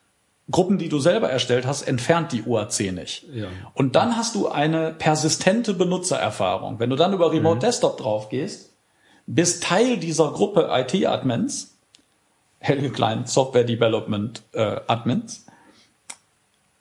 Gruppen, 0.51 0.79
die 0.79 0.89
du 0.89 1.01
selber 1.01 1.29
erstellt 1.29 1.67
hast, 1.67 1.83
entfernt 1.83 2.33
die 2.33 2.43
UAC 2.43 2.93
nicht. 2.93 3.25
Ja. 3.33 3.49
Und 3.75 3.97
dann 3.97 4.17
hast 4.17 4.35
du 4.37 4.49
eine 4.49 4.93
persistente 4.93 5.75
Benutzererfahrung. 5.75 6.79
Wenn 6.79 6.91
du 6.91 6.97
dann 6.97 7.13
über 7.13 7.33
Remote 7.33 7.57
mhm. 7.57 7.61
Desktop 7.61 7.99
drauf 7.99 8.29
gehst, 8.29 8.73
bist 9.27 9.65
Teil 9.65 9.97
dieser 9.97 10.31
Gruppe 10.31 10.69
IT-Admins, 10.71 11.77
Helge 12.61 12.91
Klein 12.91 13.27
Software 13.27 13.65
Development 13.65 14.43
äh, 14.53 14.81
Admins, 14.87 15.47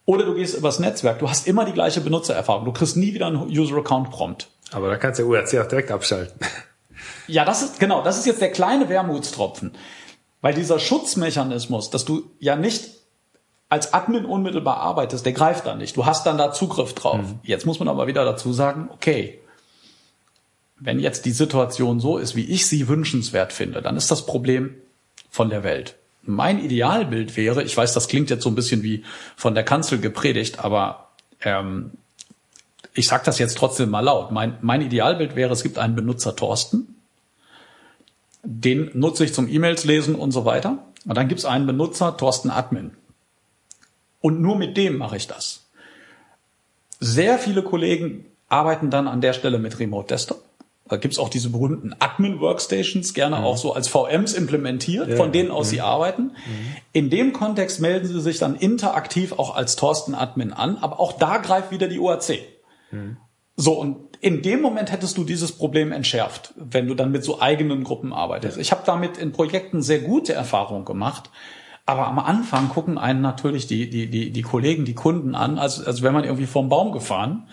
oder 0.06 0.24
du 0.24 0.36
gehst 0.36 0.56
übers 0.56 0.80
Netzwerk, 0.80 1.18
du 1.18 1.30
hast 1.30 1.48
immer 1.48 1.66
die 1.66 1.74
gleiche 1.74 2.00
Benutzererfahrung. 2.00 2.66
Du 2.66 2.72
kriegst 2.72 2.96
nie 2.96 3.16
wieder 3.16 3.26
einen 3.26 3.48
User-Account-Prompt. 3.50 4.48
Aber 4.72 4.90
da 4.90 4.98
kannst 4.98 5.20
du 5.20 5.24
UAC 5.24 5.60
auch 5.60 5.68
direkt 5.68 5.92
abschalten. 5.92 6.40
Ja, 7.28 7.44
das 7.44 7.62
ist, 7.62 7.80
genau, 7.80 8.04
das 8.04 8.18
ist 8.18 8.26
jetzt 8.26 8.40
der 8.40 8.52
kleine 8.52 8.88
Wermutstropfen. 8.88 9.74
Weil 10.42 10.54
dieser 10.54 10.80
Schutzmechanismus, 10.80 11.90
dass 11.90 12.06
du 12.06 12.32
ja 12.40 12.56
nicht 12.56 12.92
als 13.76 13.94
Admin 13.94 14.24
unmittelbar 14.24 14.78
arbeitest, 14.78 15.26
der 15.26 15.34
greift 15.34 15.66
dann 15.66 15.80
nicht. 15.80 15.98
Du 15.98 16.06
hast 16.06 16.26
dann 16.26 16.38
da 16.38 16.54
Zugriff 16.54 16.94
drauf. 16.94 17.18
Mhm. 17.18 17.40
Jetzt 17.44 17.66
muss 17.66 17.78
man 17.78 17.90
aber 17.90 18.08
wieder 18.08 18.24
dazu 18.24 18.54
sagen, 18.54 18.90
okay, 18.94 19.38
wenn 20.80 20.98
jetzt 20.98 21.26
die 21.26 21.32
Situation 21.32 22.00
so 22.00 22.18
ist, 22.18 22.38
wie 22.38 22.46
ich 22.46 22.68
sie 22.68 22.88
wünschenswert 22.88 23.52
finde, 23.52 23.82
dann 23.82 23.98
ist 23.98 24.10
das 24.12 24.26
Problem 24.26 24.76
von 25.30 25.50
der 25.50 25.64
Welt. 25.64 25.96
Mein 26.22 26.64
Idealbild 26.64 27.36
wäre, 27.36 27.64
ich 27.64 27.76
weiß, 27.76 27.94
das 27.94 28.08
klingt 28.08 28.30
jetzt 28.30 28.44
so 28.44 28.50
ein 28.50 28.56
bisschen 28.56 28.82
wie 28.82 29.04
von 29.36 29.56
der 29.56 29.66
Kanzel 29.66 30.00
gepredigt, 30.00 30.64
aber 30.64 31.10
ähm, 31.42 31.92
ich 32.94 33.10
sage 33.10 33.26
das 33.26 33.40
jetzt 33.40 33.58
trotzdem 33.58 33.90
mal 33.90 34.00
laut. 34.00 34.32
Mein, 34.32 34.58
mein 34.62 34.80
Idealbild 34.80 35.36
wäre, 35.36 35.52
es 35.52 35.64
gibt 35.64 35.78
einen 35.78 35.96
Benutzer 35.96 36.34
Thorsten, 36.34 36.96
den 38.42 38.90
nutze 38.94 39.26
ich 39.26 39.34
zum 39.34 39.50
E-Mails 39.50 39.84
lesen 39.84 40.16
und 40.16 40.32
so 40.32 40.46
weiter. 40.46 40.78
Und 41.06 41.18
dann 41.18 41.28
gibt 41.28 41.40
es 41.40 41.46
einen 41.46 41.66
Benutzer 41.66 42.16
Thorsten 42.16 42.50
Admin. 42.50 42.92
Und 44.26 44.42
nur 44.42 44.56
mit 44.56 44.76
dem 44.76 44.98
mache 44.98 45.18
ich 45.18 45.28
das. 45.28 45.68
Sehr 47.00 47.38
viele 47.38 47.62
Kollegen 47.62 48.26
arbeiten 48.50 48.90
dann 48.90 49.08
an 49.08 49.22
der 49.22 49.34
Stelle 49.34 49.60
mit 49.60 49.78
Remote 49.80 50.08
Desktop. 50.08 50.44
Da 50.90 50.98
gibt's 50.98 51.20
auch 51.20 51.30
diese 51.30 51.52
berühmten 51.52 51.94
Admin-Workstations, 52.00 53.14
gerne 53.14 53.36
mhm. 53.36 53.44
auch 53.44 53.58
so 53.58 53.74
als 53.74 53.88
VMs 53.88 54.34
implementiert, 54.34 55.10
ja. 55.10 55.16
von 55.16 55.32
denen 55.32 55.52
aus 55.52 55.68
mhm. 55.68 55.70
sie 55.70 55.82
arbeiten. 55.82 56.22
Mhm. 56.24 56.76
In 56.92 57.10
dem 57.12 57.34
Kontext 57.34 57.82
melden 57.82 58.08
sie 58.08 58.20
sich 58.20 58.40
dann 58.40 58.56
interaktiv 58.56 59.34
auch 59.34 59.56
als 59.56 59.76
Thorsten-Admin 59.76 60.54
an, 60.54 60.80
aber 60.82 61.00
auch 61.00 61.12
da 61.12 61.38
greift 61.38 61.70
wieder 61.70 61.88
die 61.88 62.00
UAC. 62.00 62.40
Mhm. 62.90 63.18
So, 63.56 63.74
und 63.74 64.18
in 64.22 64.42
dem 64.42 64.60
Moment 64.60 64.92
hättest 64.92 65.20
du 65.20 65.24
dieses 65.24 65.52
Problem 65.52 65.92
entschärft, 65.92 66.56
wenn 66.56 66.88
du 66.88 66.96
dann 66.96 67.12
mit 67.12 67.24
so 67.24 67.42
eigenen 67.42 67.84
Gruppen 67.84 68.12
arbeitest. 68.12 68.58
Ja. 68.58 68.62
Ich 68.62 68.72
habe 68.72 68.82
damit 68.88 69.20
in 69.20 69.34
Projekten 69.34 69.84
sehr 69.84 70.00
gute 70.00 70.34
Erfahrungen 70.34 70.84
gemacht, 70.84 71.30
aber 71.86 72.08
am 72.08 72.20
Anfang 72.20 72.70
gucken 72.70 72.98
einen 72.98 73.22
natürlich 73.22 73.68
die, 73.68 73.90
die, 73.90 74.08
die, 74.10 74.32
die 74.32 74.42
Kollegen, 74.42 74.86
die 74.86 74.96
Kunden 74.96 75.36
an, 75.36 75.60
als, 75.60 75.84
als 75.86 76.02
wäre 76.02 76.14
man 76.14 76.24
irgendwie 76.24 76.48
vom 76.48 76.70
Baum 76.70 76.92
gefahren 76.92 77.48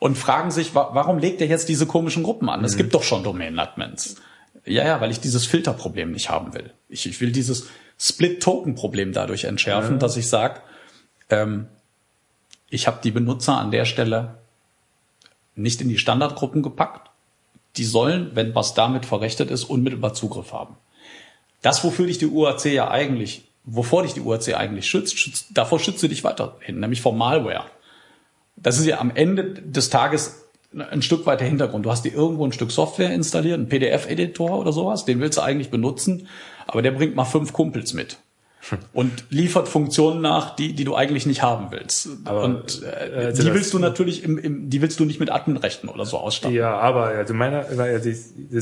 und 0.00 0.18
fragen 0.18 0.50
sich, 0.50 0.74
warum 0.74 1.18
legt 1.18 1.40
er 1.40 1.46
jetzt 1.46 1.68
diese 1.68 1.86
komischen 1.86 2.22
Gruppen 2.22 2.48
an? 2.48 2.64
Es 2.64 2.74
mhm. 2.74 2.78
gibt 2.78 2.94
doch 2.94 3.04
schon 3.04 3.22
Domain-Admins. 3.22 4.16
Ja, 4.64 4.84
ja, 4.84 5.00
weil 5.00 5.12
ich 5.12 5.20
dieses 5.20 5.46
Filterproblem 5.46 6.10
nicht 6.10 6.28
haben 6.28 6.52
will. 6.52 6.72
Ich, 6.88 7.06
ich 7.06 7.20
will 7.20 7.30
dieses 7.30 7.68
Split-Token-Problem 7.98 9.12
dadurch 9.12 9.44
entschärfen, 9.44 9.92
ja. 9.92 9.98
dass 9.98 10.16
ich 10.16 10.28
sage, 10.28 10.60
ähm, 11.30 11.68
ich 12.68 12.88
habe 12.88 12.98
die 13.02 13.12
Benutzer 13.12 13.56
an 13.56 13.70
der 13.70 13.84
Stelle 13.84 14.38
nicht 15.54 15.80
in 15.80 15.88
die 15.88 15.98
Standardgruppen 15.98 16.62
gepackt. 16.62 17.10
Die 17.76 17.84
sollen, 17.84 18.32
wenn 18.34 18.54
was 18.54 18.74
damit 18.74 19.06
verrechtet 19.06 19.50
ist, 19.50 19.64
unmittelbar 19.64 20.14
Zugriff 20.14 20.52
haben. 20.52 20.76
Das, 21.62 21.84
wofür 21.84 22.06
dich 22.06 22.18
die 22.18 22.26
UAC 22.26 22.66
ja 22.66 22.90
eigentlich 22.90 23.48
wovor 23.66 24.04
dich 24.04 24.14
die 24.14 24.20
UAC 24.20 24.54
eigentlich 24.54 24.86
schützt, 24.88 25.18
schützt 25.18 25.48
davor 25.52 25.78
schützt 25.78 25.98
sie 25.98 26.08
dich 26.08 26.24
weiterhin, 26.24 26.80
nämlich 26.80 27.02
vor 27.02 27.12
Malware. 27.12 27.64
Das 28.56 28.78
ist 28.78 28.86
ja 28.86 28.98
am 29.00 29.10
Ende 29.14 29.44
des 29.44 29.90
Tages 29.90 30.46
ein 30.72 31.02
Stück 31.02 31.26
weit 31.26 31.40
der 31.40 31.48
Hintergrund. 31.48 31.84
Du 31.84 31.90
hast 31.90 32.04
dir 32.04 32.12
irgendwo 32.12 32.46
ein 32.46 32.52
Stück 32.52 32.70
Software 32.70 33.12
installiert, 33.12 33.58
einen 33.58 33.68
PDF-Editor 33.68 34.58
oder 34.58 34.72
sowas, 34.72 35.04
den 35.04 35.20
willst 35.20 35.38
du 35.38 35.42
eigentlich 35.42 35.70
benutzen, 35.70 36.28
aber 36.66 36.82
der 36.82 36.92
bringt 36.92 37.16
mal 37.16 37.24
fünf 37.24 37.52
Kumpels 37.52 37.92
mit 37.92 38.18
und 38.92 39.24
liefert 39.30 39.68
Funktionen 39.68 40.20
nach, 40.20 40.56
die, 40.56 40.74
die 40.74 40.84
du 40.84 40.94
eigentlich 40.94 41.26
nicht 41.26 41.42
haben 41.42 41.68
willst. 41.70 42.08
Aber, 42.24 42.44
und 42.44 42.82
äh, 42.82 43.28
äh 43.28 43.32
die 43.32 43.52
willst 43.52 43.72
du 43.74 43.78
natürlich 43.78 44.24
im, 44.24 44.38
im, 44.38 44.70
die 44.70 44.82
willst 44.82 44.98
du 45.00 45.04
nicht 45.04 45.20
mit 45.20 45.30
Adminrechten 45.30 45.88
oder 45.88 46.04
so 46.04 46.18
ausstatten. 46.18 46.56
Ja, 46.56 46.78
aber 46.78 47.06
also 47.06 47.34
meiner, 47.34 47.64
das 47.64 48.06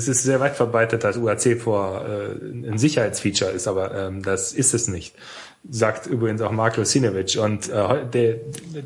ist 0.09 0.23
sehr 0.23 0.41
weit 0.41 0.57
verbreitet, 0.57 1.05
dass 1.05 1.17
UAC 1.17 1.61
vor 1.61 2.05
äh, 2.07 2.69
ein 2.69 2.79
Sicherheitsfeature 2.79 3.51
ist, 3.51 3.67
aber 3.67 3.95
ähm, 3.95 4.23
das 4.23 4.53
ist 4.53 4.75
es 4.75 4.89
nicht 4.89 5.15
sagt 5.69 6.07
übrigens 6.07 6.43
auch 6.43 6.53
Mark 6.53 6.77
Lucinovic. 6.77 7.39
Und 7.39 7.69
äh, 7.69 8.07
der, 8.13 8.37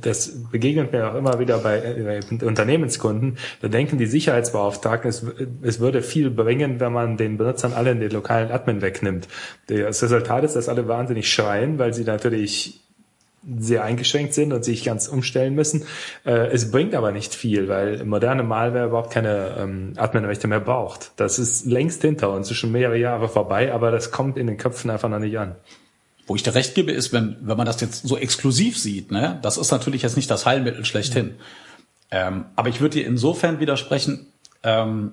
das 0.01 0.51
begegnet 0.51 0.93
mir 0.93 1.11
auch 1.11 1.15
immer 1.15 1.39
wieder 1.39 1.59
bei, 1.59 1.79
äh, 1.79 2.45
Unternehmenskunden. 2.45 3.39
Da 3.61 3.69
denken 3.69 3.99
die 3.99 4.07
Sicherheitsbeauftragten, 4.07 5.09
es, 5.09 5.25
es 5.63 5.81
würde 5.81 6.03
viel 6.03 6.31
bringen, 6.31 6.81
wenn 6.81 6.93
man 6.93 7.17
den 7.17 7.37
Benutzern 7.37 7.73
alle 7.73 7.91
in 7.91 8.01
den 8.01 8.11
lokalen 8.11 8.51
Admin 8.51 8.81
wegnimmt. 8.81 9.29
Das 9.67 10.03
Resultat 10.03 10.45
ist, 10.45 10.57
dass 10.57 10.69
alle 10.69 10.87
wahnsinnig 10.89 11.33
schreien, 11.33 11.79
weil 11.79 11.93
sie 11.95 12.05
natürlich 12.05 12.81
sehr 13.59 13.85
eingeschränkt 13.85 14.35
sind 14.35 14.53
und 14.53 14.65
sich 14.65 14.85
ganz 14.85 15.09
umstellen 15.09 15.55
müssen. 15.55 15.85
Äh, 16.25 16.49
es 16.49 16.71
bringt 16.71 16.95
aber 16.95 17.13
nicht 17.13 17.35
viel, 17.35 17.69
weil 17.69 18.05
moderne 18.05 18.43
Malware 18.43 18.87
überhaupt 18.87 19.13
keine 19.13 19.57
ähm, 19.59 19.93
Adminrechte 19.97 20.49
mehr 20.49 20.61
braucht. 20.61 21.13
Das 21.17 21.39
ist 21.39 21.67
längst 21.67 22.03
hinter 22.03 22.33
uns, 22.33 22.51
ist 22.51 22.57
schon 22.57 22.73
mehrere 22.73 22.99
Jahre 22.99 23.29
vorbei, 23.29 23.73
aber 23.73 23.91
das 23.91 24.11
kommt 24.11 24.37
in 24.37 24.47
den 24.47 24.57
Köpfen 24.59 24.91
einfach 24.91 25.09
noch 25.09 25.21
nicht 25.21 25.39
an. 25.39 25.55
Wo 26.29 26.37
ich 26.37 26.43
dir 26.45 26.55
recht 26.55 26.75
gebe, 26.75 26.93
ist, 26.93 27.13
wenn, 27.13 27.37
wenn 27.41 27.57
man 27.57 27.67
das 27.67 27.81
jetzt 27.81 28.07
so 28.07 28.17
exklusiv 28.17 28.79
sieht, 28.79 29.11
ne, 29.11 29.39
das 29.43 29.57
ist 29.57 29.73
natürlich 29.73 30.03
jetzt 30.03 30.17
nicht 30.17 30.31
das 30.31 30.47
Heilmittel 30.47 30.85
schlechthin. 30.85 31.37
Ähm, 32.11 32.45
aber 32.55 32.69
ich 32.69 32.81
würde 32.81 32.99
dir 32.99 33.07
insofern 33.07 33.59
widersprechen, 33.61 34.27
ähm, 34.63 35.13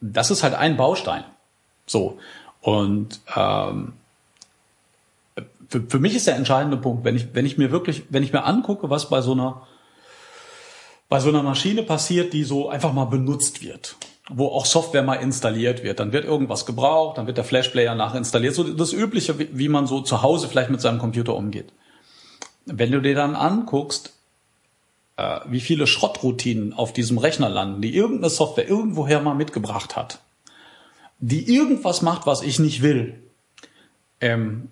das 0.00 0.30
ist 0.30 0.42
halt 0.42 0.54
ein 0.54 0.76
Baustein. 0.76 1.24
So. 1.86 2.18
Und 2.60 3.20
ähm, 3.36 3.92
für, 5.68 5.82
für 5.82 5.98
mich 5.98 6.14
ist 6.14 6.28
der 6.28 6.36
entscheidende 6.36 6.76
Punkt, 6.76 7.04
wenn 7.04 7.16
ich, 7.16 7.34
wenn 7.34 7.44
ich 7.44 7.58
mir 7.58 7.72
wirklich, 7.72 8.04
wenn 8.10 8.22
ich 8.22 8.32
mir 8.32 8.44
angucke, 8.44 8.88
was 8.88 9.10
bei 9.10 9.20
so 9.20 9.32
einer 9.32 9.66
bei 11.08 11.20
so 11.20 11.28
einer 11.28 11.42
Maschine 11.42 11.82
passiert, 11.82 12.32
die 12.32 12.42
so 12.42 12.70
einfach 12.70 12.94
mal 12.94 13.04
benutzt 13.04 13.62
wird, 13.62 13.96
wo 14.28 14.48
auch 14.48 14.66
Software 14.66 15.02
mal 15.02 15.16
installiert 15.16 15.82
wird, 15.82 16.00
dann 16.00 16.12
wird 16.12 16.24
irgendwas 16.24 16.64
gebraucht, 16.64 17.18
dann 17.18 17.26
wird 17.26 17.38
der 17.38 17.44
Flashplayer 17.44 17.94
nachinstalliert, 17.94 18.54
so 18.54 18.62
das 18.62 18.92
übliche, 18.92 19.36
wie, 19.38 19.68
man 19.68 19.86
so 19.86 20.00
zu 20.00 20.22
Hause 20.22 20.48
vielleicht 20.48 20.70
mit 20.70 20.80
seinem 20.80 20.98
Computer 20.98 21.34
umgeht. 21.34 21.72
Wenn 22.66 22.92
du 22.92 23.00
dir 23.00 23.16
dann 23.16 23.34
anguckst, 23.34 24.12
äh, 25.16 25.40
wie 25.46 25.60
viele 25.60 25.88
Schrottroutinen 25.88 26.72
auf 26.72 26.92
diesem 26.92 27.18
Rechner 27.18 27.48
landen, 27.48 27.82
die 27.82 27.94
irgendeine 27.96 28.30
Software 28.30 28.68
irgendwoher 28.68 29.20
mal 29.20 29.34
mitgebracht 29.34 29.96
hat, 29.96 30.20
die 31.18 31.52
irgendwas 31.52 32.02
macht, 32.02 32.26
was 32.26 32.42
ich 32.42 32.60
nicht 32.60 32.82
will, 32.82 33.20
ähm, 34.20 34.70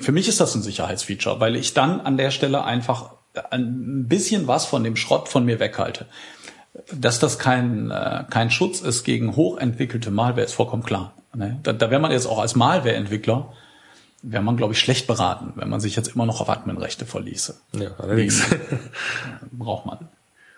für 0.00 0.12
mich 0.12 0.28
ist 0.28 0.40
das 0.40 0.54
ein 0.54 0.62
Sicherheitsfeature, 0.62 1.40
weil 1.40 1.56
ich 1.56 1.74
dann 1.74 2.00
an 2.00 2.16
der 2.16 2.30
Stelle 2.30 2.64
einfach 2.64 3.10
ein 3.50 4.06
bisschen 4.08 4.46
was 4.46 4.66
von 4.66 4.84
dem 4.84 4.96
Schrott 4.96 5.28
von 5.28 5.44
mir 5.44 5.58
weghalte. 5.58 6.06
Dass 6.92 7.20
das 7.20 7.38
kein, 7.38 7.90
äh, 7.90 8.24
kein 8.28 8.50
Schutz 8.50 8.80
ist 8.80 9.04
gegen 9.04 9.36
hochentwickelte 9.36 10.10
Malware, 10.10 10.44
ist 10.44 10.54
vollkommen 10.54 10.82
klar. 10.82 11.14
Ne? 11.34 11.58
Da, 11.62 11.72
da 11.72 11.90
wäre 11.90 12.00
man 12.00 12.10
jetzt 12.10 12.26
auch 12.26 12.38
als 12.38 12.56
Malware-Entwickler, 12.56 13.52
wäre 14.22 14.42
man, 14.42 14.56
glaube 14.56 14.72
ich, 14.72 14.80
schlecht 14.80 15.06
beraten, 15.06 15.52
wenn 15.56 15.68
man 15.68 15.80
sich 15.80 15.96
jetzt 15.96 16.08
immer 16.14 16.26
noch 16.26 16.40
auf 16.40 16.48
Adminrechte 16.48 17.06
verließe. 17.06 17.60
Ja, 17.72 17.90
allerdings. 17.98 18.42
Braucht 19.52 19.86
man. 19.86 20.08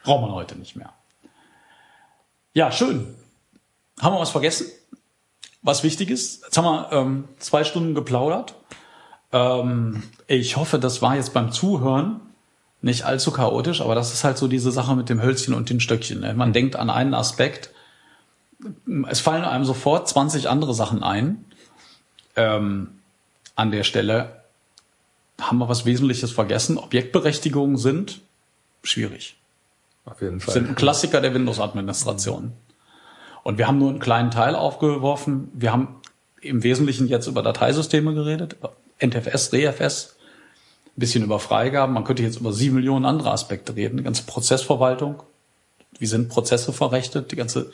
Braucht 0.05 0.23
man 0.23 0.33
heute 0.33 0.57
nicht 0.57 0.77
mehr. 0.77 0.93
Ja, 2.55 2.73
schön. 2.73 3.15
Haben 4.01 4.15
wir 4.15 4.21
was 4.21 4.31
vergessen? 4.31 4.67
Was 5.63 5.83
wichtig 5.83 6.11
ist? 6.11 6.45
Jetzt 6.45 6.57
haben 6.57 6.65
wir 6.65 6.93
ähm, 6.93 7.25
zwei 7.39 7.65
Stunden 7.65 7.95
geplaudert. 7.95 8.55
Ähm, 9.33 10.03
ich 10.27 10.57
hoffe, 10.57 10.79
das 10.79 11.03
war 11.03 11.17
jetzt 11.17 11.35
beim 11.35 11.51
Zuhören 11.53 12.21
nicht 12.87 13.05
allzu 13.05 13.33
chaotisch, 13.33 13.83
aber 13.83 13.95
das 13.95 14.15
ist 14.15 14.25
halt 14.25 14.39
so 14.39 14.49
diese 14.49 14.71
Sache 14.71 14.95
mit 14.97 15.09
dem 15.09 15.21
Hölzchen 15.21 15.53
und 15.53 15.69
den 15.69 15.81
Stöckchen. 15.81 16.21
Ne? 16.21 16.33
Man 16.35 16.53
denkt 16.53 16.77
an 16.77 16.89
einen 16.89 17.15
Aspekt, 17.15 17.71
es 19.09 19.21
fallen 19.21 19.45
einem 19.45 19.65
sofort 19.65 20.09
20 20.09 20.49
andere 20.49 20.73
Sachen 20.73 21.03
ein. 21.03 21.45
Ähm, 22.37 22.89
an 23.57 23.71
der 23.73 23.83
Stelle 23.83 24.41
haben 25.41 25.59
wir 25.59 25.69
was 25.69 25.85
Wesentliches 25.85 26.31
vergessen. 26.31 26.79
Objektberechtigungen 26.79 27.77
sind 27.77 28.21
schwierig. 28.83 29.37
Auf 30.05 30.23
jeden 30.23 30.41
Fall. 30.41 30.55
Sind 30.55 30.69
ein 30.69 30.75
Klassiker 30.77 31.21
der 31.21 31.35
Windows-Administration. 31.35 32.53
Und 33.43 33.59
wir 33.59 33.67
haben 33.67 33.79
nur 33.79 33.91
einen 33.91 33.99
kleinen 33.99 34.31
Teil 34.31 34.55
aufgeworfen. 34.55 35.49
Wir 35.53 35.73
haben 35.73 36.01
im 36.41 36.63
Wesentlichen 36.63 37.09
jetzt 37.09 37.27
über 37.27 37.43
Dateisysteme 37.43 38.15
geredet, 38.15 38.57
NTFS, 39.01 39.53
ReFS, 39.53 40.16
bisschen 40.97 41.25
über 41.25 41.39
Freigaben. 41.39 41.93
Man 41.93 42.05
könnte 42.05 42.23
jetzt 42.23 42.41
über 42.41 42.53
sieben 42.53 42.77
Millionen 42.77 43.05
andere 43.05 43.31
Aspekte 43.31 43.77
reden. 43.77 43.99
Die 43.99 44.03
ganze 44.03 44.25
Prozessverwaltung. 44.25 45.23
Wie 45.99 46.07
sind 46.07 46.29
Prozesse 46.29 46.73
verrechtet? 46.73 47.33
Die 47.33 47.37
ganze 47.37 47.71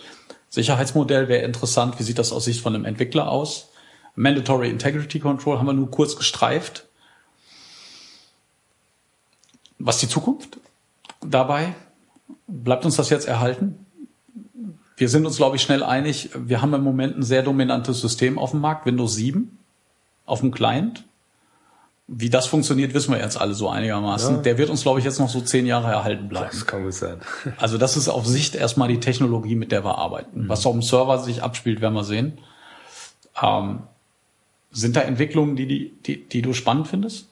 Sicherheitsmodell 0.48 1.28
wäre 1.28 1.44
interessant. 1.44 1.98
Wie 1.98 2.02
sieht 2.02 2.18
das 2.18 2.32
aus 2.32 2.44
Sicht 2.44 2.60
von 2.60 2.74
einem 2.74 2.84
Entwickler 2.84 3.28
aus? 3.30 3.70
Mandatory 4.14 4.68
Integrity 4.68 5.20
Control 5.20 5.58
haben 5.58 5.66
wir 5.66 5.72
nur 5.72 5.90
kurz 5.90 6.16
gestreift. 6.16 6.86
Was 9.78 9.98
die 9.98 10.08
Zukunft 10.08 10.58
dabei? 11.20 11.74
Bleibt 12.46 12.84
uns 12.84 12.96
das 12.96 13.10
jetzt 13.10 13.26
erhalten? 13.26 13.86
Wir 14.96 15.08
sind 15.08 15.26
uns, 15.26 15.36
glaube 15.36 15.56
ich, 15.56 15.62
schnell 15.62 15.82
einig. 15.82 16.30
Wir 16.34 16.60
haben 16.60 16.74
im 16.74 16.84
Moment 16.84 17.16
ein 17.16 17.22
sehr 17.22 17.42
dominantes 17.42 18.00
System 18.00 18.38
auf 18.38 18.50
dem 18.50 18.60
Markt, 18.60 18.86
Windows 18.86 19.14
7, 19.14 19.58
auf 20.26 20.40
dem 20.40 20.52
Client. 20.52 21.04
Wie 22.14 22.28
das 22.28 22.46
funktioniert, 22.46 22.92
wissen 22.92 23.12
wir 23.12 23.20
jetzt 23.20 23.40
alle 23.40 23.54
so 23.54 23.70
einigermaßen. 23.70 24.36
Ja. 24.36 24.42
Der 24.42 24.58
wird 24.58 24.68
uns, 24.68 24.82
glaube 24.82 24.98
ich, 24.98 25.04
jetzt 25.04 25.18
noch 25.18 25.30
so 25.30 25.40
zehn 25.40 25.64
Jahre 25.64 25.90
erhalten 25.90 26.28
bleiben. 26.28 26.50
Das 26.50 26.66
kann 26.66 26.84
gut 26.84 26.92
sein. 26.92 27.20
Also 27.56 27.78
das 27.78 27.96
ist 27.96 28.08
auf 28.08 28.26
Sicht 28.26 28.54
erstmal 28.54 28.88
die 28.88 29.00
Technologie, 29.00 29.54
mit 29.54 29.72
der 29.72 29.82
wir 29.82 29.96
arbeiten. 29.96 30.42
Mhm. 30.42 30.48
Was 30.48 30.66
auf 30.66 30.72
dem 30.72 30.82
Server 30.82 31.18
sich 31.18 31.42
abspielt, 31.42 31.80
werden 31.80 31.94
wir 31.94 32.04
sehen. 32.04 32.38
Ähm, 33.40 33.84
sind 34.70 34.96
da 34.96 35.00
Entwicklungen, 35.00 35.56
die, 35.56 35.66
die, 35.66 35.92
die, 36.04 36.28
die 36.28 36.42
du 36.42 36.52
spannend 36.52 36.88
findest? 36.88 37.28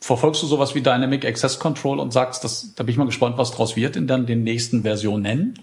Verfolgst 0.00 0.42
du 0.42 0.46
sowas 0.46 0.74
wie 0.74 0.82
Dynamic 0.82 1.24
Access 1.24 1.58
Control 1.58 1.98
und 1.98 2.12
sagst, 2.12 2.44
das, 2.44 2.74
da 2.74 2.84
bin 2.84 2.92
ich 2.92 2.98
mal 2.98 3.06
gespannt, 3.06 3.38
was 3.38 3.52
draus 3.52 3.74
wird 3.74 3.96
in 3.96 4.06
dann 4.06 4.26
den 4.26 4.44
nächsten 4.44 4.82
Versionen? 4.82 5.54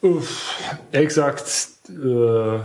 Uff, 0.00 0.54
ehrlich 0.92 1.08
gesagt, 1.08 1.68
äh, 1.88 2.60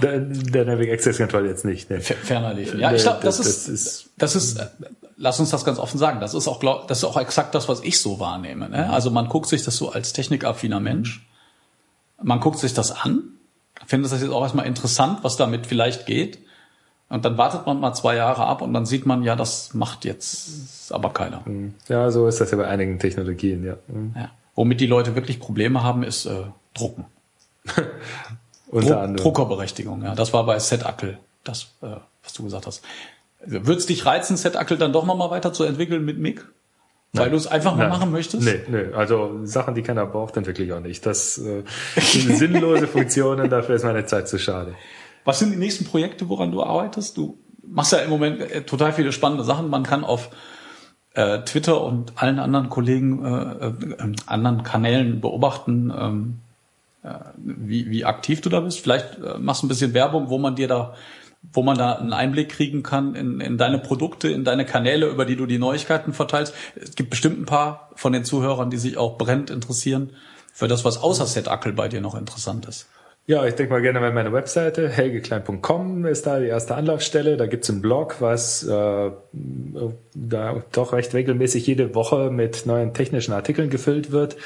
Dynamic 0.00 0.92
Access 0.92 1.18
Control 1.18 1.46
jetzt 1.46 1.64
nicht. 1.64 1.90
Ne. 1.90 2.00
Ferner 2.00 2.54
liefen. 2.54 2.78
Ja, 2.78 2.92
ich 2.92 3.02
glaube, 3.02 3.20
das, 3.22 3.38
das, 3.38 3.68
ist, 3.68 4.10
das 4.16 4.36
ist, 4.36 4.60
lass 5.16 5.40
uns 5.40 5.50
das 5.50 5.64
ganz 5.64 5.78
offen 5.78 5.98
sagen, 5.98 6.20
das 6.20 6.34
ist 6.34 6.48
auch, 6.48 6.60
glaub, 6.60 6.88
das 6.88 6.98
ist 6.98 7.04
auch 7.04 7.16
exakt 7.16 7.54
das, 7.54 7.68
was 7.68 7.80
ich 7.82 8.00
so 8.00 8.20
wahrnehme. 8.20 8.68
Ne? 8.68 8.90
Also 8.90 9.10
man 9.10 9.28
guckt 9.28 9.48
sich 9.48 9.64
das 9.64 9.76
so 9.76 9.90
als 9.90 10.12
technikaffiner 10.12 10.80
Mensch, 10.80 11.26
man 12.22 12.40
guckt 12.40 12.58
sich 12.58 12.74
das 12.74 12.92
an, 12.92 13.22
findet 13.86 14.12
das 14.12 14.22
jetzt 14.22 14.30
auch 14.30 14.42
erstmal 14.42 14.66
interessant, 14.66 15.20
was 15.22 15.36
damit 15.36 15.66
vielleicht 15.66 16.06
geht. 16.06 16.38
Und 17.08 17.24
dann 17.24 17.36
wartet 17.36 17.66
man 17.66 17.80
mal 17.80 17.92
zwei 17.94 18.16
Jahre 18.16 18.46
ab 18.46 18.62
und 18.62 18.72
dann 18.72 18.86
sieht 18.86 19.06
man, 19.06 19.22
ja, 19.22 19.36
das 19.36 19.74
macht 19.74 20.04
jetzt 20.04 20.92
aber 20.92 21.10
keiner. 21.10 21.42
Mhm. 21.44 21.74
Ja, 21.88 22.10
so 22.10 22.26
ist 22.26 22.40
das 22.40 22.50
ja 22.50 22.56
bei 22.56 22.66
einigen 22.66 22.98
Technologien, 22.98 23.64
ja. 23.64 23.76
Mhm. 23.88 24.14
ja. 24.16 24.30
Womit 24.54 24.80
die 24.80 24.86
Leute 24.86 25.14
wirklich 25.14 25.38
Probleme 25.38 25.82
haben, 25.82 26.02
ist 26.02 26.26
äh, 26.26 26.44
Drucken. 26.74 27.04
Unter 28.74 29.06
Druck, 29.06 29.16
Druckerberechtigung, 29.18 30.02
ja. 30.02 30.14
Das 30.14 30.32
war 30.32 30.44
bei 30.44 30.58
Setackel, 30.58 31.18
das, 31.44 31.74
äh, 31.82 31.96
was 32.22 32.32
du 32.32 32.44
gesagt 32.44 32.66
hast. 32.66 32.82
Würde 33.46 33.78
es 33.78 33.86
dich 33.86 34.04
reizen, 34.04 34.36
Setackel 34.36 34.78
dann 34.78 34.92
doch 34.92 35.06
nochmal 35.06 35.30
weiter 35.30 35.52
zu 35.52 35.64
entwickeln 35.64 36.04
mit 36.04 36.18
MIG? 36.18 36.44
Weil 37.12 37.30
du 37.30 37.36
es 37.36 37.46
einfach 37.46 37.76
mal 37.76 37.84
Nein. 37.84 37.90
machen 37.90 38.10
möchtest? 38.10 38.44
Nee, 38.44 38.60
nee, 38.68 38.92
also 38.92 39.44
Sachen, 39.44 39.76
die 39.76 39.82
keiner 39.82 40.04
braucht, 40.04 40.36
entwickle 40.36 40.64
ich 40.64 40.72
auch 40.72 40.80
nicht. 40.80 41.06
Das 41.06 41.38
äh, 41.38 41.62
sind 41.94 42.36
sinnlose 42.36 42.88
Funktionen, 42.88 43.48
dafür 43.48 43.76
ist 43.76 43.84
meine 43.84 44.04
Zeit 44.06 44.28
zu 44.28 44.38
schade. 44.38 44.74
Was 45.24 45.38
sind 45.38 45.52
die 45.52 45.56
nächsten 45.56 45.84
Projekte, 45.84 46.28
woran 46.28 46.50
du 46.50 46.64
arbeitest? 46.64 47.16
Du 47.16 47.38
machst 47.62 47.92
ja 47.92 47.98
im 47.98 48.10
Moment 48.10 48.40
äh, 48.40 48.62
total 48.62 48.92
viele 48.92 49.12
spannende 49.12 49.44
Sachen. 49.44 49.70
Man 49.70 49.84
kann 49.84 50.02
auf 50.02 50.30
äh, 51.14 51.40
Twitter 51.44 51.82
und 51.82 52.14
allen 52.16 52.40
anderen 52.40 52.68
Kollegen, 52.68 53.24
äh, 53.24 53.68
äh, 53.68 54.12
anderen 54.26 54.64
Kanälen 54.64 55.20
beobachten, 55.20 55.92
ähm, 55.96 56.38
äh, 56.40 56.43
wie, 57.36 57.90
wie 57.90 58.04
aktiv 58.04 58.40
du 58.40 58.48
da 58.48 58.60
bist. 58.60 58.80
Vielleicht 58.80 59.18
äh, 59.18 59.38
machst 59.38 59.62
du 59.62 59.66
ein 59.66 59.68
bisschen 59.68 59.94
Werbung, 59.94 60.30
wo 60.30 60.38
man 60.38 60.56
dir 60.56 60.68
da 60.68 60.94
wo 61.52 61.62
man 61.62 61.76
da 61.76 61.92
einen 61.92 62.14
Einblick 62.14 62.48
kriegen 62.48 62.82
kann 62.82 63.14
in, 63.14 63.40
in 63.40 63.58
deine 63.58 63.78
Produkte, 63.78 64.28
in 64.28 64.44
deine 64.44 64.64
Kanäle, 64.64 65.08
über 65.08 65.26
die 65.26 65.36
du 65.36 65.44
die 65.44 65.58
Neuigkeiten 65.58 66.14
verteilst. 66.14 66.54
Es 66.74 66.94
gibt 66.94 67.10
bestimmt 67.10 67.38
ein 67.38 67.44
paar 67.44 67.90
von 67.96 68.14
den 68.14 68.24
Zuhörern, 68.24 68.70
die 68.70 68.78
sich 68.78 68.96
auch 68.96 69.18
brennend 69.18 69.50
interessieren 69.50 70.12
für 70.54 70.68
das, 70.68 70.86
was 70.86 71.02
außer 71.02 71.26
Set-Ackel 71.26 71.72
bei 71.72 71.88
dir 71.88 72.00
noch 72.00 72.14
interessant 72.14 72.66
ist. 72.66 72.88
Ja, 73.26 73.44
ich 73.46 73.54
denke 73.54 73.72
mal 73.72 73.80
gerne 73.80 74.00
bei 74.00 74.10
meiner 74.10 74.34
Webseite, 74.34 74.88
helgeklein.com 74.88 76.04
ist 76.04 76.26
da 76.26 76.40
die 76.40 76.46
erste 76.46 76.74
Anlaufstelle. 76.74 77.38
Da 77.38 77.46
gibt's 77.46 77.70
einen 77.70 77.80
Blog, 77.80 78.16
was 78.20 78.62
äh, 78.64 79.10
da 80.14 80.62
doch 80.72 80.92
recht 80.92 81.14
regelmäßig 81.14 81.66
jede 81.66 81.94
Woche 81.94 82.30
mit 82.30 82.66
neuen 82.66 82.92
technischen 82.92 83.32
Artikeln 83.32 83.70
gefüllt 83.70 84.12
wird. 84.12 84.36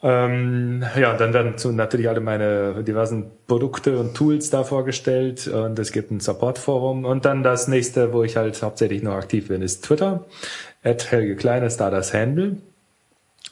Ähm, 0.00 0.84
ja, 0.96 1.16
dann 1.16 1.32
werden 1.32 1.58
zu 1.58 1.72
natürlich 1.72 2.08
alle 2.08 2.20
meine 2.20 2.84
diversen 2.84 3.32
Produkte 3.48 3.98
und 3.98 4.14
Tools 4.14 4.48
da 4.48 4.62
vorgestellt 4.62 5.48
und 5.48 5.76
es 5.78 5.90
gibt 5.90 6.12
ein 6.12 6.20
Support-Forum 6.20 7.04
und 7.04 7.24
dann 7.24 7.42
das 7.42 7.66
nächste, 7.66 8.12
wo 8.12 8.22
ich 8.22 8.36
halt 8.36 8.62
hauptsächlich 8.62 9.02
noch 9.02 9.14
aktiv 9.14 9.48
bin, 9.48 9.60
ist 9.60 9.84
Twitter. 9.84 10.24
At 10.84 11.10
Helge 11.10 11.34
Klein 11.34 11.64
ist 11.64 11.78
da 11.78 11.90
das 11.90 12.14
Handle. 12.14 12.58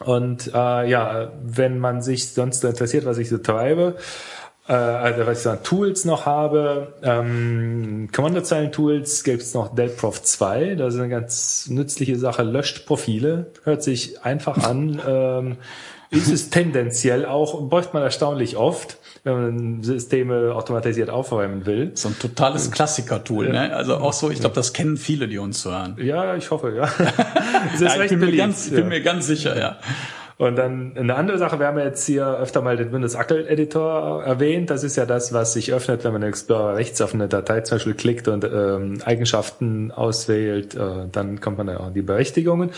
Und 0.04 0.48
äh, 0.54 0.88
ja, 0.88 1.32
wenn 1.42 1.78
man 1.78 2.02
sich 2.02 2.28
sonst 2.28 2.62
interessiert, 2.64 3.06
was 3.06 3.18
ich 3.18 3.28
so 3.28 3.38
treibe, 3.38 3.96
äh, 4.68 4.72
also 4.72 5.26
was 5.26 5.40
ich 5.40 5.50
an 5.50 5.62
Tools 5.64 6.04
noch 6.04 6.26
habe, 6.26 6.94
ähm, 7.02 8.08
Kommandozeilen-Tools 8.14 9.24
gibt 9.24 9.42
es 9.42 9.54
noch 9.54 9.74
Delprof 9.74 10.22
2, 10.22 10.76
das 10.76 10.94
ist 10.94 11.00
eine 11.00 11.08
ganz 11.08 11.68
nützliche 11.70 12.16
Sache, 12.16 12.42
löscht 12.42 12.86
Profile, 12.86 13.46
hört 13.64 13.82
sich 13.82 14.22
einfach 14.22 14.58
an. 14.58 15.00
Ähm, 15.06 15.56
ist 16.10 16.28
es 16.28 16.50
tendenziell 16.50 17.26
auch, 17.26 17.68
bräuchte 17.68 17.94
man 17.94 18.02
erstaunlich 18.02 18.56
oft, 18.56 18.98
wenn 19.24 19.32
man 19.34 19.82
Systeme 19.82 20.54
automatisiert 20.54 21.10
aufräumen 21.10 21.66
will. 21.66 21.90
So 21.94 22.08
ein 22.08 22.18
totales 22.18 22.70
Klassiker-Tool, 22.70 23.48
ne? 23.50 23.74
Also 23.74 23.96
auch 23.96 24.12
so, 24.12 24.30
ich 24.30 24.40
glaube, 24.40 24.54
das 24.54 24.72
kennen 24.72 24.96
viele, 24.96 25.26
die 25.28 25.38
uns 25.38 25.64
hören. 25.64 25.96
Ja, 26.00 26.36
ich 26.36 26.50
hoffe, 26.50 26.72
ja. 26.76 26.82
das 27.72 27.74
ist 27.74 27.80
ja, 27.80 27.88
recht 27.94 28.12
ich 28.12 28.20
bin, 28.20 28.30
mir 28.30 28.36
ganz, 28.36 28.70
ja. 28.70 28.76
bin 28.76 28.88
mir 28.88 29.02
ganz 29.02 29.26
sicher, 29.26 29.58
ja. 29.58 29.78
Und 30.38 30.56
dann 30.56 30.92
eine 30.98 31.14
andere 31.14 31.38
Sache, 31.38 31.58
wir 31.58 31.66
haben 31.66 31.78
jetzt 31.78 32.04
hier 32.04 32.26
öfter 32.26 32.60
mal 32.60 32.76
den 32.76 32.92
Windows 32.92 33.14
Ackel 33.14 33.46
Editor 33.48 34.22
erwähnt. 34.22 34.68
Das 34.68 34.84
ist 34.84 34.94
ja 34.96 35.06
das, 35.06 35.32
was 35.32 35.54
sich 35.54 35.72
öffnet, 35.72 36.04
wenn 36.04 36.12
man 36.12 36.20
in 36.20 36.28
Explorer 36.28 36.76
rechts 36.76 37.00
auf 37.00 37.14
eine 37.14 37.26
Datei 37.26 37.62
zum 37.62 37.76
Beispiel 37.76 37.94
klickt 37.94 38.28
und 38.28 38.44
ähm, 38.44 38.98
Eigenschaften 39.02 39.92
auswählt. 39.92 40.74
Äh, 40.74 41.06
dann 41.10 41.40
kommt 41.40 41.56
man 41.56 41.68
ja 41.68 41.80
auch 41.80 41.88
in 41.88 41.94
die 41.94 42.02
Berechtigungen. 42.02 42.70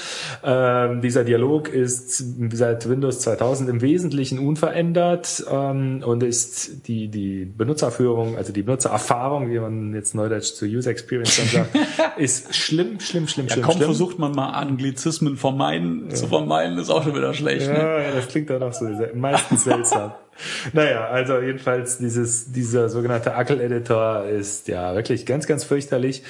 Ähm, 0.45 1.01
dieser 1.01 1.25
Dialog 1.25 1.69
ist 1.69 2.23
seit 2.53 2.89
Windows 2.89 3.19
2000 3.21 3.69
im 3.71 3.81
Wesentlichen 3.81 4.39
unverändert 4.39 5.45
ähm, 5.51 6.05
und 6.07 6.23
ist 6.23 6.87
die, 6.87 7.09
die 7.09 7.45
Benutzerführung, 7.45 8.37
also 8.37 8.53
die 8.53 8.63
Benutzererfahrung, 8.63 9.51
wie 9.51 9.59
man 9.59 9.95
jetzt 9.95 10.15
neudeutsch 10.15 10.55
zu 10.55 10.65
User 10.65 10.93
Experience 10.93 11.37
dann 11.39 11.47
sagt, 11.47 11.77
ist 12.19 12.55
schlimm, 12.55 13.01
schlimm, 13.01 13.27
schlimm, 13.27 13.49
Ja, 13.49 13.55
schlimm, 13.55 13.65
kaum 13.65 13.75
schlimm. 13.75 13.87
versucht 13.87 14.21
man 14.21 14.31
mal 14.31 14.51
Anglizismen 14.51 15.37
vermeiden, 15.37 16.15
zu 16.15 16.29
vermeiden, 16.29 16.79
ist 16.79 16.89
auch 16.91 17.03
schon 17.03 17.17
wieder 17.17 17.35
schlecht. 17.35 17.48
Ne? 17.57 17.65
Ja, 17.79 18.01
ja, 18.01 18.11
das 18.15 18.29
klingt 18.29 18.51
dann 18.51 18.63
auch 18.63 18.73
so 18.73 18.85
meistens 19.15 19.65
seltsam. 19.65 20.13
naja, 20.73 21.07
also 21.09 21.41
jedenfalls 21.41 21.99
dieses, 21.99 22.53
dieser 22.53 22.89
sogenannte 22.89 23.35
Ackel-Editor 23.35 24.25
ist 24.25 24.69
ja 24.69 24.95
wirklich 24.95 25.27
ganz, 25.27 25.47
ganz 25.47 25.65
fürchterlich. 25.65 26.23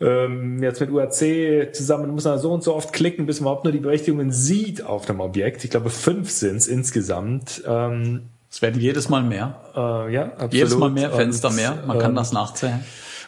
Ähm, 0.00 0.62
jetzt 0.62 0.80
mit 0.80 0.90
UAC 0.90 1.72
zusammen 1.74 2.10
muss 2.10 2.24
man 2.24 2.38
so 2.38 2.52
und 2.52 2.64
so 2.64 2.74
oft 2.74 2.92
klicken, 2.92 3.24
bis 3.26 3.40
man 3.40 3.44
überhaupt 3.46 3.64
nur 3.64 3.72
die 3.72 3.78
Berechtigungen 3.78 4.32
sieht 4.32 4.84
auf 4.84 5.06
dem 5.06 5.20
Objekt. 5.20 5.62
Ich 5.64 5.70
glaube, 5.70 5.90
fünf 5.90 6.30
sind 6.30 6.56
es 6.56 6.66
insgesamt. 6.66 7.62
Ähm, 7.66 8.22
Es 8.50 8.60
werden 8.62 8.80
jedes 8.80 9.08
Mal 9.08 9.22
mehr. 9.22 9.60
äh, 9.76 10.12
ja, 10.12 10.24
absolut. 10.24 10.54
Jedes 10.54 10.76
Mal 10.76 10.90
mehr 10.90 11.10
Fenster 11.10 11.48
Und, 11.48 11.56
mehr. 11.56 11.78
Man 11.86 11.98
kann 12.00 12.10
ähm, 12.10 12.16
das 12.16 12.32
nachzählen. 12.32 12.84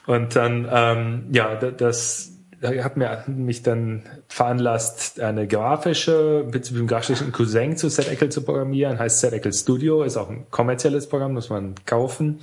Und 0.07 0.35
dann, 0.36 0.69
ähm, 0.70 1.24
ja, 1.32 1.55
da- 1.55 1.70
das 1.70 2.32
hat 2.65 2.97
mir 2.97 3.24
mich 3.27 3.62
dann 3.62 4.03
veranlasst, 4.28 5.20
eine 5.20 5.47
grafische, 5.47 6.45
beziehungsweise 6.45 6.78
einen 6.78 6.89
grafischen 6.89 7.32
Cousin 7.32 7.77
zu 7.77 7.89
ZECL 7.89 8.28
zu 8.28 8.43
programmieren. 8.43 8.99
Heißt 8.99 9.20
ZECL 9.20 9.53
Studio, 9.53 10.03
ist 10.03 10.16
auch 10.16 10.31
ein 10.31 10.47
kommerzielles 10.51 11.09
Programm, 11.09 11.35
muss 11.35 11.51
man 11.51 11.74
kaufen. 11.86 12.41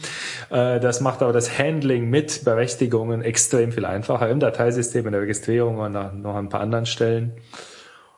Äh, 0.50 0.80
das 0.80 1.02
macht 1.02 1.22
aber 1.22 1.34
das 1.34 1.58
Handling 1.58 2.10
mit 2.10 2.44
Berechtigungen 2.46 3.22
extrem 3.22 3.72
viel 3.72 3.86
einfacher 3.86 4.30
im 4.30 4.40
Dateisystem, 4.40 5.06
in 5.06 5.12
der 5.12 5.22
Registrierung 5.22 5.80
und 5.80 5.94
noch 5.94 6.36
an 6.36 6.46
ein 6.46 6.50
paar 6.50 6.62
anderen 6.62 6.86
Stellen. 6.86 7.34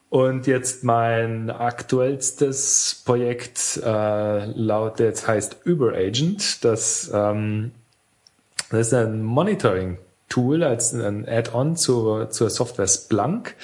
Und 0.09 0.45
jetzt 0.45 0.83
mein 0.83 1.49
aktuellstes 1.49 3.01
Projekt 3.03 3.81
äh, 3.83 4.45
lautet, 4.45 5.27
heißt 5.27 5.65
UberAgent. 5.65 6.63
Das 6.63 7.09
ähm, 7.11 7.71
das 8.73 8.87
ist 8.87 8.93
ein 8.95 9.21
Monitoring-Tool 10.33 10.63
als 10.63 10.93
ein 10.93 11.27
Add-on 11.27 11.75
zur, 11.75 12.29
zur 12.29 12.49
Software 12.49 12.87
Splunk. 12.87 13.55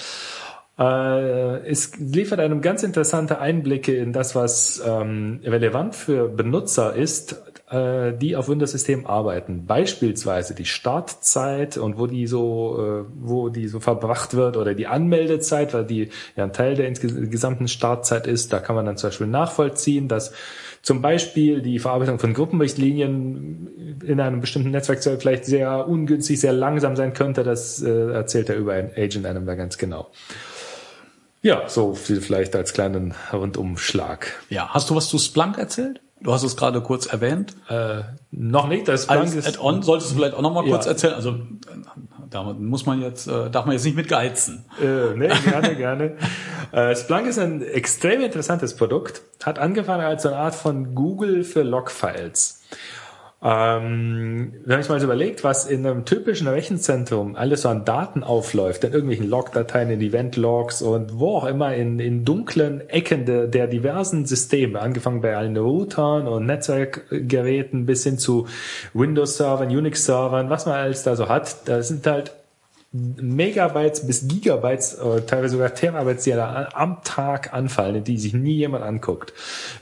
Äh, 0.77 1.67
es 1.67 1.97
liefert 1.97 2.39
einem 2.39 2.61
ganz 2.61 2.83
interessante 2.83 3.39
Einblicke 3.39 3.95
in 3.95 4.13
das, 4.13 4.35
was 4.35 4.81
ähm, 4.85 5.41
relevant 5.43 5.95
für 5.95 6.29
Benutzer 6.29 6.95
ist, 6.95 7.41
äh, 7.69 8.13
die 8.13 8.35
auf 8.35 8.47
Windows-Systemen 8.47 9.05
arbeiten. 9.05 9.65
Beispielsweise 9.65 10.55
die 10.55 10.65
Startzeit 10.65 11.77
und 11.77 11.97
wo 11.97 12.07
die 12.07 12.27
so, 12.27 12.77
äh, 12.79 13.11
wo 13.19 13.49
die 13.49 13.67
so 13.67 13.81
verbracht 13.81 14.35
wird 14.35 14.55
oder 14.55 14.73
die 14.73 14.87
Anmeldezeit, 14.87 15.73
weil 15.73 15.85
die 15.85 16.09
ja 16.37 16.45
ein 16.45 16.53
Teil 16.53 16.75
der 16.75 16.89
gesamten 16.91 17.67
Startzeit 17.67 18.25
ist. 18.25 18.53
Da 18.53 18.59
kann 18.59 18.75
man 18.75 18.85
dann 18.85 18.95
zum 18.95 19.09
Beispiel 19.09 19.27
nachvollziehen, 19.27 20.07
dass 20.07 20.31
zum 20.81 21.01
Beispiel 21.01 21.61
die 21.61 21.79
Verarbeitung 21.79 22.19
von 22.19 22.33
Gruppenrichtlinien 22.33 23.99
in 24.05 24.19
einem 24.19 24.39
bestimmten 24.41 24.71
Netzwerk 24.71 25.03
vielleicht 25.03 25.45
sehr 25.45 25.87
ungünstig, 25.87 26.39
sehr 26.39 26.53
langsam 26.53 26.95
sein 26.95 27.13
könnte. 27.13 27.43
Das 27.43 27.81
äh, 27.81 27.89
erzählt 28.11 28.47
der 28.49 28.57
über 28.57 28.73
Agent 28.73 29.25
einem 29.25 29.45
da 29.45 29.55
ganz 29.55 29.77
genau. 29.77 30.09
Ja, 31.41 31.67
so 31.69 31.93
viel 31.95 32.21
vielleicht 32.21 32.55
als 32.55 32.73
kleinen 32.73 33.13
Rundumschlag. 33.31 34.27
Ja, 34.49 34.69
hast 34.73 34.89
du 34.89 34.95
was 34.95 35.07
zu 35.07 35.17
Splunk 35.17 35.57
erzählt? 35.57 36.01
Du 36.21 36.33
hast 36.33 36.43
es 36.43 36.57
gerade 36.57 36.81
kurz 36.81 37.05
erwähnt. 37.05 37.55
Äh, 37.69 38.01
noch 38.31 38.67
nicht, 38.67 38.89
das 38.89 39.07
Als 39.07 39.31
Splunk 39.31 39.45
ist- 39.45 39.47
Add-on 39.47 39.81
solltest 39.81 40.11
du 40.11 40.15
vielleicht 40.15 40.33
auch 40.33 40.41
noch 40.41 40.53
mal 40.53 40.65
kurz 40.65 40.83
Ja. 40.85 40.91
erzählen. 40.91 41.13
Also 41.13 41.29
äh, 41.31 41.35
da 42.29 42.43
muss 42.53 42.85
man 42.85 43.01
jetzt, 43.01 43.27
äh, 43.27 43.49
darf 43.49 43.65
man 43.65 43.73
jetzt 43.73 43.85
nicht 43.85 43.95
mit 43.95 44.07
geizen. 44.07 44.65
Äh, 44.81 45.15
nee, 45.15 45.29
gerne, 45.45 45.75
gerne. 45.75 46.17
Äh, 46.71 46.95
Splunk 46.95 47.25
ist 47.25 47.39
ein 47.39 47.63
extrem 47.63 48.21
interessantes 48.21 48.75
Produkt. 48.75 49.23
Hat 49.43 49.57
angefangen 49.57 50.03
als 50.03 50.23
eine 50.27 50.35
Art 50.35 50.53
von 50.53 50.93
Google 50.93 51.43
für 51.43 51.63
Logfiles. 51.63 52.61
Ähm, 53.41 54.53
wenn 54.65 54.81
sich 54.81 54.89
mal 54.89 54.99
so 54.99 55.05
überlegt, 55.05 55.45
was 55.45 55.65
in 55.65 55.85
einem 55.85 56.03
typischen 56.03 56.49
Rechenzentrum 56.49 57.37
alles 57.37 57.61
so 57.61 57.69
an 57.69 57.85
Daten 57.85 58.21
aufläuft, 58.21 58.83
in 58.83 58.91
irgendwelchen 58.91 59.29
Logdateien, 59.29 59.89
in 59.89 60.01
Event-Logs 60.01 60.81
und 60.81 61.19
wo 61.19 61.37
auch 61.37 61.45
immer 61.45 61.73
in, 61.73 61.99
in 61.99 62.25
dunklen 62.25 62.89
Ecken 62.89 63.25
der, 63.25 63.47
der 63.47 63.67
diversen 63.67 64.25
Systeme, 64.25 64.81
angefangen 64.81 65.21
bei 65.21 65.37
allen 65.37 65.55
Routern 65.55 66.27
und 66.27 66.47
Netzwerkgeräten 66.47 67.85
bis 67.85 68.03
hin 68.03 68.17
zu 68.17 68.47
Windows-Servern, 68.93 69.69
Unix-Servern, 69.69 70.49
was 70.49 70.65
man 70.65 70.75
alles 70.75 71.03
da 71.03 71.15
so 71.15 71.29
hat, 71.29 71.69
da 71.69 71.81
sind 71.81 72.05
halt 72.07 72.33
Megabytes 72.91 74.07
bis 74.07 74.27
Gigabytes, 74.27 74.95
äh, 74.95 75.21
teilweise 75.21 75.53
sogar 75.53 75.75
Terabytes, 75.75 76.23
die 76.23 76.31
da 76.31 76.69
am 76.73 77.03
Tag 77.03 77.53
anfallen, 77.53 78.03
die 78.03 78.17
sich 78.17 78.33
nie 78.33 78.55
jemand 78.55 78.83
anguckt. 78.83 79.31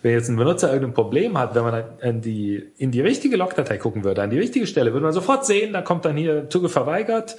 Wenn 0.01 0.11
jetzt 0.11 0.27
ein 0.27 0.35
Benutzer 0.35 0.67
irgendein 0.73 0.93
Problem 0.93 1.37
hat, 1.37 1.55
wenn 1.55 1.63
man 1.63 1.83
in 2.01 2.21
die, 2.21 2.63
in 2.77 2.91
die 2.91 2.99
richtige 2.99 3.37
Logdatei 3.37 3.77
gucken 3.77 4.03
würde, 4.03 4.23
an 4.23 4.29
die 4.29 4.39
richtige 4.39 4.67
Stelle, 4.67 4.91
würde 4.91 5.05
man 5.05 5.13
sofort 5.13 5.45
sehen, 5.45 5.71
da 5.71 5.81
kommt 5.81 6.03
dann 6.03 6.17
hier 6.17 6.49
Zuge 6.49 6.67
verweigert, 6.67 7.37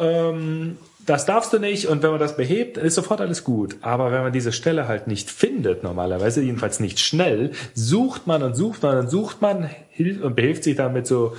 ähm, 0.00 0.78
das 1.06 1.26
darfst 1.26 1.52
du 1.52 1.58
nicht 1.58 1.86
und 1.88 2.02
wenn 2.02 2.10
man 2.10 2.20
das 2.20 2.36
behebt, 2.36 2.76
ist 2.76 2.94
sofort 2.94 3.20
alles 3.20 3.44
gut. 3.44 3.76
Aber 3.80 4.12
wenn 4.12 4.22
man 4.22 4.32
diese 4.32 4.52
Stelle 4.52 4.88
halt 4.88 5.06
nicht 5.06 5.30
findet, 5.30 5.82
normalerweise, 5.82 6.42
jedenfalls 6.42 6.80
nicht 6.80 7.00
schnell, 7.00 7.52
sucht 7.74 8.26
man 8.26 8.42
und 8.42 8.54
sucht 8.54 8.82
man 8.82 8.98
und 8.98 9.08
sucht 9.08 9.42
man 9.42 9.68
hilft 9.90 10.22
und 10.22 10.36
behilft 10.36 10.64
sich 10.64 10.76
dann 10.76 10.92
mit 10.92 11.06
so, 11.06 11.34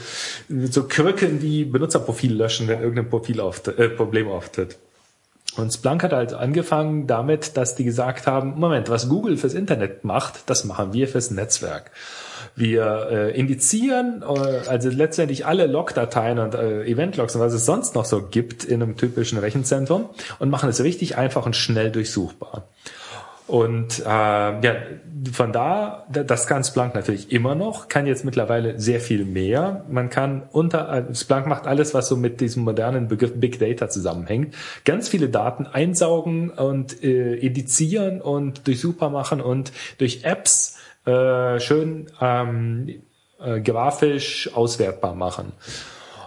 so 0.49 0.87
Krücken 0.87 1.41
wie 1.41 1.65
Benutzerprofil 1.65 2.33
löschen, 2.35 2.67
wenn 2.67 2.81
irgendein 2.81 3.09
Profil 3.09 3.39
auftritt, 3.39 3.79
äh, 3.79 3.89
Problem 3.89 4.27
auftritt. 4.27 4.77
Und 5.55 5.71
Splunk 5.71 6.03
hat 6.03 6.13
halt 6.13 6.33
angefangen 6.33 7.05
damit, 7.05 7.57
dass 7.57 7.75
die 7.75 7.83
gesagt 7.83 8.25
haben, 8.25 8.59
Moment, 8.59 8.89
was 8.89 9.07
Google 9.07 9.37
fürs 9.37 9.53
Internet 9.53 10.03
macht, 10.03 10.49
das 10.49 10.65
machen 10.65 10.93
wir 10.93 11.07
fürs 11.07 11.29
Netzwerk. 11.29 11.91
Wir 12.55 13.07
äh, 13.11 13.39
indizieren 13.39 14.21
äh, 14.23 14.67
also 14.69 14.89
letztendlich 14.89 15.45
alle 15.45 15.65
Logdateien 15.67 16.39
und 16.39 16.53
äh, 16.53 16.83
Eventlogs 16.83 17.35
und 17.35 17.41
was 17.41 17.53
es 17.53 17.65
sonst 17.65 17.95
noch 17.95 18.05
so 18.05 18.21
gibt 18.21 18.63
in 18.63 18.81
einem 18.83 18.95
typischen 18.97 19.39
Rechenzentrum 19.39 20.09
und 20.39 20.49
machen 20.49 20.69
es 20.69 20.83
richtig 20.83 21.17
einfach 21.17 21.45
und 21.45 21.55
schnell 21.55 21.91
durchsuchbar. 21.91 22.67
Und 23.45 23.99
äh, 23.99 24.03
ja, 24.05 24.75
von 25.33 25.51
da, 25.51 26.05
da- 26.11 26.23
das 26.23 26.47
kann 26.47 26.63
Splunk 26.63 26.95
natürlich 26.95 27.31
immer 27.31 27.55
noch, 27.55 27.89
kann 27.89 28.07
jetzt 28.07 28.23
mittlerweile 28.23 28.79
sehr 28.79 29.01
viel 29.01 29.25
mehr. 29.25 29.83
Man 29.89 30.09
kann 30.09 30.43
unter, 30.51 31.09
äh, 31.09 31.13
Splunk 31.13 31.47
macht 31.47 31.67
alles, 31.67 31.93
was 31.93 32.07
so 32.07 32.15
mit 32.15 32.39
diesem 32.39 32.63
modernen 32.63 33.09
Begriff 33.09 33.33
Big 33.35 33.59
Data 33.59 33.89
zusammenhängt. 33.89 34.55
Ganz 34.85 35.09
viele 35.09 35.27
Daten 35.27 35.65
einsaugen 35.67 36.51
und 36.51 37.03
äh, 37.03 37.35
edizieren 37.35 38.21
und 38.21 38.65
durchsuchbar 38.65 39.09
machen 39.09 39.41
und 39.41 39.73
durch 39.97 40.23
Apps 40.23 40.77
äh, 41.05 41.59
schön 41.59 42.07
ähm, 42.21 43.03
äh, 43.39 43.61
grafisch 43.61 44.49
auswertbar 44.53 45.15
machen. 45.15 45.53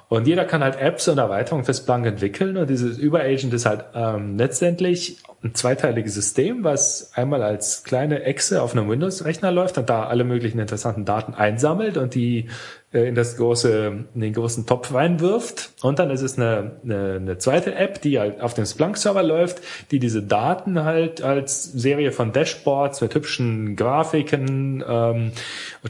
Und 0.08 0.26
jeder 0.28 0.44
kann 0.44 0.62
halt 0.62 0.76
Apps 0.76 1.08
und 1.08 1.18
Erweiterungen 1.18 1.64
für 1.64 1.74
Splunk 1.74 2.06
entwickeln 2.06 2.56
und 2.56 2.70
dieses 2.70 2.96
Überagent 2.96 3.52
ist 3.52 3.66
halt 3.66 3.86
ähm, 3.94 4.38
letztendlich 4.38 5.18
ein 5.46 5.54
zweiteiliges 5.54 6.14
System, 6.14 6.64
was 6.64 7.12
einmal 7.14 7.42
als 7.42 7.84
kleine 7.84 8.24
Exe 8.24 8.62
auf 8.62 8.72
einem 8.72 8.88
Windows-Rechner 8.88 9.52
läuft 9.52 9.78
und 9.78 9.88
da 9.88 10.06
alle 10.06 10.24
möglichen 10.24 10.58
interessanten 10.58 11.04
Daten 11.04 11.34
einsammelt 11.34 11.96
und 11.96 12.14
die 12.14 12.48
äh, 12.92 13.08
in 13.08 13.14
das 13.14 13.36
große, 13.36 14.06
in 14.14 14.20
den 14.20 14.32
großen 14.32 14.66
Topf 14.66 14.92
reinwirft. 14.92 15.70
Und 15.82 15.98
dann 15.98 16.10
ist 16.10 16.22
es 16.22 16.36
eine, 16.36 16.72
eine, 16.82 17.14
eine 17.14 17.38
zweite 17.38 17.74
App, 17.74 18.02
die 18.02 18.18
halt 18.18 18.40
auf 18.40 18.54
dem 18.54 18.66
Splunk-Server 18.66 19.22
läuft, 19.22 19.60
die 19.90 19.98
diese 19.98 20.22
Daten 20.22 20.82
halt 20.82 21.22
als 21.22 21.64
Serie 21.64 22.10
von 22.10 22.32
Dashboards 22.32 23.00
mit 23.00 23.14
hübschen 23.14 23.76
Grafiken, 23.76 24.82
ähm, 24.86 25.32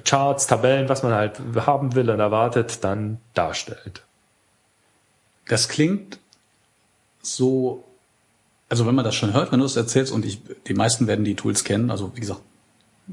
Charts, 0.04 0.46
Tabellen, 0.46 0.88
was 0.88 1.02
man 1.02 1.14
halt 1.14 1.40
haben 1.54 1.94
will 1.94 2.10
und 2.10 2.20
erwartet, 2.20 2.84
dann 2.84 3.18
darstellt. 3.34 4.02
Das 5.48 5.68
klingt 5.68 6.18
so, 7.22 7.84
also 8.68 8.86
wenn 8.86 8.94
man 8.94 9.04
das 9.04 9.14
schon 9.14 9.32
hört, 9.32 9.52
wenn 9.52 9.60
du 9.60 9.66
es 9.66 9.76
erzählst 9.76 10.12
und 10.12 10.24
ich, 10.24 10.40
die 10.66 10.74
meisten 10.74 11.06
werden 11.06 11.24
die 11.24 11.36
Tools 11.36 11.64
kennen, 11.64 11.90
also 11.90 12.12
wie 12.14 12.20
gesagt, 12.20 12.40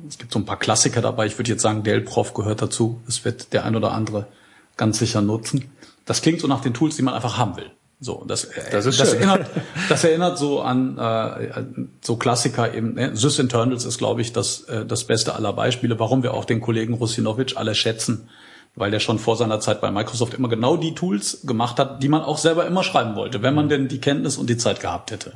es 0.07 0.17
gibt 0.17 0.31
so 0.31 0.39
ein 0.39 0.45
paar 0.45 0.57
Klassiker 0.57 1.01
dabei, 1.01 1.27
ich 1.27 1.37
würde 1.37 1.51
jetzt 1.51 1.61
sagen, 1.61 1.83
Delprof 1.83 2.33
gehört 2.33 2.61
dazu, 2.61 3.01
das 3.05 3.23
wird 3.25 3.53
der 3.53 3.63
ein 3.63 3.75
oder 3.75 3.91
andere 3.91 4.27
ganz 4.75 4.97
sicher 4.97 5.21
nutzen. 5.21 5.71
Das 6.05 6.21
klingt 6.21 6.41
so 6.41 6.47
nach 6.47 6.61
den 6.61 6.73
Tools, 6.73 6.95
die 6.95 7.03
man 7.03 7.13
einfach 7.13 7.37
haben 7.37 7.55
will. 7.57 7.71
So, 7.99 8.25
das, 8.27 8.49
Das 8.71 8.85
ist 8.85 8.99
das 8.99 9.11
schön. 9.11 9.19
erinnert, 9.19 9.49
das 9.87 10.03
erinnert 10.03 10.37
so 10.37 10.61
an 10.61 10.97
äh, 10.97 11.63
so 12.01 12.17
Klassiker 12.17 12.73
eben. 12.73 12.95
Ne? 12.95 13.15
Sysinternals 13.15 13.85
ist, 13.85 13.97
glaube 13.97 14.21
ich, 14.21 14.33
das 14.33 14.61
äh, 14.63 14.85
das 14.85 15.05
beste 15.05 15.35
aller 15.35 15.53
Beispiele, 15.53 15.97
warum 15.99 16.21
wir 16.21 16.33
auch 16.33 16.43
den 16.43 16.59
Kollegen 16.59 16.95
Rusinovic 16.95 17.55
alle 17.55 17.75
schätzen, 17.75 18.27
weil 18.75 18.91
der 18.91 18.99
schon 18.99 19.19
vor 19.19 19.35
seiner 19.35 19.59
Zeit 19.59 19.81
bei 19.81 19.91
Microsoft 19.91 20.33
immer 20.33 20.49
genau 20.49 20.77
die 20.77 20.95
Tools 20.95 21.41
gemacht 21.45 21.79
hat, 21.79 22.01
die 22.01 22.09
man 22.09 22.21
auch 22.21 22.37
selber 22.37 22.65
immer 22.65 22.83
schreiben 22.83 23.15
wollte, 23.15 23.41
wenn 23.41 23.53
man 23.53 23.69
denn 23.69 23.87
die 23.87 23.99
Kenntnis 23.99 24.37
und 24.37 24.49
die 24.49 24.57
Zeit 24.57 24.79
gehabt 24.79 25.11
hätte. 25.11 25.33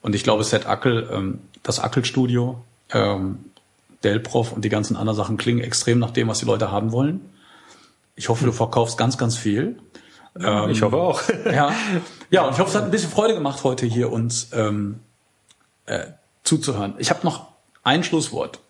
Und 0.00 0.14
ich 0.14 0.22
glaube, 0.22 0.44
Set 0.44 0.66
Ackel, 0.66 1.08
ähm, 1.12 1.40
das 1.62 1.78
Ackel-Studio, 1.78 2.62
ähm, 2.92 3.38
Delprof 4.02 4.52
und 4.52 4.64
die 4.64 4.68
ganzen 4.68 4.96
anderen 4.96 5.16
Sachen 5.16 5.36
klingen 5.36 5.60
extrem 5.60 5.98
nach 5.98 6.10
dem, 6.10 6.28
was 6.28 6.38
die 6.38 6.44
Leute 6.44 6.70
haben 6.70 6.92
wollen. 6.92 7.20
Ich 8.16 8.28
hoffe, 8.28 8.44
du 8.44 8.52
verkaufst 8.52 8.98
ganz, 8.98 9.18
ganz 9.18 9.36
viel. 9.36 9.78
Ähm, 10.38 10.70
ich 10.70 10.82
hoffe 10.82 10.96
auch. 10.96 11.22
ja. 11.46 11.72
ja, 12.30 12.44
und 12.44 12.52
ich 12.52 12.58
hoffe, 12.58 12.70
es 12.70 12.74
hat 12.74 12.84
ein 12.84 12.90
bisschen 12.90 13.10
Freude 13.10 13.34
gemacht, 13.34 13.64
heute 13.64 13.86
hier 13.86 14.12
uns 14.12 14.48
ähm, 14.52 15.00
äh, 15.86 16.06
zuzuhören. 16.42 16.94
Ich 16.98 17.10
habe 17.10 17.20
noch 17.24 17.48
ein 17.82 18.04
Schlusswort. 18.04 18.60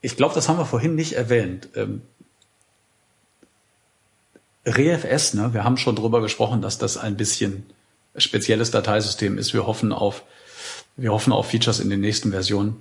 Ich 0.00 0.16
glaube, 0.16 0.34
das 0.34 0.48
haben 0.48 0.58
wir 0.58 0.66
vorhin 0.66 0.94
nicht 0.94 1.12
erwähnt. 1.12 1.68
Ähm, 1.74 2.02
ReFS, 4.66 5.34
ne, 5.34 5.52
wir 5.52 5.64
haben 5.64 5.76
schon 5.76 5.96
drüber 5.96 6.20
gesprochen, 6.20 6.62
dass 6.62 6.78
das 6.78 6.96
ein 6.96 7.16
bisschen 7.16 7.66
spezielles 8.16 8.70
Dateisystem 8.70 9.38
ist. 9.38 9.52
Wir 9.52 9.66
hoffen 9.66 9.92
auf, 9.92 10.22
wir 10.96 11.12
hoffen 11.12 11.32
auf 11.32 11.50
Features 11.50 11.80
in 11.80 11.90
den 11.90 12.00
nächsten 12.00 12.30
Versionen. 12.30 12.76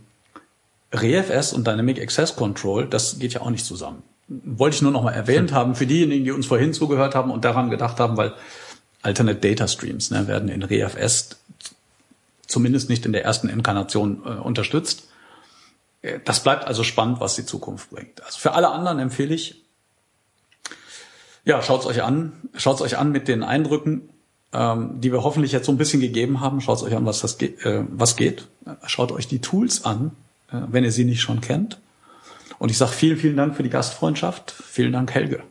ReFS 0.93 1.53
und 1.53 1.65
Dynamic 1.65 1.99
Access 1.99 2.35
Control, 2.35 2.87
das 2.87 3.19
geht 3.19 3.33
ja 3.33 3.41
auch 3.41 3.49
nicht 3.49 3.65
zusammen. 3.65 4.03
Wollte 4.27 4.75
ich 4.75 4.81
nur 4.81 4.91
noch 4.91 5.03
mal 5.03 5.11
erwähnt 5.11 5.51
hm. 5.51 5.57
haben 5.57 5.75
für 5.75 5.87
diejenigen, 5.87 6.23
die 6.23 6.31
uns 6.31 6.45
vorhin 6.45 6.73
zugehört 6.73 7.15
haben 7.15 7.31
und 7.31 7.43
daran 7.43 7.69
gedacht 7.69 7.99
haben, 7.99 8.15
weil 8.15 8.33
Alternate 9.01 9.39
Data 9.39 9.67
Streams 9.67 10.11
ne, 10.11 10.27
werden 10.27 10.49
in 10.49 10.63
ReFS 10.63 11.37
zumindest 12.47 12.89
nicht 12.89 13.05
in 13.05 13.11
der 13.11 13.25
ersten 13.25 13.49
Inkarnation 13.49 14.21
äh, 14.25 14.29
unterstützt. 14.29 15.09
Äh, 16.01 16.19
das 16.23 16.41
bleibt 16.41 16.65
also 16.65 16.83
spannend, 16.83 17.19
was 17.19 17.35
die 17.35 17.45
Zukunft 17.45 17.89
bringt. 17.89 18.23
Also 18.23 18.39
für 18.39 18.53
alle 18.53 18.69
anderen 18.69 18.99
empfehle 18.99 19.33
ich, 19.33 19.62
ja, 21.45 21.61
schaut's 21.61 21.85
euch 21.85 22.03
an, 22.03 22.33
schaut's 22.55 22.81
euch 22.81 22.97
an 22.97 23.11
mit 23.11 23.27
den 23.27 23.43
Eindrücken 23.43 24.09
ähm, 24.53 25.01
die 25.01 25.11
wir 25.11 25.23
hoffentlich 25.23 25.51
jetzt 25.51 25.65
so 25.65 25.71
ein 25.71 25.77
bisschen 25.77 25.99
gegeben 25.99 26.39
haben. 26.39 26.61
Schaut 26.61 26.83
euch 26.83 26.95
an, 26.95 27.05
was 27.05 27.21
das 27.21 27.37
ge 27.37 27.55
äh, 27.63 27.83
was 27.89 28.15
geht. 28.15 28.47
Schaut 28.85 29.11
euch 29.11 29.27
die 29.27 29.39
Tools 29.39 29.83
an, 29.83 30.11
äh, 30.51 30.57
wenn 30.69 30.83
ihr 30.83 30.91
sie 30.91 31.05
nicht 31.05 31.21
schon 31.21 31.41
kennt. 31.41 31.79
Und 32.59 32.69
ich 32.69 32.77
sage 32.77 32.91
vielen, 32.91 33.17
vielen 33.17 33.35
Dank 33.35 33.55
für 33.55 33.63
die 33.63 33.69
Gastfreundschaft. 33.69 34.51
Vielen 34.51 34.93
Dank, 34.93 35.11
Helge. 35.13 35.43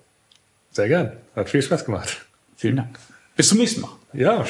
Sehr 0.71 0.89
gern. 0.89 1.13
Hat 1.35 1.51
viel 1.51 1.61
Spaß 1.61 1.85
gemacht. 1.85 2.25
Vielen 2.57 2.77
Dank. 2.77 2.99
Bis 3.37 3.49
zum 3.49 3.59
nächsten 3.59 3.81
Mal. 3.81 3.91
Ja. 4.13 4.45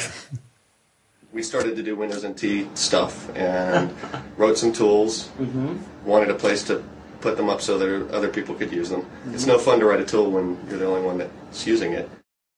We 1.32 1.42
started 1.42 1.76
to 1.76 1.82
do 1.82 1.98
Windows 1.98 2.22
NT 2.22 2.66
stuff 2.76 3.30
and 3.34 3.90
wrote 4.36 4.56
some 4.56 4.72
tools. 4.72 5.30
Mm 5.38 5.44
-hmm. 5.44 6.08
Wanted 6.08 6.30
a 6.30 6.34
place 6.34 6.62
to 6.66 6.80
put 7.22 7.36
them 7.36 7.48
up 7.48 7.60
so 7.60 7.78
that 7.78 8.10
other 8.12 8.28
people 8.28 8.54
could 8.54 8.72
use 8.72 8.88
them. 8.90 9.00
Mm 9.00 9.06
-hmm. 9.06 9.34
It's 9.34 9.46
no 9.46 9.58
fun 9.58 9.80
to 9.80 9.86
write 9.86 10.02
a 10.02 10.08
tool 10.12 10.26
when 10.36 10.46
you're 10.68 10.82
the 10.84 10.90
only 10.92 11.06
one 11.10 11.18
that's 11.18 11.66
using 11.74 11.92
it. 11.92 12.21